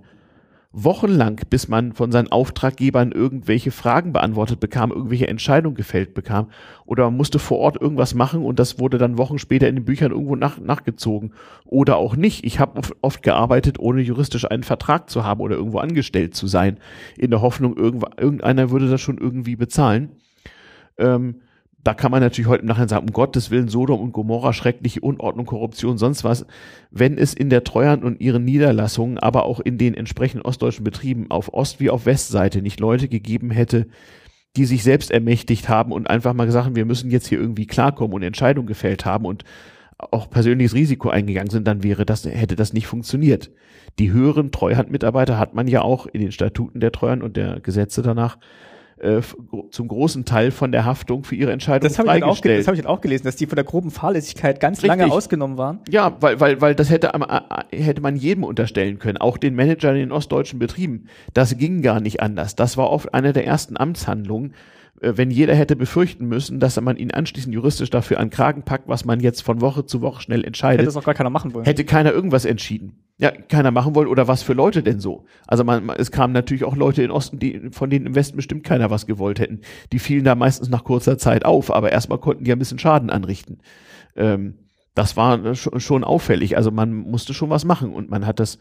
wochenlang, 0.76 1.40
bis 1.52 1.68
man 1.68 1.94
von 1.94 2.12
seinen 2.12 2.32
Auftraggebern 2.32 3.12
irgendwelche 3.12 3.70
Fragen 3.70 4.12
beantwortet 4.12 4.60
bekam, 4.60 4.92
irgendwelche 4.92 5.28
Entscheidungen 5.28 5.76
gefällt 5.76 6.16
bekam 6.16 6.50
oder 6.86 7.06
man 7.06 7.16
musste 7.16 7.38
vor 7.38 7.60
Ort 7.60 7.80
irgendwas 7.80 8.16
machen 8.16 8.44
und 8.44 8.58
das 8.58 8.80
wurde 8.80 8.98
dann 8.98 9.20
Wochen 9.20 9.38
später 9.38 9.68
in 9.68 9.76
den 9.76 9.86
Büchern 9.86 10.12
irgendwo 10.12 10.36
nach, 10.36 10.60
nachgezogen 10.60 11.34
oder 11.66 11.98
auch 11.98 12.16
nicht. 12.16 12.44
Ich 12.44 12.60
habe 12.60 12.82
oft 13.02 13.22
gearbeitet, 13.22 13.78
ohne 13.78 14.02
juristisch 14.02 14.50
einen 14.50 14.64
Vertrag 14.64 15.12
zu 15.12 15.24
haben 15.24 15.42
oder 15.42 15.56
irgendwo 15.56 15.78
angestellt 15.78 16.34
zu 16.36 16.48
sein, 16.48 16.80
in 17.18 17.30
der 17.30 17.42
Hoffnung, 17.42 17.78
irgendeiner 17.78 18.72
würde 18.72 18.90
das 18.90 19.00
schon 19.00 19.20
irgendwie 19.20 19.56
bezahlen. 19.56 20.10
Ähm, 20.98 21.36
da 21.84 21.94
kann 21.94 22.12
man 22.12 22.22
natürlich 22.22 22.48
heute 22.48 22.62
im 22.62 22.68
Nachhinein 22.68 22.88
sagen, 22.88 23.08
um 23.08 23.14
Gottes 23.14 23.52
Willen, 23.52 23.68
Sodom 23.68 24.00
und 24.00 24.14
Gomorra, 24.14 24.54
schreckliche 24.54 25.02
Unordnung, 25.02 25.46
Korruption, 25.46 25.98
sonst 25.98 26.24
was. 26.24 26.46
Wenn 26.92 27.18
es 27.18 27.34
in 27.34 27.50
der 27.50 27.66
Treuhand 27.66 28.04
und 28.06 28.22
ihren 28.22 28.46
Niederlassungen, 28.46 29.20
aber 29.20 29.46
auch 29.46 29.60
in 29.60 29.78
den 29.78 29.94
entsprechenden 29.94 30.46
ostdeutschen 30.46 30.86
Betrieben 30.86 31.30
auf 31.30 31.54
Ost- 31.54 31.80
wie 31.80 31.90
auf 31.90 32.06
Westseite 32.06 32.62
nicht 32.62 32.80
Leute 32.80 33.10
gegeben 33.10 33.52
hätte, 33.52 33.88
die 34.56 34.66
sich 34.66 34.84
selbst 34.84 35.12
ermächtigt 35.12 35.68
haben 35.68 35.92
und 35.92 36.10
einfach 36.10 36.34
mal 36.34 36.46
gesagt 36.46 36.66
haben, 36.66 36.76
wir 36.76 36.86
müssen 36.86 37.12
jetzt 37.12 37.28
hier 37.28 37.40
irgendwie 37.40 37.68
klarkommen 37.68 38.14
und 38.14 38.24
Entscheidungen 38.24 38.68
gefällt 38.68 39.04
haben 39.04 39.26
und 39.26 39.44
auch 39.98 40.30
persönliches 40.30 40.76
Risiko 40.76 41.10
eingegangen 41.10 41.50
sind, 41.50 41.68
dann 41.68 41.84
wäre 41.84 42.06
das, 42.06 42.26
hätte 42.26 42.56
das 42.56 42.74
nicht 42.74 42.88
funktioniert. 42.88 43.52
Die 44.00 44.12
höheren 44.12 44.52
Treuhandmitarbeiter 44.52 45.38
hat 45.38 45.54
man 45.54 45.68
ja 45.68 45.82
auch 45.82 46.08
in 46.08 46.22
den 46.22 46.32
Statuten 46.32 46.80
der 46.80 46.92
Treuhand 46.92 47.24
und 47.24 47.38
der 47.38 47.60
Gesetze 47.60 48.02
danach 48.02 48.38
äh, 49.04 49.22
zum 49.72 49.88
großen 49.88 50.26
Teil 50.26 50.52
von 50.52 50.72
der 50.72 50.86
Haftung 50.86 51.24
für 51.24 51.36
ihre 51.36 51.52
Entscheidung 51.52 51.88
das 51.90 51.98
freigestellt. 51.98 52.62
Ich 52.62 52.62
auch, 52.62 52.62
das 52.62 52.68
habe 52.68 52.78
ich 52.78 52.86
auch 52.86 53.02
gelesen, 53.02 53.26
dass 53.26 53.36
die 53.36 53.46
von 53.46 53.56
der 53.56 53.66
groben 53.66 53.92
Fahrlässigkeit 53.92 54.60
ganz 54.60 54.78
Richtig. 54.78 55.00
lange 55.00 55.12
ausgenommen 55.12 55.58
waren. 55.58 55.80
Ja, 55.90 56.16
weil, 56.20 56.40
weil, 56.40 56.62
weil 56.62 56.76
das 56.76 56.90
hätte, 56.90 57.12
hätte 57.72 58.02
man 58.02 58.16
jedem 58.16 58.44
unterstellen 58.44 59.00
können, 59.00 59.18
auch 59.18 59.38
den 59.38 59.56
Managern 59.56 59.96
in 59.96 60.02
den 60.02 60.12
ostdeutschen 60.12 60.60
Betrieben. 60.60 61.08
Das 61.34 61.58
ging 61.58 61.82
gar 61.82 62.00
nicht 62.00 62.22
anders. 62.22 62.56
Das 62.56 62.78
war 62.78 62.90
oft 62.90 63.14
eine 63.14 63.34
der 63.34 63.46
ersten 63.46 63.78
Amtshandlungen, 63.78 64.54
wenn 65.02 65.32
jeder 65.32 65.54
hätte 65.54 65.76
befürchten 65.76 66.28
müssen, 66.28 66.60
dass 66.60 66.80
man 66.80 66.96
ihn 66.96 67.12
anschließend 67.12 67.54
juristisch 67.54 67.90
dafür 67.90 68.20
an 68.20 68.30
Kragen 68.30 68.64
packt, 68.64 68.88
was 68.88 69.04
man 69.04 69.20
jetzt 69.20 69.42
von 69.42 69.60
Woche 69.60 69.86
zu 69.86 70.02
Woche 70.02 70.22
schnell 70.22 70.46
entscheidet. 70.46 70.82
Hätte 70.82 70.90
es 70.90 70.96
auch 70.96 71.04
gar 71.04 71.14
keiner 71.14 71.30
machen 71.30 71.54
wollen. 71.54 71.66
Hätte 71.66 71.84
keiner 71.84 72.14
irgendwas 72.14 72.46
entschieden. 72.46 73.04
Ja, 73.18 73.32
keiner 73.32 73.72
machen 73.72 73.96
wollen 73.96 74.08
oder 74.08 74.28
was 74.28 74.44
für 74.44 74.54
Leute 74.54 74.82
denn 74.82 75.00
so? 75.00 75.26
Also 75.46 75.64
man, 75.64 75.90
es 75.90 76.12
kamen 76.12 76.34
natürlich 76.34 76.64
auch 76.64 76.76
Leute 76.76 77.04
in 77.04 77.12
Osten, 77.12 77.38
die 77.38 77.70
von 77.72 77.90
denen 77.90 78.06
im 78.06 78.16
Westen 78.16 78.38
bestimmt 78.38 78.64
keiner 78.64 78.90
was 78.92 79.06
gewollt 79.06 79.40
hätten. 79.40 79.62
Die 79.92 80.00
fielen 80.00 80.24
da 80.24 80.36
meistens 80.36 80.70
nach 80.70 80.84
kurzer 80.84 81.18
Zeit 81.18 81.44
auf, 81.44 81.74
aber 81.74 81.92
erstmal 81.92 82.20
konnten 82.20 82.46
die 82.46 82.52
ein 82.52 82.60
bisschen 82.60 82.80
Schaden 82.80 83.10
anrichten. 83.10 83.60
Ähm, 84.16 84.56
das 84.96 85.18
war 85.18 85.56
schon 85.56 86.04
auffällig. 86.04 86.56
Also 86.56 86.72
man 86.72 86.94
musste 86.94 87.34
schon 87.34 87.50
was 87.50 87.66
machen 87.66 87.94
und 87.94 88.10
man 88.10 88.26
hat 88.26 88.40
das 88.40 88.58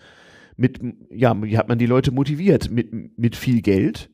mit, 0.57 0.81
ja, 1.11 1.41
wie 1.43 1.57
hat 1.57 1.69
man 1.69 1.79
die 1.79 1.87
Leute 1.87 2.11
motiviert? 2.11 2.71
Mit, 2.71 3.19
mit 3.19 3.37
viel 3.37 3.63
Geld 3.63 4.11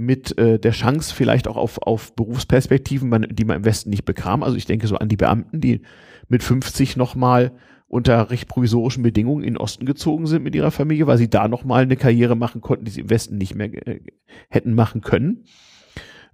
mit 0.00 0.36
äh, 0.38 0.58
der 0.58 0.72
Chance 0.72 1.14
vielleicht 1.14 1.46
auch 1.46 1.56
auf, 1.56 1.78
auf 1.82 2.16
Berufsperspektiven, 2.16 3.08
man, 3.08 3.26
die 3.30 3.44
man 3.44 3.58
im 3.58 3.64
Westen 3.64 3.90
nicht 3.90 4.06
bekam. 4.06 4.42
Also 4.42 4.56
ich 4.56 4.64
denke 4.64 4.86
so 4.86 4.96
an 4.96 5.08
die 5.08 5.16
Beamten, 5.16 5.60
die 5.60 5.82
mit 6.28 6.42
50 6.42 6.96
nochmal 6.96 7.52
unter 7.86 8.30
recht 8.30 8.48
provisorischen 8.48 9.02
Bedingungen 9.02 9.44
in 9.44 9.54
den 9.54 9.60
Osten 9.60 9.84
gezogen 9.84 10.26
sind 10.26 10.42
mit 10.42 10.54
ihrer 10.54 10.70
Familie, 10.70 11.06
weil 11.06 11.18
sie 11.18 11.28
da 11.28 11.48
nochmal 11.48 11.82
eine 11.82 11.96
Karriere 11.96 12.34
machen 12.34 12.62
konnten, 12.62 12.86
die 12.86 12.92
sie 12.92 13.02
im 13.02 13.10
Westen 13.10 13.36
nicht 13.36 13.54
mehr 13.54 13.86
äh, 13.86 14.00
hätten 14.48 14.74
machen 14.74 15.02
können. 15.02 15.44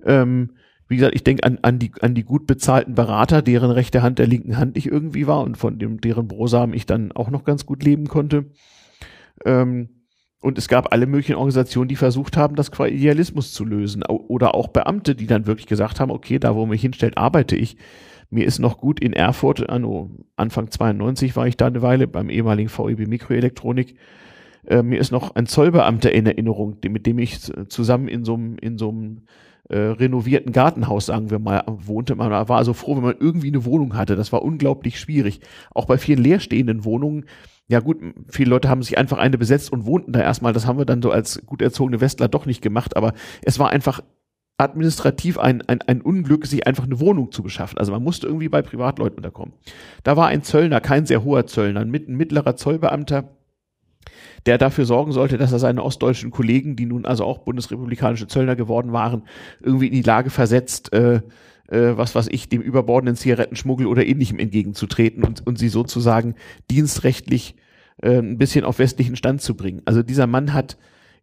Ähm, 0.05 0.53
wie 0.87 0.97
gesagt, 0.97 1.17
ich 1.17 1.25
denke 1.25 1.43
an, 1.43 1.59
an, 1.63 1.81
die, 1.81 1.91
an 2.01 2.15
die 2.15 2.23
gut 2.23 2.47
bezahlten 2.47 2.95
Berater, 2.95 3.43
deren 3.43 3.73
rechte 3.73 4.03
Hand 4.03 4.21
der 4.21 4.29
linken 4.29 4.59
Hand 4.59 4.77
ich 4.77 4.87
irgendwie 4.87 5.27
war 5.27 5.41
und 5.41 5.57
von 5.57 5.81
dem, 5.81 6.01
deren 6.01 6.29
Brosamen 6.29 6.77
ich 6.77 6.87
dann 6.87 7.11
auch 7.11 7.31
noch 7.31 7.43
ganz 7.43 7.67
gut 7.67 7.83
leben 7.83 8.07
konnte. 8.07 8.47
Ähm, 9.45 9.96
und 10.41 10.59
es 10.59 10.69
gab 10.69 10.93
alle 10.93 11.07
möglichen 11.07 11.35
Organisationen, 11.35 11.89
die 11.89 11.97
versucht 11.97 12.37
haben, 12.37 12.57
das 12.57 12.71
qua 12.71 12.87
Idealismus 12.87 13.53
zu 13.53 13.65
lösen. 13.65 14.03
Oder 14.05 14.55
auch 14.55 14.69
Beamte, 14.69 15.15
die 15.15 15.27
dann 15.27 15.47
wirklich 15.47 15.67
gesagt 15.67 15.99
haben, 15.99 16.11
okay, 16.11 16.39
da 16.39 16.55
wo 16.55 16.61
man 16.61 16.71
mich 16.71 16.83
hinstellt, 16.83 17.17
arbeite 17.19 17.57
ich. 17.57 17.77
Mir 18.29 18.45
ist 18.45 18.59
noch 18.59 18.79
gut 18.79 19.01
in 19.01 19.13
Erfurt, 19.13 19.69
anno 19.69 20.11
Anfang 20.37 20.71
92 20.71 21.37
war 21.37 21.47
ich 21.47 21.57
da 21.57 21.67
eine 21.67 21.81
Weile 21.81 22.07
beim 22.07 22.29
ehemaligen 22.29 22.69
VEB 22.69 23.07
Mikroelektronik. 23.07 23.97
Äh, 24.67 24.83
mir 24.83 24.99
ist 24.99 25.13
noch 25.13 25.35
ein 25.37 25.47
Zollbeamter 25.47 26.13
in 26.13 26.27
Erinnerung, 26.27 26.77
mit 26.89 27.07
dem 27.07 27.19
ich 27.19 27.41
zusammen 27.69 28.09
in 28.09 28.25
so 28.25 28.35
einem, 28.35 28.57
in 28.59 28.79
so 28.79 28.91
einem 28.91 29.23
äh, 29.69 29.79
renovierten 29.79 30.53
Gartenhaus, 30.53 31.07
sagen 31.07 31.31
wir 31.31 31.39
mal, 31.39 31.65
wohnte. 31.67 32.15
Man 32.15 32.31
war 32.31 32.51
also 32.51 32.73
froh, 32.73 32.97
wenn 32.97 33.03
man 33.03 33.17
irgendwie 33.19 33.49
eine 33.49 33.65
Wohnung 33.65 33.97
hatte. 33.97 34.17
Das 34.17 34.33
war 34.33 34.43
unglaublich 34.43 35.01
schwierig. 35.01 35.41
Auch 35.73 35.87
bei 35.87 35.99
vielen 35.99 36.23
leerstehenden 36.23 36.85
Wohnungen 36.85 37.25
ja 37.69 37.81
gut, 37.81 37.99
viele 38.29 38.51
Leute 38.51 38.69
haben 38.69 38.83
sich 38.83 38.97
einfach 38.97 39.19
eine 39.19 39.39
besetzt 39.39 39.73
und 39.73 39.87
wohnten 39.87 40.13
da 40.13 40.21
erstmal. 40.21 40.53
Das 40.53 40.67
haben 40.67 40.79
wir 40.79 40.85
dann 40.85 41.03
so 41.03 41.11
als 41.11 41.45
gut 41.47 41.63
erzogene 41.63 42.01
Westler 42.01 42.29
doch 42.29 42.47
nicht 42.47 42.63
gemacht, 42.63 42.97
aber 42.97 43.13
es 43.43 43.59
war 43.59 43.71
einfach 43.71 44.03
administrativ 44.59 45.39
ein, 45.39 45.63
ein, 45.63 45.83
ein 45.83 46.01
Unglück, 46.01 46.47
sich 46.47 46.67
einfach 46.67 46.85
eine 46.85 47.01
Wohnung 47.01 47.31
zu 47.33 47.43
beschaffen. 47.43 47.79
Also 47.79 47.93
man 47.93 48.03
musste 48.03 48.27
irgendwie 48.27 48.49
bei 48.49 48.63
Privatleuten 48.63 49.19
unterkommen. 49.19 49.55
Da 50.03 50.17
war 50.17 50.29
ein 50.29 50.43
Zöllner, 50.43 50.81
kein 50.81 51.07
sehr 51.07 51.25
hoher 51.25 51.47
Zöllner, 51.47 51.81
ein 51.81 51.91
mittlerer 51.91 52.57
Zollbeamter, 52.57 53.37
der 54.47 54.57
dafür 54.57 54.87
sorgen 54.87 55.13
sollte, 55.13 55.37
dass 55.37 55.53
er 55.53 55.59
seine 55.59 55.83
ostdeutschen 55.83 56.31
Kollegen, 56.31 56.77
die 56.77 56.87
nun 56.87 57.05
also 57.05 57.25
auch 57.25 57.39
bundesrepublikanische 57.39 58.29
Zöllner 58.29 58.57
geworden 58.57 58.93
waren, 58.93 59.25
irgendwie 59.61 59.89
in 59.89 59.93
die 59.93 60.03
Lage 60.03 60.31
versetzt, 60.31 60.93
äh, 60.93 61.21
äh, 61.69 61.97
was 61.97 62.15
weiß 62.15 62.29
ich, 62.31 62.49
dem 62.49 62.63
überbordenden 62.63 63.17
Zigarettenschmuggel 63.17 63.87
oder 63.87 64.07
ähnlichem 64.07 64.39
entgegenzutreten 64.39 65.25
und, 65.25 65.47
und 65.47 65.59
sie 65.59 65.69
sozusagen 65.69 66.35
dienstrechtlich 66.71 67.57
äh, 68.03 68.19
ein 68.19 68.39
bisschen 68.39 68.65
auf 68.65 68.79
westlichen 68.79 69.17
Stand 69.17 69.43
zu 69.43 69.55
bringen. 69.55 69.83
Also 69.85 70.03
dieser 70.03 70.27
Mann 70.27 70.53
hat 70.53 70.77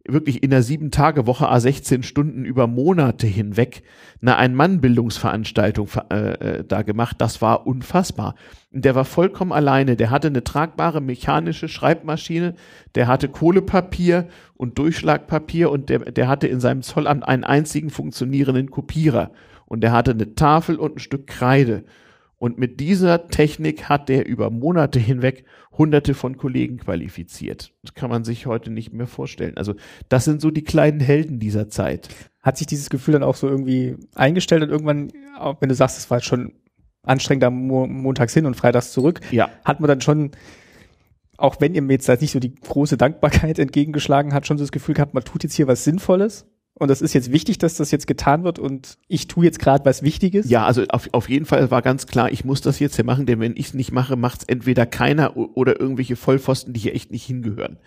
wirklich 0.06 0.44
in 0.44 0.50
der 0.50 0.64
sieben 0.64 0.92
Tage 0.92 1.28
Woche 1.28 1.48
a 1.48 1.60
16 1.60 2.04
Stunden 2.04 2.44
über 2.44 2.68
Monate 2.68 3.26
hinweg 3.26 3.84
eine 4.22 4.36
Ein-Mann-Bildungsveranstaltung 4.36 5.88
äh, 6.12 6.32
äh, 6.34 6.64
da 6.66 6.82
gemacht. 6.82 7.18
Das 7.20 7.42
war 7.42 7.66
unfassbar. 7.66 8.36
Der 8.72 8.96
war 8.96 9.06
vollkommen 9.06 9.54
alleine. 9.54 9.96
Der 9.96 10.10
hatte 10.10 10.28
eine 10.28 10.44
tragbare 10.44 11.00
mechanische 11.00 11.70
Schreibmaschine, 11.70 12.56
der 12.96 13.08
hatte 13.08 13.30
Kohlepapier 13.30 14.28
und 14.56 14.78
Durchschlagpapier 14.78 15.72
und 15.72 15.90
der, 15.90 16.00
der 16.00 16.28
hatte 16.28 16.48
in 16.48 16.60
seinem 16.60 16.82
Zollamt 16.82 17.26
einen 17.26 17.46
einzigen 17.46 17.90
funktionierenden 17.90 18.72
Kopierer 18.72 19.32
und 19.74 19.84
er 19.84 19.92
hatte 19.92 20.12
eine 20.12 20.36
Tafel 20.36 20.78
und 20.78 20.98
ein 20.98 21.00
Stück 21.00 21.26
Kreide. 21.26 21.84
Und 22.38 22.60
mit 22.60 22.80
dieser 22.80 23.30
Technik 23.30 23.90
hat 23.90 24.08
er 24.10 24.28
über 24.28 24.52
Monate 24.52 25.00
hinweg 25.00 25.46
hunderte 25.72 26.14
von 26.14 26.38
Kollegen 26.38 26.78
qualifiziert. 26.78 27.74
Das 27.82 27.96
kann 27.96 28.12
man 28.12 28.24
sich 28.24 28.46
heute 28.46 28.70
nicht 28.70 28.94
mehr 28.94 29.08
vorstellen. 29.08 29.58
Also 29.58 29.74
das 30.10 30.26
sind 30.26 30.42
so 30.42 30.52
die 30.52 30.64
kleinen 30.64 31.00
Helden 31.00 31.40
dieser 31.40 31.70
Zeit. 31.70 32.10
Hat 32.42 32.58
sich 32.58 32.68
dieses 32.68 32.92
Gefühl 32.92 33.14
dann 33.14 33.24
auch 33.24 33.36
so 33.36 33.48
irgendwie 33.48 33.96
eingestellt 34.14 34.62
und 34.62 34.70
irgendwann, 34.70 35.12
auch 35.40 35.60
wenn 35.60 35.70
du 35.70 35.76
sagst, 35.76 35.98
es 35.98 36.12
war 36.12 36.22
schon 36.22 36.54
anstrengender 37.02 37.50
Mo 37.50 37.88
montags 37.88 38.36
hin 38.36 38.46
und 38.46 38.56
freitags 38.56 38.92
zurück, 38.92 39.22
ja. 39.32 39.50
hat 39.66 39.80
man 39.80 39.88
dann 39.88 40.02
schon, 40.02 40.32
auch 41.38 41.62
wenn 41.62 41.74
ihr 41.74 41.82
mir 41.82 41.94
jetzt 41.94 42.22
nicht 42.22 42.32
so 42.32 42.40
die 42.40 42.54
große 42.54 42.98
Dankbarkeit 42.98 43.58
entgegengeschlagen 43.60 44.34
hat, 44.34 44.46
schon 44.46 44.60
so 44.60 44.64
das 44.64 44.72
Gefühl 44.72 44.94
gehabt, 44.94 45.16
man 45.16 45.24
tut 45.24 45.44
jetzt 45.44 45.56
hier 45.56 45.68
was 45.68 45.84
Sinnvolles? 45.84 46.46
Und 46.76 46.88
das 46.88 47.02
ist 47.02 47.14
jetzt 47.14 47.32
wichtig, 47.32 47.60
dass 47.60 47.76
das 47.76 47.92
jetzt 47.92 48.08
getan 48.08 48.44
wird 48.44 48.58
und 48.58 48.98
ich 49.08 49.28
tue 49.28 49.46
jetzt 49.46 49.60
gerade 49.60 49.86
was 49.86 50.02
Wichtiges? 50.02 50.50
Ja, 50.50 50.66
also 50.66 50.84
auf, 50.90 51.08
auf 51.12 51.30
jeden 51.30 51.46
Fall 51.46 51.70
war 51.70 51.82
ganz 51.82 52.08
klar, 52.08 52.32
ich 52.32 52.46
muss 52.46 52.62
das 52.62 52.80
jetzt 52.80 52.96
hier 52.96 53.06
machen, 53.06 53.26
denn 53.26 53.40
wenn 53.40 53.56
ich 53.56 53.68
es 53.68 53.74
nicht 53.74 53.92
mache, 53.92 54.16
macht 54.16 54.42
es 54.42 54.48
entweder 54.48 54.86
keiner 54.86 55.38
oder 55.38 55.80
irgendwelche 55.80 56.16
Vollpfosten, 56.16 56.74
die 56.74 56.80
hier 56.80 56.96
echt 56.96 57.12
nicht 57.12 57.26
hingehören. 57.26 57.78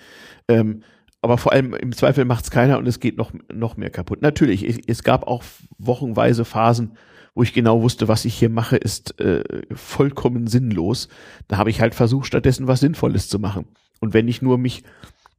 Ähm, 0.48 0.82
aber 1.20 1.38
vor 1.38 1.52
allem 1.52 1.74
im 1.74 1.92
Zweifel 1.92 2.24
macht's 2.24 2.52
keiner 2.52 2.78
und 2.78 2.86
es 2.86 3.00
geht 3.00 3.16
noch, 3.16 3.32
noch 3.52 3.76
mehr 3.76 3.90
kaputt. 3.90 4.22
Natürlich, 4.22 4.88
es 4.88 5.02
gab 5.02 5.26
auch 5.26 5.42
wochenweise 5.78 6.44
Phasen, 6.44 6.92
wo 7.34 7.42
ich 7.42 7.52
genau 7.52 7.82
wusste, 7.82 8.06
was 8.06 8.24
ich 8.24 8.34
hier 8.34 8.48
mache, 8.48 8.76
ist 8.76 9.18
äh, 9.20 9.42
vollkommen 9.74 10.46
sinnlos. 10.46 11.08
Da 11.48 11.56
habe 11.56 11.70
ich 11.70 11.80
halt 11.80 11.94
versucht, 11.94 12.28
stattdessen 12.28 12.68
was 12.68 12.80
Sinnvolles 12.80 13.28
zu 13.28 13.40
machen. 13.40 13.66
Und 14.00 14.14
wenn 14.14 14.28
ich 14.28 14.40
nur 14.40 14.56
mich 14.56 14.84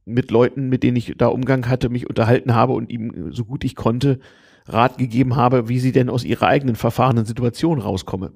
mit 0.07 0.31
Leuten, 0.31 0.69
mit 0.69 0.83
denen 0.83 0.97
ich 0.97 1.13
da 1.17 1.27
Umgang 1.27 1.67
hatte, 1.69 1.89
mich 1.89 2.09
unterhalten 2.09 2.55
habe 2.55 2.73
und 2.73 2.89
ihm 2.89 3.31
so 3.31 3.45
gut 3.45 3.63
ich 3.63 3.75
konnte 3.75 4.19
Rat 4.65 4.97
gegeben 4.97 5.35
habe, 5.35 5.69
wie 5.69 5.79
sie 5.79 5.91
denn 5.91 6.09
aus 6.09 6.23
ihrer 6.23 6.47
eigenen 6.47 6.75
verfahrenen 6.75 7.25
Situation 7.25 7.79
rauskomme. 7.79 8.31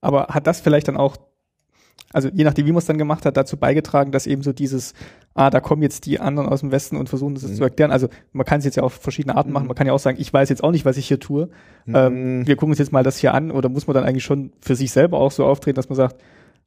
Aber 0.00 0.28
hat 0.28 0.46
das 0.46 0.60
vielleicht 0.60 0.88
dann 0.88 0.96
auch, 0.96 1.16
also 2.12 2.28
je 2.32 2.44
nachdem, 2.44 2.66
wie 2.66 2.72
man 2.72 2.78
es 2.78 2.86
dann 2.86 2.98
gemacht 2.98 3.24
hat, 3.24 3.36
dazu 3.36 3.56
beigetragen, 3.56 4.12
dass 4.12 4.26
eben 4.26 4.42
so 4.42 4.52
dieses, 4.52 4.94
ah, 5.34 5.50
da 5.50 5.60
kommen 5.60 5.82
jetzt 5.82 6.06
die 6.06 6.20
anderen 6.20 6.48
aus 6.48 6.60
dem 6.60 6.72
Westen 6.72 6.96
und 6.96 7.08
versuchen 7.08 7.34
das 7.34 7.44
mhm. 7.44 7.54
zu 7.54 7.62
erklären. 7.62 7.90
Also 7.90 8.08
man 8.32 8.44
kann 8.44 8.58
es 8.58 8.64
jetzt 8.64 8.76
ja 8.76 8.82
auf 8.82 8.94
verschiedene 8.94 9.36
Arten 9.36 9.52
machen. 9.52 9.64
Mhm. 9.64 9.68
Man 9.68 9.76
kann 9.76 9.86
ja 9.86 9.92
auch 9.92 9.98
sagen, 9.98 10.20
ich 10.20 10.32
weiß 10.32 10.48
jetzt 10.48 10.62
auch 10.62 10.72
nicht, 10.72 10.84
was 10.84 10.96
ich 10.96 11.06
hier 11.06 11.20
tue. 11.20 11.48
Mhm. 11.86 11.94
Ähm, 11.94 12.46
wir 12.46 12.56
gucken 12.56 12.72
uns 12.72 12.78
jetzt 12.78 12.92
mal 12.92 13.04
das 13.04 13.18
hier 13.18 13.32
an. 13.34 13.50
Oder 13.50 13.68
muss 13.68 13.86
man 13.86 13.94
dann 13.94 14.04
eigentlich 14.04 14.24
schon 14.24 14.52
für 14.60 14.74
sich 14.74 14.90
selber 14.92 15.18
auch 15.18 15.30
so 15.30 15.44
auftreten, 15.44 15.76
dass 15.76 15.88
man 15.88 15.96
sagt, 15.96 16.22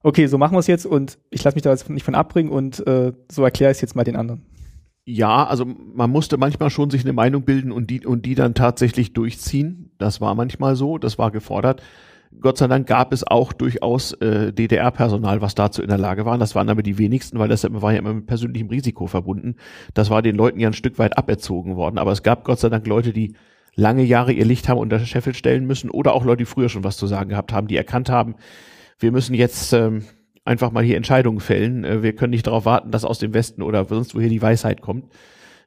okay, 0.06 0.28
so 0.28 0.38
machen 0.38 0.54
wir 0.54 0.60
es 0.60 0.68
jetzt 0.68 0.86
und 0.86 1.18
ich 1.32 1.44
lasse 1.44 1.56
mich 1.56 1.64
da 1.64 1.72
jetzt 1.72 1.90
nicht 1.90 2.04
von 2.04 2.14
abbringen 2.14 2.52
und 2.52 2.86
äh, 2.86 3.12
so 3.30 3.44
erkläre 3.44 3.72
ich 3.72 3.78
es 3.78 3.82
jetzt 3.82 3.96
mal 3.96 4.04
den 4.04 4.16
anderen. 4.16 4.44
Ja, 5.04 5.46
also 5.46 5.66
man 5.66 6.12
musste 6.12 6.38
manchmal 6.38 6.70
schon 6.70 6.92
sich 6.92 7.04
eine 7.04 7.14
Meinung 7.14 7.44
bilden 7.44 7.72
und 7.72 7.90
die 7.90 8.06
und 8.06 8.26
die 8.26 8.36
dann 8.36 8.54
tatsächlich 8.54 9.14
durchziehen. 9.14 9.92
Das 9.98 10.22
war 10.22 10.36
manchmal 10.36 10.76
so, 10.76 11.00
das 11.00 11.18
war 11.18 11.32
gefordert. 11.32 11.82
Gott 12.40 12.58
sei 12.58 12.68
Dank 12.68 12.86
gab 12.86 13.14
es 13.14 13.26
auch 13.26 13.52
durchaus 13.52 14.14
äh, 14.14 14.54
DDR-Personal, 14.54 15.42
was 15.42 15.56
dazu 15.56 15.82
in 15.82 15.88
der 15.88 15.98
Lage 15.98 16.26
war. 16.26 16.38
Das 16.38 16.54
waren 16.54 16.70
aber 16.70 16.84
die 16.84 16.98
wenigsten, 16.98 17.40
weil 17.40 17.48
das 17.48 17.66
war 17.70 17.94
ja 17.94 18.00
immer 18.00 18.14
mit 18.14 18.28
persönlichem 18.28 18.70
Risiko 18.70 19.08
verbunden. 19.08 19.56
Das 19.94 20.10
war 20.10 20.22
den 20.22 20.36
Leuten 20.36 20.60
ja 20.60 20.68
ein 20.68 20.74
Stück 20.74 21.00
weit 21.00 21.18
aberzogen 21.18 21.78
worden. 21.78 21.98
Aber 21.98 22.12
es 22.12 22.24
gab 22.24 22.44
Gott 22.44 22.60
sei 22.60 22.70
Dank 22.70 22.86
Leute, 22.86 23.14
die 23.14 23.36
lange 23.76 24.04
Jahre 24.04 24.34
ihr 24.34 24.46
Licht 24.46 24.70
haben 24.70 24.80
unter 24.80 25.00
Scheffel 25.00 25.34
stellen 25.34 25.66
müssen 25.66 25.90
oder 25.90 26.14
auch 26.14 26.26
Leute, 26.26 26.40
die 26.40 26.46
früher 26.46 26.70
schon 26.70 26.84
was 26.84 26.98
zu 26.98 27.08
sagen 27.08 27.30
gehabt 27.30 27.54
haben, 27.54 27.68
die 27.68 27.78
erkannt 27.78 28.10
haben, 28.10 28.36
wir 29.00 29.12
müssen 29.12 29.34
jetzt 29.34 29.74
ähm, 29.74 30.06
einfach 30.44 30.72
mal 30.72 30.84
hier 30.84 30.98
Entscheidungen 30.98 31.40
fällen. 31.40 31.84
Äh, 31.84 32.04
wir 32.04 32.14
können 32.14 32.32
nicht 32.32 32.48
darauf 32.48 32.66
warten, 32.66 32.92
dass 32.92 33.06
aus 33.06 33.20
dem 33.20 33.34
Westen 33.34 33.62
oder 33.62 33.86
sonst 33.86 34.16
woher 34.16 34.30
die 34.30 34.42
Weisheit 34.42 34.82
kommt. 34.82 35.12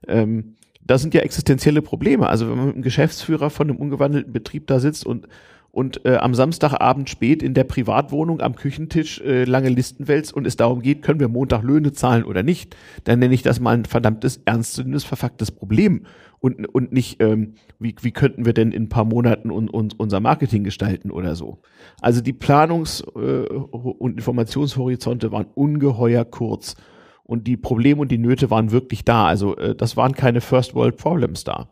Ähm, 0.07 0.57
das 0.81 1.03
sind 1.03 1.13
ja 1.15 1.21
existenzielle 1.21 1.83
Probleme. 1.83 2.29
Also 2.29 2.49
wenn 2.49 2.57
man 2.57 2.67
mit 2.67 2.75
einem 2.77 2.83
Geschäftsführer 2.83 3.51
von 3.51 3.69
einem 3.69 3.79
umgewandelten 3.79 4.33
Betrieb 4.33 4.67
da 4.67 4.81
sitzt 4.81 5.05
und 5.05 5.29
und 5.71 6.05
äh, 6.05 6.17
am 6.17 6.35
Samstagabend 6.35 7.11
spät 7.11 7.43
in 7.43 7.55
der 7.55 7.65
Privatwohnung 7.65 8.41
am 8.41 8.57
Küchentisch 8.57 9.21
äh, 9.21 9.45
lange 9.45 9.69
Listen 9.69 10.09
wälzt 10.09 10.33
und 10.33 10.47
es 10.47 10.57
darum 10.57 10.81
geht, 10.81 11.03
können 11.03 11.21
wir 11.21 11.29
Montag 11.29 11.63
Löhne 11.63 11.93
zahlen 11.93 12.25
oder 12.25 12.43
nicht, 12.43 12.77
dann 13.05 13.19
nenne 13.19 13.35
ich 13.35 13.43
das 13.43 13.61
mal 13.61 13.75
ein 13.75 13.85
verdammtes, 13.85 14.41
ernstzunehmendes, 14.45 15.05
verfucktes 15.05 15.51
Problem 15.51 16.07
und, 16.41 16.67
und 16.67 16.93
nicht, 16.93 17.23
ähm, 17.23 17.55
wie, 17.79 17.95
wie 18.01 18.13
könnten 18.13 18.47
wir 18.47 18.55
denn 18.55 18.73
in 18.73 18.85
ein 18.85 18.89
paar 18.89 19.05
Monaten 19.05 19.51
un, 19.51 19.69
un, 19.69 19.93
unser 19.97 20.21
Marketing 20.21 20.65
gestalten 20.65 21.11
oder 21.11 21.35
so. 21.35 21.59
Also 22.01 22.21
die 22.21 22.33
Planungs- 22.33 23.05
äh, 23.17 23.49
und 23.49 24.17
Informationshorizonte 24.17 25.33
waren 25.33 25.47
ungeheuer 25.55 26.25
kurz 26.25 26.77
und 27.25 27.47
die 27.47 27.57
Probleme 27.57 28.01
und 28.01 28.11
die 28.11 28.19
Nöte 28.19 28.51
waren 28.51 28.71
wirklich 28.71 29.05
da. 29.05 29.27
Also 29.27 29.57
äh, 29.57 29.75
das 29.75 29.97
waren 29.97 30.13
keine 30.13 30.41
First 30.41 30.75
World 30.75 30.97
Problems 30.97 31.45
da. 31.45 31.69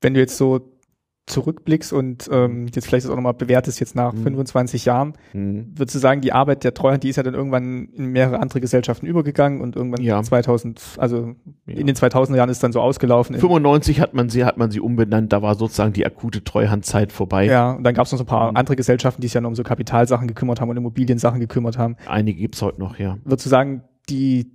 Wenn 0.00 0.14
du 0.14 0.20
jetzt 0.20 0.36
so 0.36 0.75
zurückblickst 1.26 1.92
und 1.92 2.28
ähm, 2.30 2.68
jetzt 2.72 2.86
vielleicht 2.86 3.04
das 3.04 3.10
auch 3.10 3.16
nochmal 3.16 3.34
bewertest 3.34 3.80
jetzt 3.80 3.96
nach 3.96 4.12
mhm. 4.12 4.22
25 4.22 4.84
Jahren, 4.84 5.14
mhm. 5.32 5.72
würdest 5.74 5.96
du 5.96 5.98
sagen, 5.98 6.20
die 6.20 6.32
Arbeit 6.32 6.62
der 6.62 6.72
Treuhand, 6.72 7.02
die 7.02 7.08
ist 7.08 7.16
ja 7.16 7.24
dann 7.24 7.34
irgendwann 7.34 7.88
in 7.96 8.06
mehrere 8.06 8.38
andere 8.38 8.60
Gesellschaften 8.60 9.06
übergegangen 9.06 9.60
und 9.60 9.74
irgendwann 9.74 10.02
ja. 10.02 10.22
2000, 10.22 10.80
also 10.98 11.34
ja. 11.66 11.74
in 11.74 11.88
den 11.88 11.96
2000er 11.96 12.36
Jahren 12.36 12.48
ist 12.48 12.62
dann 12.62 12.72
so 12.72 12.80
ausgelaufen. 12.80 13.34
95 13.34 14.00
hat 14.00 14.14
man 14.14 14.28
sie, 14.28 14.44
hat 14.44 14.56
man 14.56 14.70
sie 14.70 14.78
umbenannt, 14.78 15.32
da 15.32 15.42
war 15.42 15.56
sozusagen 15.56 15.92
die 15.92 16.06
akute 16.06 16.44
Treuhandzeit 16.44 17.10
vorbei. 17.10 17.46
Ja, 17.46 17.72
und 17.72 17.82
dann 17.82 17.94
gab 17.94 18.06
es 18.06 18.12
noch 18.12 18.18
so 18.18 18.24
ein 18.24 18.28
paar 18.28 18.52
mhm. 18.52 18.56
andere 18.56 18.76
Gesellschaften, 18.76 19.20
die 19.20 19.26
sich 19.26 19.34
dann 19.34 19.46
um 19.46 19.56
so 19.56 19.64
Kapitalsachen 19.64 20.28
gekümmert 20.28 20.60
haben 20.60 20.70
und 20.70 20.76
Immobiliensachen 20.76 21.40
gekümmert 21.40 21.76
haben. 21.76 21.96
Einige 22.06 22.38
gibt's 22.38 22.62
heute 22.62 22.78
noch, 22.78 23.00
ja. 23.00 23.18
Würdest 23.24 23.46
du 23.46 23.50
sagen, 23.50 23.82
die, 24.08 24.52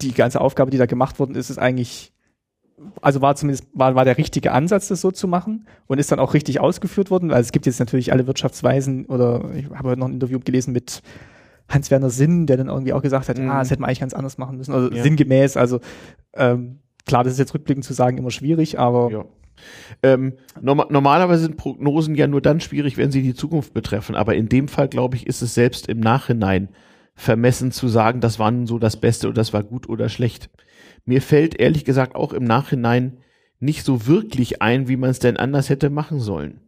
die 0.00 0.14
ganze 0.14 0.40
Aufgabe, 0.40 0.70
die 0.70 0.78
da 0.78 0.86
gemacht 0.86 1.18
worden 1.18 1.34
ist, 1.34 1.50
ist 1.50 1.58
eigentlich 1.58 2.14
also 3.00 3.22
war 3.22 3.34
zumindest 3.36 3.66
war, 3.72 3.94
war 3.94 4.04
der 4.04 4.18
richtige 4.18 4.52
Ansatz, 4.52 4.88
das 4.88 5.00
so 5.00 5.10
zu 5.10 5.28
machen 5.28 5.66
und 5.86 5.98
ist 5.98 6.12
dann 6.12 6.18
auch 6.18 6.34
richtig 6.34 6.60
ausgeführt 6.60 7.10
worden. 7.10 7.30
Also 7.30 7.46
es 7.46 7.52
gibt 7.52 7.66
jetzt 7.66 7.80
natürlich 7.80 8.12
alle 8.12 8.26
Wirtschaftsweisen 8.26 9.06
oder 9.06 9.50
ich 9.54 9.66
habe 9.70 9.90
heute 9.90 10.00
noch 10.00 10.08
ein 10.08 10.14
Interview 10.14 10.40
gelesen 10.40 10.72
mit 10.72 11.02
Hans-Werner 11.68 12.10
Sinn, 12.10 12.46
der 12.46 12.58
dann 12.58 12.68
irgendwie 12.68 12.92
auch 12.92 13.02
gesagt 13.02 13.28
hat, 13.28 13.38
mhm. 13.38 13.50
ah, 13.50 13.58
das 13.60 13.70
hätte 13.70 13.80
man 13.80 13.88
eigentlich 13.88 14.00
ganz 14.00 14.14
anders 14.14 14.38
machen 14.38 14.56
müssen. 14.56 14.72
Also 14.72 14.92
ja. 14.92 15.02
sinngemäß, 15.02 15.56
also 15.56 15.80
ähm, 16.34 16.80
klar, 17.06 17.24
das 17.24 17.32
ist 17.32 17.38
jetzt 17.38 17.54
rückblickend 17.54 17.84
zu 17.84 17.94
sagen 17.94 18.18
immer 18.18 18.30
schwierig, 18.30 18.78
aber 18.78 19.10
ja. 19.10 19.24
Ähm, 20.02 20.34
norm 20.60 20.84
normalerweise 20.90 21.44
sind 21.44 21.56
Prognosen 21.56 22.14
ja 22.14 22.26
nur 22.26 22.42
dann 22.42 22.60
schwierig, 22.60 22.98
wenn 22.98 23.10
sie 23.10 23.22
die 23.22 23.34
Zukunft 23.34 23.72
betreffen, 23.72 24.14
aber 24.14 24.34
in 24.34 24.50
dem 24.50 24.68
Fall, 24.68 24.86
glaube 24.86 25.16
ich, 25.16 25.26
ist 25.26 25.40
es 25.40 25.54
selbst 25.54 25.88
im 25.88 25.98
Nachhinein 25.98 26.68
vermessen 27.14 27.72
zu 27.72 27.88
sagen, 27.88 28.20
das 28.20 28.38
war 28.38 28.50
nun 28.50 28.66
so 28.66 28.78
das 28.78 29.00
Beste 29.00 29.28
oder 29.28 29.36
das 29.36 29.54
war 29.54 29.62
gut 29.62 29.88
oder 29.88 30.10
schlecht. 30.10 30.50
Mir 31.04 31.22
fällt 31.22 31.58
ehrlich 31.58 31.84
gesagt 31.84 32.14
auch 32.14 32.32
im 32.32 32.44
Nachhinein 32.44 33.18
nicht 33.60 33.84
so 33.84 34.06
wirklich 34.06 34.62
ein, 34.62 34.88
wie 34.88 34.96
man 34.96 35.10
es 35.10 35.18
denn 35.18 35.36
anders 35.36 35.70
hätte 35.70 35.90
machen 35.90 36.20
sollen. 36.20 36.60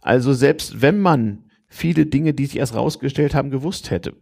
Also 0.00 0.32
selbst 0.32 0.82
wenn 0.82 1.00
man 1.00 1.44
viele 1.68 2.06
Dinge, 2.06 2.34
die 2.34 2.46
sich 2.46 2.58
erst 2.58 2.74
rausgestellt 2.74 3.34
haben, 3.34 3.50
gewusst 3.50 3.90
hätte. 3.90 4.14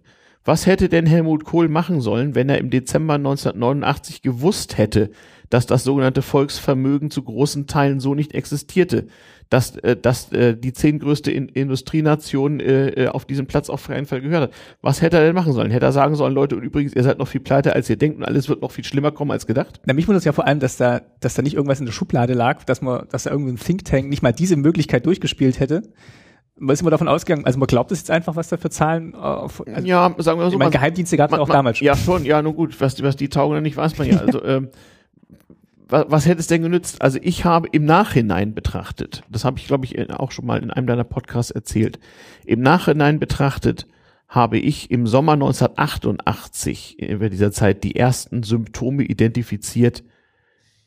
Was 0.44 0.66
hätte 0.66 0.88
denn 0.88 1.06
Helmut 1.06 1.44
Kohl 1.44 1.68
machen 1.68 2.00
sollen, 2.00 2.34
wenn 2.34 2.48
er 2.48 2.58
im 2.58 2.70
Dezember 2.70 3.14
1989 3.14 4.22
gewusst 4.22 4.78
hätte, 4.78 5.10
dass 5.50 5.66
das 5.66 5.84
sogenannte 5.84 6.22
Volksvermögen 6.22 7.10
zu 7.10 7.22
großen 7.22 7.66
Teilen 7.66 8.00
so 8.00 8.14
nicht 8.14 8.34
existierte? 8.34 9.08
Dass, 9.50 9.76
äh, 9.78 9.96
dass 9.96 10.32
äh, 10.32 10.56
die 10.56 10.72
zehn 10.72 11.00
größte 11.00 11.30
in 11.30 11.48
Industrienation 11.48 12.60
äh, 12.60 12.88
äh, 12.90 13.08
auf 13.08 13.24
diesem 13.24 13.46
Platz 13.46 13.68
auf 13.68 13.88
keinen 13.88 14.06
Fall 14.06 14.20
gehört 14.20 14.44
hat. 14.44 14.50
Was 14.80 15.02
hätte 15.02 15.18
er 15.18 15.24
denn 15.24 15.34
machen 15.34 15.52
sollen? 15.52 15.72
Hätte 15.72 15.86
er 15.86 15.92
sagen 15.92 16.14
sollen, 16.14 16.32
Leute, 16.32 16.56
und 16.56 16.62
übrigens, 16.62 16.94
ihr 16.94 17.02
seid 17.02 17.18
noch 17.18 17.26
viel 17.26 17.40
pleiter, 17.40 17.74
als 17.74 17.90
ihr 17.90 17.96
denkt 17.96 18.18
und 18.18 18.24
alles 18.24 18.48
wird 18.48 18.62
noch 18.62 18.70
viel 18.70 18.84
schlimmer 18.84 19.10
kommen 19.10 19.32
als 19.32 19.46
gedacht? 19.46 19.80
Na, 19.84 19.92
mich 19.92 20.06
wundert 20.06 20.20
es 20.20 20.24
ja 20.24 20.32
vor 20.32 20.46
allem, 20.46 20.60
dass 20.60 20.76
da, 20.76 21.02
dass 21.18 21.34
da 21.34 21.42
nicht 21.42 21.54
irgendwas 21.54 21.80
in 21.80 21.86
der 21.86 21.92
Schublade 21.92 22.32
lag, 22.32 22.62
dass 22.64 22.80
man, 22.80 23.06
dass 23.10 23.24
da 23.24 23.32
irgendwie 23.32 23.52
ein 23.52 23.58
Think 23.58 23.84
Tank 23.84 24.08
nicht 24.08 24.22
mal 24.22 24.32
diese 24.32 24.54
Möglichkeit 24.54 25.04
durchgespielt 25.04 25.58
hätte. 25.58 25.82
Man 26.56 26.74
ist 26.74 26.82
immer 26.82 26.90
davon 26.90 27.08
ausgegangen, 27.08 27.44
also 27.44 27.58
man 27.58 27.66
glaubt 27.66 27.90
es 27.90 28.00
jetzt 28.00 28.10
einfach, 28.10 28.36
was 28.36 28.50
da 28.50 28.56
für 28.56 28.70
Zahlen 28.70 29.14
auf, 29.16 29.66
also, 29.66 29.86
Ja, 29.86 30.14
sagen 30.18 30.38
wir 30.38 30.46
so. 30.46 30.52
Ich 30.52 30.58
meine, 30.58 30.70
Geheimdienste 30.70 31.16
gab 31.16 31.32
es 31.32 31.38
auch 31.38 31.48
damals 31.48 31.78
schon. 31.78 31.86
Ja, 31.86 31.96
schon, 31.96 32.24
ja, 32.24 32.40
nun 32.40 32.54
gut, 32.54 32.80
was, 32.80 33.02
was 33.02 33.16
die 33.16 33.30
taugen, 33.30 33.62
nicht 33.62 33.76
weiß 33.76 33.98
man 33.98 34.06
ja. 34.06 34.18
Also, 34.18 34.44
ähm, 34.44 34.68
was, 35.90 36.06
was 36.08 36.26
hätte 36.26 36.40
es 36.40 36.46
denn 36.46 36.62
genützt? 36.62 37.02
Also 37.02 37.18
ich 37.22 37.44
habe 37.44 37.68
im 37.72 37.84
Nachhinein 37.84 38.54
betrachtet, 38.54 39.22
das 39.30 39.44
habe 39.44 39.58
ich 39.58 39.66
glaube 39.66 39.84
ich 39.84 40.10
auch 40.10 40.32
schon 40.32 40.46
mal 40.46 40.62
in 40.62 40.70
einem 40.70 40.86
deiner 40.86 41.04
Podcasts 41.04 41.50
erzählt, 41.50 41.98
im 42.44 42.60
Nachhinein 42.60 43.18
betrachtet 43.18 43.86
habe 44.30 44.58
ich 44.58 44.92
im 44.92 45.08
Sommer 45.08 45.32
1988 45.32 47.02
über 47.02 47.28
dieser 47.28 47.50
Zeit 47.50 47.82
die 47.82 47.96
ersten 47.96 48.44
Symptome 48.44 49.02
identifiziert, 49.02 50.04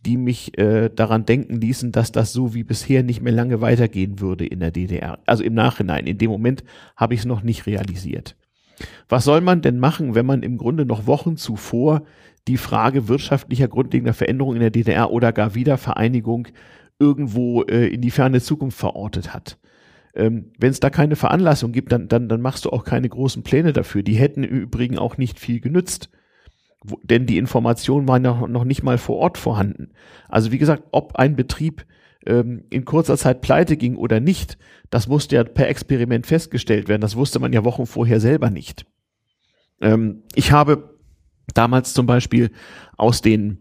die 0.06 0.16
mich 0.16 0.58
äh, 0.58 0.90
daran 0.90 1.26
denken 1.26 1.60
ließen, 1.60 1.92
dass 1.92 2.14
das 2.14 2.32
so 2.32 2.54
wie 2.54 2.64
bisher 2.64 3.04
nicht 3.04 3.22
mehr 3.22 3.34
lange 3.34 3.60
weitergehen 3.60 4.22
würde 4.22 4.46
in 4.46 4.62
der 4.62 4.72
DDR. 4.72 5.20
Also 5.26 5.44
im 5.44 5.54
Nachhinein. 5.54 6.08
In 6.08 6.18
dem 6.18 6.32
Moment 6.32 6.64
habe 6.96 7.14
ich 7.14 7.22
es 7.22 7.26
noch 7.26 7.44
nicht 7.44 7.66
realisiert. 7.66 8.38
Was 9.10 9.26
soll 9.26 9.42
man 9.42 9.62
denn 9.62 9.78
machen, 9.78 10.16
wenn 10.16 10.26
man 10.26 10.42
im 10.42 10.58
Grunde 10.58 10.86
noch 10.86 11.06
Wochen 11.06 11.36
zuvor 11.36 12.04
die 12.48 12.58
Frage 12.58 13.08
wirtschaftlicher 13.08 13.68
grundlegender 13.68 14.14
Veränderungen 14.14 14.58
in 14.58 14.62
der 14.62 14.72
DDR 14.72 15.12
oder 15.12 15.32
gar 15.32 15.56
Wiedervereinigung 15.56 16.50
irgendwo 17.00 17.64
äh, 17.64 17.88
in 17.88 18.02
die 18.02 18.12
ferne 18.12 18.42
Zukunft 18.42 18.78
verortet 18.78 19.34
hat. 19.34 19.58
Ähm, 20.16 20.52
Wenn 20.60 20.72
es 20.72 20.80
da 20.80 20.90
keine 20.90 21.16
Veranlassung 21.16 21.72
gibt, 21.72 21.92
dann, 21.92 22.08
dann, 22.08 22.30
dann 22.30 22.42
machst 22.42 22.66
du 22.66 22.70
auch 22.70 22.84
keine 22.84 23.10
großen 23.10 23.44
Pläne 23.44 23.74
dafür. 23.74 24.04
Die 24.04 24.16
hätten 24.16 24.44
im 24.44 24.60
Übrigen 24.60 24.98
auch 24.98 25.18
nicht 25.18 25.40
viel 25.40 25.60
genützt. 25.60 26.10
Wo, 26.84 27.00
denn 27.02 27.26
die 27.26 27.38
Informationen 27.38 28.08
waren 28.08 28.22
noch, 28.22 28.48
noch 28.48 28.66
nicht 28.66 28.84
mal 28.84 28.98
vor 28.98 29.18
Ort 29.18 29.38
vorhanden. 29.38 29.94
Also 30.28 30.52
wie 30.52 30.58
gesagt, 30.58 30.84
ob 30.92 31.16
ein 31.16 31.36
Betrieb 31.36 31.86
ähm, 32.26 32.66
in 32.70 32.86
kurzer 32.86 33.18
Zeit 33.18 33.42
pleite 33.42 33.78
ging 33.78 33.96
oder 33.96 34.20
nicht, 34.20 34.58
das 34.90 35.08
musste 35.08 35.38
ja 35.38 35.44
per 35.44 35.70
Experiment 35.70 36.28
festgestellt 36.28 36.88
werden. 36.88 37.02
Das 37.02 37.16
wusste 37.16 37.40
man 37.40 37.54
ja 37.54 37.64
Wochen 37.64 37.86
vorher 37.86 38.20
selber 38.20 38.50
nicht. 38.50 38.86
Ähm, 39.82 40.24
ich 40.36 40.52
habe 40.52 40.93
damals 41.54 41.94
zum 41.94 42.06
Beispiel 42.06 42.52
aus 42.98 43.22
den 43.22 43.60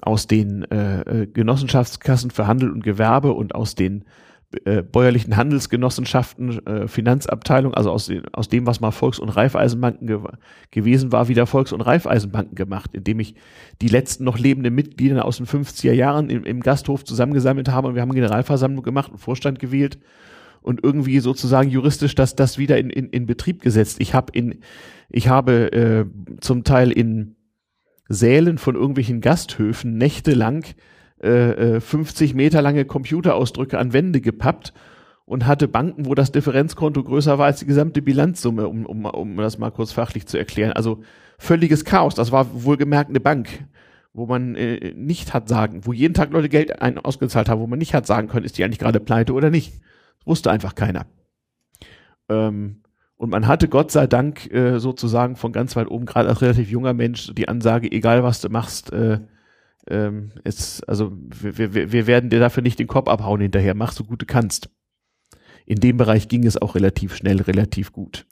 aus 0.00 0.26
den 0.26 0.62
äh, 0.70 1.00
äh, 1.00 1.26
Genossenschaftskassen 1.26 2.30
für 2.30 2.46
Handel 2.46 2.70
und 2.70 2.84
Gewerbe 2.84 3.32
und 3.32 3.54
aus 3.54 3.74
den 3.74 4.04
äh, 4.64 4.82
bäuerlichen 4.82 5.36
Handelsgenossenschaften, 5.36 6.66
äh, 6.66 6.88
Finanzabteilung, 6.88 7.74
also 7.74 7.90
aus, 7.90 8.06
den, 8.06 8.22
aus 8.32 8.48
dem, 8.48 8.66
was 8.66 8.80
mal 8.80 8.92
Volks- 8.92 9.18
und 9.18 9.28
Raiffeisenbanken 9.28 10.06
ge 10.06 10.20
gewesen 10.70 11.12
war, 11.12 11.28
wieder 11.28 11.46
Volks- 11.46 11.72
und 11.72 11.82
Raiffeisenbanken 11.82 12.54
gemacht, 12.54 12.90
indem 12.94 13.20
ich 13.20 13.34
die 13.82 13.88
letzten 13.88 14.24
noch 14.24 14.38
lebenden 14.38 14.74
Mitglieder 14.74 15.26
aus 15.26 15.36
den 15.36 15.46
50er 15.46 15.92
Jahren 15.92 16.30
im, 16.30 16.44
im 16.44 16.60
Gasthof 16.60 17.04
zusammengesammelt 17.04 17.68
habe 17.68 17.88
und 17.88 17.94
wir 17.94 18.00
haben 18.00 18.12
Generalversammlung 18.12 18.82
gemacht, 18.82 19.10
einen 19.10 19.18
Vorstand 19.18 19.58
gewählt 19.58 19.98
und 20.62 20.82
irgendwie 20.82 21.20
sozusagen 21.20 21.68
juristisch 21.68 22.14
das, 22.14 22.34
das 22.34 22.56
wieder 22.56 22.78
in, 22.78 22.88
in, 22.88 23.10
in 23.10 23.26
Betrieb 23.26 23.60
gesetzt. 23.60 24.00
Ich 24.00 24.14
habe 24.14 24.32
in 24.32 24.60
ich 25.08 25.28
habe 25.28 25.72
äh, 25.72 26.04
zum 26.40 26.64
Teil 26.64 26.90
in 26.92 27.36
Sälen 28.08 28.58
von 28.58 28.74
irgendwelchen 28.74 29.20
Gasthöfen 29.20 29.96
nächtelang 29.96 30.64
äh, 31.18 31.80
50 31.80 32.30
äh, 32.32 32.34
Meter 32.34 32.62
lange 32.62 32.84
Computerausdrücke 32.84 33.78
an 33.78 33.92
Wände 33.92 34.20
gepappt 34.20 34.72
und 35.24 35.46
hatte 35.46 35.68
Banken, 35.68 36.06
wo 36.06 36.14
das 36.14 36.32
Differenzkonto 36.32 37.04
größer 37.04 37.38
war 37.38 37.46
als 37.46 37.60
die 37.60 37.66
gesamte 37.66 38.00
Bilanzsumme, 38.00 38.66
um, 38.66 38.86
um, 38.86 39.04
um 39.04 39.36
das 39.36 39.58
mal 39.58 39.70
kurz 39.70 39.92
fachlich 39.92 40.26
zu 40.26 40.38
erklären. 40.38 40.72
Also 40.72 41.02
völliges 41.38 41.84
Chaos. 41.84 42.14
Das 42.14 42.32
war 42.32 42.64
wohlgemerkt 42.64 43.10
eine 43.10 43.20
Bank, 43.20 43.66
wo 44.14 44.26
man 44.26 44.54
äh, 44.54 44.92
nicht 44.94 45.34
hat 45.34 45.48
sagen, 45.48 45.82
wo 45.84 45.92
jeden 45.92 46.14
Tag 46.14 46.32
Leute 46.32 46.48
Geld 46.48 46.80
ein 46.80 46.98
ausgezahlt 46.98 47.48
haben, 47.48 47.60
wo 47.60 47.66
man 47.66 47.78
nicht 47.78 47.94
hat 47.94 48.06
sagen 48.06 48.28
können, 48.28 48.46
ist 48.46 48.56
die 48.56 48.64
eigentlich 48.64 48.78
gerade 48.78 49.00
pleite 49.00 49.34
oder 49.34 49.50
nicht. 49.50 49.74
Das 50.18 50.26
wusste 50.26 50.50
einfach 50.50 50.74
keiner. 50.74 51.06
Ähm, 52.30 52.82
und 53.18 53.30
man 53.30 53.48
hatte 53.48 53.68
Gott 53.68 53.90
sei 53.90 54.06
Dank 54.06 54.50
äh, 54.52 54.78
sozusagen 54.78 55.36
von 55.36 55.52
ganz 55.52 55.74
weit 55.76 55.90
oben, 55.90 56.06
gerade 56.06 56.28
als 56.28 56.40
relativ 56.40 56.70
junger 56.70 56.94
Mensch, 56.94 57.32
die 57.34 57.48
Ansage, 57.48 57.90
egal 57.90 58.22
was 58.22 58.40
du 58.40 58.48
machst, 58.48 58.92
äh, 58.92 59.18
ähm, 59.88 60.30
es, 60.44 60.82
also 60.84 61.12
wir, 61.12 61.74
wir, 61.74 61.92
wir 61.92 62.06
werden 62.06 62.30
dir 62.30 62.38
dafür 62.38 62.62
nicht 62.62 62.78
den 62.78 62.86
Kopf 62.86 63.08
abhauen 63.08 63.40
hinterher, 63.40 63.74
mach 63.74 63.92
so 63.92 64.04
gut 64.04 64.22
du 64.22 64.26
kannst. 64.26 64.70
In 65.66 65.80
dem 65.80 65.96
Bereich 65.96 66.28
ging 66.28 66.46
es 66.46 66.60
auch 66.60 66.76
relativ 66.76 67.14
schnell, 67.16 67.42
relativ 67.42 67.92
gut. 67.92 68.24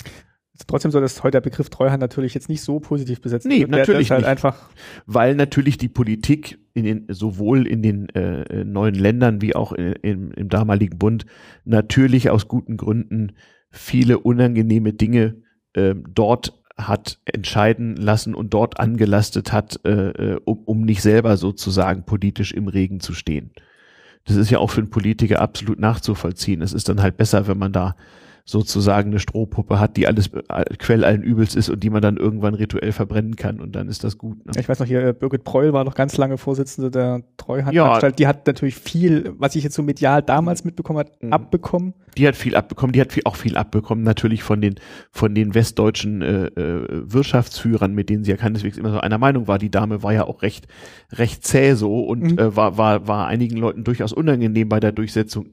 Trotzdem 0.66 0.90
so, 0.90 1.00
dass 1.00 1.22
heute 1.22 1.32
der 1.32 1.40
Begriff 1.42 1.68
Treuhand 1.68 2.00
natürlich 2.00 2.32
jetzt 2.32 2.48
nicht 2.48 2.62
so 2.62 2.80
positiv 2.80 3.20
besetzt 3.20 3.46
nee, 3.46 3.60
wird. 3.60 3.70
Nee, 3.70 3.78
natürlich 3.78 4.10
halt 4.10 4.22
nicht. 4.22 4.28
Einfach 4.28 4.70
Weil 5.04 5.34
natürlich 5.34 5.76
die 5.76 5.88
Politik 5.88 6.58
in 6.72 6.84
den, 6.84 7.06
sowohl 7.08 7.66
in 7.66 7.82
den 7.82 8.08
äh, 8.10 8.64
neuen 8.64 8.94
Ländern 8.94 9.42
wie 9.42 9.54
auch 9.54 9.72
in, 9.72 9.92
in, 9.92 10.30
im 10.30 10.48
damaligen 10.48 10.96
Bund 10.96 11.26
natürlich 11.64 12.30
aus 12.30 12.48
guten 12.48 12.76
Gründen 12.78 13.32
viele 13.76 14.18
unangenehme 14.18 14.92
Dinge 14.92 15.36
äh, 15.74 15.94
dort 16.14 16.60
hat 16.76 17.18
entscheiden 17.24 17.96
lassen 17.96 18.34
und 18.34 18.52
dort 18.52 18.78
angelastet 18.78 19.52
hat, 19.52 19.80
äh, 19.84 20.10
äh, 20.10 20.40
um, 20.44 20.62
um 20.64 20.82
nicht 20.82 21.00
selber 21.00 21.36
sozusagen 21.36 22.04
politisch 22.04 22.52
im 22.52 22.68
Regen 22.68 23.00
zu 23.00 23.14
stehen. 23.14 23.50
Das 24.26 24.36
ist 24.36 24.50
ja 24.50 24.58
auch 24.58 24.70
für 24.70 24.80
einen 24.80 24.90
Politiker 24.90 25.40
absolut 25.40 25.78
nachzuvollziehen. 25.78 26.60
Es 26.60 26.72
ist 26.72 26.88
dann 26.88 27.00
halt 27.00 27.16
besser, 27.16 27.46
wenn 27.46 27.58
man 27.58 27.72
da 27.72 27.96
sozusagen 28.48 29.10
eine 29.10 29.18
Strohpuppe 29.18 29.80
hat, 29.80 29.96
die 29.96 30.06
alles 30.06 30.28
äh, 30.28 30.64
Quell 30.78 31.04
allen 31.04 31.24
Übels 31.24 31.56
ist 31.56 31.68
und 31.68 31.82
die 31.82 31.90
man 31.90 32.00
dann 32.00 32.16
irgendwann 32.16 32.54
rituell 32.54 32.92
verbrennen 32.92 33.34
kann 33.34 33.60
und 33.60 33.74
dann 33.74 33.88
ist 33.88 34.04
das 34.04 34.18
gut. 34.18 34.46
Ne? 34.46 34.52
Ich 34.56 34.68
weiß 34.68 34.78
noch 34.78 34.86
hier, 34.86 35.04
äh, 35.04 35.12
Birgit 35.12 35.42
Preul 35.42 35.72
war 35.72 35.82
noch 35.82 35.96
ganz 35.96 36.16
lange 36.16 36.38
Vorsitzende 36.38 36.92
der 36.92 37.22
Treuhandanstalt. 37.38 38.12
Ja. 38.12 38.16
Die 38.16 38.26
hat 38.28 38.46
natürlich 38.46 38.76
viel, 38.76 39.34
was 39.36 39.56
ich 39.56 39.64
jetzt 39.64 39.74
so 39.74 39.82
medial 39.82 40.22
damals 40.22 40.64
mitbekommen 40.64 41.00
hat, 41.00 41.20
mhm. 41.20 41.32
abbekommen. 41.32 41.94
Die 42.16 42.28
hat 42.28 42.36
viel 42.36 42.54
abbekommen, 42.54 42.92
die 42.92 43.00
hat 43.00 43.12
viel, 43.12 43.24
auch 43.24 43.34
viel 43.34 43.56
abbekommen, 43.56 44.04
natürlich 44.04 44.44
von 44.44 44.60
den, 44.60 44.76
von 45.10 45.34
den 45.34 45.56
westdeutschen 45.56 46.22
äh, 46.22 46.46
äh, 46.46 46.86
Wirtschaftsführern, 47.12 47.94
mit 47.94 48.08
denen 48.08 48.22
sie 48.22 48.30
ja 48.30 48.36
keineswegs 48.36 48.78
immer 48.78 48.92
so 48.92 49.00
einer 49.00 49.18
Meinung 49.18 49.48
war. 49.48 49.58
Die 49.58 49.72
Dame 49.72 50.04
war 50.04 50.12
ja 50.12 50.24
auch 50.24 50.42
recht, 50.42 50.68
recht 51.12 51.44
zäh 51.44 51.74
so 51.74 52.04
und 52.04 52.22
mhm. 52.22 52.38
äh, 52.38 52.54
war, 52.54 52.78
war, 52.78 53.08
war 53.08 53.26
einigen 53.26 53.56
Leuten 53.56 53.82
durchaus 53.82 54.12
unangenehm 54.12 54.68
bei 54.68 54.78
der 54.78 54.92
Durchsetzung 54.92 55.48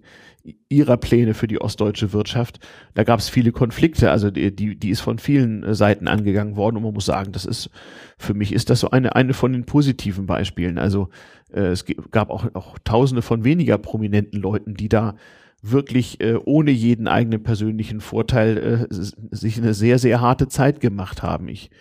ihrer 0.69 0.97
Pläne 0.97 1.33
für 1.33 1.47
die 1.47 1.61
ostdeutsche 1.61 2.11
Wirtschaft. 2.11 2.59
Da 2.93 3.03
gab 3.03 3.19
es 3.19 3.29
viele 3.29 3.51
Konflikte, 3.51 4.11
also 4.11 4.29
die, 4.29 4.53
die, 4.53 4.77
die 4.77 4.89
ist 4.89 5.01
von 5.01 5.17
vielen 5.17 5.63
äh, 5.63 5.75
Seiten 5.75 6.07
angegangen 6.07 6.55
worden 6.55 6.77
und 6.77 6.83
man 6.83 6.93
muss 6.93 7.05
sagen, 7.05 7.31
das 7.31 7.45
ist, 7.45 7.69
für 8.17 8.33
mich 8.33 8.51
ist 8.51 8.69
das 8.69 8.81
so 8.81 8.89
eine, 8.89 9.15
eine 9.15 9.33
von 9.33 9.53
den 9.53 9.65
positiven 9.65 10.25
Beispielen. 10.25 10.77
Also 10.77 11.09
äh, 11.53 11.67
es 11.67 11.85
gab 12.11 12.29
auch, 12.29 12.53
auch 12.55 12.77
tausende 12.83 13.21
von 13.21 13.43
weniger 13.45 13.77
prominenten 13.77 14.41
Leuten, 14.41 14.73
die 14.73 14.89
da 14.89 15.15
wirklich 15.61 16.19
äh, 16.19 16.35
ohne 16.43 16.71
jeden 16.71 17.07
eigenen 17.07 17.41
persönlichen 17.41 18.01
Vorteil 18.01 18.57
äh, 18.57 18.87
sich 18.89 19.57
eine 19.57 19.73
sehr, 19.73 19.97
sehr 19.97 20.19
harte 20.19 20.49
Zeit 20.49 20.81
gemacht 20.81 21.23
haben. 21.23 21.47
Ich 21.47 21.71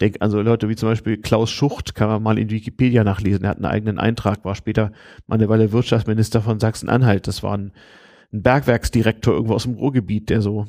denke 0.00 0.20
also 0.20 0.40
Leute 0.40 0.68
wie 0.68 0.76
zum 0.76 0.88
Beispiel 0.88 1.16
Klaus 1.16 1.50
Schucht, 1.50 1.96
kann 1.96 2.08
man 2.08 2.22
mal 2.22 2.38
in 2.38 2.50
Wikipedia 2.50 3.02
nachlesen, 3.02 3.44
er 3.44 3.50
hat 3.50 3.56
einen 3.56 3.66
eigenen 3.66 3.98
Eintrag, 3.98 4.44
war 4.44 4.54
später 4.54 4.92
mal 5.26 5.34
eine 5.34 5.48
Weile 5.48 5.72
Wirtschaftsminister 5.72 6.42
von 6.42 6.60
Sachsen-Anhalt. 6.60 7.26
Das 7.26 7.42
war 7.42 7.56
ein 7.56 7.72
ein 8.34 8.42
Bergwerksdirektor 8.42 9.32
irgendwo 9.34 9.54
aus 9.54 9.62
dem 9.62 9.74
Ruhrgebiet, 9.74 10.28
der 10.28 10.42
so 10.42 10.66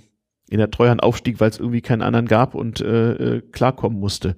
in 0.48 0.60
der 0.60 0.70
Treuhand 0.70 1.02
aufstieg, 1.02 1.40
weil 1.40 1.50
es 1.50 1.60
irgendwie 1.60 1.82
keinen 1.82 2.04
anderen 2.04 2.28
gab 2.28 2.54
und 2.54 2.80
äh, 2.80 3.38
äh, 3.38 3.42
klarkommen 3.42 4.00
musste. 4.00 4.36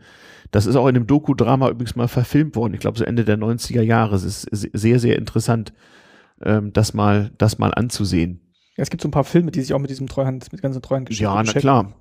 Das 0.51 0.65
ist 0.65 0.77
auch 0.77 0.87
in 0.87 0.93
dem 0.93 1.07
Doku-Drama 1.07 1.69
übrigens 1.69 1.97
mal 1.97 2.07
verfilmt 2.07 2.55
worden. 2.55 2.73
Ich 2.73 2.79
glaube, 2.79 2.97
so 2.97 3.03
Ende 3.03 3.25
der 3.25 3.37
90er 3.37 3.81
Jahre. 3.81 4.15
Es 4.15 4.23
ist 4.23 4.43
sehr, 4.73 4.99
sehr 4.99 5.17
interessant, 5.17 5.73
ähm, 6.41 6.71
das 6.71 6.93
mal, 6.93 7.31
das 7.37 7.59
mal 7.59 7.73
anzusehen. 7.73 8.53
Ja, 8.77 8.83
es 8.83 8.89
gibt 8.89 9.01
so 9.01 9.09
ein 9.09 9.11
paar 9.11 9.25
Filme, 9.25 9.51
die 9.51 9.59
sich 9.59 9.73
auch 9.73 9.79
mit 9.79 9.89
diesem 9.89 10.07
Treuhand, 10.07 10.49
mit 10.53 10.61
ganzen 10.61 10.81
Treuhandgeschichten 10.81 11.35
Ja, 11.35 11.43
na 11.43 11.51
klar. 11.51 11.93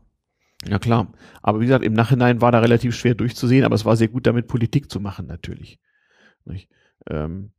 Ja, 0.68 0.78
klar. 0.78 1.12
Aber 1.42 1.60
wie 1.60 1.66
gesagt, 1.66 1.84
im 1.84 1.92
Nachhinein 1.92 2.40
war 2.40 2.52
da 2.52 2.60
relativ 2.60 2.94
schwer 2.94 3.14
durchzusehen, 3.14 3.64
aber 3.64 3.74
es 3.74 3.84
war 3.84 3.96
sehr 3.96 4.08
gut 4.08 4.26
damit 4.26 4.46
Politik 4.46 4.90
zu 4.90 5.00
machen, 5.00 5.26
natürlich. 5.26 5.80
Ähm, 7.08 7.50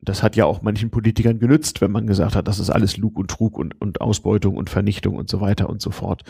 das 0.00 0.22
hat 0.22 0.36
ja 0.36 0.44
auch 0.44 0.62
manchen 0.62 0.90
Politikern 0.90 1.38
genützt, 1.38 1.80
wenn 1.80 1.90
man 1.90 2.06
gesagt 2.06 2.34
hat, 2.34 2.48
das 2.48 2.58
ist 2.58 2.70
alles 2.70 2.96
Lug 2.96 3.18
und 3.18 3.30
Trug 3.30 3.58
und, 3.58 3.80
und 3.80 4.00
Ausbeutung 4.00 4.56
und 4.56 4.70
Vernichtung 4.70 5.16
und 5.16 5.28
so 5.28 5.40
weiter 5.40 5.68
und 5.68 5.80
so 5.82 5.90
fort. 5.90 6.22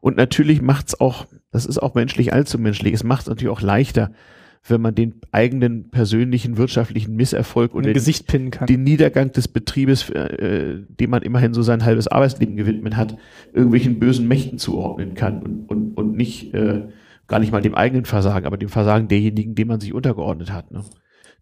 Und 0.00 0.16
natürlich 0.16 0.62
macht's 0.62 0.98
auch, 1.00 1.26
das 1.50 1.66
ist 1.66 1.78
auch 1.78 1.94
menschlich 1.94 2.32
allzu 2.32 2.58
menschlich, 2.58 2.94
es 2.94 3.04
macht 3.04 3.28
natürlich 3.28 3.52
auch 3.52 3.60
leichter, 3.60 4.12
wenn 4.66 4.80
man 4.80 4.94
den 4.94 5.20
eigenen 5.30 5.90
persönlichen 5.90 6.56
wirtschaftlichen 6.56 7.14
Misserfolg 7.14 7.74
pinnen 8.26 8.50
kann. 8.50 8.66
den 8.66 8.82
Niedergang 8.82 9.32
des 9.32 9.48
Betriebes, 9.48 10.10
äh, 10.10 10.80
dem 10.88 11.10
man 11.10 11.22
immerhin 11.22 11.54
so 11.54 11.62
sein 11.62 11.84
halbes 11.84 12.08
Arbeitsleben 12.08 12.56
gewidmet 12.56 12.96
hat, 12.96 13.16
irgendwelchen 13.52 13.98
bösen 13.98 14.26
Mächten 14.26 14.58
zuordnen 14.58 15.14
kann 15.14 15.42
und, 15.42 15.68
und, 15.68 15.96
und 15.96 16.16
nicht 16.16 16.54
äh, 16.54 16.88
gar 17.28 17.38
nicht 17.38 17.52
mal 17.52 17.62
dem 17.62 17.74
eigenen 17.74 18.04
Versagen, 18.04 18.46
aber 18.46 18.56
dem 18.56 18.68
Versagen 18.68 19.08
derjenigen, 19.08 19.54
dem 19.54 19.68
man 19.68 19.80
sich 19.80 19.94
untergeordnet 19.94 20.52
hat. 20.52 20.70
Ne? 20.70 20.82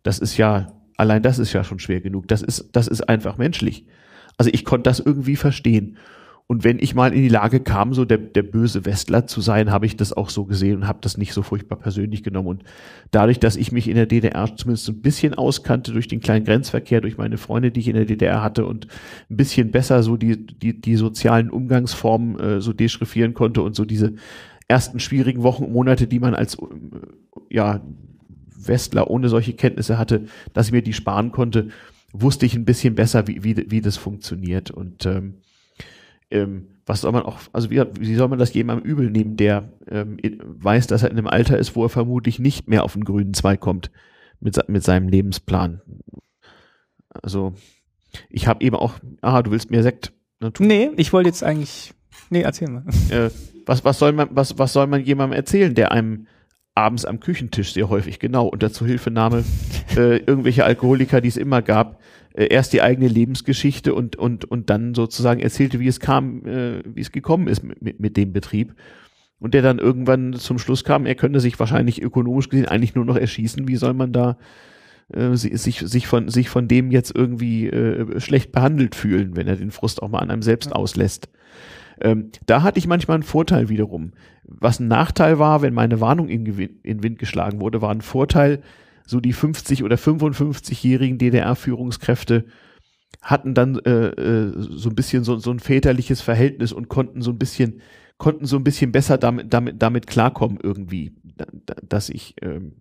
Das 0.02 0.18
ist 0.18 0.36
ja 0.36 0.72
Allein 0.96 1.22
das 1.22 1.38
ist 1.38 1.52
ja 1.52 1.64
schon 1.64 1.78
schwer 1.78 2.00
genug. 2.00 2.28
Das 2.28 2.42
ist, 2.42 2.70
das 2.72 2.88
ist 2.88 3.08
einfach 3.08 3.38
menschlich. 3.38 3.86
Also 4.38 4.50
ich 4.52 4.64
konnte 4.64 4.88
das 4.88 5.00
irgendwie 5.00 5.36
verstehen. 5.36 5.96
Und 6.48 6.62
wenn 6.62 6.78
ich 6.78 6.94
mal 6.94 7.12
in 7.12 7.22
die 7.22 7.28
Lage 7.28 7.58
kam, 7.58 7.92
so 7.92 8.04
der, 8.04 8.18
der 8.18 8.44
böse 8.44 8.84
Westler 8.84 9.26
zu 9.26 9.40
sein, 9.40 9.72
habe 9.72 9.84
ich 9.84 9.96
das 9.96 10.12
auch 10.12 10.30
so 10.30 10.44
gesehen 10.44 10.76
und 10.76 10.86
habe 10.86 11.00
das 11.02 11.18
nicht 11.18 11.32
so 11.32 11.42
furchtbar 11.42 11.76
persönlich 11.76 12.22
genommen. 12.22 12.46
Und 12.46 12.64
dadurch, 13.10 13.40
dass 13.40 13.56
ich 13.56 13.72
mich 13.72 13.88
in 13.88 13.96
der 13.96 14.06
DDR 14.06 14.54
zumindest 14.54 14.88
ein 14.88 15.02
bisschen 15.02 15.34
auskannte 15.34 15.90
durch 15.90 16.06
den 16.06 16.20
kleinen 16.20 16.44
Grenzverkehr, 16.44 17.00
durch 17.00 17.18
meine 17.18 17.36
Freunde, 17.36 17.72
die 17.72 17.80
ich 17.80 17.88
in 17.88 17.96
der 17.96 18.04
DDR 18.04 18.44
hatte 18.44 18.64
und 18.64 18.86
ein 19.28 19.36
bisschen 19.36 19.72
besser 19.72 20.04
so 20.04 20.16
die, 20.16 20.46
die, 20.46 20.80
die 20.80 20.94
sozialen 20.94 21.50
Umgangsformen 21.50 22.38
äh, 22.38 22.60
so 22.60 22.72
deschriffieren 22.72 23.34
konnte 23.34 23.62
und 23.62 23.74
so 23.74 23.84
diese 23.84 24.14
ersten 24.68 25.00
schwierigen 25.00 25.42
Wochen 25.42 25.64
und 25.64 25.72
Monate, 25.72 26.06
die 26.06 26.20
man 26.20 26.34
als 26.34 26.54
äh, 26.54 26.66
ja 27.50 27.80
Westler 28.68 29.10
ohne 29.10 29.28
solche 29.28 29.54
Kenntnisse 29.54 29.98
hatte, 29.98 30.26
dass 30.52 30.66
ich 30.66 30.72
mir 30.72 30.82
die 30.82 30.92
sparen 30.92 31.32
konnte, 31.32 31.68
wusste 32.12 32.46
ich 32.46 32.54
ein 32.54 32.64
bisschen 32.64 32.94
besser, 32.94 33.26
wie, 33.26 33.44
wie, 33.44 33.70
wie 33.70 33.80
das 33.80 33.96
funktioniert. 33.96 34.70
Und 34.70 35.06
ähm, 35.06 35.34
ähm, 36.30 36.68
was 36.86 37.00
soll 37.00 37.12
man 37.12 37.22
auch, 37.22 37.40
also 37.52 37.70
wie, 37.70 37.82
wie 37.98 38.14
soll 38.14 38.28
man 38.28 38.38
das 38.38 38.54
jemandem 38.54 38.88
übel 38.88 39.10
nehmen, 39.10 39.36
der 39.36 39.72
ähm, 39.88 40.18
weiß, 40.40 40.86
dass 40.86 41.02
er 41.02 41.10
in 41.10 41.18
einem 41.18 41.26
Alter 41.26 41.58
ist, 41.58 41.74
wo 41.76 41.84
er 41.84 41.88
vermutlich 41.88 42.38
nicht 42.38 42.68
mehr 42.68 42.84
auf 42.84 42.94
den 42.94 43.04
grünen 43.04 43.34
Zweig 43.34 43.60
kommt 43.60 43.90
mit, 44.40 44.56
mit 44.68 44.84
seinem 44.84 45.08
Lebensplan. 45.08 45.82
Also 47.10 47.54
ich 48.30 48.46
habe 48.46 48.64
eben 48.64 48.76
auch, 48.76 48.94
aha, 49.20 49.42
du 49.42 49.50
willst 49.50 49.70
mir 49.70 49.82
Sekt. 49.82 50.12
Ne, 50.40 50.52
nee, 50.58 50.90
ich 50.96 51.12
wollte 51.12 51.28
jetzt 51.28 51.42
eigentlich, 51.42 51.92
nee, 52.30 52.42
erzähl 52.42 52.68
mal. 52.68 52.84
Äh, 53.10 53.30
was, 53.64 53.84
was 53.84 53.98
soll 53.98 54.12
man, 54.12 54.28
was, 54.30 54.58
was 54.58 54.72
soll 54.72 54.86
man 54.86 55.02
jemandem 55.02 55.36
erzählen, 55.36 55.74
der 55.74 55.92
einem 55.92 56.26
abends 56.76 57.04
am 57.04 57.20
Küchentisch 57.20 57.72
sehr 57.72 57.88
häufig, 57.88 58.18
genau, 58.18 58.46
unter 58.46 58.70
Zuhilfenahme 58.70 59.44
äh, 59.96 60.18
irgendwelche 60.18 60.64
Alkoholiker, 60.64 61.20
die 61.20 61.28
es 61.28 61.36
immer 61.36 61.62
gab, 61.62 62.00
äh, 62.34 62.46
erst 62.46 62.72
die 62.72 62.82
eigene 62.82 63.08
Lebensgeschichte 63.08 63.94
und, 63.94 64.16
und, 64.16 64.44
und 64.44 64.68
dann 64.70 64.94
sozusagen 64.94 65.40
erzählte, 65.40 65.80
wie 65.80 65.88
es 65.88 66.00
kam, 66.00 66.44
äh, 66.46 66.82
wie 66.84 67.00
es 67.00 67.12
gekommen 67.12 67.48
ist 67.48 67.64
mit, 67.64 67.98
mit 67.98 68.16
dem 68.16 68.32
Betrieb. 68.32 68.74
Und 69.38 69.54
der 69.54 69.62
dann 69.62 69.78
irgendwann 69.78 70.32
zum 70.34 70.58
Schluss 70.58 70.84
kam, 70.84 71.04
er 71.04 71.14
könnte 71.14 71.40
sich 71.40 71.58
wahrscheinlich 71.58 72.02
ökonomisch 72.02 72.48
gesehen 72.48 72.68
eigentlich 72.68 72.94
nur 72.94 73.04
noch 73.04 73.16
erschießen. 73.16 73.68
Wie 73.68 73.76
soll 73.76 73.92
man 73.92 74.12
da 74.12 74.38
äh, 75.12 75.34
sich, 75.34 75.78
sich, 75.80 76.06
von, 76.06 76.28
sich 76.28 76.48
von 76.48 76.68
dem 76.68 76.90
jetzt 76.90 77.14
irgendwie 77.14 77.68
äh, 77.68 78.20
schlecht 78.20 78.52
behandelt 78.52 78.94
fühlen, 78.94 79.36
wenn 79.36 79.46
er 79.46 79.56
den 79.56 79.70
Frust 79.70 80.02
auch 80.02 80.08
mal 80.08 80.20
an 80.20 80.30
einem 80.30 80.42
selbst 80.42 80.72
auslässt? 80.74 81.28
Ähm, 82.00 82.30
da 82.46 82.62
hatte 82.62 82.78
ich 82.78 82.86
manchmal 82.86 83.16
einen 83.16 83.22
Vorteil 83.22 83.68
wiederum. 83.68 84.12
Was 84.44 84.80
ein 84.80 84.88
Nachteil 84.88 85.38
war, 85.38 85.62
wenn 85.62 85.74
meine 85.74 86.00
Warnung 86.00 86.28
in, 86.28 86.46
in 86.82 87.02
Wind 87.02 87.18
geschlagen 87.18 87.60
wurde, 87.60 87.82
war 87.82 87.90
ein 87.90 88.02
Vorteil, 88.02 88.62
so 89.06 89.20
die 89.20 89.32
50 89.32 89.84
oder 89.84 89.96
55-jährigen 89.96 91.18
DDR-Führungskräfte 91.18 92.46
hatten 93.22 93.54
dann 93.54 93.78
äh, 93.80 94.08
äh, 94.08 94.52
so 94.56 94.88
ein 94.88 94.94
bisschen 94.94 95.24
so, 95.24 95.38
so 95.38 95.50
ein 95.50 95.60
väterliches 95.60 96.20
Verhältnis 96.20 96.72
und 96.72 96.88
konnten 96.88 97.22
so 97.22 97.30
ein 97.30 97.38
bisschen 97.38 97.80
konnten 98.18 98.46
so 98.46 98.56
ein 98.56 98.64
bisschen 98.64 98.92
besser 98.92 99.18
damit 99.18 99.52
damit 99.52 99.82
damit 99.82 100.06
klarkommen 100.06 100.58
irgendwie, 100.62 101.14
dass 101.88 102.08
ich 102.08 102.34
ähm, 102.40 102.72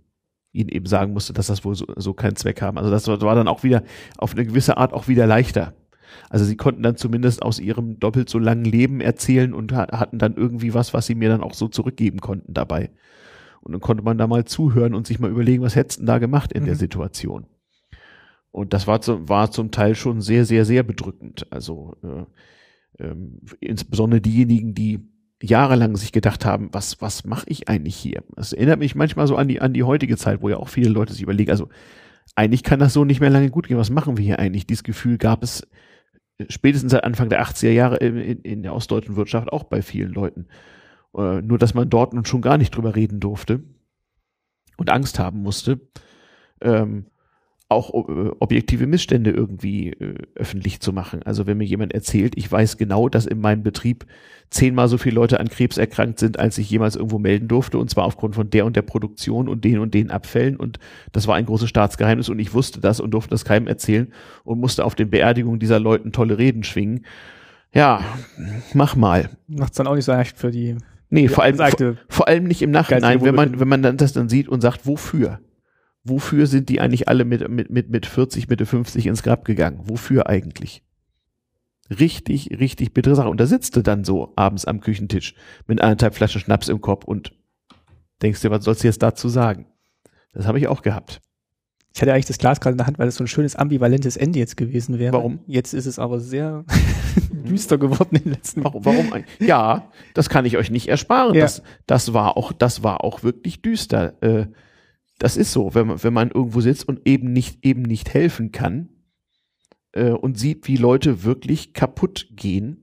ihnen 0.54 0.70
eben 0.70 0.86
sagen 0.86 1.14
musste, 1.14 1.34
dass 1.34 1.48
das 1.48 1.66
wohl 1.66 1.76
so, 1.76 1.86
so 1.98 2.14
keinen 2.14 2.38
Zweck 2.38 2.62
haben. 2.62 2.78
Also 2.78 2.90
das 2.90 3.08
war 3.08 3.36
dann 3.36 3.48
auch 3.48 3.64
wieder 3.64 3.84
auf 4.18 4.34
eine 4.34 4.46
gewisse 4.46 4.78
Art 4.78 4.94
auch 4.94 5.08
wieder 5.08 5.28
leichter. 5.28 5.74
Also 6.30 6.46
sie 6.46 6.58
konnten 6.58 6.84
dann 6.84 6.98
zumindest 6.98 7.42
aus 7.42 7.60
ihrem 7.60 8.00
doppelt 8.00 8.30
so 8.30 8.40
langen 8.40 8.66
Leben 8.66 9.02
erzählen 9.02 9.54
und 9.54 9.74
hatten 9.74 10.18
dann 10.18 10.36
irgendwie 10.36 10.74
was, 10.74 10.94
was 10.94 11.06
sie 11.06 11.16
mir 11.16 11.30
dann 11.30 11.42
auch 11.42 11.54
so 11.54 11.68
zurückgeben 11.68 12.20
konnten 12.20 12.54
dabei. 12.54 12.92
Und 13.62 13.72
dann 13.72 13.82
konnte 13.82 14.04
man 14.04 14.18
da 14.18 14.28
mal 14.28 14.46
zuhören 14.46 14.94
und 14.94 15.08
sich 15.08 15.20
mal 15.20 15.32
überlegen, 15.32 15.64
was 15.64 15.76
hättest 15.76 16.02
du 16.02 16.06
da 16.06 16.20
gemacht 16.20 16.54
in 16.54 16.64
mhm. 16.64 16.68
der 16.68 16.76
Situation. 16.76 17.48
Und 18.52 18.74
das 18.74 18.88
war, 18.88 19.02
zum, 19.02 19.28
war 19.28 19.52
zum 19.52 19.72
Teil 19.72 19.96
schon 19.96 20.22
sehr, 20.22 20.46
sehr, 20.46 20.66
sehr 20.66 20.84
bedrückend. 20.84 21.48
Also 21.52 21.96
äh, 22.04 23.04
äh, 23.04 23.16
insbesondere 23.60 24.22
diejenigen, 24.22 24.74
die 24.74 25.10
jahrelang 25.42 25.98
sich 25.98 26.12
gedacht 26.12 26.46
haben, 26.46 26.70
was, 26.72 27.02
was 27.02 27.26
mache 27.26 27.46
ich 27.50 27.68
eigentlich 27.68 27.96
hier? 27.96 28.24
Das 28.36 28.54
erinnert 28.54 28.80
mich 28.80 28.96
manchmal 28.96 29.28
so 29.28 29.36
an 29.36 29.48
die, 29.48 29.62
an 29.62 29.74
die 29.74 29.84
heutige 29.84 30.16
Zeit, 30.16 30.42
wo 30.42 30.50
ja 30.50 30.58
auch 30.58 30.70
viele 30.70 30.90
Leute 30.90 31.14
sich 31.14 31.22
überlegen, 31.22 31.52
also 31.52 31.70
eigentlich 32.36 32.64
kann 32.64 32.80
das 32.80 32.94
so 32.94 33.06
nicht 33.06 33.20
mehr 33.20 33.30
lange 33.30 33.50
gut 33.50 33.68
gehen. 33.68 33.78
Was 33.78 33.90
machen 33.90 34.18
wir 34.18 34.24
hier 34.24 34.40
eigentlich? 34.40 34.66
Dieses 34.66 34.84
Gefühl 34.84 35.18
gab 35.18 35.44
es 35.44 35.68
spätestens 36.50 36.92
seit 36.92 37.04
Anfang 37.04 37.30
der 37.30 37.44
80er 37.44 37.72
Jahre 37.72 37.98
in, 37.98 38.42
in 38.42 38.64
der 38.64 38.74
ostdeutschen 38.74 39.16
Wirtschaft 39.16 39.52
auch 39.52 39.64
bei 39.64 39.82
vielen 39.82 40.12
Leuten. 40.12 40.48
Äh, 41.16 41.42
nur, 41.42 41.58
dass 41.58 41.74
man 41.74 41.90
dort 41.90 42.14
nun 42.14 42.26
schon 42.26 42.42
gar 42.42 42.58
nicht 42.58 42.76
drüber 42.76 42.96
reden 42.96 43.20
durfte 43.20 43.64
und 44.78 44.90
Angst 44.90 45.20
haben 45.20 45.42
musste. 45.42 45.80
Ähm, 46.62 47.08
auch 47.68 47.94
äh, 47.94 48.32
objektive 48.40 48.86
Missstände 48.86 49.32
irgendwie 49.32 49.90
äh, 49.90 50.16
öffentlich 50.36 50.82
zu 50.82 50.94
machen. 50.94 51.24
Also 51.24 51.48
wenn 51.48 51.58
mir 51.58 51.66
jemand 51.66 51.94
erzählt, 51.94 52.38
ich 52.38 52.52
weiß 52.52 52.78
genau, 52.78 53.10
dass 53.10 53.26
in 53.26 53.42
meinem 53.42 53.64
Betrieb 53.64 54.06
zehnmal 54.52 54.88
so 54.88 55.00
viele 55.00 55.16
Leute 55.16 55.40
an 55.40 55.50
Krebs 55.50 55.78
erkrankt 55.78 56.20
sind, 56.20 56.38
als 56.38 56.60
ich 56.60 56.70
jemals 56.70 56.96
irgendwo 56.96 57.18
melden 57.18 57.48
durfte, 57.48 57.80
und 57.80 57.90
zwar 57.90 58.06
aufgrund 58.06 58.36
von 58.36 58.50
der 58.52 58.66
und 58.66 58.76
der 58.76 58.84
Produktion 58.84 59.50
und 59.50 59.66
den 59.66 59.80
und 59.80 59.96
den 59.96 60.12
Abfällen. 60.12 60.58
Und 60.58 60.78
das 61.12 61.28
war 61.28 61.36
ein 61.36 61.48
großes 61.48 61.68
Staatsgeheimnis 61.68 62.30
und 62.30 62.38
ich 62.38 62.54
wusste 62.54 62.80
das 62.80 63.00
und 63.00 63.12
durfte 63.12 63.32
das 63.32 63.46
keinem 63.46 63.68
erzählen 63.68 64.14
und 64.44 64.60
musste 64.60 64.86
auf 64.86 64.94
den 64.94 65.10
Beerdigungen 65.10 65.60
dieser 65.60 65.80
Leuten 65.80 66.12
tolle 66.12 66.38
Reden 66.38 66.64
schwingen. 66.64 67.06
Ja, 67.74 68.02
mach 68.74 68.96
mal. 68.96 69.30
Macht's 69.48 69.78
dann 69.78 69.88
auch 69.88 69.96
nicht 69.96 70.06
so 70.06 70.12
leicht 70.12 70.38
für 70.38 70.52
die. 70.52 70.78
Nee, 71.10 71.28
vor 71.28 71.44
allem, 71.44 71.58
vor, 71.58 71.96
vor 72.08 72.28
allem 72.28 72.46
nicht 72.46 72.62
im 72.62 72.72
Nachhinein, 72.72 73.24
wenn 73.24 73.36
man, 73.36 73.60
wenn 73.60 73.68
man 73.68 73.82
dann 73.82 73.98
das 73.98 74.14
dann 74.14 74.30
sieht 74.30 74.48
und 74.48 74.62
sagt, 74.62 74.86
wofür? 74.86 75.40
Wofür 76.06 76.48
sind 76.48 76.70
die 76.70 76.80
eigentlich 76.80 77.10
alle 77.10 77.26
mit, 77.26 77.50
mit, 77.50 77.70
mit, 77.70 77.90
mit 77.90 78.06
40, 78.06 78.48
Mitte 78.48 78.66
50 78.66 79.08
ins 79.08 79.24
Grab 79.24 79.44
gegangen? 79.44 79.82
Wofür 79.84 80.30
eigentlich? 80.30 80.84
Richtig, 81.90 82.50
richtig 82.60 82.94
bittere 82.94 83.16
Sache. 83.16 83.30
Und 83.30 83.40
da 83.40 83.46
sitzt 83.46 83.76
du 83.76 83.82
dann 83.82 84.04
so 84.04 84.32
abends 84.36 84.66
am 84.66 84.80
Küchentisch 84.80 85.36
mit 85.68 85.82
anderthalb 85.82 86.16
Flaschen 86.16 86.42
Schnaps 86.42 86.70
im 86.70 86.82
Kopf 86.82 87.04
und 87.04 87.34
denkst 88.22 88.42
dir, 88.42 88.52
was 88.52 88.64
sollst 88.64 88.84
du 88.84 88.88
jetzt 88.88 89.04
dazu 89.04 89.28
sagen? 89.30 89.68
Das 90.34 90.48
habe 90.48 90.60
ich 90.60 90.68
auch 90.68 90.82
gehabt. 90.82 91.22
Ich 91.94 92.02
hatte 92.02 92.12
eigentlich 92.12 92.26
das 92.26 92.40
Glas 92.40 92.60
gerade 92.60 92.74
in 92.74 92.78
der 92.78 92.88
Hand, 92.88 93.00
weil 93.00 93.08
es 93.08 93.16
so 93.16 93.24
ein 93.24 93.28
schönes 93.28 93.56
ambivalentes 93.56 94.18
Ende 94.18 94.38
jetzt 94.38 94.58
gewesen 94.58 95.00
wäre. 95.00 95.14
Warum? 95.14 95.40
Jetzt 95.48 95.74
ist 95.74 95.86
es 95.86 95.98
aber 95.98 96.20
sehr 96.20 96.66
düster 97.32 97.78
geworden 97.78 98.18
in 98.18 98.24
den 98.24 98.34
letzten 98.34 98.64
Warum? 98.64 98.84
warum? 98.84 99.24
Ja, 99.40 99.90
das 100.14 100.28
kann 100.28 100.44
ich 100.46 100.58
euch 100.58 100.70
nicht 100.70 100.90
ersparen. 100.90 101.36
Ja. 101.36 101.42
Das, 101.42 101.64
das 101.88 102.14
war 102.14 102.36
auch, 102.36 102.52
das 102.52 102.84
war 102.84 103.04
auch 103.04 103.24
wirklich 103.24 103.62
düster. 103.62 104.22
Äh, 104.22 104.48
das 105.20 105.38
ist 105.38 105.52
so, 105.52 105.74
wenn 105.74 105.88
man, 105.88 106.04
wenn 106.04 106.14
man 106.14 106.32
irgendwo 106.32 106.62
sitzt 106.62 106.88
und 106.88 107.02
eben 107.06 107.32
nicht, 107.32 107.66
eben 107.66 107.84
nicht 107.84 108.14
helfen 108.14 108.52
kann 108.52 108.90
äh, 109.94 110.12
und 110.12 110.38
sieht, 110.38 110.68
wie 110.68 110.78
Leute 110.78 111.24
wirklich 111.24 111.74
kaputt 111.74 112.28
gehen. 112.32 112.82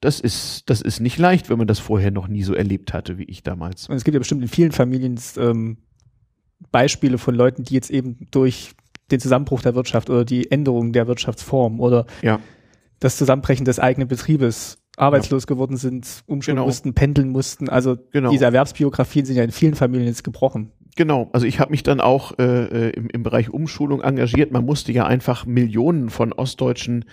Das 0.00 0.20
ist, 0.20 0.70
das 0.70 0.80
ist 0.80 1.00
nicht 1.00 1.18
leicht, 1.18 1.50
wenn 1.50 1.58
man 1.58 1.66
das 1.66 1.80
vorher 1.80 2.12
noch 2.12 2.28
nie 2.28 2.44
so 2.44 2.54
erlebt 2.54 2.94
hatte, 2.94 3.18
wie 3.18 3.24
ich 3.24 3.42
damals. 3.42 3.88
Und 3.88 3.96
es 3.96 4.04
gibt 4.04 4.14
ja 4.14 4.20
bestimmt 4.20 4.42
in 4.42 4.48
vielen 4.48 4.70
Familien 4.70 5.18
ähm, 5.38 5.78
Beispiele 6.70 7.18
von 7.18 7.34
Leuten, 7.34 7.64
die 7.64 7.74
jetzt 7.74 7.90
eben 7.90 8.28
durch 8.30 8.74
den 9.10 9.18
Zusammenbruch 9.18 9.62
der 9.62 9.74
Wirtschaft 9.74 10.08
oder 10.08 10.24
die 10.24 10.50
Änderung 10.52 10.92
der 10.92 11.08
Wirtschaftsform 11.08 11.80
oder 11.80 12.06
ja. 12.22 12.38
das 13.00 13.16
Zusammenbrechen 13.16 13.64
des 13.64 13.80
eigenen 13.80 14.06
Betriebes 14.06 14.78
arbeitslos 14.96 15.44
ja. 15.44 15.46
geworden 15.46 15.76
sind, 15.76 16.22
umschulen 16.26 16.56
genau. 16.56 16.66
mussten, 16.66 16.94
pendeln 16.94 17.30
mussten. 17.30 17.68
Also 17.68 17.96
genau. 18.12 18.30
diese 18.30 18.44
Erwerbsbiografien 18.44 19.24
sind 19.24 19.36
ja 19.36 19.44
in 19.44 19.52
vielen 19.52 19.74
Familien 19.74 20.08
jetzt 20.08 20.24
gebrochen. 20.24 20.72
Genau, 20.98 21.30
also 21.32 21.46
ich 21.46 21.60
habe 21.60 21.70
mich 21.70 21.84
dann 21.84 22.00
auch 22.00 22.36
äh, 22.40 22.88
äh, 22.88 22.90
im, 22.90 23.08
im 23.08 23.22
Bereich 23.22 23.50
Umschulung 23.50 24.02
engagiert. 24.02 24.50
Man 24.50 24.64
musste 24.64 24.90
ja 24.90 25.06
einfach 25.06 25.46
Millionen 25.46 26.10
von 26.10 26.32
Ostdeutschen 26.32 27.04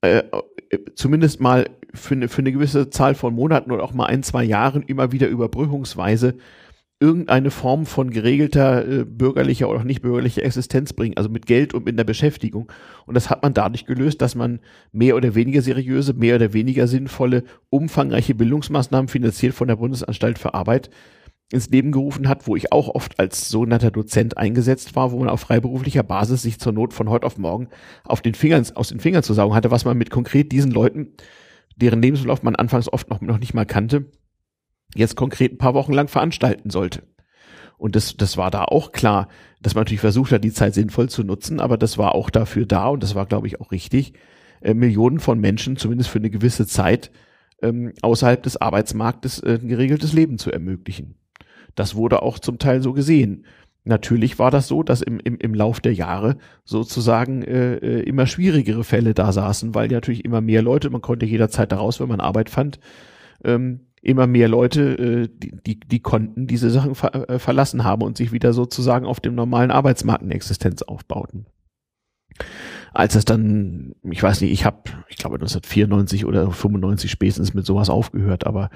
äh, 0.00 0.18
äh, 0.18 0.78
zumindest 0.94 1.40
mal 1.40 1.68
für 1.92 2.14
eine, 2.14 2.28
für 2.28 2.38
eine 2.38 2.52
gewisse 2.52 2.88
Zahl 2.90 3.16
von 3.16 3.34
Monaten 3.34 3.72
oder 3.72 3.82
auch 3.82 3.94
mal 3.94 4.06
ein, 4.06 4.22
zwei 4.22 4.44
Jahren 4.44 4.82
immer 4.82 5.10
wieder 5.10 5.26
überbrückungsweise 5.26 6.36
irgendeine 7.00 7.50
Form 7.50 7.84
von 7.84 8.10
geregelter 8.10 8.86
äh, 8.86 9.04
bürgerlicher 9.04 9.68
oder 9.68 9.82
nicht 9.82 10.02
bürgerlicher 10.02 10.44
Existenz 10.44 10.92
bringen, 10.92 11.16
also 11.16 11.28
mit 11.28 11.46
Geld 11.46 11.74
und 11.74 11.84
mit 11.84 11.96
einer 11.96 12.04
Beschäftigung. 12.04 12.70
Und 13.06 13.14
das 13.14 13.28
hat 13.28 13.42
man 13.42 13.54
dadurch 13.54 13.86
gelöst, 13.86 14.22
dass 14.22 14.36
man 14.36 14.60
mehr 14.92 15.16
oder 15.16 15.34
weniger 15.34 15.62
seriöse, 15.62 16.14
mehr 16.14 16.36
oder 16.36 16.52
weniger 16.52 16.86
sinnvolle, 16.86 17.42
umfangreiche 17.70 18.36
Bildungsmaßnahmen 18.36 19.08
finanziert 19.08 19.52
von 19.52 19.66
der 19.66 19.74
Bundesanstalt 19.74 20.38
für 20.38 20.54
Arbeit 20.54 20.90
ins 21.52 21.68
Leben 21.68 21.92
gerufen 21.92 22.28
hat, 22.28 22.46
wo 22.46 22.56
ich 22.56 22.72
auch 22.72 22.88
oft 22.88 23.18
als 23.18 23.48
sogenannter 23.48 23.90
Dozent 23.90 24.38
eingesetzt 24.38 24.96
war, 24.96 25.12
wo 25.12 25.18
man 25.18 25.28
auf 25.28 25.40
freiberuflicher 25.40 26.02
Basis 26.02 26.42
sich 26.42 26.58
zur 26.58 26.72
Not 26.72 26.94
von 26.94 27.10
heute 27.10 27.26
auf 27.26 27.38
morgen 27.38 27.68
auf 28.04 28.22
den 28.22 28.34
Fingern, 28.34 28.66
aus 28.74 28.88
den 28.88 29.00
Fingern 29.00 29.22
zu 29.22 29.34
saugen 29.34 29.54
hatte, 29.54 29.70
was 29.70 29.84
man 29.84 29.98
mit 29.98 30.10
konkret 30.10 30.52
diesen 30.52 30.70
Leuten, 30.70 31.08
deren 31.76 32.00
Lebenslauf 32.00 32.42
man 32.42 32.56
anfangs 32.56 32.92
oft 32.92 33.10
noch, 33.10 33.20
noch 33.20 33.38
nicht 33.38 33.54
mal 33.54 33.66
kannte, 33.66 34.06
jetzt 34.94 35.16
konkret 35.16 35.52
ein 35.52 35.58
paar 35.58 35.74
Wochen 35.74 35.92
lang 35.92 36.08
veranstalten 36.08 36.70
sollte. 36.70 37.02
Und 37.76 37.96
das, 37.96 38.16
das 38.16 38.36
war 38.36 38.50
da 38.50 38.64
auch 38.64 38.92
klar, 38.92 39.28
dass 39.60 39.74
man 39.74 39.82
natürlich 39.82 40.00
versucht 40.00 40.32
hat, 40.32 40.44
die 40.44 40.52
Zeit 40.52 40.74
sinnvoll 40.74 41.08
zu 41.08 41.24
nutzen, 41.24 41.60
aber 41.60 41.76
das 41.76 41.98
war 41.98 42.14
auch 42.14 42.30
dafür 42.30 42.64
da 42.64 42.88
und 42.88 43.02
das 43.02 43.14
war, 43.14 43.26
glaube 43.26 43.46
ich, 43.46 43.60
auch 43.60 43.72
richtig, 43.72 44.14
äh, 44.60 44.72
Millionen 44.74 45.18
von 45.18 45.40
Menschen 45.40 45.76
zumindest 45.76 46.08
für 46.08 46.18
eine 46.18 46.30
gewisse 46.30 46.66
Zeit 46.66 47.10
ähm, 47.60 47.92
außerhalb 48.02 48.42
des 48.42 48.56
Arbeitsmarktes 48.56 49.40
äh, 49.40 49.58
ein 49.60 49.68
geregeltes 49.68 50.12
Leben 50.12 50.38
zu 50.38 50.50
ermöglichen. 50.50 51.16
Das 51.74 51.94
wurde 51.94 52.22
auch 52.22 52.38
zum 52.38 52.58
Teil 52.58 52.82
so 52.82 52.92
gesehen. 52.92 53.44
Natürlich 53.84 54.38
war 54.38 54.50
das 54.52 54.68
so, 54.68 54.82
dass 54.82 55.02
im, 55.02 55.18
im, 55.18 55.36
im 55.38 55.54
Lauf 55.54 55.80
der 55.80 55.92
Jahre 55.92 56.36
sozusagen 56.64 57.42
äh, 57.42 57.74
äh, 57.76 58.02
immer 58.02 58.26
schwierigere 58.26 58.84
Fälle 58.84 59.12
da 59.12 59.32
saßen, 59.32 59.74
weil 59.74 59.88
natürlich 59.88 60.24
immer 60.24 60.40
mehr 60.40 60.62
Leute, 60.62 60.88
man 60.90 61.00
konnte 61.00 61.26
jederzeit 61.26 61.72
daraus, 61.72 61.98
wenn 61.98 62.08
man 62.08 62.20
Arbeit 62.20 62.48
fand, 62.48 62.78
ähm, 63.44 63.80
immer 64.00 64.28
mehr 64.28 64.48
Leute, 64.48 64.98
äh, 64.98 65.28
die, 65.32 65.56
die, 65.66 65.80
die 65.80 66.00
konnten 66.00 66.46
diese 66.46 66.70
Sachen 66.70 66.94
ver 66.94 67.28
äh, 67.28 67.38
verlassen 67.40 67.82
haben 67.82 68.02
und 68.02 68.16
sich 68.16 68.30
wieder 68.30 68.52
sozusagen 68.52 69.04
auf 69.04 69.18
dem 69.18 69.34
normalen 69.34 69.72
Arbeitsmarkt 69.72 70.22
eine 70.22 70.34
Existenz 70.34 70.82
aufbauten. 70.82 71.46
Als 72.92 73.16
es 73.16 73.24
dann, 73.24 73.94
ich 74.08 74.22
weiß 74.22 74.42
nicht, 74.42 74.52
ich 74.52 74.64
habe, 74.64 74.82
ich 75.08 75.16
glaube 75.16 75.36
1994 75.36 76.24
oder 76.24 76.50
95 76.50 77.10
spätestens 77.10 77.54
mit 77.54 77.66
sowas 77.66 77.90
aufgehört, 77.90 78.46
aber 78.46 78.70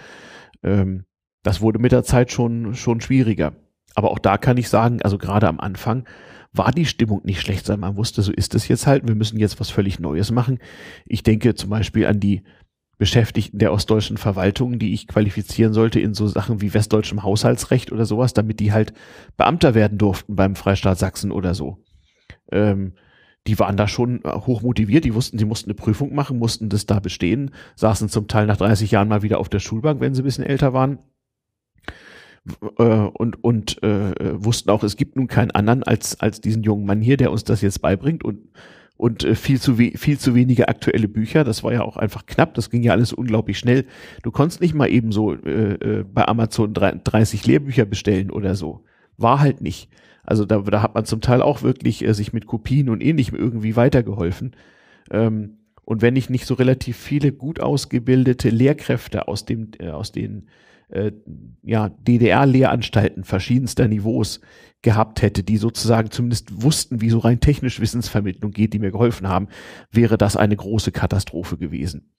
ähm, 0.62 1.04
das 1.46 1.60
wurde 1.60 1.78
mit 1.78 1.92
der 1.92 2.02
Zeit 2.02 2.32
schon, 2.32 2.74
schon 2.74 3.00
schwieriger. 3.00 3.52
Aber 3.94 4.10
auch 4.10 4.18
da 4.18 4.36
kann 4.36 4.56
ich 4.56 4.68
sagen, 4.68 5.00
also 5.02 5.16
gerade 5.16 5.46
am 5.46 5.60
Anfang 5.60 6.04
war 6.52 6.72
die 6.72 6.86
Stimmung 6.86 7.20
nicht 7.22 7.40
schlecht, 7.40 7.66
sondern 7.66 7.92
man 7.92 7.96
wusste, 7.96 8.20
so 8.22 8.32
ist 8.32 8.56
es 8.56 8.66
jetzt 8.66 8.88
halt. 8.88 9.06
Wir 9.06 9.14
müssen 9.14 9.38
jetzt 9.38 9.60
was 9.60 9.70
völlig 9.70 10.00
Neues 10.00 10.32
machen. 10.32 10.58
Ich 11.04 11.22
denke 11.22 11.54
zum 11.54 11.70
Beispiel 11.70 12.06
an 12.06 12.18
die 12.18 12.42
Beschäftigten 12.98 13.58
der 13.60 13.72
ostdeutschen 13.72 14.16
Verwaltung, 14.16 14.80
die 14.80 14.92
ich 14.92 15.06
qualifizieren 15.06 15.72
sollte 15.72 16.00
in 16.00 16.14
so 16.14 16.26
Sachen 16.26 16.60
wie 16.62 16.74
westdeutschem 16.74 17.22
Haushaltsrecht 17.22 17.92
oder 17.92 18.06
sowas, 18.06 18.34
damit 18.34 18.58
die 18.58 18.72
halt 18.72 18.92
Beamter 19.36 19.76
werden 19.76 19.98
durften 19.98 20.34
beim 20.34 20.56
Freistaat 20.56 20.98
Sachsen 20.98 21.30
oder 21.30 21.54
so. 21.54 21.78
Ähm, 22.50 22.94
die 23.46 23.60
waren 23.60 23.76
da 23.76 23.86
schon 23.86 24.22
hoch 24.24 24.62
motiviert, 24.62 25.04
die 25.04 25.14
wussten, 25.14 25.38
sie 25.38 25.44
mussten 25.44 25.70
eine 25.70 25.76
Prüfung 25.76 26.12
machen, 26.12 26.40
mussten 26.40 26.70
das 26.70 26.86
da 26.86 26.98
bestehen, 26.98 27.52
saßen 27.76 28.08
zum 28.08 28.26
Teil 28.26 28.46
nach 28.46 28.56
30 28.56 28.90
Jahren 28.90 29.06
mal 29.06 29.22
wieder 29.22 29.38
auf 29.38 29.48
der 29.48 29.60
Schulbank, 29.60 30.00
wenn 30.00 30.12
sie 30.12 30.22
ein 30.22 30.24
bisschen 30.24 30.42
älter 30.42 30.72
waren 30.72 30.98
äh, 32.78 32.84
und, 32.84 33.42
und 33.42 33.82
äh, 33.82 34.42
wussten 34.42 34.70
auch, 34.70 34.82
es 34.82 34.96
gibt 34.96 35.16
nun 35.16 35.26
keinen 35.28 35.50
anderen 35.50 35.82
als, 35.82 36.20
als 36.20 36.40
diesen 36.40 36.62
jungen 36.62 36.86
Mann 36.86 37.00
hier, 37.00 37.16
der 37.16 37.32
uns 37.32 37.44
das 37.44 37.60
jetzt 37.62 37.82
beibringt 37.82 38.24
und 38.24 38.38
und 38.96 39.24
äh, 39.24 39.34
viel 39.34 39.60
zu 39.60 39.74
viel 39.74 40.18
zu 40.18 40.34
wenige 40.34 40.68
aktuelle 40.68 41.08
Bücher. 41.08 41.44
Das 41.44 41.62
war 41.62 41.72
ja 41.72 41.82
auch 41.82 41.96
einfach 41.96 42.26
knapp. 42.26 42.54
Das 42.54 42.70
ging 42.70 42.82
ja 42.82 42.92
alles 42.92 43.12
unglaublich 43.12 43.58
schnell. 43.58 43.84
Du 44.22 44.30
konntest 44.30 44.60
nicht 44.60 44.74
mal 44.74 44.88
eben 44.88 45.12
so 45.12 45.34
äh, 45.34 45.74
äh 45.74 46.04
bei 46.04 46.26
Amazon 46.26 46.72
30 46.72 47.46
Lehrbücher 47.46 47.84
bestellen 47.84 48.30
oder 48.30 48.54
so. 48.54 48.84
War 49.18 49.40
halt 49.40 49.60
nicht. 49.60 49.90
Also 50.22 50.44
da, 50.44 50.58
da 50.60 50.82
hat 50.82 50.94
man 50.94 51.04
zum 51.04 51.20
Teil 51.20 51.42
auch 51.42 51.62
wirklich 51.62 52.04
äh, 52.04 52.14
sich 52.14 52.32
mit 52.32 52.46
Kopien 52.46 52.88
und 52.88 53.02
ähnlichem 53.02 53.36
irgendwie 53.36 53.76
weitergeholfen. 53.76 54.56
Ähm, 55.10 55.58
und 55.84 56.02
wenn 56.02 56.16
ich 56.16 56.30
nicht 56.30 56.46
so 56.46 56.54
relativ 56.54 56.96
viele 56.96 57.32
gut 57.32 57.60
ausgebildete 57.60 58.50
Lehrkräfte 58.50 59.28
aus 59.28 59.44
dem 59.44 59.70
äh, 59.78 59.90
aus 59.90 60.10
den 60.10 60.48
äh, 60.88 61.12
ja, 61.62 61.88
DDR-Lehranstalten 61.88 63.24
verschiedenster 63.24 63.88
Niveaus 63.88 64.40
gehabt 64.82 65.22
hätte, 65.22 65.42
die 65.42 65.56
sozusagen 65.56 66.10
zumindest 66.10 66.62
wussten, 66.62 67.00
wie 67.00 67.10
so 67.10 67.18
rein 67.18 67.40
technisch 67.40 67.80
Wissensvermittlung 67.80 68.52
geht, 68.52 68.72
die 68.72 68.78
mir 68.78 68.92
geholfen 68.92 69.28
haben, 69.28 69.48
wäre 69.90 70.16
das 70.16 70.36
eine 70.36 70.56
große 70.56 70.92
Katastrophe 70.92 71.58
gewesen. 71.58 72.12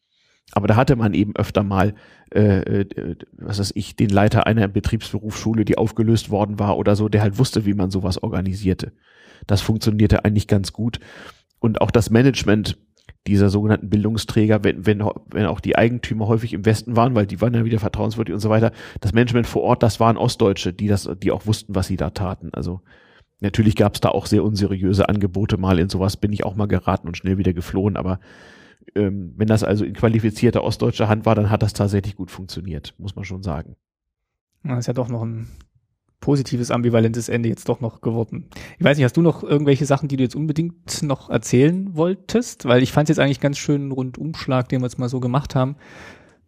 Aber 0.52 0.68
da 0.68 0.76
hatte 0.76 0.96
man 0.96 1.14
eben 1.14 1.36
öfter 1.36 1.64
mal, 1.64 1.94
äh, 2.34 2.60
äh, 2.60 3.16
was 3.34 3.60
weiß 3.60 3.74
ich, 3.76 3.96
den 3.96 4.10
Leiter 4.10 4.48
einer 4.48 4.68
Betriebsberufsschule, 4.68 5.66
die 5.66 5.78
aufgelöst 5.78 6.30
worden 6.30 6.58
war 6.60 6.78
oder 6.78 6.96
so, 6.96 7.10
der 7.10 7.22
halt 7.22 7.38
wusste, 7.38 7.66
wie 7.66 7.74
man 7.74 7.92
sowas 7.92 8.22
organisierte. 8.22 8.94
Das 9.46 9.62
funktionierte 9.62 10.26
eigentlich 10.26 10.48
ganz 10.48 10.74
gut. 10.74 11.00
Und 11.60 11.82
auch 11.82 11.92
das 11.92 12.10
Management 12.10 12.78
dieser 13.28 13.50
sogenannten 13.50 13.90
Bildungsträger, 13.90 14.64
wenn, 14.64 14.86
wenn, 14.86 15.00
wenn 15.30 15.46
auch 15.46 15.60
die 15.60 15.78
Eigentümer 15.78 16.28
häufig 16.28 16.54
im 16.54 16.66
Westen 16.66 16.96
waren, 16.96 17.16
weil 17.16 17.28
die 17.28 17.42
waren 17.42 17.54
ja 17.54 17.66
wieder 17.66 17.80
vertrauenswürdig 17.80 18.34
und 18.34 18.40
so 18.40 18.50
weiter. 18.50 18.72
Das 19.02 19.14
Management 19.14 19.48
vor 19.48 19.64
Ort, 19.64 19.84
das 19.84 20.00
waren 20.00 20.18
Ostdeutsche, 20.18 20.74
die 20.74 20.88
das, 20.88 21.10
die 21.22 21.32
auch 21.32 21.46
wussten, 21.46 21.76
was 21.76 21.88
sie 21.88 21.98
da 21.98 22.10
taten. 22.10 22.50
Also 22.54 22.82
natürlich 23.40 23.76
gab 23.76 23.96
es 23.96 24.02
da 24.02 24.10
auch 24.10 24.26
sehr 24.26 24.44
unseriöse 24.44 25.10
Angebote 25.10 25.58
mal. 25.58 25.80
In 25.80 25.90
sowas 25.90 26.18
bin 26.18 26.34
ich 26.34 26.46
auch 26.46 26.56
mal 26.56 26.68
geraten 26.68 27.08
und 27.08 27.18
schnell 27.18 27.38
wieder 27.38 27.54
geflohen. 27.54 27.98
Aber 27.98 28.20
ähm, 28.96 29.34
wenn 29.36 29.48
das 29.48 29.64
also 29.64 29.86
in 29.86 29.94
qualifizierter 29.94 30.64
ostdeutscher 30.64 31.10
Hand 31.10 31.26
war, 31.26 31.36
dann 31.36 31.50
hat 31.50 31.62
das 31.62 31.74
tatsächlich 31.74 32.16
gut 32.16 32.32
funktioniert, 32.32 32.96
muss 32.98 33.16
man 33.16 33.26
schon 33.26 33.44
sagen. 33.44 33.76
Das 34.64 34.80
ist 34.80 34.88
ja 34.88 34.94
doch 34.94 35.08
noch 35.08 35.24
ein 35.24 35.48
positives, 36.20 36.72
ambivalentes 36.72 37.30
Ende 37.30 37.50
jetzt 37.50 37.70
doch 37.70 37.80
noch 37.80 38.02
geworden. 38.02 38.50
Ich 38.78 38.84
weiß 38.84 38.98
nicht, 38.98 39.06
hast 39.06 39.18
du 39.18 39.22
noch 39.22 39.44
irgendwelche 39.44 39.86
Sachen, 39.86 40.10
die 40.10 40.18
du 40.18 40.24
jetzt 40.24 40.36
unbedingt 40.36 41.04
noch 41.04 41.30
erzählen 41.30 41.96
wolltest? 41.96 42.66
Weil 42.66 42.84
ich 42.84 42.92
fand 42.92 43.10
es 43.10 43.16
jetzt 43.16 43.24
eigentlich 43.24 43.40
ganz 43.40 43.58
schön 43.58 43.82
einen 43.82 43.92
Rundumschlag, 43.92 44.70
den 44.70 44.82
wir 44.82 44.86
jetzt 44.86 45.00
mal 45.00 45.10
so 45.10 45.20
gemacht 45.20 45.56
haben. 45.56 45.76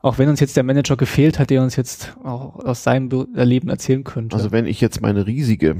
Auch 0.02 0.18
wenn 0.18 0.30
uns 0.30 0.40
jetzt 0.40 0.56
der 0.56 0.64
Manager 0.64 0.96
gefehlt 0.96 1.40
hat, 1.40 1.50
der 1.50 1.62
uns 1.62 1.76
jetzt 1.76 2.18
auch 2.24 2.56
aus 2.56 2.84
seinem 2.84 3.10
Erleben 3.36 3.70
erzählen 3.70 4.04
könnte. 4.04 4.36
Also 4.36 4.52
wenn 4.52 4.66
ich 4.66 4.80
jetzt 4.80 5.02
meine 5.02 5.28
riesige, 5.28 5.78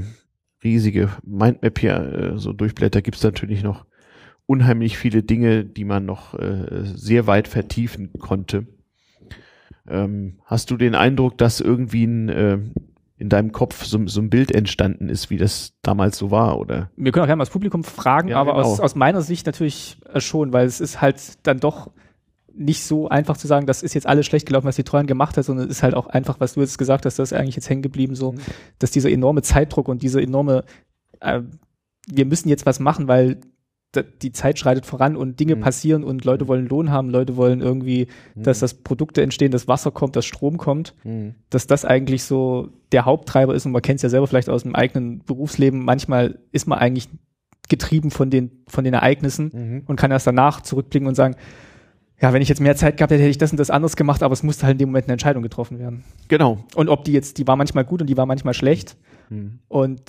riesige 0.62 1.10
Mindmap 1.24 1.78
hier 1.78 1.94
äh, 1.94 2.38
so 2.38 2.52
durchblätter, 2.52 3.00
gibt 3.00 3.16
es 3.16 3.22
natürlich 3.22 3.62
noch 3.62 3.86
unheimlich 4.44 4.98
viele 4.98 5.22
Dinge, 5.22 5.64
die 5.64 5.84
man 5.84 6.04
noch 6.04 6.34
äh, 6.34 6.82
sehr 6.82 7.26
weit 7.26 7.48
vertiefen 7.48 8.12
konnte. 8.18 8.66
Ähm, 9.88 10.40
hast 10.44 10.70
du 10.70 10.76
den 10.76 10.94
Eindruck, 10.94 11.38
dass 11.38 11.60
irgendwie 11.60 12.04
ein, 12.04 12.28
äh, 12.28 12.58
in 13.20 13.28
deinem 13.28 13.52
Kopf 13.52 13.84
so, 13.84 14.06
so, 14.06 14.20
ein 14.20 14.30
Bild 14.30 14.50
entstanden 14.50 15.10
ist, 15.10 15.28
wie 15.28 15.36
das 15.36 15.74
damals 15.82 16.16
so 16.16 16.30
war, 16.30 16.58
oder? 16.58 16.90
Wir 16.96 17.12
können 17.12 17.24
auch 17.24 17.26
gerne 17.26 17.36
mal 17.36 17.44
das 17.44 17.52
Publikum 17.52 17.84
fragen, 17.84 18.28
ja, 18.28 18.40
aber 18.40 18.54
genau. 18.54 18.64
aus, 18.64 18.80
aus 18.80 18.94
meiner 18.94 19.20
Sicht 19.20 19.44
natürlich 19.44 19.98
äh, 20.12 20.20
schon, 20.20 20.54
weil 20.54 20.66
es 20.66 20.80
ist 20.80 21.02
halt 21.02 21.20
dann 21.42 21.60
doch 21.60 21.90
nicht 22.54 22.82
so 22.82 23.10
einfach 23.10 23.36
zu 23.36 23.46
sagen, 23.46 23.66
das 23.66 23.82
ist 23.82 23.92
jetzt 23.92 24.06
alles 24.06 24.24
schlecht 24.24 24.46
gelaufen, 24.46 24.66
was 24.66 24.76
die 24.76 24.84
Treuen 24.84 25.06
gemacht 25.06 25.36
hat, 25.36 25.44
sondern 25.44 25.66
es 25.66 25.76
ist 25.76 25.82
halt 25.82 25.94
auch 25.94 26.06
einfach, 26.06 26.40
was 26.40 26.54
du 26.54 26.60
jetzt 26.60 26.78
gesagt 26.78 27.04
hast, 27.04 27.18
das 27.18 27.30
ist 27.30 27.38
eigentlich 27.38 27.56
jetzt 27.56 27.68
hängen 27.68 27.82
geblieben, 27.82 28.14
so, 28.14 28.32
mhm. 28.32 28.40
dass 28.78 28.90
dieser 28.90 29.10
enorme 29.10 29.42
Zeitdruck 29.42 29.88
und 29.88 30.02
diese 30.02 30.22
enorme, 30.22 30.64
äh, 31.20 31.42
wir 32.08 32.24
müssen 32.24 32.48
jetzt 32.48 32.64
was 32.64 32.80
machen, 32.80 33.06
weil 33.06 33.38
die 34.22 34.32
Zeit 34.32 34.58
schreitet 34.58 34.86
voran 34.86 35.16
und 35.16 35.40
Dinge 35.40 35.56
mhm. 35.56 35.60
passieren 35.60 36.04
und 36.04 36.24
Leute 36.24 36.46
wollen 36.46 36.68
Lohn 36.68 36.90
haben, 36.90 37.10
Leute 37.10 37.36
wollen 37.36 37.60
irgendwie, 37.60 38.06
mhm. 38.34 38.44
dass 38.44 38.60
das 38.60 38.74
Produkte 38.74 39.22
entstehen, 39.22 39.50
dass 39.50 39.66
Wasser 39.66 39.90
kommt, 39.90 40.14
dass 40.14 40.26
Strom 40.26 40.58
kommt, 40.58 40.94
mhm. 41.02 41.34
dass 41.50 41.66
das 41.66 41.84
eigentlich 41.84 42.22
so 42.22 42.68
der 42.92 43.04
Haupttreiber 43.04 43.54
ist 43.54 43.66
und 43.66 43.72
man 43.72 43.82
kennt 43.82 43.96
es 43.96 44.02
ja 44.02 44.08
selber 44.08 44.28
vielleicht 44.28 44.48
aus 44.48 44.62
dem 44.62 44.76
eigenen 44.76 45.24
Berufsleben. 45.24 45.84
Manchmal 45.84 46.38
ist 46.52 46.68
man 46.68 46.78
eigentlich 46.78 47.08
getrieben 47.68 48.10
von 48.10 48.30
den, 48.30 48.50
von 48.68 48.84
den 48.84 48.94
Ereignissen 48.94 49.50
mhm. 49.52 49.82
und 49.86 49.96
kann 49.96 50.10
erst 50.10 50.26
danach 50.26 50.60
zurückblicken 50.60 51.08
und 51.08 51.14
sagen, 51.14 51.36
ja, 52.20 52.32
wenn 52.32 52.42
ich 52.42 52.48
jetzt 52.48 52.60
mehr 52.60 52.76
Zeit 52.76 52.96
gehabt 52.96 53.10
hätte, 53.12 53.22
hätte 53.22 53.30
ich 53.30 53.38
das 53.38 53.50
und 53.50 53.58
das 53.58 53.70
anders 53.70 53.96
gemacht, 53.96 54.22
aber 54.22 54.34
es 54.34 54.42
musste 54.42 54.66
halt 54.66 54.74
in 54.74 54.78
dem 54.78 54.88
Moment 54.90 55.06
eine 55.06 55.14
Entscheidung 55.14 55.42
getroffen 55.42 55.78
werden. 55.78 56.04
Genau. 56.28 56.58
Und 56.74 56.88
ob 56.88 57.04
die 57.04 57.12
jetzt, 57.12 57.38
die 57.38 57.46
war 57.46 57.56
manchmal 57.56 57.84
gut 57.84 58.02
und 58.02 58.08
die 58.08 58.16
war 58.16 58.26
manchmal 58.26 58.54
schlecht. 58.54 58.96
Mhm. 59.30 59.60
Und 59.68 60.02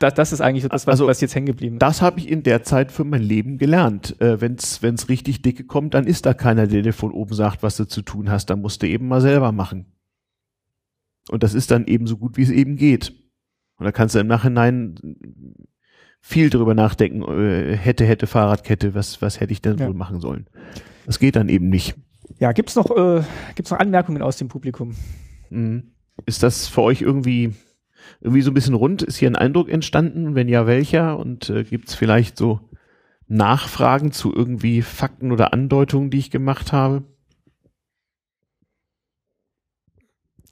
das, 0.00 0.14
das 0.14 0.32
ist 0.32 0.40
eigentlich 0.40 0.62
so 0.62 0.68
das, 0.68 0.86
was, 0.86 0.94
also, 0.94 1.06
was 1.06 1.20
jetzt 1.20 1.34
hängen 1.34 1.46
geblieben 1.46 1.76
ist. 1.76 1.82
Das 1.82 2.02
habe 2.02 2.18
ich 2.18 2.28
in 2.28 2.42
der 2.42 2.62
Zeit 2.62 2.90
für 2.90 3.04
mein 3.04 3.22
Leben 3.22 3.58
gelernt. 3.58 4.20
Äh, 4.20 4.40
Wenn 4.40 4.54
es 4.54 5.08
richtig 5.08 5.42
dicke 5.42 5.64
kommt, 5.64 5.94
dann 5.94 6.06
ist 6.06 6.26
da 6.26 6.34
keiner, 6.34 6.66
der 6.66 6.82
dir 6.82 6.92
von 6.92 7.12
oben 7.12 7.34
sagt, 7.34 7.62
was 7.62 7.76
du 7.76 7.84
zu 7.84 8.02
tun 8.02 8.30
hast. 8.30 8.46
Dann 8.46 8.60
musst 8.60 8.82
du 8.82 8.88
eben 8.88 9.08
mal 9.08 9.20
selber 9.20 9.52
machen. 9.52 9.86
Und 11.30 11.42
das 11.42 11.54
ist 11.54 11.70
dann 11.70 11.86
eben 11.86 12.06
so 12.06 12.16
gut, 12.16 12.36
wie 12.36 12.42
es 12.42 12.50
eben 12.50 12.76
geht. 12.76 13.10
Und 13.76 13.84
da 13.84 13.92
kannst 13.92 14.14
du 14.14 14.18
im 14.18 14.26
Nachhinein 14.26 14.96
viel 16.20 16.50
drüber 16.50 16.74
nachdenken, 16.74 17.22
äh, 17.22 17.76
hätte, 17.76 18.04
hätte 18.04 18.26
Fahrradkette, 18.26 18.94
was, 18.94 19.20
was 19.22 19.40
hätte 19.40 19.52
ich 19.52 19.62
denn 19.62 19.78
ja. 19.78 19.86
wohl 19.86 19.94
machen 19.94 20.20
sollen. 20.20 20.46
Das 21.06 21.18
geht 21.18 21.36
dann 21.36 21.48
eben 21.48 21.68
nicht. 21.68 21.94
Ja, 22.38 22.52
gibt's 22.52 22.74
noch, 22.74 22.90
äh, 22.96 23.22
gibt's 23.54 23.70
noch 23.70 23.78
Anmerkungen 23.78 24.22
aus 24.22 24.36
dem 24.38 24.48
Publikum? 24.48 24.94
Mhm. 25.50 25.92
Ist 26.26 26.42
das 26.42 26.68
für 26.68 26.82
euch 26.82 27.02
irgendwie 27.02 27.54
irgendwie 28.20 28.42
so 28.42 28.50
ein 28.50 28.54
bisschen 28.54 28.74
rund? 28.74 29.02
Ist 29.02 29.16
hier 29.16 29.30
ein 29.30 29.36
Eindruck 29.36 29.68
entstanden? 29.68 30.34
Wenn 30.34 30.48
ja, 30.48 30.66
welcher? 30.66 31.18
Und 31.18 31.50
äh, 31.50 31.64
gibt 31.64 31.88
es 31.88 31.94
vielleicht 31.94 32.36
so 32.36 32.60
Nachfragen 33.28 34.12
zu 34.12 34.34
irgendwie 34.34 34.82
Fakten 34.82 35.32
oder 35.32 35.52
Andeutungen, 35.52 36.10
die 36.10 36.18
ich 36.18 36.30
gemacht 36.30 36.72
habe? 36.72 37.04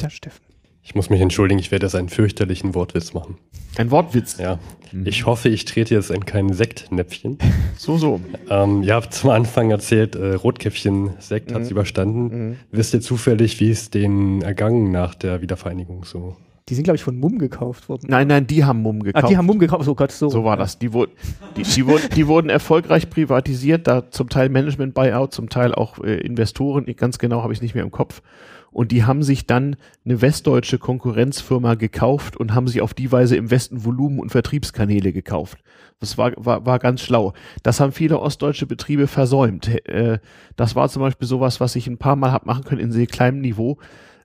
Der 0.01 0.11
Steffen. 0.11 0.49
Ich 0.89 0.95
muss 0.95 1.11
mich 1.11 1.21
entschuldigen, 1.21 1.61
ich 1.61 1.71
werde 1.71 1.85
jetzt 1.85 1.95
einen 1.95 2.09
fürchterlichen 2.09 2.75
Wortwitz 2.75 3.13
machen. 3.13 3.37
Ein 3.77 3.91
Wortwitz? 3.91 4.39
Ja. 4.39 4.59
Mhm. 4.91 5.07
Ich 5.07 5.27
hoffe, 5.27 5.51
ich 5.51 5.67
trete 5.67 5.95
jetzt 5.95 6.11
in 6.11 6.25
kein 6.25 6.53
Sektnäpfchen. 6.53 7.39
So, 7.77 7.97
so. 7.97 8.21
Ähm, 8.51 8.83
ihr 8.83 8.95
habt 8.95 9.15
zum 9.15 9.31
Anfang 9.31 9.71
erzählt, 9.71 10.17
äh, 10.17 10.35
Rotkäppchen-Sekt 10.35 11.51
mhm. 11.51 11.55
hat 11.55 11.63
es 11.63 11.71
überstanden. 11.71 12.49
Mhm. 12.49 12.57
Wisst 12.73 12.93
ihr 12.93 13.01
zufällig, 13.01 13.61
wie 13.61 13.71
es 13.71 13.91
den 13.91 14.43
ergangen 14.43 14.91
nach 14.91 15.15
der 15.15 15.43
Wiedervereinigung 15.43 16.05
so 16.05 16.37
die 16.69 16.75
sind, 16.75 16.85
glaube 16.85 16.97
ich, 16.97 17.03
von 17.03 17.19
Mumm 17.19 17.39
gekauft 17.39 17.89
worden. 17.89 18.07
Nein, 18.09 18.29
nein, 18.29 18.47
die 18.47 18.65
haben 18.65 18.83
Mumm 18.83 19.03
gekauft. 19.03 19.25
Ah, 19.25 19.29
die 19.29 19.37
haben 19.37 19.47
Mumm 19.47 19.59
gekauft, 19.59 19.89
oh 19.89 19.95
Gott, 19.95 20.13
so. 20.13 20.29
So 20.29 20.45
war 20.45 20.57
das. 20.57 20.79
Die, 20.79 20.93
wurden, 20.93 21.13
die, 21.57 21.63
die, 21.63 21.87
wurden, 21.87 22.09
die 22.15 22.27
wurden 22.27 22.51
erfolgreich 22.51 23.09
privatisiert, 23.09 23.87
da 23.87 24.11
zum 24.11 24.29
Teil 24.29 24.51
Management-Buyout, 24.51 25.33
zum 25.33 25.49
Teil 25.49 25.75
auch 25.75 25.99
äh, 26.05 26.19
Investoren, 26.19 26.85
ganz 26.97 27.19
genau 27.19 27.43
habe 27.43 27.53
ich 27.53 27.63
nicht 27.63 27.75
mehr 27.75 27.85
im 27.85 27.91
Kopf. 27.91 28.23
Und 28.71 28.93
die 28.93 29.05
haben 29.05 29.23
sich 29.23 29.47
dann 29.47 29.77
eine 30.05 30.21
westdeutsche 30.21 30.79
Konkurrenzfirma 30.79 31.75
gekauft 31.75 32.37
und 32.37 32.55
haben 32.55 32.69
sich 32.69 32.83
auf 32.83 32.93
die 32.93 33.11
Weise 33.11 33.35
im 33.37 33.51
Westen 33.51 33.85
Volumen 33.85 34.19
und 34.19 34.31
Vertriebskanäle 34.31 35.13
gekauft. 35.13 35.59
Das 36.01 36.19
war, 36.19 36.33
war, 36.37 36.67
war 36.67 36.79
ganz 36.79 37.01
schlau. 37.01 37.33
Das 37.63 37.81
haben 37.81 37.93
viele 37.93 38.21
ostdeutsche 38.21 38.67
Betriebe 38.67 39.07
versäumt. 39.07 39.69
Äh, 39.89 40.19
das 40.57 40.77
war 40.77 40.89
zum 40.91 41.01
Beispiel 41.01 41.27
sowas, 41.27 41.61
was 41.61 41.77
ich 41.77 41.87
ein 41.87 41.99
paar 41.99 42.17
Mal 42.17 42.31
hab 42.31 42.45
machen 42.45 42.65
können 42.65 42.81
in 42.81 42.93
sehr 42.93 43.07
kleinem 43.07 43.41
Niveau 43.41 43.79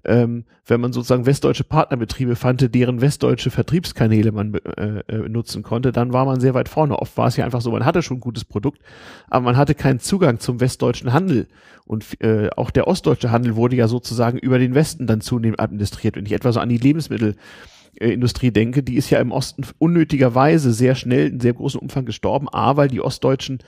ähm, 0.05 0.45
wenn 0.65 0.81
man 0.81 0.91
sozusagen 0.91 1.25
westdeutsche 1.25 1.63
Partnerbetriebe 1.63 2.35
fand, 2.35 2.73
deren 2.73 3.01
westdeutsche 3.01 3.51
Vertriebskanäle 3.51 4.31
man 4.31 4.53
äh, 4.53 4.99
äh, 5.07 5.29
nutzen 5.29 5.63
konnte, 5.63 5.91
dann 5.91 6.13
war 6.13 6.25
man 6.25 6.39
sehr 6.39 6.53
weit 6.53 6.69
vorne. 6.69 6.99
Oft 6.99 7.17
war 7.17 7.27
es 7.27 7.37
ja 7.37 7.45
einfach 7.45 7.61
so, 7.61 7.71
man 7.71 7.85
hatte 7.85 8.01
schon 8.01 8.17
ein 8.17 8.21
gutes 8.21 8.43
Produkt, 8.43 8.81
aber 9.29 9.45
man 9.45 9.57
hatte 9.57 9.75
keinen 9.75 9.99
Zugang 9.99 10.39
zum 10.39 10.59
westdeutschen 10.59 11.13
Handel. 11.13 11.47
Und 11.85 12.21
äh, 12.21 12.49
auch 12.55 12.71
der 12.71 12.87
ostdeutsche 12.87 13.31
Handel 13.31 13.55
wurde 13.55 13.75
ja 13.75 13.87
sozusagen 13.87 14.37
über 14.37 14.59
den 14.59 14.75
Westen 14.75 15.07
dann 15.07 15.21
zunehmend 15.21 15.59
administriert. 15.59 16.15
Wenn 16.15 16.25
ich 16.25 16.33
etwa 16.33 16.51
so 16.51 16.59
an 16.59 16.69
die 16.69 16.77
Lebensmittelindustrie 16.77 18.51
denke, 18.51 18.83
die 18.83 18.95
ist 18.95 19.09
ja 19.09 19.19
im 19.19 19.31
Osten 19.31 19.65
unnötigerweise 19.79 20.73
sehr 20.73 20.95
schnell 20.95 21.27
in 21.27 21.39
sehr 21.39 21.53
großem 21.53 21.79
Umfang 21.79 22.05
gestorben, 22.05 22.47
A, 22.51 22.75
weil 22.77 22.89
die 22.89 23.01
Ostdeutschen 23.01 23.59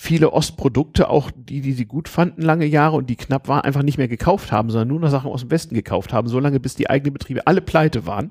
viele 0.00 0.32
Ostprodukte, 0.32 1.10
auch 1.10 1.32
die, 1.34 1.60
die 1.60 1.72
sie 1.72 1.84
gut 1.84 2.08
fanden 2.08 2.40
lange 2.40 2.66
Jahre 2.66 2.94
und 2.94 3.10
die 3.10 3.16
knapp 3.16 3.48
waren, 3.48 3.62
einfach 3.62 3.82
nicht 3.82 3.98
mehr 3.98 4.06
gekauft 4.06 4.52
haben, 4.52 4.70
sondern 4.70 4.86
nur 4.86 5.00
noch 5.00 5.10
Sachen 5.10 5.28
aus 5.28 5.40
dem 5.40 5.50
Westen 5.50 5.74
gekauft 5.74 6.12
haben, 6.12 6.28
so 6.28 6.38
lange 6.38 6.60
bis 6.60 6.76
die 6.76 6.88
eigenen 6.88 7.14
Betriebe 7.14 7.48
alle 7.48 7.60
pleite 7.60 8.06
waren. 8.06 8.30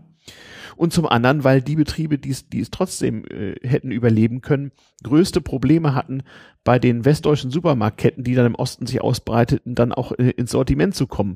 Und 0.77 0.93
zum 0.93 1.05
anderen, 1.05 1.43
weil 1.43 1.61
die 1.61 1.75
Betriebe, 1.75 2.19
die 2.19 2.29
es, 2.29 2.47
die 2.47 2.61
es 2.61 2.71
trotzdem 2.71 3.25
äh, 3.25 3.55
hätten 3.67 3.91
überleben 3.91 4.39
können, 4.39 4.71
größte 5.03 5.41
Probleme 5.41 5.93
hatten, 5.93 6.23
bei 6.63 6.79
den 6.79 7.03
westdeutschen 7.03 7.51
Supermarktketten, 7.51 8.23
die 8.23 8.35
dann 8.35 8.45
im 8.45 8.55
Osten 8.55 8.87
sich 8.87 9.01
ausbreiteten, 9.01 9.75
dann 9.75 9.91
auch 9.91 10.13
äh, 10.13 10.29
ins 10.29 10.51
Sortiment 10.51 10.95
zu 10.95 11.05
kommen. 11.05 11.35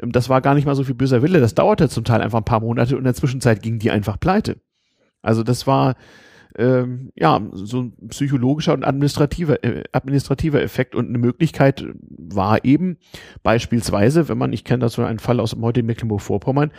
Ähm, 0.00 0.12
das 0.12 0.28
war 0.28 0.42
gar 0.42 0.54
nicht 0.54 0.64
mal 0.64 0.76
so 0.76 0.84
viel 0.84 0.94
böser 0.94 1.22
Wille, 1.22 1.40
das 1.40 1.56
dauerte 1.56 1.88
zum 1.88 2.04
Teil 2.04 2.20
einfach 2.20 2.38
ein 2.38 2.44
paar 2.44 2.60
Monate 2.60 2.94
und 2.94 3.00
in 3.00 3.04
der 3.04 3.14
Zwischenzeit 3.14 3.62
gingen 3.62 3.80
die 3.80 3.90
einfach 3.90 4.20
pleite. 4.20 4.60
Also 5.22 5.42
das 5.42 5.66
war 5.66 5.96
ähm, 6.58 7.10
ja, 7.14 7.40
so 7.52 7.82
ein 7.82 8.08
psychologischer 8.08 8.74
und 8.74 8.84
administrativer, 8.84 9.62
äh, 9.64 9.84
administrativer 9.92 10.62
Effekt 10.62 10.94
und 10.94 11.08
eine 11.08 11.18
Möglichkeit 11.18 11.84
war 12.08 12.64
eben 12.64 12.98
beispielsweise, 13.42 14.28
wenn 14.28 14.38
man, 14.38 14.52
ich 14.52 14.64
kenne 14.64 14.88
so 14.88 15.02
einen 15.02 15.18
Fall 15.18 15.40
aus 15.40 15.50
dem 15.50 15.62
heutigen 15.62 15.86
Mecklenburg-Vorpommern, 15.86 16.72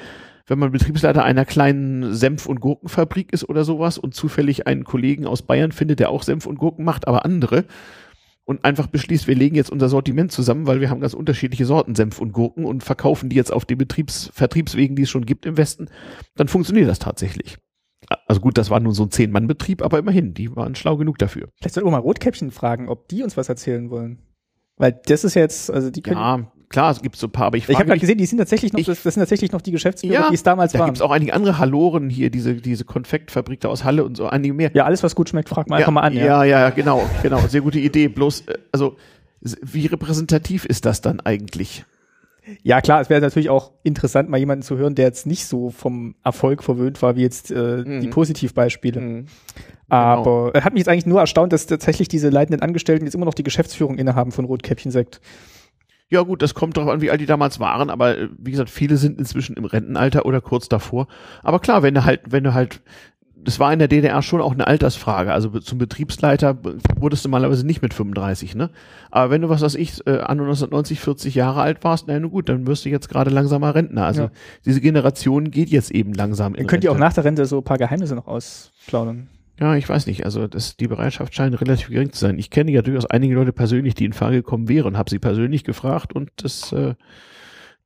wenn 0.47 0.59
man 0.59 0.71
Betriebsleiter 0.71 1.23
einer 1.23 1.45
kleinen 1.45 2.13
Senf- 2.13 2.47
und 2.47 2.59
Gurkenfabrik 2.59 3.31
ist 3.31 3.47
oder 3.47 3.63
sowas 3.63 3.97
und 3.97 4.13
zufällig 4.13 4.67
einen 4.67 4.83
Kollegen 4.83 5.25
aus 5.25 5.41
Bayern 5.41 5.71
findet, 5.71 5.99
der 5.99 6.09
auch 6.09 6.23
Senf 6.23 6.45
und 6.45 6.57
Gurken 6.57 6.83
macht, 6.83 7.07
aber 7.07 7.25
andere 7.25 7.65
und 8.45 8.65
einfach 8.65 8.87
beschließt, 8.87 9.27
wir 9.27 9.35
legen 9.35 9.55
jetzt 9.55 9.69
unser 9.69 9.89
Sortiment 9.89 10.31
zusammen, 10.31 10.67
weil 10.67 10.81
wir 10.81 10.89
haben 10.89 10.99
ganz 10.99 11.13
unterschiedliche 11.13 11.65
Sorten 11.65 11.95
Senf 11.95 12.19
und 12.19 12.33
Gurken 12.33 12.65
und 12.65 12.83
verkaufen 12.83 13.29
die 13.29 13.35
jetzt 13.35 13.53
auf 13.53 13.65
den 13.65 13.77
Betriebs 13.77 14.29
Vertriebswegen, 14.33 14.95
die 14.95 15.03
es 15.03 15.09
schon 15.09 15.25
gibt 15.25 15.45
im 15.45 15.57
Westen, 15.57 15.87
dann 16.35 16.47
funktioniert 16.47 16.89
das 16.89 16.99
tatsächlich. 16.99 17.57
Also 18.27 18.41
gut, 18.41 18.57
das 18.57 18.69
war 18.69 18.79
nur 18.79 18.93
so 18.93 19.03
ein 19.03 19.11
Zehn-Mann-Betrieb, 19.11 19.81
aber 19.81 19.99
immerhin, 19.99 20.33
die 20.33 20.55
waren 20.55 20.75
schlau 20.75 20.97
genug 20.97 21.17
dafür. 21.17 21.49
Vielleicht 21.59 21.75
sollten 21.75 21.87
wir 21.87 21.91
mal 21.91 21.99
Rotkäppchen 21.99 22.51
fragen, 22.51 22.89
ob 22.89 23.07
die 23.07 23.23
uns 23.23 23.37
was 23.37 23.49
erzählen 23.49 23.89
wollen. 23.89 24.19
Weil 24.77 24.99
das 25.05 25.23
ist 25.23 25.35
jetzt, 25.35 25.71
also 25.71 25.91
die 25.91 26.01
können. 26.01 26.17
Ja, 26.17 26.51
klar, 26.69 26.91
es 26.91 27.01
gibt 27.01 27.15
so 27.15 27.27
ein 27.27 27.31
paar, 27.31 27.47
aber 27.47 27.57
ich 27.57 27.69
Ich 27.69 27.75
habe 27.75 27.85
gerade 27.85 27.99
gesehen, 27.99 28.17
die 28.17 28.25
sind 28.25 28.39
tatsächlich 28.39 28.73
noch, 28.73 28.79
ich, 28.79 28.87
das, 28.87 29.03
das, 29.03 29.13
sind 29.13 29.21
tatsächlich 29.21 29.51
noch 29.51 29.61
die 29.61 29.71
Geschäftsführer, 29.71 30.13
ja, 30.13 30.29
die 30.29 30.35
es 30.35 30.43
damals 30.43 30.71
da 30.71 30.79
waren. 30.79 30.87
Da 30.87 30.89
gibt 30.89 30.97
es 30.97 31.01
auch 31.01 31.11
einige 31.11 31.33
andere 31.33 31.59
Halloren 31.59 32.09
hier, 32.09 32.31
diese, 32.31 32.55
diese 32.55 32.85
Konfektfabrik 32.85 33.59
da 33.59 33.69
aus 33.69 33.83
Halle 33.83 34.03
und 34.03 34.17
so, 34.17 34.27
einige 34.27 34.53
mehr. 34.53 34.71
Ja, 34.73 34.85
alles, 34.85 35.03
was 35.03 35.15
gut 35.15 35.29
schmeckt, 35.29 35.49
frag 35.49 35.69
mal 35.69 35.75
ja, 35.75 35.79
einfach 35.81 35.93
mal 35.93 36.01
an. 36.01 36.13
Ja, 36.13 36.43
ja, 36.43 36.59
ja, 36.59 36.69
genau, 36.71 37.07
genau, 37.21 37.39
sehr 37.47 37.61
gute 37.61 37.79
Idee. 37.79 38.07
Bloß, 38.07 38.41
äh, 38.47 38.57
also, 38.71 38.97
wie 39.41 39.85
repräsentativ 39.85 40.65
ist 40.65 40.85
das 40.85 41.01
dann 41.01 41.19
eigentlich? 41.19 41.85
Ja, 42.61 42.81
klar, 42.81 43.01
es 43.01 43.09
wäre 43.09 43.21
natürlich 43.21 43.49
auch 43.49 43.71
interessant, 43.83 44.29
mal 44.29 44.37
jemanden 44.37 44.63
zu 44.63 44.77
hören, 44.77 44.95
der 44.95 45.05
jetzt 45.05 45.25
nicht 45.25 45.45
so 45.45 45.69
vom 45.69 46.15
Erfolg 46.23 46.63
verwöhnt 46.63 47.01
war, 47.01 47.15
wie 47.15 47.21
jetzt 47.21 47.51
äh, 47.51 47.83
mhm. 47.85 48.01
die 48.01 48.07
Positivbeispiele. 48.07 48.99
Mhm. 48.99 49.25
Aber 49.89 50.51
genau. 50.51 50.65
hat 50.65 50.73
mich 50.73 50.81
jetzt 50.81 50.89
eigentlich 50.89 51.05
nur 51.05 51.19
erstaunt, 51.19 51.53
dass 51.53 51.67
tatsächlich 51.67 52.07
diese 52.07 52.29
leitenden 52.29 52.61
Angestellten 52.61 53.05
jetzt 53.05 53.15
immer 53.15 53.25
noch 53.25 53.33
die 53.33 53.43
Geschäftsführung 53.43 53.97
innehaben 53.97 54.31
von 54.31 54.45
Rotkäppchen 54.45 54.91
Sekt. 54.91 55.21
Ja 56.09 56.21
gut, 56.21 56.41
das 56.41 56.53
kommt 56.53 56.77
darauf 56.77 56.91
an, 56.91 57.01
wie 57.01 57.09
alt 57.09 57.21
die 57.21 57.25
damals 57.25 57.59
waren, 57.59 57.89
aber 57.89 58.17
äh, 58.17 58.29
wie 58.37 58.51
gesagt, 58.51 58.69
viele 58.69 58.97
sind 58.97 59.17
inzwischen 59.19 59.55
im 59.55 59.65
Rentenalter 59.65 60.25
oder 60.25 60.41
kurz 60.41 60.69
davor. 60.69 61.07
Aber 61.41 61.59
klar, 61.59 61.81
wenn 61.81 61.95
du 61.95 62.05
halt, 62.05 62.21
wenn 62.27 62.43
du 62.43 62.53
halt 62.53 62.81
das 63.43 63.59
war 63.59 63.71
in 63.73 63.79
der 63.79 63.87
DDR 63.87 64.21
schon 64.21 64.41
auch 64.41 64.53
eine 64.53 64.67
Altersfrage. 64.67 65.33
Also 65.33 65.49
zum 65.59 65.77
Betriebsleiter 65.77 66.57
wurdest 66.99 67.25
du 67.25 67.29
normalerweise 67.29 67.65
nicht 67.65 67.81
mit 67.81 67.93
35, 67.93 68.55
ne? 68.55 68.69
Aber 69.11 69.31
wenn 69.31 69.41
du, 69.41 69.49
was 69.49 69.61
weiß 69.61 69.75
ich, 69.75 70.05
äh, 70.07 70.11
an 70.11 70.39
1990 70.39 70.99
40 70.99 71.35
Jahre 71.35 71.61
alt 71.61 71.83
warst, 71.83 72.07
na 72.07 72.17
gut, 72.19 72.49
dann 72.49 72.67
wirst 72.67 72.85
du 72.85 72.89
jetzt 72.89 73.09
gerade 73.09 73.29
langsamer 73.29 73.75
Rentner. 73.75 74.05
Also 74.05 74.23
ja. 74.23 74.31
diese 74.65 74.81
Generation 74.81 75.51
geht 75.51 75.69
jetzt 75.69 75.91
eben 75.91 76.13
langsam. 76.13 76.53
Dann 76.53 76.67
könnt 76.67 76.83
ihr 76.83 76.91
auch 76.91 76.97
nach 76.97 77.13
der 77.13 77.25
Rente 77.25 77.45
so 77.45 77.57
ein 77.57 77.63
paar 77.63 77.77
Geheimnisse 77.77 78.15
noch 78.15 78.27
ausplaudern. 78.27 79.27
Ja, 79.59 79.75
ich 79.75 79.87
weiß 79.87 80.07
nicht. 80.07 80.25
Also 80.25 80.47
das, 80.47 80.77
die 80.77 80.87
Bereitschaft 80.87 81.35
scheint 81.35 81.59
relativ 81.59 81.89
gering 81.89 82.11
zu 82.11 82.19
sein. 82.19 82.39
Ich 82.39 82.49
kenne 82.49 82.71
ja 82.71 82.81
durchaus 82.81 83.05
einige 83.05 83.35
Leute 83.35 83.53
persönlich, 83.53 83.93
die 83.93 84.05
in 84.05 84.13
Frage 84.13 84.37
gekommen 84.37 84.67
wären, 84.67 84.97
habe 84.97 85.09
sie 85.09 85.19
persönlich 85.19 85.63
gefragt 85.63 86.13
und 86.13 86.31
das, 86.37 86.71
äh, 86.71 86.95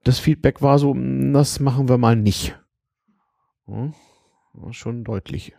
das 0.03 0.19
Feedback 0.19 0.61
war 0.61 0.79
so, 0.79 0.93
hm, 0.93 1.33
das 1.33 1.59
machen 1.59 1.89
wir 1.89 1.97
mal 1.97 2.15
nicht. 2.15 2.57
Hm? 3.65 3.93
Schon 4.71 5.03
deutlich. 5.03 5.53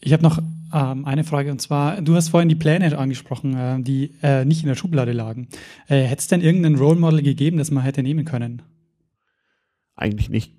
Ich 0.00 0.12
habe 0.12 0.22
noch 0.22 0.38
ähm, 0.72 1.04
eine 1.04 1.24
Frage 1.24 1.50
und 1.50 1.60
zwar, 1.60 2.00
du 2.00 2.14
hast 2.14 2.28
vorhin 2.28 2.48
die 2.48 2.54
Pläne 2.54 2.96
angesprochen, 2.96 3.56
äh, 3.56 3.82
die 3.82 4.14
äh, 4.22 4.44
nicht 4.44 4.62
in 4.62 4.68
der 4.68 4.76
Schublade 4.76 5.12
lagen. 5.12 5.48
Äh, 5.88 6.02
Hätte 6.02 6.20
es 6.20 6.28
denn 6.28 6.40
irgendein 6.40 6.76
Role 6.76 6.98
Model 6.98 7.22
gegeben, 7.22 7.58
das 7.58 7.70
man 7.70 7.82
hätte 7.82 8.02
nehmen 8.02 8.24
können? 8.24 8.62
Eigentlich 9.96 10.30
nicht. 10.30 10.54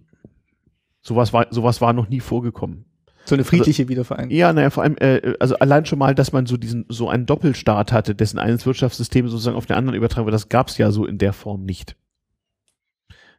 Sowas 1.01 1.31
war, 1.31 1.47
sowas 1.51 1.79
war 1.79 1.93
noch 1.93 2.09
nie 2.09 2.19
vorgekommen. 2.19 2.85
So 3.25 3.35
eine 3.35 3.43
friedliche 3.43 3.83
also, 3.83 3.89
Wiedervereinigung. 3.89 4.35
Ja, 4.35 4.51
naja, 4.51 4.69
vor 4.69 4.83
allem, 4.83 4.97
äh, 4.97 5.35
also 5.39 5.55
allein 5.59 5.85
schon 5.85 5.99
mal, 5.99 6.15
dass 6.15 6.33
man 6.33 6.45
so 6.45 6.57
diesen, 6.57 6.85
so 6.89 7.09
einen 7.09 7.25
Doppelstaat 7.25 7.91
hatte, 7.91 8.15
dessen 8.15 8.39
eines 8.39 8.65
Wirtschaftssystem 8.65 9.29
sozusagen 9.29 9.55
auf 9.55 9.67
den 9.67 9.75
anderen 9.77 9.95
übertragen 9.95 10.25
wird, 10.25 10.33
das 10.33 10.49
gab 10.49 10.67
es 10.67 10.77
ja 10.77 10.91
so 10.91 11.05
in 11.05 11.17
der 11.17 11.31
Form 11.31 11.63
nicht. 11.63 11.95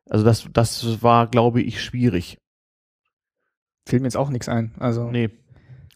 Also 0.09 0.25
das, 0.25 0.49
das 0.53 1.03
war, 1.03 1.27
glaube 1.27 1.61
ich, 1.61 1.83
schwierig. 1.83 2.40
Fällt 3.91 4.03
mir 4.03 4.07
jetzt 4.07 4.17
auch 4.17 4.31
nichts 4.31 4.49
ein. 4.49 4.73
Also. 4.79 5.11
Nee. 5.11 5.31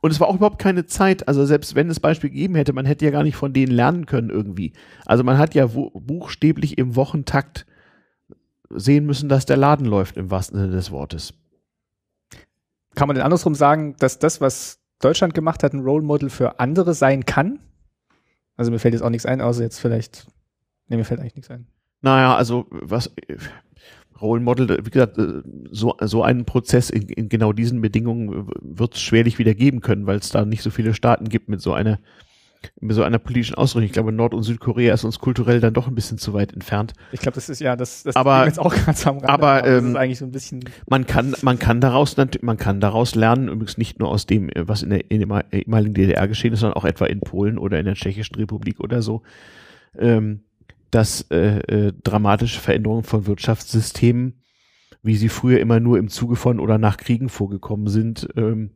Und 0.00 0.10
es 0.10 0.20
war 0.20 0.28
auch 0.28 0.34
überhaupt 0.34 0.58
keine 0.58 0.84
Zeit, 0.84 1.28
also 1.28 1.46
selbst 1.46 1.76
wenn 1.76 1.88
es 1.88 2.00
Beispiel 2.00 2.28
gegeben 2.28 2.56
hätte, 2.56 2.74
man 2.74 2.84
hätte 2.84 3.06
ja 3.06 3.10
gar 3.10 3.22
nicht 3.22 3.36
von 3.36 3.54
denen 3.54 3.72
lernen 3.72 4.04
können 4.04 4.28
irgendwie. 4.28 4.74
Also 5.06 5.24
man 5.24 5.38
hat 5.38 5.54
ja 5.54 5.66
buchstäblich 5.66 6.76
im 6.76 6.94
Wochentakt 6.94 7.64
sehen 8.68 9.06
müssen, 9.06 9.30
dass 9.30 9.46
der 9.46 9.56
Laden 9.56 9.86
läuft 9.86 10.18
im 10.18 10.30
wahrsten 10.30 10.58
Sinne 10.58 10.72
des 10.72 10.90
Wortes. 10.90 11.32
Kann 12.94 13.08
man 13.08 13.14
denn 13.14 13.24
andersrum 13.24 13.54
sagen, 13.54 13.96
dass 13.98 14.18
das, 14.18 14.42
was 14.42 14.80
Deutschland 14.98 15.32
gemacht 15.32 15.62
hat, 15.62 15.72
ein 15.72 15.80
Role 15.80 16.04
Model 16.04 16.28
für 16.28 16.60
andere 16.60 16.92
sein 16.92 17.24
kann? 17.24 17.60
Also 18.56 18.70
mir 18.70 18.80
fällt 18.80 18.94
jetzt 18.94 19.02
auch 19.02 19.10
nichts 19.10 19.24
ein, 19.24 19.40
außer 19.40 19.62
jetzt 19.62 19.78
vielleicht, 19.78 20.26
nee, 20.88 20.96
mir 20.96 21.04
fällt 21.04 21.20
eigentlich 21.20 21.36
nichts 21.36 21.50
ein. 21.50 21.66
Naja, 22.02 22.36
also 22.36 22.66
was, 22.68 23.10
Role 24.20 24.40
Model, 24.40 24.78
wie 24.84 24.90
gesagt, 24.90 25.18
äh, 25.18 25.42
so, 25.70 25.96
so 26.00 26.22
einen 26.22 26.44
Prozess 26.44 26.90
in, 26.90 27.08
in 27.08 27.28
genau 27.28 27.52
diesen 27.52 27.80
Bedingungen 27.80 28.48
wird 28.60 28.94
es 28.94 29.00
schwerlich 29.00 29.38
wieder 29.38 29.54
geben 29.54 29.80
können, 29.80 30.06
weil 30.06 30.18
es 30.18 30.30
da 30.30 30.44
nicht 30.44 30.62
so 30.62 30.70
viele 30.70 30.94
Staaten 30.94 31.28
gibt 31.28 31.48
mit 31.48 31.60
so 31.60 31.72
einer 31.72 31.98
mit 32.80 32.96
so 32.96 33.02
einer 33.02 33.18
politischen 33.18 33.56
Ausrichtung. 33.56 33.84
Ich 33.84 33.92
glaube, 33.92 34.12
Nord- 34.12 34.34
und 34.34 34.42
Südkorea 34.42 34.94
ist 34.94 35.04
uns 35.04 35.18
kulturell 35.18 35.60
dann 35.60 35.74
doch 35.74 35.86
ein 35.86 35.94
bisschen 35.94 36.18
zu 36.18 36.32
weit 36.32 36.52
entfernt. 36.52 36.92
Ich 37.12 37.20
glaube, 37.20 37.34
das 37.34 37.48
ist 37.48 37.60
ja 37.60 37.76
das, 37.76 38.04
das 38.04 38.16
aber, 38.16 38.46
jetzt 38.46 38.58
auch 38.58 38.74
ganz 38.86 39.06
am 39.06 39.18
Rande, 39.18 39.28
aber, 39.28 39.52
aber 39.58 39.68
ähm, 39.68 39.90
ist 39.90 39.96
eigentlich 39.96 40.18
so 40.18 40.24
ein 40.24 40.30
bisschen 40.30 40.64
man 40.88 41.06
kann 41.06 41.34
man 41.42 41.58
kann 41.58 41.80
daraus 41.80 42.16
man 42.40 42.56
kann 42.56 42.80
daraus 42.80 43.14
lernen, 43.14 43.48
übrigens 43.48 43.78
nicht 43.78 43.98
nur 43.98 44.08
aus 44.08 44.26
dem, 44.26 44.50
was 44.54 44.82
in 44.82 44.90
der, 44.90 45.10
in 45.10 45.28
der 45.28 45.44
ehemaligen 45.52 45.94
DDR 45.94 46.28
geschehen 46.28 46.52
ist, 46.52 46.60
sondern 46.60 46.76
auch 46.76 46.84
etwa 46.84 47.06
in 47.06 47.20
Polen 47.20 47.58
oder 47.58 47.78
in 47.78 47.84
der 47.86 47.94
Tschechischen 47.94 48.36
Republik 48.36 48.80
oder 48.80 49.02
so. 49.02 49.22
Ähm, 49.98 50.40
dass 50.94 51.22
äh, 51.30 51.58
äh, 51.58 51.92
dramatische 52.04 52.60
Veränderungen 52.60 53.02
von 53.02 53.26
Wirtschaftssystemen, 53.26 54.42
wie 55.02 55.16
sie 55.16 55.28
früher 55.28 55.58
immer 55.58 55.80
nur 55.80 55.98
im 55.98 56.08
Zuge 56.08 56.36
von 56.36 56.60
oder 56.60 56.78
nach 56.78 56.96
Kriegen 56.96 57.28
vorgekommen 57.28 57.88
sind, 57.88 58.28
ähm, 58.36 58.70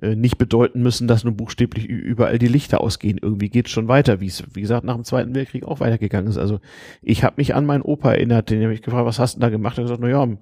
äh, 0.00 0.16
nicht 0.16 0.36
bedeuten 0.36 0.82
müssen, 0.82 1.06
dass 1.06 1.22
nun 1.22 1.36
buchstäblich 1.36 1.86
überall 1.86 2.40
die 2.40 2.48
Lichter 2.48 2.80
ausgehen. 2.80 3.20
Irgendwie 3.22 3.50
geht 3.50 3.68
schon 3.68 3.86
weiter, 3.86 4.20
wie 4.20 4.26
es, 4.26 4.42
wie 4.52 4.60
gesagt, 4.60 4.84
nach 4.84 4.96
dem 4.96 5.04
Zweiten 5.04 5.32
Weltkrieg 5.34 5.64
auch 5.64 5.78
weitergegangen 5.78 6.28
ist. 6.28 6.38
Also 6.38 6.58
ich 7.02 7.22
habe 7.22 7.36
mich 7.36 7.54
an 7.54 7.66
meinen 7.66 7.82
Opa 7.82 8.12
erinnert, 8.12 8.50
den 8.50 8.60
habe 8.62 8.74
ich 8.74 8.82
gefragt, 8.82 9.06
was 9.06 9.20
hast 9.20 9.36
du 9.36 9.40
da 9.40 9.48
gemacht? 9.48 9.78
Er 9.78 9.82
hat 9.82 9.84
gesagt, 9.84 10.00
na 10.02 10.08
ja, 10.08 10.20
am, 10.20 10.38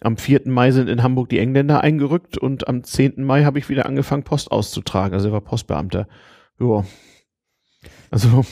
am 0.00 0.18
4. 0.18 0.42
Mai 0.44 0.70
sind 0.70 0.90
in 0.90 1.02
Hamburg 1.02 1.30
die 1.30 1.38
Engländer 1.38 1.80
eingerückt 1.80 2.36
und 2.36 2.68
am 2.68 2.84
10. 2.84 3.24
Mai 3.24 3.44
habe 3.44 3.58
ich 3.58 3.70
wieder 3.70 3.86
angefangen, 3.86 4.22
Post 4.22 4.52
auszutragen. 4.52 5.14
Also 5.14 5.28
er 5.28 5.32
war 5.32 5.40
Postbeamter. 5.40 6.08
Ja. 6.60 6.84
Also 8.10 8.44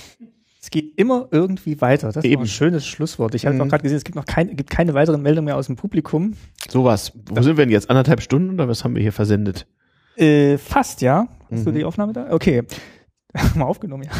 es 0.62 0.70
geht 0.70 0.96
immer 0.96 1.26
irgendwie 1.32 1.80
weiter. 1.80 2.12
Das 2.12 2.24
Eben. 2.24 2.42
ist 2.42 2.48
ein 2.48 2.52
schönes 2.52 2.86
Schlusswort. 2.86 3.34
Ich 3.34 3.46
habe 3.46 3.56
mhm. 3.56 3.62
auch 3.62 3.68
gerade 3.68 3.82
gesehen, 3.82 3.96
es 3.96 4.04
gibt 4.04 4.14
noch 4.14 4.24
keine, 4.24 4.54
gibt 4.54 4.70
keine 4.70 4.94
weiteren 4.94 5.20
Meldungen 5.20 5.46
mehr 5.46 5.56
aus 5.56 5.66
dem 5.66 5.74
Publikum. 5.74 6.34
Sowas. 6.68 7.12
Wo 7.14 7.34
das 7.34 7.44
sind 7.44 7.56
wir 7.56 7.64
denn 7.66 7.72
jetzt? 7.72 7.90
Anderthalb 7.90 8.22
Stunden 8.22 8.54
oder 8.54 8.68
was 8.68 8.84
haben 8.84 8.94
wir 8.94 9.02
hier 9.02 9.12
versendet? 9.12 9.66
Äh, 10.16 10.58
fast, 10.58 11.02
ja. 11.02 11.26
Hast 11.50 11.60
mhm. 11.60 11.64
du 11.64 11.72
die 11.72 11.84
Aufnahme 11.84 12.12
da? 12.12 12.32
Okay. 12.32 12.62
Mal 13.56 13.64
aufgenommen, 13.64 14.04
ja. 14.04 14.12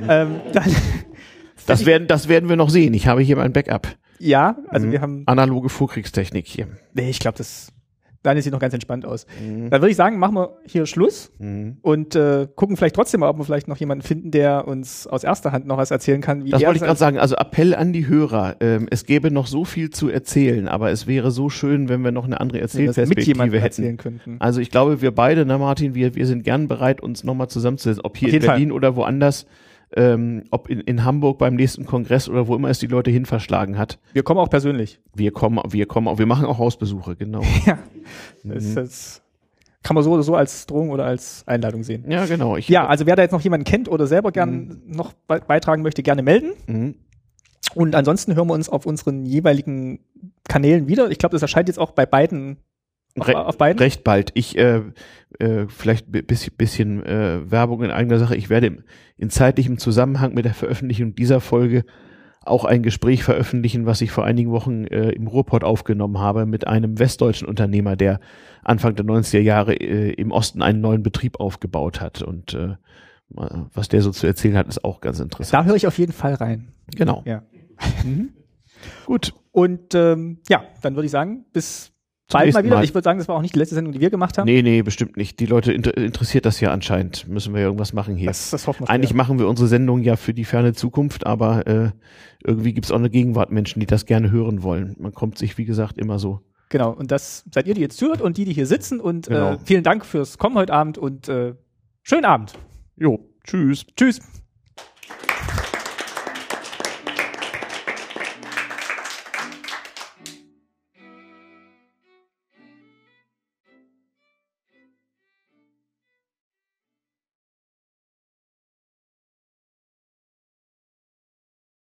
Mhm. 0.00 0.32
ähm, 0.32 0.40
dann, 0.54 0.74
das, 1.66 1.84
werden, 1.84 2.08
das 2.08 2.28
werden 2.28 2.48
wir 2.48 2.56
noch 2.56 2.70
sehen. 2.70 2.94
Ich 2.94 3.06
habe 3.06 3.20
hier 3.20 3.36
mein 3.36 3.52
Backup. 3.52 3.88
Ja, 4.18 4.56
also 4.68 4.86
mhm. 4.86 4.92
wir 4.92 5.00
haben. 5.02 5.22
Analoge 5.26 5.68
Vorkriegstechnik 5.68 6.46
hier. 6.46 6.68
Nee, 6.94 7.10
ich 7.10 7.18
glaube, 7.18 7.36
das 7.36 7.72
Daniel 8.22 8.42
sieht 8.42 8.52
noch 8.52 8.60
ganz 8.60 8.74
entspannt 8.74 9.06
aus. 9.06 9.26
Mhm. 9.40 9.70
Dann 9.70 9.80
würde 9.80 9.90
ich 9.90 9.96
sagen, 9.96 10.18
machen 10.18 10.34
wir 10.34 10.58
hier 10.66 10.84
Schluss 10.84 11.32
mhm. 11.38 11.78
und 11.80 12.14
äh, 12.14 12.46
gucken 12.54 12.76
vielleicht 12.76 12.94
trotzdem 12.94 13.20
mal, 13.20 13.30
ob 13.30 13.38
wir 13.38 13.44
vielleicht 13.44 13.66
noch 13.66 13.78
jemanden 13.78 14.02
finden, 14.02 14.30
der 14.30 14.68
uns 14.68 15.06
aus 15.06 15.24
erster 15.24 15.52
Hand 15.52 15.66
noch 15.66 15.78
was 15.78 15.90
erzählen 15.90 16.20
kann. 16.20 16.44
Wie 16.44 16.50
das 16.50 16.62
wollte 16.62 16.76
ich 16.76 16.82
gerade 16.82 16.98
sagen. 16.98 17.18
Also 17.18 17.36
Appell 17.36 17.74
an 17.74 17.94
die 17.94 18.06
Hörer. 18.08 18.56
Ähm, 18.60 18.88
es 18.90 19.06
gäbe 19.06 19.30
noch 19.30 19.46
so 19.46 19.64
viel 19.64 19.88
zu 19.88 20.08
erzählen, 20.08 20.68
aber 20.68 20.90
es 20.90 21.06
wäre 21.06 21.30
so 21.30 21.48
schön, 21.48 21.88
wenn 21.88 22.02
wir 22.02 22.12
noch 22.12 22.26
eine 22.26 22.40
andere 22.40 22.60
Erzählperspektive 22.60 23.56
ja, 23.56 23.62
hätten. 23.62 23.96
Könnten. 23.96 24.36
Also 24.38 24.60
ich 24.60 24.70
glaube, 24.70 25.00
wir 25.00 25.12
beide, 25.12 25.46
ne 25.46 25.56
Martin, 25.56 25.94
wir, 25.94 26.14
wir 26.14 26.26
sind 26.26 26.44
gern 26.44 26.68
bereit, 26.68 27.00
uns 27.00 27.24
nochmal 27.24 27.48
zusammenzusetzen, 27.48 28.04
ob 28.04 28.18
hier 28.18 28.32
in 28.34 28.40
Berlin 28.40 28.68
Fall. 28.68 28.76
oder 28.76 28.96
woanders 28.96 29.46
ähm, 29.96 30.44
ob 30.50 30.68
in, 30.68 30.80
in 30.80 31.04
Hamburg 31.04 31.38
beim 31.38 31.54
nächsten 31.54 31.84
Kongress 31.84 32.28
oder 32.28 32.46
wo 32.46 32.54
immer 32.54 32.68
es 32.68 32.78
die 32.78 32.86
Leute 32.86 33.10
hin 33.10 33.26
verschlagen 33.26 33.78
hat. 33.78 33.98
Wir 34.12 34.22
kommen 34.22 34.40
auch 34.40 34.50
persönlich. 34.50 35.00
Wir 35.14 35.32
kommen, 35.32 35.60
wir 35.68 35.86
kommen 35.86 36.08
auch, 36.08 36.18
wir 36.18 36.26
machen 36.26 36.46
auch 36.46 36.58
Hausbesuche, 36.58 37.16
genau. 37.16 37.42
ja. 37.66 37.78
Das, 38.44 38.64
mhm. 38.64 38.74
das 38.76 39.22
kann 39.82 39.94
man 39.94 40.04
so 40.04 40.12
oder 40.12 40.22
so 40.22 40.36
als 40.36 40.66
Drohung 40.66 40.90
oder 40.90 41.04
als 41.04 41.42
Einladung 41.46 41.82
sehen. 41.82 42.04
Ja, 42.08 42.26
genau. 42.26 42.56
Ich, 42.56 42.68
ja, 42.68 42.86
also 42.86 43.06
wer 43.06 43.16
da 43.16 43.22
jetzt 43.22 43.32
noch 43.32 43.40
jemanden 43.40 43.64
kennt 43.64 43.88
oder 43.88 44.06
selber 44.06 44.30
gern 44.30 44.50
mhm. 44.50 44.82
noch 44.86 45.12
be 45.12 45.40
beitragen 45.46 45.82
möchte, 45.82 46.02
gerne 46.02 46.22
melden. 46.22 46.52
Mhm. 46.66 46.94
Und 47.74 47.94
ansonsten 47.94 48.34
hören 48.34 48.48
wir 48.48 48.54
uns 48.54 48.68
auf 48.68 48.86
unseren 48.86 49.24
jeweiligen 49.24 50.00
Kanälen 50.48 50.88
wieder. 50.88 51.10
Ich 51.10 51.18
glaube, 51.18 51.34
das 51.34 51.42
erscheint 51.42 51.68
jetzt 51.68 51.78
auch 51.78 51.92
bei 51.92 52.04
beiden 52.04 52.58
Re 53.18 53.44
auf 53.44 53.58
beiden? 53.58 53.78
Recht 53.78 54.04
bald. 54.04 54.30
Ich 54.34 54.56
äh, 54.56 54.82
äh, 55.38 55.66
vielleicht 55.68 56.08
ein 56.08 56.26
bisschen, 56.26 56.54
bisschen 56.56 57.04
äh, 57.04 57.50
Werbung 57.50 57.82
in 57.82 57.90
eigener 57.90 58.18
Sache. 58.18 58.36
Ich 58.36 58.50
werde 58.50 58.68
im, 58.68 58.84
in 59.20 59.28
zeitlichem 59.28 59.76
Zusammenhang 59.76 60.32
mit 60.32 60.46
der 60.46 60.54
Veröffentlichung 60.54 61.14
dieser 61.14 61.40
Folge 61.40 61.84
auch 62.42 62.64
ein 62.64 62.82
Gespräch 62.82 63.22
veröffentlichen, 63.22 63.84
was 63.84 64.00
ich 64.00 64.10
vor 64.10 64.24
einigen 64.24 64.50
Wochen 64.50 64.86
äh, 64.86 65.10
im 65.10 65.26
Ruhrpott 65.26 65.62
aufgenommen 65.62 66.18
habe 66.18 66.46
mit 66.46 66.66
einem 66.66 66.98
westdeutschen 66.98 67.46
Unternehmer, 67.46 67.96
der 67.96 68.18
Anfang 68.64 68.96
der 68.96 69.04
90er 69.04 69.40
Jahre 69.40 69.74
äh, 69.74 70.14
im 70.14 70.30
Osten 70.30 70.62
einen 70.62 70.80
neuen 70.80 71.02
Betrieb 71.02 71.38
aufgebaut 71.38 72.00
hat. 72.00 72.22
Und 72.22 72.54
äh, 72.54 72.76
was 73.28 73.90
der 73.90 74.00
so 74.00 74.10
zu 74.10 74.26
erzählen 74.26 74.56
hat, 74.56 74.68
ist 74.68 74.84
auch 74.84 75.02
ganz 75.02 75.20
interessant. 75.20 75.66
Da 75.66 75.68
höre 75.68 75.76
ich 75.76 75.86
auf 75.86 75.98
jeden 75.98 76.12
Fall 76.12 76.34
rein. 76.34 76.72
Genau. 76.96 77.22
Ja. 77.26 77.42
Mhm. 78.04 78.30
Gut. 79.06 79.34
Und 79.52 79.94
ähm, 79.94 80.38
ja, 80.48 80.64
dann 80.82 80.94
würde 80.96 81.06
ich 81.06 81.10
sagen, 81.10 81.46
bis 81.52 81.92
bald 82.30 82.54
mal 82.54 82.64
wieder. 82.64 82.76
Mal. 82.76 82.84
Ich 82.84 82.94
würde 82.94 83.04
sagen, 83.04 83.18
das 83.18 83.28
war 83.28 83.36
auch 83.36 83.42
nicht 83.42 83.54
die 83.54 83.58
letzte 83.58 83.74
Sendung, 83.74 83.92
die 83.92 84.00
wir 84.00 84.10
gemacht 84.10 84.38
haben. 84.38 84.46
Nee, 84.46 84.62
nee, 84.62 84.82
bestimmt 84.82 85.16
nicht. 85.16 85.40
Die 85.40 85.46
Leute 85.46 85.72
inter 85.72 85.96
interessiert 85.96 86.46
das 86.46 86.60
ja 86.60 86.72
anscheinend. 86.72 87.28
Müssen 87.28 87.54
wir 87.54 87.60
ja 87.60 87.66
irgendwas 87.66 87.92
machen 87.92 88.16
hier. 88.16 88.28
Das, 88.28 88.50
das 88.50 88.66
hoffen 88.66 88.86
wir 88.86 88.90
Eigentlich 88.90 89.14
machen 89.14 89.38
wir 89.38 89.48
unsere 89.48 89.68
Sendung 89.68 90.02
ja 90.02 90.16
für 90.16 90.34
die 90.34 90.44
ferne 90.44 90.72
Zukunft, 90.72 91.26
aber 91.26 91.66
äh, 91.66 91.90
irgendwie 92.44 92.72
gibt 92.72 92.86
es 92.86 92.92
auch 92.92 92.98
eine 92.98 93.10
Gegenwart 93.10 93.50
Menschen, 93.50 93.80
die 93.80 93.86
das 93.86 94.06
gerne 94.06 94.30
hören 94.30 94.62
wollen. 94.62 94.96
Man 94.98 95.12
kommt 95.12 95.38
sich, 95.38 95.58
wie 95.58 95.64
gesagt, 95.64 95.98
immer 95.98 96.18
so. 96.18 96.40
Genau, 96.70 96.92
und 96.92 97.10
das 97.10 97.44
seid 97.52 97.66
ihr, 97.66 97.74
die 97.74 97.80
jetzt 97.80 97.98
zuhört 97.98 98.22
und 98.22 98.36
die, 98.36 98.44
die 98.44 98.52
hier 98.52 98.66
sitzen. 98.66 99.00
Und 99.00 99.26
äh, 99.26 99.30
genau. 99.30 99.52
äh, 99.54 99.58
vielen 99.64 99.82
Dank 99.82 100.06
fürs 100.06 100.38
Kommen 100.38 100.56
heute 100.56 100.72
Abend 100.72 100.98
und 100.98 101.28
äh, 101.28 101.54
schönen 102.02 102.24
Abend. 102.24 102.54
Jo, 102.96 103.18
tschüss. 103.44 103.84
Tschüss. 103.96 104.20